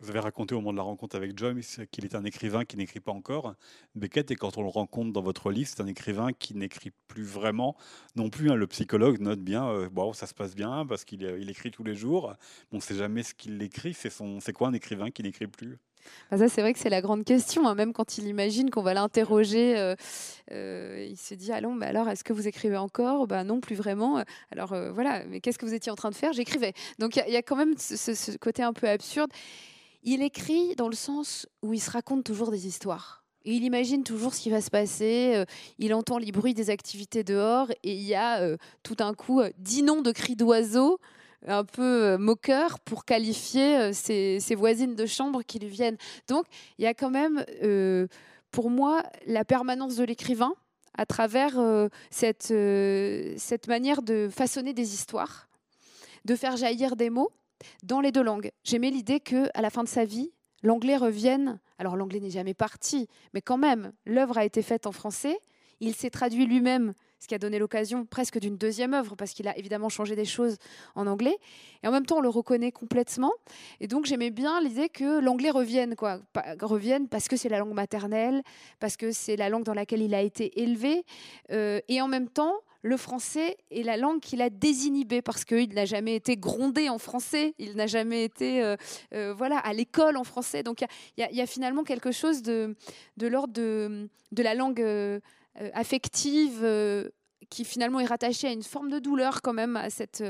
Vous 0.00 0.10
avez 0.10 0.20
raconté 0.20 0.54
au 0.54 0.58
moment 0.58 0.72
de 0.72 0.76
la 0.76 0.82
rencontre 0.82 1.16
avec 1.16 1.38
Joyce 1.38 1.80
qu'il 1.90 2.04
est 2.04 2.14
un 2.14 2.24
écrivain 2.24 2.64
qui 2.66 2.76
n'écrit 2.76 3.00
pas 3.00 3.12
encore. 3.12 3.54
Beckett, 3.94 4.30
et 4.32 4.36
quand 4.36 4.58
on 4.58 4.62
le 4.62 4.68
rencontre 4.68 5.12
dans 5.12 5.22
votre 5.22 5.50
livre, 5.50 5.70
c'est 5.72 5.80
un 5.80 5.86
écrivain 5.86 6.32
qui 6.32 6.54
n'écrit 6.54 6.90
plus 7.08 7.22
vraiment 7.22 7.74
non 8.16 8.28
plus. 8.28 8.50
Hein. 8.50 8.56
Le 8.56 8.66
psychologue 8.66 9.20
note 9.20 9.40
bien, 9.40 9.66
euh, 9.66 9.88
bon, 9.88 10.12
ça 10.12 10.26
se 10.26 10.34
passe 10.34 10.54
bien 10.54 10.84
parce 10.84 11.06
qu'il 11.06 11.22
il 11.22 11.48
écrit 11.48 11.70
tous 11.70 11.84
les 11.84 11.94
jours. 11.94 12.34
On 12.72 12.76
ne 12.76 12.80
sait 12.82 12.96
jamais 12.96 13.22
ce 13.22 13.32
qu'il 13.34 13.62
écrit. 13.62 13.94
C'est 13.94 14.52
quoi 14.52 14.68
un 14.68 14.74
écrivain 14.74 15.10
qui 15.10 15.22
n'écrit 15.22 15.46
plus? 15.46 15.78
Bah, 16.30 16.38
ça, 16.38 16.48
c'est 16.48 16.60
vrai 16.60 16.72
que 16.72 16.78
c'est 16.78 16.90
la 16.90 17.00
grande 17.00 17.24
question. 17.24 17.66
Hein. 17.66 17.74
Même 17.74 17.92
quand 17.92 18.18
il 18.18 18.26
imagine 18.26 18.70
qu'on 18.70 18.82
va 18.82 18.94
l'interroger, 18.94 19.76
euh, 19.78 19.94
euh, 20.52 21.06
il 21.08 21.16
se 21.16 21.34
dit 21.34 21.52
Allons, 21.52 21.74
bah 21.74 21.86
alors, 21.86 22.08
est-ce 22.08 22.24
que 22.24 22.32
vous 22.32 22.48
écrivez 22.48 22.76
encore? 22.76 23.26
Bah, 23.26 23.44
Non, 23.44 23.60
plus 23.60 23.76
vraiment. 23.76 24.22
Alors 24.50 24.74
voilà, 24.92 25.24
mais 25.26 25.40
qu'est-ce 25.40 25.58
que 25.58 25.66
vous 25.66 25.74
étiez 25.74 25.92
en 25.92 25.96
train 25.96 26.10
de 26.10 26.14
faire? 26.14 26.32
J'écrivais. 26.32 26.72
Donc 26.98 27.16
il 27.16 27.32
y, 27.32 27.36
a 27.36 27.42
quand 27.42 27.56
même 27.56 27.74
ce, 27.78 28.36
côté 28.38 28.62
un 28.62 28.72
peu 28.72 28.88
absurde. 28.88 29.30
Il 30.06 30.22
écrit 30.22 30.76
dans 30.76 30.88
le 30.88 30.94
sens 30.94 31.48
où 31.62 31.72
il 31.72 31.80
se 31.80 31.90
raconte 31.90 32.24
toujours 32.24 32.50
des 32.50 32.66
histoires. 32.66 33.24
il 33.46 33.64
imagine 33.64 34.04
toujours 34.04 34.34
ce 34.34 34.40
qui 34.42 34.50
va 34.50 34.60
se 34.60 34.70
passer. 34.70 35.32
Euh, 35.34 35.46
il 35.78 35.94
entend 35.94 36.18
les 36.18 36.30
bruits 36.30 36.52
des 36.52 36.68
activités 36.68 37.24
dehors 37.24 37.70
et 37.82 37.94
il 37.94 38.02
y 38.02 38.14
a 38.14 38.40
euh, 38.42 38.58
tout 38.82 38.96
un 39.00 39.14
coup 39.14 39.40
euh, 39.40 39.50
dix 39.56 39.82
noms 39.82 40.02
de 40.02 40.12
cris 40.12 40.36
d'oiseaux 40.36 40.98
un 41.46 41.64
peu 41.64 42.16
moqueurs 42.16 42.80
pour 42.80 43.04
qualifier 43.04 43.92
ses, 43.92 44.54
voisines 44.56 44.94
de 44.94 45.06
chambre 45.06 45.42
qui 45.42 45.58
lui 45.58 45.68
viennent. 45.68 45.96
Donc 46.28 46.46
il 46.78 46.84
y 46.84 46.86
a 46.86 46.94
quand 46.94 47.10
même, 47.10 47.44
pour 48.50 48.70
moi, 48.70 49.02
la 49.26 49.44
permanence 49.44 49.96
de 49.96 50.04
l'écrivain 50.04 50.54
à 50.96 51.06
travers 51.06 51.58
cette, 52.10 52.54
cette 53.38 53.68
manière 53.68 54.02
de 54.02 54.28
façonner 54.30 54.72
des 54.72 54.94
histoires, 54.94 55.48
de 56.24 56.34
faire 56.36 56.56
jaillir 56.56 56.96
des 56.96 57.10
mots 57.10 57.32
dans 57.82 58.00
les 58.00 58.12
deux 58.12 58.22
langues. 58.22 58.50
J'aimais 58.64 58.90
l'idée 58.90 59.20
que 59.20 59.48
à 59.54 59.62
la 59.62 59.70
fin 59.70 59.82
de 59.82 59.88
sa 59.88 60.04
vie, 60.04 60.32
l'anglais 60.62 60.96
revienne. 60.96 61.60
Alors 61.78 61.96
l'anglais 61.96 62.20
n'est 62.20 62.30
jamais 62.30 62.54
parti, 62.54 63.08
mais 63.32 63.40
quand 63.40 63.58
même, 63.58 63.92
l'œuvre 64.06 64.38
a 64.38 64.44
été 64.44 64.62
faite 64.62 64.86
en 64.86 64.92
français. 64.92 65.38
Il 65.80 65.94
s'est 65.94 66.10
traduit 66.10 66.46
lui-même, 66.46 66.94
ce 67.18 67.28
qui 67.28 67.34
a 67.34 67.38
donné 67.38 67.58
l'occasion 67.58 68.04
presque 68.04 68.38
d'une 68.38 68.56
deuxième 68.56 68.94
œuvre, 68.94 69.16
parce 69.16 69.32
qu'il 69.32 69.48
a 69.48 69.56
évidemment 69.56 69.88
changé 69.88 70.14
des 70.16 70.24
choses 70.24 70.56
en 70.94 71.06
anglais. 71.06 71.36
Et 71.82 71.88
en 71.88 71.90
même 71.90 72.06
temps, 72.06 72.18
on 72.18 72.20
le 72.20 72.28
reconnaît 72.28 72.72
complètement. 72.72 73.32
Et 73.80 73.88
donc, 73.88 74.06
j'aimais 74.06 74.30
bien 74.30 74.60
l'idée 74.60 74.88
que 74.88 75.20
l'anglais 75.20 75.50
revienne, 75.50 75.96
quoi. 75.96 76.20
Revienne 76.60 77.08
parce 77.08 77.28
que 77.28 77.36
c'est 77.36 77.48
la 77.48 77.58
langue 77.58 77.72
maternelle, 77.72 78.42
parce 78.80 78.96
que 78.96 79.12
c'est 79.12 79.36
la 79.36 79.48
langue 79.48 79.64
dans 79.64 79.74
laquelle 79.74 80.02
il 80.02 80.14
a 80.14 80.20
été 80.20 80.60
élevé. 80.60 81.04
Euh, 81.50 81.80
et 81.88 82.00
en 82.00 82.08
même 82.08 82.28
temps, 82.28 82.54
le 82.84 82.98
français 82.98 83.56
est 83.70 83.82
la 83.82 83.96
langue 83.96 84.20
qu'il 84.20 84.42
a 84.42 84.50
désinhibée 84.50 85.22
parce 85.22 85.46
qu'il 85.46 85.72
n'a 85.72 85.86
jamais 85.86 86.14
été 86.16 86.36
grondé 86.36 86.90
en 86.90 86.98
français, 86.98 87.54
il 87.58 87.76
n'a 87.76 87.86
jamais 87.86 88.24
été 88.24 88.62
euh, 88.62 88.76
euh, 89.14 89.32
voilà, 89.32 89.56
à 89.58 89.72
l'école 89.72 90.18
en 90.18 90.24
français. 90.24 90.62
Donc 90.62 90.84
il 91.16 91.26
y, 91.30 91.40
a 91.40 91.46
finalement 91.46 91.82
quelque 91.82 92.12
chose 92.12 92.42
de, 92.42 92.76
de 93.16 93.26
l'ordre 93.26 93.54
de, 93.54 94.10
de, 94.32 94.42
la 94.42 94.54
langue 94.54 94.84
affective 95.72 97.10
qui 97.50 97.64
finalement 97.64 98.00
est 98.00 98.06
rattaché 98.06 98.48
à 98.48 98.52
une 98.52 98.62
forme 98.62 98.90
de 98.90 98.98
douleur 98.98 99.42
quand 99.42 99.52
même, 99.52 99.76
à, 99.76 99.90
cette, 99.90 100.24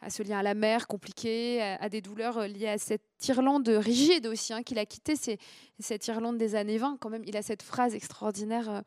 à 0.00 0.10
ce 0.10 0.22
lien 0.22 0.38
à 0.38 0.42
la 0.42 0.54
mer 0.54 0.88
compliqué, 0.88 1.62
à, 1.62 1.88
des 1.88 2.00
douleurs 2.00 2.48
liées 2.48 2.68
à 2.68 2.78
cette 2.78 3.02
Irlande 3.28 3.68
rigide 3.68 4.26
aussi 4.26 4.52
hein, 4.52 4.62
qu'il 4.62 4.78
a 4.78 4.84
quitté, 4.84 5.16
c'est 5.16 5.38
cette 5.78 6.06
Irlande 6.08 6.38
des 6.38 6.54
années 6.54 6.78
20 6.78 6.98
quand 7.00 7.08
même. 7.08 7.22
Il 7.24 7.36
a 7.36 7.42
cette 7.42 7.62
phrase 7.62 7.94
extraordinaire 7.94 8.82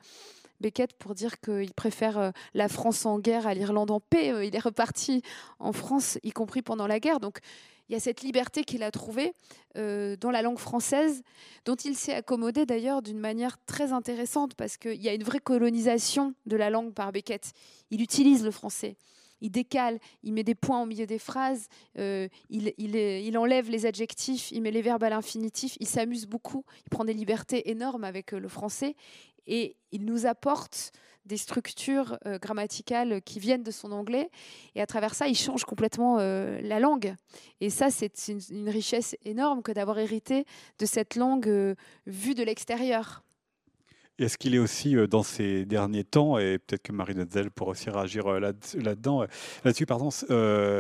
Beckett 0.60 0.94
pour 0.94 1.16
dire 1.16 1.40
qu'il 1.40 1.74
préfère 1.74 2.18
euh, 2.18 2.32
la 2.54 2.68
France 2.68 3.06
en 3.06 3.20
guerre 3.20 3.48
à 3.48 3.54
l'Irlande 3.54 3.92
en 3.92 4.00
paix. 4.00 4.32
Euh, 4.32 4.44
il 4.44 4.56
est 4.56 4.60
reparti 4.60 5.22
en 5.60 5.72
France, 5.72 6.18
y 6.24 6.32
compris 6.32 6.62
pendant 6.62 6.88
la 6.88 7.00
guerre. 7.00 7.20
Donc 7.20 7.40
il 7.90 7.94
y 7.94 7.96
a 7.96 8.00
cette 8.00 8.22
liberté 8.22 8.64
qu'il 8.64 8.84
a 8.84 8.92
trouvée 8.92 9.34
euh, 9.76 10.16
dans 10.16 10.32
la 10.32 10.42
langue 10.42 10.60
française, 10.60 11.24
dont 11.66 11.76
il 11.76 11.96
s'est 11.96 12.14
accommodé 12.14 12.66
d'ailleurs 12.66 13.02
d'une 13.02 13.20
manière 13.20 13.58
très 13.66 13.92
intéressante, 13.92 14.54
parce 14.54 14.78
qu'il 14.78 15.02
y 15.02 15.10
a 15.10 15.14
une 15.14 15.24
vraie 15.24 15.40
colonisation 15.40 16.34
de 16.46 16.56
la 16.56 16.70
langue 16.70 16.94
par 16.94 17.12
Beckett. 17.12 17.52
Il 17.90 18.02
utilise 18.02 18.44
le 18.44 18.52
français. 18.52 18.96
Il 19.42 19.52
décale, 19.52 20.00
il 20.22 20.34
met 20.34 20.44
des 20.44 20.54
points 20.54 20.82
au 20.82 20.86
milieu 20.86 21.06
des 21.06 21.18
phrases, 21.18 21.70
il, 21.96 22.74
il, 22.78 23.38
enlève 23.38 23.70
les 23.70 23.86
adjectifs, 23.86 24.52
il 24.52 24.62
met 24.62 24.70
les 24.70 24.82
verbes 24.82 25.04
à 25.06 25.10
l'infinitif, 25.10 25.78
il 25.80 25.88
s'amuse 25.88 26.26
beaucoup, 26.26 26.66
il 26.86 26.90
prend 26.90 27.06
des 27.06 27.14
libertés 27.14 27.70
énormes 27.70 28.04
avec 28.04 28.34
le 28.34 28.50
français 28.50 28.98
et 29.48 29.78
il 29.94 30.04
nous 30.04 30.26
apporte 30.26 30.92
des 31.26 31.38
structures 31.38 32.18
euh, 32.26 32.40
grammaticales 32.40 33.22
qui 33.22 33.40
viennent 33.40 33.64
de 33.64 33.72
son 33.72 33.92
anglais, 33.92 34.30
et 34.76 34.82
à 34.82 34.88
travers 34.88 35.16
ça, 35.16 35.28
il 35.28 35.36
change 35.36 35.64
complètement 35.64 36.18
euh, 36.20 36.60
la 36.62 36.80
langue. 36.80 37.16
Et 37.62 37.70
ça, 37.70 37.90
c'est 37.92 38.28
une, 38.28 38.70
richesse 38.70 39.16
énorme 39.26 39.62
que 39.62 39.72
d'avoir 39.72 40.00
hérité 40.00 40.46
de 40.80 40.86
cette 40.86 41.16
langue 41.16 41.48
euh, 41.48 41.76
vue 42.06 42.36
de 42.36 42.44
l'extérieur. 42.44 43.24
Est-ce 44.20 44.38
qu'il 44.38 44.54
est 44.54 44.60
aussi 44.60 44.98
euh, 44.98 45.08
dans 45.08 45.24
ces 45.24 45.64
derniers 45.66 46.04
temps, 46.04 46.38
et 46.38 46.60
peut-être 46.60 46.84
que 46.84 46.92
Marie 46.92 47.16
Notzel 47.16 47.52
pourrait 47.52 47.72
aussi 47.72 47.90
réagir 47.90 48.28
euh, 48.28 48.40
là-dedans, 48.40 49.22
euh, 49.22 49.28
là-dessus, 49.64 49.86
pardon, 49.86 50.10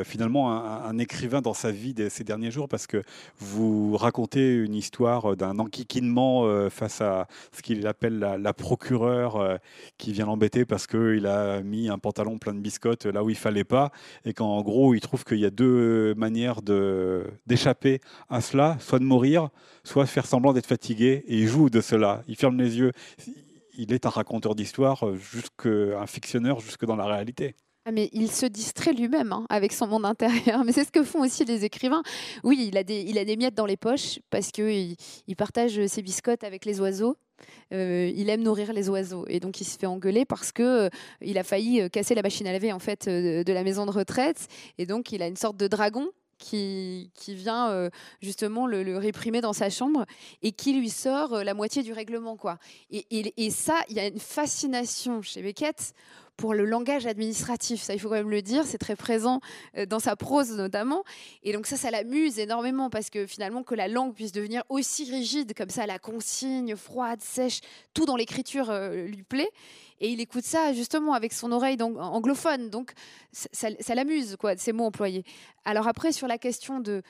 finalement 0.04 0.52
un, 0.52 0.98
écrivain 0.98 1.42
dans 1.42 1.54
sa 1.54 1.72
vie 1.72 1.94
de 1.94 2.10
ces 2.10 2.26
derniers 2.26 2.52
jours, 2.52 2.68
parce 2.68 2.86
que 2.86 3.02
vous 3.40 3.96
racontez 3.96 4.56
une 4.56 4.76
histoire 4.76 5.38
d'un 5.38 5.60
enquiquinement 5.60 6.70
face 6.70 7.00
à 7.00 7.28
ce 7.54 7.62
qu'il 7.62 7.88
appelle 7.88 8.20
la, 8.20 8.54
procureure 8.54 9.60
qui 9.98 10.12
vient 10.12 10.26
l'embêter 10.26 10.66
parce 10.66 10.88
qu'il 10.88 11.26
a 11.26 11.62
mis 11.62 11.90
un 11.90 11.98
pantalon 11.98 12.38
plein 12.38 12.54
de 12.54 12.60
biscottes 12.60 13.06
là 13.06 13.24
où 13.24 13.30
il 13.30 13.38
fallait 13.38 13.64
pas, 13.64 13.92
et 14.26 14.34
qu'en 14.34 14.62
gros, 14.62 14.94
il 14.94 15.00
trouve 15.00 15.24
qu'il 15.24 15.40
y 15.40 15.46
a 15.46 15.52
deux 15.52 16.14
manières 16.16 16.62
d'échapper 17.46 18.02
à 18.30 18.42
cela, 18.42 18.78
soit 18.80 19.00
de 19.00 19.06
mourir, 19.06 19.50
soit 19.84 20.04
de 20.04 20.10
faire 20.10 20.26
semblant 20.26 20.54
d'être 20.54 20.68
fatigué, 20.68 21.24
et 21.28 21.38
il 21.38 21.48
joue 21.48 21.70
de 21.70 21.82
cela. 21.82 22.24
Il 22.28 22.36
ferme 22.36 22.58
les 22.58 22.78
yeux 22.78 22.92
il 23.80 23.94
est 23.94 24.06
un 24.06 24.10
raconteur 24.10 24.56
d'histoire, 24.56 25.08
euh, 25.08 25.98
un 25.98 26.06
fictionneur 26.06 26.60
jusque 26.60 26.86
dans 26.86 26.98
la 26.98 27.06
réalité. 27.06 27.56
Ah, 27.86 27.92
mais 27.92 28.10
il 28.12 28.30
se 28.30 28.46
distrait 28.46 28.92
lui-même 28.92 29.32
hein, 29.32 29.46
avec 29.50 29.72
son 29.72 29.88
monde 29.88 30.06
intérieur. 30.06 30.64
Mais 30.66 30.74
c'est 30.74 30.84
ce 30.84 30.92
que 30.92 31.04
font 31.04 31.22
aussi 31.22 31.46
les 31.46 31.64
écrivains. 31.64 32.04
Oui, 32.44 32.68
il 32.68 32.78
a 32.78 32.84
des, 32.84 33.02
il 33.02 33.18
a 33.18 33.26
des 33.26 33.38
miettes 33.38 33.56
dans 33.56 33.66
les 33.66 33.78
poches 33.78 34.20
parce 34.30 34.52
qu'il 34.52 34.96
il 35.28 35.36
partage 35.36 35.84
ses 35.88 36.02
biscottes 36.02 36.44
avec 36.44 36.66
les 36.66 36.82
oiseaux. 36.82 37.16
Euh, 37.74 38.12
il 38.14 38.30
aime 38.30 38.44
nourrir 38.44 38.74
les 38.74 38.90
oiseaux 38.90 39.26
et 39.30 39.40
donc 39.40 39.62
il 39.62 39.64
se 39.64 39.80
fait 39.80 39.88
engueuler 39.88 40.26
parce 40.26 40.52
que 40.52 40.62
euh, 40.62 40.90
il 41.22 41.38
a 41.38 41.44
failli 41.44 41.90
casser 41.90 42.14
la 42.14 42.22
machine 42.22 42.46
à 42.48 42.52
laver 42.52 42.74
en 42.74 42.80
fait 42.80 43.08
de 43.08 43.54
la 43.54 43.64
maison 43.64 43.86
de 43.86 43.92
retraite 43.92 44.50
et 44.78 44.86
donc 44.86 45.14
il 45.14 45.22
a 45.24 45.28
une 45.28 45.38
sorte 45.38 45.56
de 45.56 45.70
dragon 45.70 46.10
qui, 46.40 47.12
vient 47.28 47.90
justement 48.22 48.66
le, 48.66 48.98
réprimer 48.98 49.42
dans 49.42 49.54
sa 49.54 49.70
chambre 49.70 50.06
et 50.42 50.52
qui 50.52 50.74
lui 50.74 50.90
sort 50.90 51.44
la 51.44 51.54
moitié 51.54 51.84
du 51.84 51.94
règlement. 51.94 52.38
Quoi. 52.38 52.58
Et, 52.90 53.06
et, 53.38 53.50
ça, 53.52 53.82
il 53.90 53.96
y 53.96 54.00
a 54.00 54.08
une 54.08 54.20
fascination 54.20 55.22
chez 55.22 55.44
Beckett 55.44 55.94
pour 56.40 56.54
le 56.54 56.64
langage 56.64 57.06
administratif. 57.06 57.82
Ça, 57.82 57.94
il 57.94 58.00
faut 58.00 58.08
quand 58.08 58.16
même 58.16 58.30
le 58.30 58.42
dire, 58.42 58.66
c'est 58.66 58.78
très 58.78 58.96
présent 58.96 59.42
euh, 59.78 59.86
dans 59.86 60.00
sa 60.00 60.16
prose 60.16 60.52
notamment. 60.52 61.04
Et 61.44 61.52
donc 61.52 61.68
ça, 61.68 61.76
ça 61.76 61.92
l'amuse 61.92 62.40
énormément 62.40 62.90
parce 62.90 63.10
que 63.10 63.28
finalement, 63.28 63.62
que 63.62 63.76
la 63.76 63.90
langue 63.90 64.14
puisse 64.14 64.32
devenir 64.32 64.64
aussi 64.70 65.04
rigide 65.12 65.54
comme 65.54 65.70
ça, 65.70 65.86
la 65.86 66.00
consigne, 66.00 66.78
froide, 66.78 67.20
sèche, 67.22 67.60
tout 67.94 68.06
dans 68.06 68.16
l'écriture 68.16 68.74
lui 68.74 69.24
plaît. 69.24 69.50
Et 70.00 70.10
il 70.10 70.22
écoute 70.22 70.46
ça 70.46 70.72
justement 70.72 71.14
avec 71.14 71.34
son 71.34 71.52
oreille 71.52 71.78
anglophone. 71.82 72.70
Donc 72.70 72.94
ça, 73.34 73.68
ça 73.78 73.96
l'amuse, 73.96 74.38
quoi, 74.40 74.56
ces 74.56 74.72
mots 74.72 74.86
employés. 74.86 75.26
Alors 75.66 75.90
après, 75.90 76.14
sur 76.14 76.28
la 76.28 76.38
question 76.38 76.80
de 76.80 77.04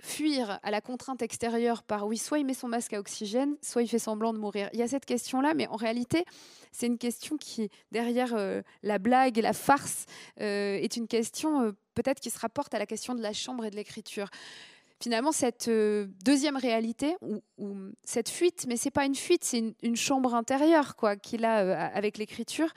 fuir 0.00 0.60
à 0.62 0.70
la 0.70 0.80
contrainte 0.80 1.22
extérieure 1.22 1.82
par 1.82 2.06
oui, 2.06 2.18
soit 2.18 2.38
il 2.38 2.46
met 2.46 2.54
son 2.54 2.68
masque 2.68 2.92
à 2.92 3.00
oxygène, 3.00 3.56
soit 3.62 3.82
il 3.82 3.88
fait 3.88 3.98
semblant 3.98 4.32
de 4.32 4.38
mourir. 4.38 4.68
Il 4.72 4.78
y 4.78 4.82
a 4.82 4.88
cette 4.88 5.04
question-là, 5.04 5.54
mais 5.54 5.66
en 5.68 5.76
réalité, 5.76 6.24
c'est 6.72 6.86
une 6.86 6.98
question 6.98 7.36
qui, 7.36 7.70
derrière 7.90 8.34
euh, 8.34 8.62
la 8.82 8.98
blague 8.98 9.38
et 9.38 9.42
la 9.42 9.52
farce, 9.52 10.06
euh, 10.40 10.76
est 10.76 10.96
une 10.96 11.08
question 11.08 11.62
euh, 11.62 11.72
peut-être 11.94 12.20
qui 12.20 12.30
se 12.30 12.38
rapporte 12.38 12.74
à 12.74 12.78
la 12.78 12.86
question 12.86 13.14
de 13.14 13.22
la 13.22 13.32
chambre 13.32 13.64
et 13.64 13.70
de 13.70 13.76
l'écriture. 13.76 14.28
Finalement, 15.00 15.30
cette 15.30 15.70
deuxième 16.24 16.56
réalité, 16.56 17.14
ou, 17.56 17.76
cette 18.02 18.28
fuite, 18.28 18.66
mais 18.68 18.76
c'est 18.76 18.90
pas 18.90 19.04
une 19.04 19.14
fuite, 19.14 19.44
c'est 19.44 19.74
une, 19.82 19.96
chambre 19.96 20.34
intérieure 20.34 20.96
quoi 20.96 21.14
qu'il 21.14 21.44
a 21.44 21.88
avec 21.90 22.18
l'écriture, 22.18 22.74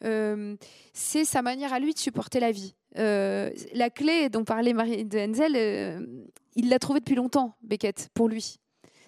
c'est 0.00 1.24
sa 1.24 1.42
manière 1.42 1.72
à 1.72 1.80
lui 1.80 1.92
de 1.92 1.98
supporter 1.98 2.38
la 2.38 2.52
vie. 2.52 2.76
la 2.94 3.90
clé 3.90 4.28
dont 4.28 4.44
parlait 4.44 4.74
Marie 4.74 5.04
de 5.04 5.18
Henzel, 5.18 6.06
il 6.56 6.68
l'a 6.68 6.78
trouvée 6.78 7.00
depuis 7.00 7.14
longtemps, 7.14 7.54
Beckett, 7.62 8.08
pour 8.14 8.28
lui. 8.28 8.58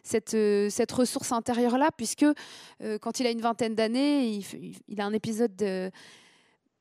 Cette, 0.04 0.34
euh, 0.34 0.70
ressource 0.92 1.32
intérieure-là, 1.32 1.90
puisque 1.96 2.24
euh, 2.82 2.98
quand 2.98 3.20
il 3.20 3.26
a 3.26 3.30
une 3.30 3.40
vingtaine 3.40 3.74
d'années, 3.74 4.40
il, 4.86 5.00
a 5.00 5.04
un 5.04 5.12
épisode 5.12 5.92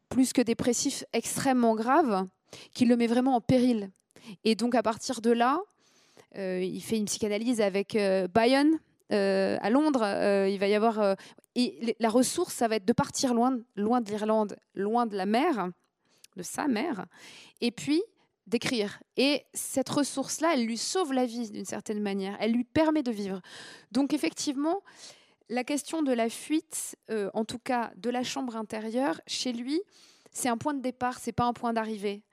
plus 0.09 0.31
que 0.33 0.41
dépressif 0.41 1.03
extrêmement 1.13 1.75
grave 1.75 2.27
qui 2.73 2.85
le 2.85 2.95
met 2.95 3.07
vraiment 3.07 3.35
en 3.35 3.41
péril. 3.41 3.89
Et 4.43 4.55
donc 4.55 4.75
à 4.75 4.83
partir 4.83 5.21
de 5.21 5.31
là, 5.31 5.59
euh, 6.37 6.61
il 6.61 6.81
fait 6.81 6.97
une 6.97 7.05
psychanalyse 7.05 7.59
avec 7.61 7.97
Bayonne 8.33 8.79
à 9.09 9.69
Londres. 9.69 10.03
il 10.47 10.57
va 10.59 10.67
y 10.67 10.75
avoir 10.75 11.15
et 11.55 11.95
la 11.99 12.09
ressource, 12.09 12.53
ça 12.53 12.67
va 12.67 12.75
être 12.75 12.85
de 12.85 12.93
partir 12.93 13.33
loin, 13.33 13.59
loin 13.75 13.99
de 13.99 14.09
l'Irlande, 14.11 14.57
loin 14.75 15.07
de 15.07 15.17
la 15.17 15.25
mer, 15.25 15.71
de 16.35 16.43
sa 16.43 16.67
mère, 16.67 17.07
et 17.61 17.71
puis 17.71 18.03
d'écrire. 18.47 19.01
Et 19.17 19.45
cette 19.53 19.89
ressource-là, 19.89 20.53
elle 20.53 20.65
lui 20.65 20.77
sauve 20.77 21.13
la 21.13 21.25
vie 21.25 21.51
d'une 21.51 21.65
certaine 21.65 22.01
manière. 22.01 22.37
Elle 22.39 22.53
lui 22.53 22.63
permet 22.63 23.03
de 23.03 23.11
vivre. 23.11 23.41
Donc 23.91 24.13
effectivement, 24.13 24.81
la 25.49 25.63
question 25.63 26.01
de 26.01 26.11
la 26.11 26.29
fuite, 26.29 26.97
euh, 27.09 27.29
en 27.33 27.45
tout 27.45 27.59
cas 27.59 27.91
de 27.97 28.09
la 28.09 28.23
chambre 28.23 28.55
intérieure, 28.55 29.21
chez 29.27 29.53
lui, 29.53 29.81
c'est 30.31 30.49
un 30.49 30.57
point 30.57 30.73
de 30.73 30.81
départ, 30.81 31.19
c'est 31.19 31.31
pas 31.31 31.45
un 31.45 31.53
point 31.53 31.73
d'arrivée. 31.73 32.23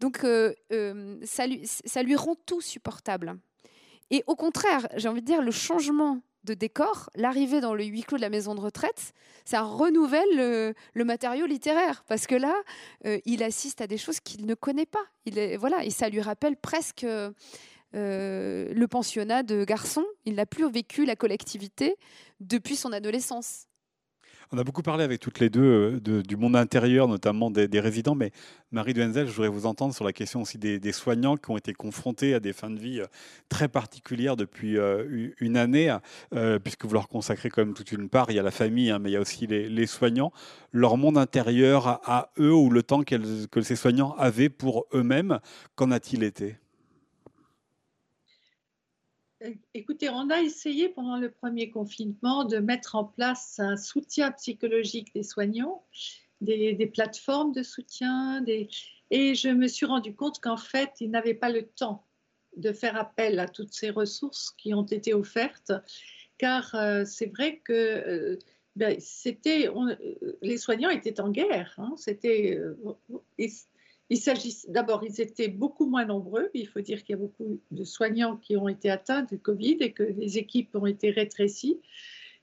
Donc 0.00 0.24
euh, 0.24 0.54
euh, 0.72 1.18
ça, 1.24 1.46
lui, 1.46 1.62
ça 1.64 2.02
lui 2.02 2.16
rend 2.16 2.34
tout 2.46 2.60
supportable. 2.60 3.38
Et 4.10 4.24
au 4.26 4.34
contraire, 4.34 4.88
j'ai 4.96 5.08
envie 5.08 5.20
de 5.20 5.26
dire, 5.26 5.42
le 5.42 5.52
changement 5.52 6.20
de 6.44 6.54
décor, 6.54 7.10
l'arrivée 7.14 7.60
dans 7.60 7.74
le 7.74 7.84
huis 7.84 8.02
clos 8.02 8.16
de 8.16 8.22
la 8.22 8.30
maison 8.30 8.54
de 8.54 8.60
retraite, 8.60 9.12
ça 9.44 9.62
renouvelle 9.62 10.74
le, 10.94 11.04
matériau 11.04 11.46
littéraire 11.46 12.04
parce 12.08 12.26
que 12.26 12.34
là, 12.34 12.54
euh, 13.06 13.18
il 13.24 13.42
assiste 13.42 13.80
à 13.80 13.86
des 13.86 13.98
choses 13.98 14.20
qu'il 14.20 14.46
ne 14.46 14.54
connaît 14.54 14.86
pas. 14.86 15.04
Il 15.26 15.56
voilà, 15.58 15.84
et 15.84 15.90
ça 15.90 16.08
lui 16.08 16.20
rappelle 16.20 16.56
presque 16.56 17.04
euh, 17.04 17.32
le 17.92 18.86
pensionnat 18.86 19.42
de 19.42 19.64
garçon. 19.64 20.04
Il 20.24 20.34
n'a 20.34 20.46
plus 20.46 20.70
vécu 20.70 21.04
la 21.04 21.16
collectivité 21.16 21.96
depuis 22.40 22.76
son 22.76 22.92
adolescence. 22.92 23.66
On 24.52 24.58
a 24.58 24.64
beaucoup 24.64 24.82
parlé 24.82 25.04
avec 25.04 25.20
toutes 25.20 25.38
les 25.38 25.48
deux 25.48 26.00
euh, 26.08 26.22
du 26.22 26.36
monde 26.36 26.56
intérieur, 26.56 27.06
notamment 27.06 27.52
des, 27.52 27.68
résidents, 27.78 28.16
mais 28.16 28.32
Marie 28.72 28.94
Duenzel, 28.94 29.28
je 29.28 29.32
voudrais 29.32 29.48
vous 29.48 29.64
entendre 29.64 29.94
sur 29.94 30.04
la 30.04 30.12
question 30.12 30.42
aussi 30.42 30.58
des, 30.58 30.92
soignants 30.92 31.36
qui 31.36 31.52
ont 31.52 31.56
été 31.56 31.72
confrontés 31.72 32.34
à 32.34 32.40
des 32.40 32.52
fins 32.52 32.70
de 32.70 32.80
vie 32.80 32.98
euh, 32.98 33.06
très 33.48 33.68
particulières 33.68 34.34
depuis 34.34 34.76
euh, 34.76 35.30
une 35.38 35.56
année, 35.56 35.96
puisque 36.64 36.84
vous 36.84 36.94
leur 36.94 37.08
consacrez 37.08 37.48
quand 37.48 37.64
même 37.64 37.74
toute 37.74 37.92
une 37.92 38.08
part. 38.08 38.32
Il 38.32 38.34
y 38.34 38.38
a 38.40 38.42
la 38.42 38.50
famille, 38.50 38.90
hein, 38.90 38.98
mais 38.98 39.10
il 39.10 39.12
y 39.12 39.16
a 39.16 39.20
aussi 39.20 39.46
les, 39.46 39.86
soignants. 39.86 40.32
Leur 40.72 40.96
monde 40.96 41.16
intérieur 41.16 42.00
à, 42.04 42.32
eux 42.40 42.52
ou 42.52 42.70
le 42.70 42.82
temps 42.82 43.02
que 43.04 43.60
ces 43.60 43.76
soignants 43.76 44.16
avaient 44.18 44.48
pour 44.48 44.86
eux-mêmes, 44.92 45.38
qu'en 45.76 45.92
a-t-il 45.92 46.24
été? 46.24 46.56
Écoutez, 49.72 50.10
on 50.10 50.28
a 50.28 50.40
essayé 50.40 50.88
pendant 50.90 51.16
le 51.16 51.30
premier 51.30 51.70
confinement 51.70 52.44
de 52.44 52.58
mettre 52.58 52.94
en 52.94 53.04
place 53.04 53.58
un 53.58 53.76
soutien 53.76 54.32
psychologique 54.32 55.14
des 55.14 55.22
soignants, 55.22 55.84
des, 56.40 56.90
plateformes 56.92 57.52
de 57.52 57.62
soutien, 57.62 58.44
et 59.10 59.34
je 59.34 59.48
me 59.48 59.66
suis 59.66 59.86
rendu 59.86 60.14
compte 60.14 60.40
qu'en 60.40 60.58
fait, 60.58 60.92
ils 61.00 61.10
n'avaient 61.10 61.34
pas 61.34 61.50
le 61.50 61.66
temps 61.66 62.06
de 62.56 62.72
faire 62.72 62.96
appel 62.96 63.38
à 63.38 63.48
toutes 63.48 63.72
ces 63.72 63.90
ressources 63.90 64.50
qui 64.58 64.74
ont 64.74 64.84
été 64.84 65.14
offertes, 65.14 65.72
car 66.36 66.74
euh, 66.74 67.04
c'est 67.06 67.26
vrai 67.26 67.60
que 67.64 67.72
euh, 67.72 68.38
ben, 68.76 68.96
c'était, 68.98 69.68
euh, 69.68 69.96
les 70.42 70.58
soignants 70.58 70.90
étaient 70.90 71.20
en 71.20 71.30
guerre. 71.30 71.74
Hein, 71.78 71.94
il 74.10 74.18
s'agit 74.18 74.56
d'abord, 74.66 75.04
ils 75.04 75.20
étaient 75.20 75.48
beaucoup 75.48 75.86
moins 75.86 76.04
nombreux. 76.04 76.50
Il 76.52 76.66
faut 76.66 76.80
dire 76.80 77.04
qu'il 77.04 77.14
y 77.14 77.18
a 77.18 77.22
beaucoup 77.22 77.60
de 77.70 77.84
soignants 77.84 78.36
qui 78.36 78.56
ont 78.56 78.68
été 78.68 78.90
atteints 78.90 79.22
de 79.22 79.36
Covid 79.36 79.76
et 79.80 79.92
que 79.92 80.02
les 80.02 80.36
équipes 80.36 80.74
ont 80.74 80.86
été 80.86 81.10
rétrécies. 81.10 81.80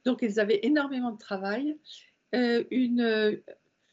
Donc, 0.06 0.20
ils 0.22 0.40
avaient 0.40 0.62
énormément 0.64 1.12
de 1.12 1.18
travail. 1.18 1.78
Euh, 2.34 2.64
une, 2.72 3.42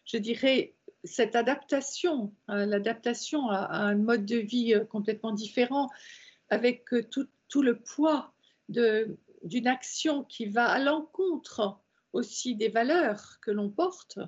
je 0.05 0.17
dirais, 0.19 0.75
cette 1.03 1.35
adaptation, 1.35 2.33
hein, 2.47 2.65
l'adaptation 2.65 3.49
à, 3.49 3.67
un 3.73 3.97
mode 3.97 4.25
de 4.25 4.39
vie 4.39 4.75
euh, 4.75 4.85
complètement 4.85 5.33
différent, 5.33 5.91
avec 6.51 6.95
euh, 6.95 7.03
tout 7.49 7.63
le 7.63 7.81
poids 7.81 8.33
d'une 8.69 9.67
action 9.67 10.23
qui 10.23 10.47
va 10.47 10.67
à 10.67 10.79
l'encontre 10.79 11.81
aussi 12.13 12.55
des 12.55 12.69
valeurs 12.69 13.39
que 13.43 13.51
l'on 13.51 13.69
porte, 13.69 14.21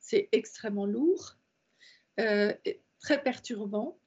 c'est 0.00 0.28
extrêmement 0.32 0.86
lourd 0.86 1.36
très 3.00 3.22
perturbant. 3.22 3.98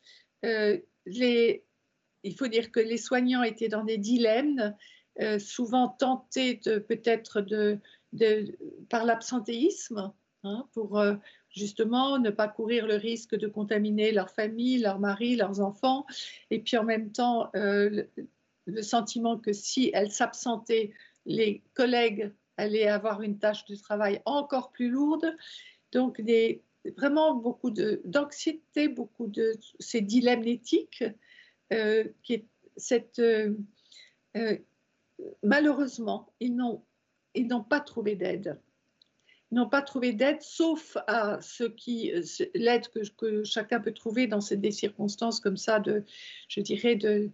Euh, 0.45 0.80
il 1.05 2.35
faut 2.38 2.47
dire 2.47 2.72
que 2.72 2.80
les 2.80 2.97
soignants 2.97 3.43
étaient 3.43 3.68
dans 3.68 3.84
des 3.84 3.97
dilemmes, 3.97 4.76
euh, 5.19 5.39
souvent 5.39 5.89
tentés 5.89 6.55
peut-être 6.57 7.41
de, 7.41 7.80
par 8.89 9.05
l'absentéisme, 9.05 10.13
hein, 10.43 10.68
pour 10.73 10.99
euh, 10.99 11.15
justement 11.49 12.19
ne 12.19 12.30
pas 12.30 12.47
courir 12.47 12.88
le 12.88 12.95
risque 12.95 13.35
de 13.35 13.47
contaminer 13.47 14.11
leur 14.11 14.30
famille, 14.30 14.80
leur 14.80 14.99
mari, 14.99 15.35
leurs 15.35 15.59
enfants, 15.61 16.05
et 16.49 16.59
puis 16.59 16.77
en 16.77 16.84
même 16.84 17.11
temps 17.11 17.49
le, 17.53 18.07
le, 18.65 18.81
sentiment 18.81 19.38
que 19.38 19.53
si 19.53 19.91
elles 19.93 20.11
s'absentaient, 20.11 20.93
les 21.26 21.61
collègues 21.73 22.31
allaient 22.57 22.88
avoir 22.88 23.22
une 23.22 23.39
tâche 23.39 23.65
de 23.65 23.76
travail 23.76 24.22
encore 24.26 24.72
plus 24.72 24.89
lourde. 24.89 25.35
Donc 25.91 26.22
des, 26.22 26.63
vraiment 26.98 27.36
beaucoup 27.36 27.72
d'anxiété, 27.72 28.88
beaucoup 28.88 29.28
de 29.28 29.53
ces 29.80 30.02
dilemmes 30.02 30.48
éthiques, 30.48 31.03
euh, 31.74 32.06
qui 32.24 32.45
cette, 32.78 33.20
euh, 33.20 33.53
euh, 34.38 34.58
malheureusement, 35.44 36.34
ils 36.40 36.56
n'ont, 36.56 36.84
pas 37.64 37.80
trouvé 37.80 38.16
d'aide. 38.16 38.60
Ils 39.52 39.56
n'ont 39.56 39.70
pas 39.70 39.82
trouvé 39.82 40.14
d'aide, 40.14 40.41
sauf 40.41 40.98
à 41.08 41.40
ce 41.41 41.66
qui, 41.66 42.14
l'aide 42.56 42.88
que, 42.88 43.08
que, 43.18 43.44
chacun 43.44 43.80
peut 43.80 43.94
trouver 43.94 44.28
dans 44.28 44.40
des 44.40 44.72
circonstances 44.72 45.40
comme 45.40 45.58
ça, 45.58 45.80
de, 45.80 46.03
je 46.48 46.62
dirais, 46.62 46.95
de, 46.95 47.30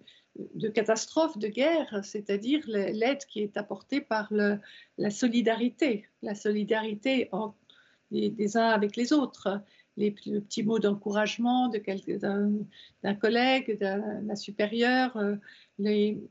de 0.55 0.69
catastrophe, 0.69 1.37
de 1.37 1.47
guerre, 1.47 2.01
c'est-à-dire 2.03 2.63
l'aide 2.67 3.25
qui 3.25 3.41
est 3.41 3.57
apportée 3.57 4.01
par 4.01 4.27
le, 4.31 4.59
la 4.97 5.09
solidarité, 5.09 6.07
la 6.21 6.35
solidarité 6.35 7.29
en, 7.31 7.53
des, 8.11 8.57
uns 8.57 8.69
avec 8.69 8.95
les 8.95 9.13
autres. 9.13 9.61
Les, 9.97 10.13
le 10.27 10.41
petit 10.41 10.61
mot 10.61 10.77
d'encouragement 10.77 11.69
d'un 11.69 13.15
collègue, 13.15 13.79
d'un 13.79 14.35
supérieur. 14.35 15.17
Euh, 15.17 15.35
les, 15.79 16.21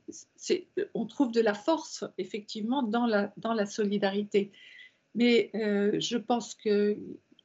on 0.95 1.07
trouve 1.07 1.33
de 1.33 1.41
la 1.41 1.55
force, 1.55 2.05
effectivement, 2.17 2.83
dans 2.83 3.07
la, 3.07 3.33
dans 3.37 3.55
la 3.55 3.67
solidarité. 3.67 4.53
Mais 5.17 5.51
euh, 5.55 5.99
je, 5.99 6.17
pense 6.17 6.55
que, 6.55 6.97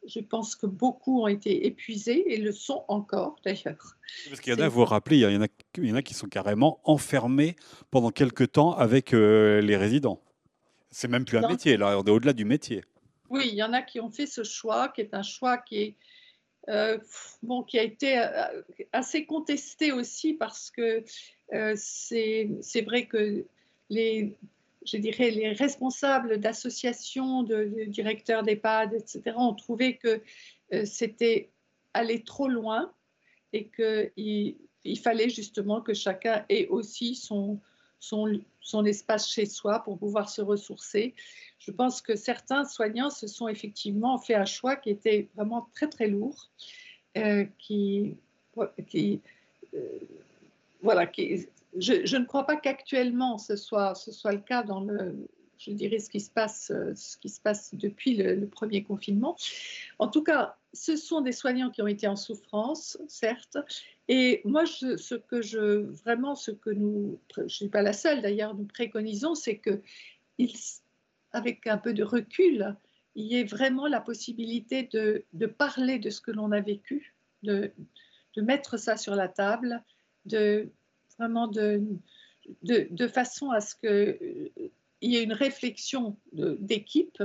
je 0.05 0.19
pense 0.19 0.55
que 0.55 0.67
beaucoup 0.67 1.23
ont 1.23 1.27
été 1.27 1.65
épuisés 1.65 2.33
et 2.33 2.37
le 2.37 2.51
sont 2.51 2.83
encore, 2.87 3.37
d'ailleurs. 3.45 3.97
Parce 4.29 4.41
qu'il 4.41 4.53
y 4.53 4.55
en 4.55 4.59
a, 4.59 4.67
vous 4.67 4.81
vous 4.81 4.85
rappelez, 4.85 5.17
il 5.17 5.21
y, 5.21 5.37
en 5.37 5.41
a, 5.41 5.47
il 5.77 5.85
y 5.85 5.91
en 5.91 5.95
a 5.95 6.01
qui 6.01 6.13
sont 6.13 6.27
carrément 6.27 6.79
enfermés 6.83 7.55
pendant 7.89 8.11
quelques 8.11 8.51
temps 8.51 8.73
avec 8.73 9.13
euh, 9.13 9.61
les 9.61 9.77
résidents. 9.77 10.21
C'est 10.91 11.07
même 11.07 11.23
plus 11.23 11.37
un 11.37 11.47
métier, 11.47 11.77
là, 11.77 11.97
on 11.97 12.03
est 12.03 12.11
au-delà 12.11 12.33
du 12.33 12.43
métier. 12.43 12.83
Oui, 13.31 13.47
il 13.47 13.55
y 13.55 13.63
en 13.63 13.71
a 13.71 13.81
qui 13.81 14.01
ont 14.01 14.09
fait 14.09 14.25
ce 14.25 14.43
choix, 14.43 14.89
qui 14.89 14.99
est 14.99 15.13
un 15.13 15.23
choix 15.23 15.57
qui, 15.57 15.77
est, 15.77 15.95
euh, 16.67 16.97
bon, 17.41 17.63
qui 17.63 17.79
a 17.79 17.83
été 17.83 18.19
euh, 18.19 18.61
assez 18.91 19.25
contesté 19.25 19.93
aussi 19.93 20.33
parce 20.33 20.69
que 20.69 21.05
euh, 21.53 21.73
c'est 21.77 22.81
vrai 22.85 23.05
que 23.05 23.45
les, 23.89 24.35
je 24.85 24.97
dirais, 24.97 25.31
les 25.31 25.53
responsables 25.53 26.41
d'associations, 26.41 27.43
de, 27.43 27.85
directeurs 27.87 28.43
d'EHPAD, 28.43 28.95
etc., 28.95 29.21
ont 29.37 29.53
trouvé 29.53 29.95
que 29.95 30.21
c'était 30.83 31.51
aller 31.93 32.23
trop 32.23 32.49
loin 32.49 32.91
et 33.53 33.69
qu'il 33.69 34.57
il 34.83 34.99
fallait 34.99 35.29
justement 35.29 35.81
que 35.81 35.93
chacun 35.93 36.43
ait 36.49 36.67
aussi 36.67 37.15
son, 37.15 37.61
son, 38.01 38.41
son 38.59 38.83
espace 38.83 39.29
chez 39.29 39.45
soi 39.45 39.79
pour 39.79 39.97
pouvoir 39.97 40.29
se 40.29 40.41
ressourcer 40.41 41.13
je 41.61 41.71
pense 41.71 42.01
que 42.01 42.15
certains 42.15 42.65
soignants 42.65 43.11
se 43.11 43.27
sont 43.27 43.47
effectivement 43.47 44.17
fait 44.17 44.33
un 44.33 44.45
choix 44.45 44.75
qui 44.75 44.89
était 44.89 45.29
vraiment 45.35 45.69
très 45.73 45.87
très 45.87 46.07
lourd, 46.07 46.49
euh, 47.17 47.45
qui, 47.59 48.17
qui 48.87 49.21
euh, 49.75 49.99
voilà, 50.81 51.05
qui, 51.05 51.47
je, 51.77 52.17
ne 52.17 52.25
crois 52.25 52.45
pas 52.47 52.55
qu'actuellement 52.55 53.37
ce 53.37 53.55
soit, 53.55 53.93
ce 53.93 54.11
soit 54.11 54.31
le 54.31 54.39
cas 54.39 54.63
dans 54.63 54.79
le, 54.81 55.27
je 55.59 55.69
dirais, 55.71 55.99
ce 55.99 56.09
qui 56.09 56.19
se 56.19 56.31
passe, 56.31 56.71
ce 56.95 57.17
qui 57.17 57.29
se 57.29 57.39
passe 57.39 57.75
depuis 57.75 58.15
le, 58.15 58.47
premier 58.47 58.81
confinement. 58.83 59.37
En 59.99 60.07
tout 60.07 60.23
cas, 60.23 60.57
ce 60.73 60.95
sont 60.95 61.21
des 61.21 61.31
soignants 61.31 61.69
qui 61.69 61.81
ont 61.81 61.87
été 61.87 62.07
en 62.07 62.15
souffrance, 62.15 62.97
certes. 63.07 63.57
Et 64.07 64.41
moi, 64.45 64.65
ce 64.65 65.15
que 65.15 65.41
je, 65.41 65.81
vraiment, 66.03 66.35
ce 66.35 66.51
que 66.51 66.69
nous, 66.69 67.19
je 67.35 67.41
ne 67.41 67.47
suis 67.47 67.67
pas 67.69 67.81
la 67.81 67.93
seule 67.93 68.21
d'ailleurs, 68.21 68.55
nous 68.55 68.65
préconisons, 68.65 69.35
c'est 69.35 69.57
que, 69.57 69.81
avec 71.31 71.67
un 71.67 71.77
peu 71.77 71.93
de 71.93 72.03
recul, 72.03 72.75
il 73.15 73.25
y 73.25 73.37
ait 73.37 73.43
vraiment 73.43 73.87
la 73.87 74.01
possibilité 74.01 74.83
de, 74.91 75.25
parler 75.45 75.99
de 75.99 76.09
ce 76.09 76.21
que 76.21 76.31
l'on 76.31 76.51
a 76.51 76.61
vécu, 76.61 77.13
de, 77.43 77.71
de 78.35 78.41
mettre 78.41 78.77
ça 78.77 78.97
sur 78.97 79.15
la 79.15 79.27
table, 79.27 79.83
de 80.25 80.69
vraiment 81.17 81.47
de, 81.47 81.81
de, 82.63 83.07
façon 83.07 83.51
à 83.51 83.59
ce 83.61 83.75
qu'il 83.75 83.89
euh, 83.89 84.69
y 85.01 85.17
ait 85.17 85.23
une 85.23 85.33
réflexion 85.33 86.17
d'équipe 86.33 87.21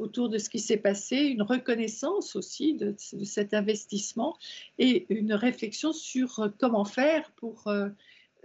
autour 0.00 0.28
de 0.28 0.38
ce 0.38 0.48
qui 0.48 0.58
s'est 0.58 0.76
passé, 0.76 1.16
une 1.16 1.42
reconnaissance 1.42 2.34
aussi 2.36 2.74
de, 2.74 2.94
cet 3.24 3.54
investissement 3.54 4.36
et 4.78 5.06
une 5.10 5.34
réflexion 5.34 5.92
sur 5.92 6.50
comment 6.58 6.84
faire 6.84 7.30
pour, 7.32 7.68
euh, 7.68 7.88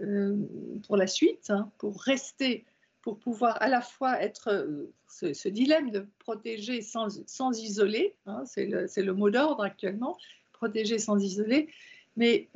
euh, 0.02 0.36
pour 0.86 0.98
la 0.98 1.08
suite, 1.08 1.50
hein, 1.50 1.72
pour 1.78 2.02
rester, 2.02 2.66
pour 3.02 3.18
pouvoir 3.18 3.62
à 3.62 3.68
la 3.68 3.82
fois 3.82 4.22
être 4.22 4.68
ce, 5.08 5.48
dilemme 5.48 5.92
de 5.92 6.06
protéger 6.20 6.82
sans, 6.82 7.22
sans 7.26 7.60
isoler, 7.60 8.16
hein, 8.26 8.44
c'est 8.46 8.66
le, 8.66 8.88
le, 8.96 9.14
mot 9.14 9.30
d'ordre 9.30 9.64
actuellement, 9.64 10.18
protéger 10.54 11.00
sans 11.00 11.18
isoler, 11.18 11.70
mais 12.18 12.50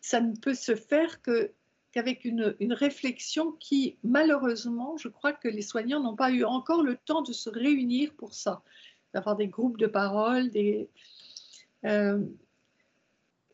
ça 0.00 0.20
ne 0.20 0.34
peut 0.36 0.54
se 0.54 0.74
faire 0.74 1.20
que 1.22 1.52
qu'avec 1.92 2.24
une, 2.24 2.54
une, 2.60 2.72
réflexion 2.72 3.52
qui, 3.52 3.96
malheureusement, 4.02 4.96
je 4.96 5.08
crois 5.08 5.32
que 5.32 5.48
les 5.48 5.62
soignants 5.62 6.02
n'ont 6.02 6.16
pas 6.16 6.30
eu 6.30 6.44
encore 6.44 6.82
le 6.82 6.96
temps 6.96 7.22
de 7.22 7.32
se 7.32 7.48
réunir 7.48 8.12
pour 8.14 8.34
ça, 8.34 8.62
d'avoir 9.14 9.36
des 9.36 9.48
groupes 9.48 9.78
de 9.78 9.86
parole, 9.86 10.50
euh, 11.84 12.20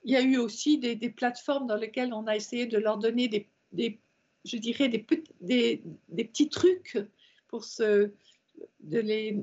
il 0.04 0.12
y 0.12 0.16
a 0.16 0.22
eu 0.22 0.36
aussi 0.36 0.78
des, 0.78 0.96
plateformes 1.10 1.66
dans 1.66 1.76
lesquelles 1.76 2.12
on 2.12 2.26
a 2.26 2.36
essayé 2.36 2.66
de 2.66 2.76
leur 2.76 2.98
donner 2.98 3.28
des, 3.72 3.98
je 4.44 4.56
dirais, 4.58 4.88
des, 4.88 4.98
petits 4.98 6.48
trucs 6.48 6.98
pour 7.48 7.64
se, 7.64 8.10
de 8.80 8.98
les, 8.98 9.38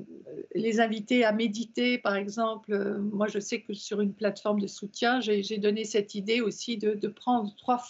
les, 0.54 0.80
inviter 0.80 1.24
à 1.24 1.32
méditer, 1.32 1.98
par 1.98 2.14
exemple. 2.14 2.98
Moi, 2.98 3.26
je 3.26 3.40
sais 3.40 3.62
que 3.62 3.74
sur 3.74 4.00
une 4.00 4.14
plateforme 4.14 4.60
de 4.60 4.68
soutien, 4.68 5.20
j'ai 5.20 5.58
donné 5.58 5.84
cette 5.84 6.14
idée 6.14 6.40
aussi 6.40 6.76
de, 6.76 6.94
de 6.94 7.08
prendre 7.08 7.54
trois, 7.56 7.82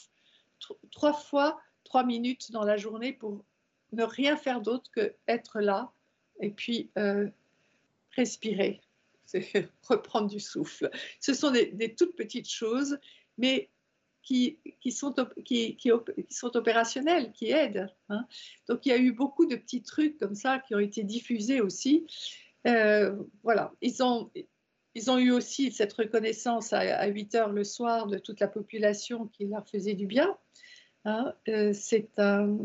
trois 0.91 1.13
fois 1.13 1.61
trois 1.85 2.05
minutes 2.05 2.53
dans 2.53 2.65
la 2.65 2.77
journée 2.77 3.13
pour 3.13 3.45
ne 3.93 4.05
rien 4.05 4.37
faire 4.37 4.61
d'autre 4.61 4.91
que 4.91 5.15
être 5.29 5.61
là 5.61 5.93
et 6.41 6.51
puis 6.51 6.91
euh, 6.99 7.29
respirer, 8.17 8.81
reprendre 9.89 10.29
du 10.29 10.41
souffle. 10.41 10.91
Ce 11.21 11.35
sont 11.35 11.51
des, 11.51 11.95
toutes 11.95 12.17
petites 12.17 12.51
choses, 12.51 12.99
mais 13.39 13.69
qui, 14.23 14.59
qui, 14.81 14.93
sont, 14.93 15.15
qui, 15.45 15.77
qui, 15.77 15.91
sont 16.31 16.57
opérationnelles, 16.57 17.33
qui 17.33 17.51
aident. 17.51 17.93
Hein. 18.09 18.27
Donc 18.69 18.87
il 18.87 18.91
y 18.91 18.93
a 18.93 18.99
eu 18.99 19.13
beaucoup 19.13 19.47
de 19.47 19.57
petits 19.57 19.83
trucs 19.83 20.19
comme 20.19 20.35
ça 20.35 20.61
qui 20.61 20.75
ont 20.75 20.79
été 20.79 21.03
diffusés 21.03 21.61
aussi. 21.61 22.07
Euh, 22.67 23.17
voilà, 23.43 23.73
ils 23.81 24.03
ont, 24.03 24.31
ils 24.95 25.11
ont 25.11 25.19
eu 25.19 25.31
aussi 25.31 25.73
cette 25.73 25.93
reconnaissance 25.93 26.73
à, 26.73 27.07
8 27.07 27.35
heures 27.35 27.53
le 27.53 27.65
soir 27.65 28.07
de 28.07 28.19
toute 28.19 28.41
la 28.41 28.49
population 28.49 29.27
qui 29.27 29.47
leur 29.47 29.67
faisait 29.69 29.95
du 29.95 30.07
bien. 30.07 30.37
Hein. 31.05 31.33
Euh, 31.49 31.73
c'est 31.73 32.19
un. 32.19 32.59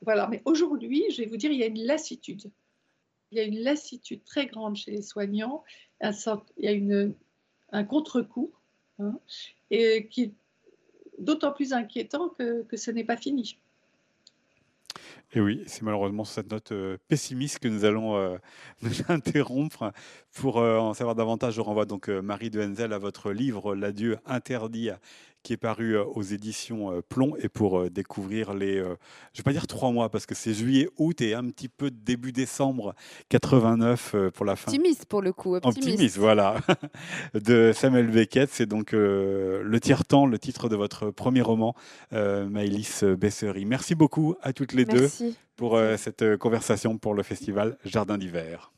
Voilà, 0.00 0.26
mais 0.28 0.40
aujourd'hui, 0.44 1.04
je 1.10 1.22
vais 1.22 1.28
vous 1.28 1.36
dire, 1.36 1.50
il 1.50 1.58
y 1.58 1.62
a 1.62 1.66
une 1.66 1.84
lassitude. 1.84 2.50
Il 3.30 3.38
y 3.38 3.40
a 3.40 3.44
une 3.44 3.58
lassitude 3.58 4.24
très 4.24 4.46
grande 4.46 4.76
chez 4.76 4.92
les 4.92 5.02
soignants. 5.02 5.64
il 6.00 6.10
y 6.58 6.68
a 6.68 7.08
un 7.72 7.84
contre-coup 7.84 8.52
hein, 8.98 9.18
et 9.70 10.06
qui 10.08 10.32
d'autant 11.18 11.52
plus 11.52 11.72
inquiétant 11.72 12.28
que, 12.28 12.62
que 12.62 12.76
ce 12.76 12.90
n'est 12.90 13.04
pas 13.04 13.16
fini. 13.16 13.58
Et 15.32 15.40
oui, 15.40 15.62
c'est 15.66 15.82
malheureusement 15.82 16.24
cette 16.24 16.50
note 16.50 16.72
euh, 16.72 16.96
pessimiste 17.08 17.58
que 17.58 17.68
nous 17.68 17.84
allons 17.84 18.16
euh, 18.16 18.38
nous 18.82 18.92
interrompre. 19.08 19.92
Pour 20.32 20.58
euh, 20.58 20.78
en 20.78 20.94
savoir 20.94 21.14
davantage, 21.14 21.54
je 21.54 21.60
renvoie 21.60 21.84
donc 21.84 22.08
Marie 22.08 22.50
de 22.50 22.62
Henzel 22.62 22.92
à 22.92 22.98
votre 22.98 23.32
livre 23.32 23.74
L'adieu 23.74 24.18
interdit 24.26 24.90
qui 25.46 25.52
est 25.52 25.56
paru 25.56 25.96
euh, 25.96 26.02
aux 26.04 26.22
éditions 26.22 26.90
euh, 26.90 27.02
Plomb 27.08 27.36
et 27.38 27.48
pour 27.48 27.78
euh, 27.78 27.88
découvrir 27.88 28.52
les, 28.52 28.78
je 28.78 28.82
ne 28.82 28.88
vais 29.36 29.42
pas 29.44 29.52
dire 29.52 29.68
trois 29.68 29.92
mois 29.92 30.08
parce 30.10 30.26
que 30.26 30.34
c'est 30.34 30.52
juillet, 30.52 30.88
août 30.98 31.20
et 31.20 31.34
un 31.34 31.44
petit 31.44 31.68
peu 31.68 31.92
début 31.92 32.32
décembre 32.32 32.96
89 33.28 34.16
pour 34.34 34.44
la 34.44 34.56
fin. 34.56 34.72
Optimiste 34.72 35.06
pour 35.06 35.22
le 35.22 35.32
coup. 35.32 35.54
Optimiste, 35.54 35.88
optimiste 35.88 36.18
voilà. 36.18 36.56
de 37.34 37.70
Samuel 37.72 38.08
Beckett, 38.08 38.50
c'est 38.50 38.66
donc 38.66 38.90
le 38.90 39.78
tiers-temps, 39.80 40.26
le 40.26 40.38
titre 40.38 40.68
de 40.68 40.74
votre 40.74 41.10
premier 41.10 41.42
roman, 41.42 41.76
Maëlys 42.10 43.04
Bessery. 43.04 43.64
Merci 43.66 43.94
beaucoup 43.94 44.34
à 44.42 44.52
toutes 44.52 44.72
les 44.72 44.84
deux 44.84 45.08
pour 45.54 45.78
cette 45.96 46.36
conversation 46.38 46.98
pour 46.98 47.14
le 47.14 47.22
festival 47.22 47.78
Jardin 47.84 48.18
d'hiver. 48.18 48.72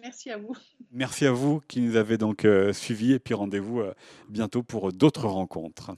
Merci 0.00 0.30
à 0.30 0.38
vous. 0.38 0.56
Merci 0.90 1.26
à 1.26 1.32
vous 1.32 1.60
qui 1.68 1.80
nous 1.80 1.96
avez 1.96 2.16
donc 2.16 2.44
euh, 2.44 2.72
suivis 2.72 3.12
et 3.12 3.18
puis 3.18 3.34
rendez-vous 3.34 3.80
euh, 3.80 3.94
bientôt 4.28 4.62
pour 4.62 4.92
d'autres 4.92 5.26
rencontres. 5.26 5.92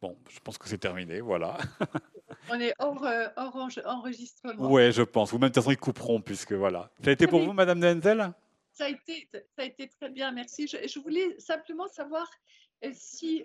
Bon, 0.00 0.18
je 0.28 0.40
pense 0.40 0.58
que 0.58 0.68
c'est 0.68 0.78
terminé, 0.78 1.20
voilà. 1.20 1.58
On 2.50 2.60
est 2.60 2.74
hors, 2.80 3.04
euh, 3.04 3.28
enregistrement. 3.36 4.70
Oui, 4.70 4.90
je 4.92 5.02
pense. 5.02 5.32
Ou 5.32 5.38
même 5.38 5.48
de 5.48 5.54
toute 5.54 5.62
façon, 5.62 5.70
ils 5.70 5.78
couperont, 5.78 6.20
puisque 6.20 6.52
voilà. 6.52 6.90
Ça 7.04 7.10
a 7.10 7.12
été 7.12 7.26
pour 7.26 7.40
vous, 7.40 7.52
Madame 7.52 7.80
Denzel? 7.80 8.32
Ça 8.72 8.86
a, 8.86 8.88
été, 8.88 9.28
ça 9.32 9.38
a 9.58 9.64
été 9.64 9.88
très 9.88 10.10
bien, 10.10 10.32
merci. 10.32 10.66
Je, 10.66 10.98
voulais 10.98 11.38
simplement 11.38 11.86
savoir 11.88 12.28
si 12.92 13.44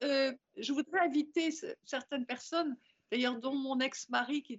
je 0.00 0.72
voudrais 0.72 1.00
inviter 1.00 1.50
certaines 1.84 2.26
personnes 2.26 2.76
d'ailleurs 3.10 3.38
dont 3.40 3.54
mon 3.54 3.80
ex-mari 3.80 4.42
qui 4.42 4.54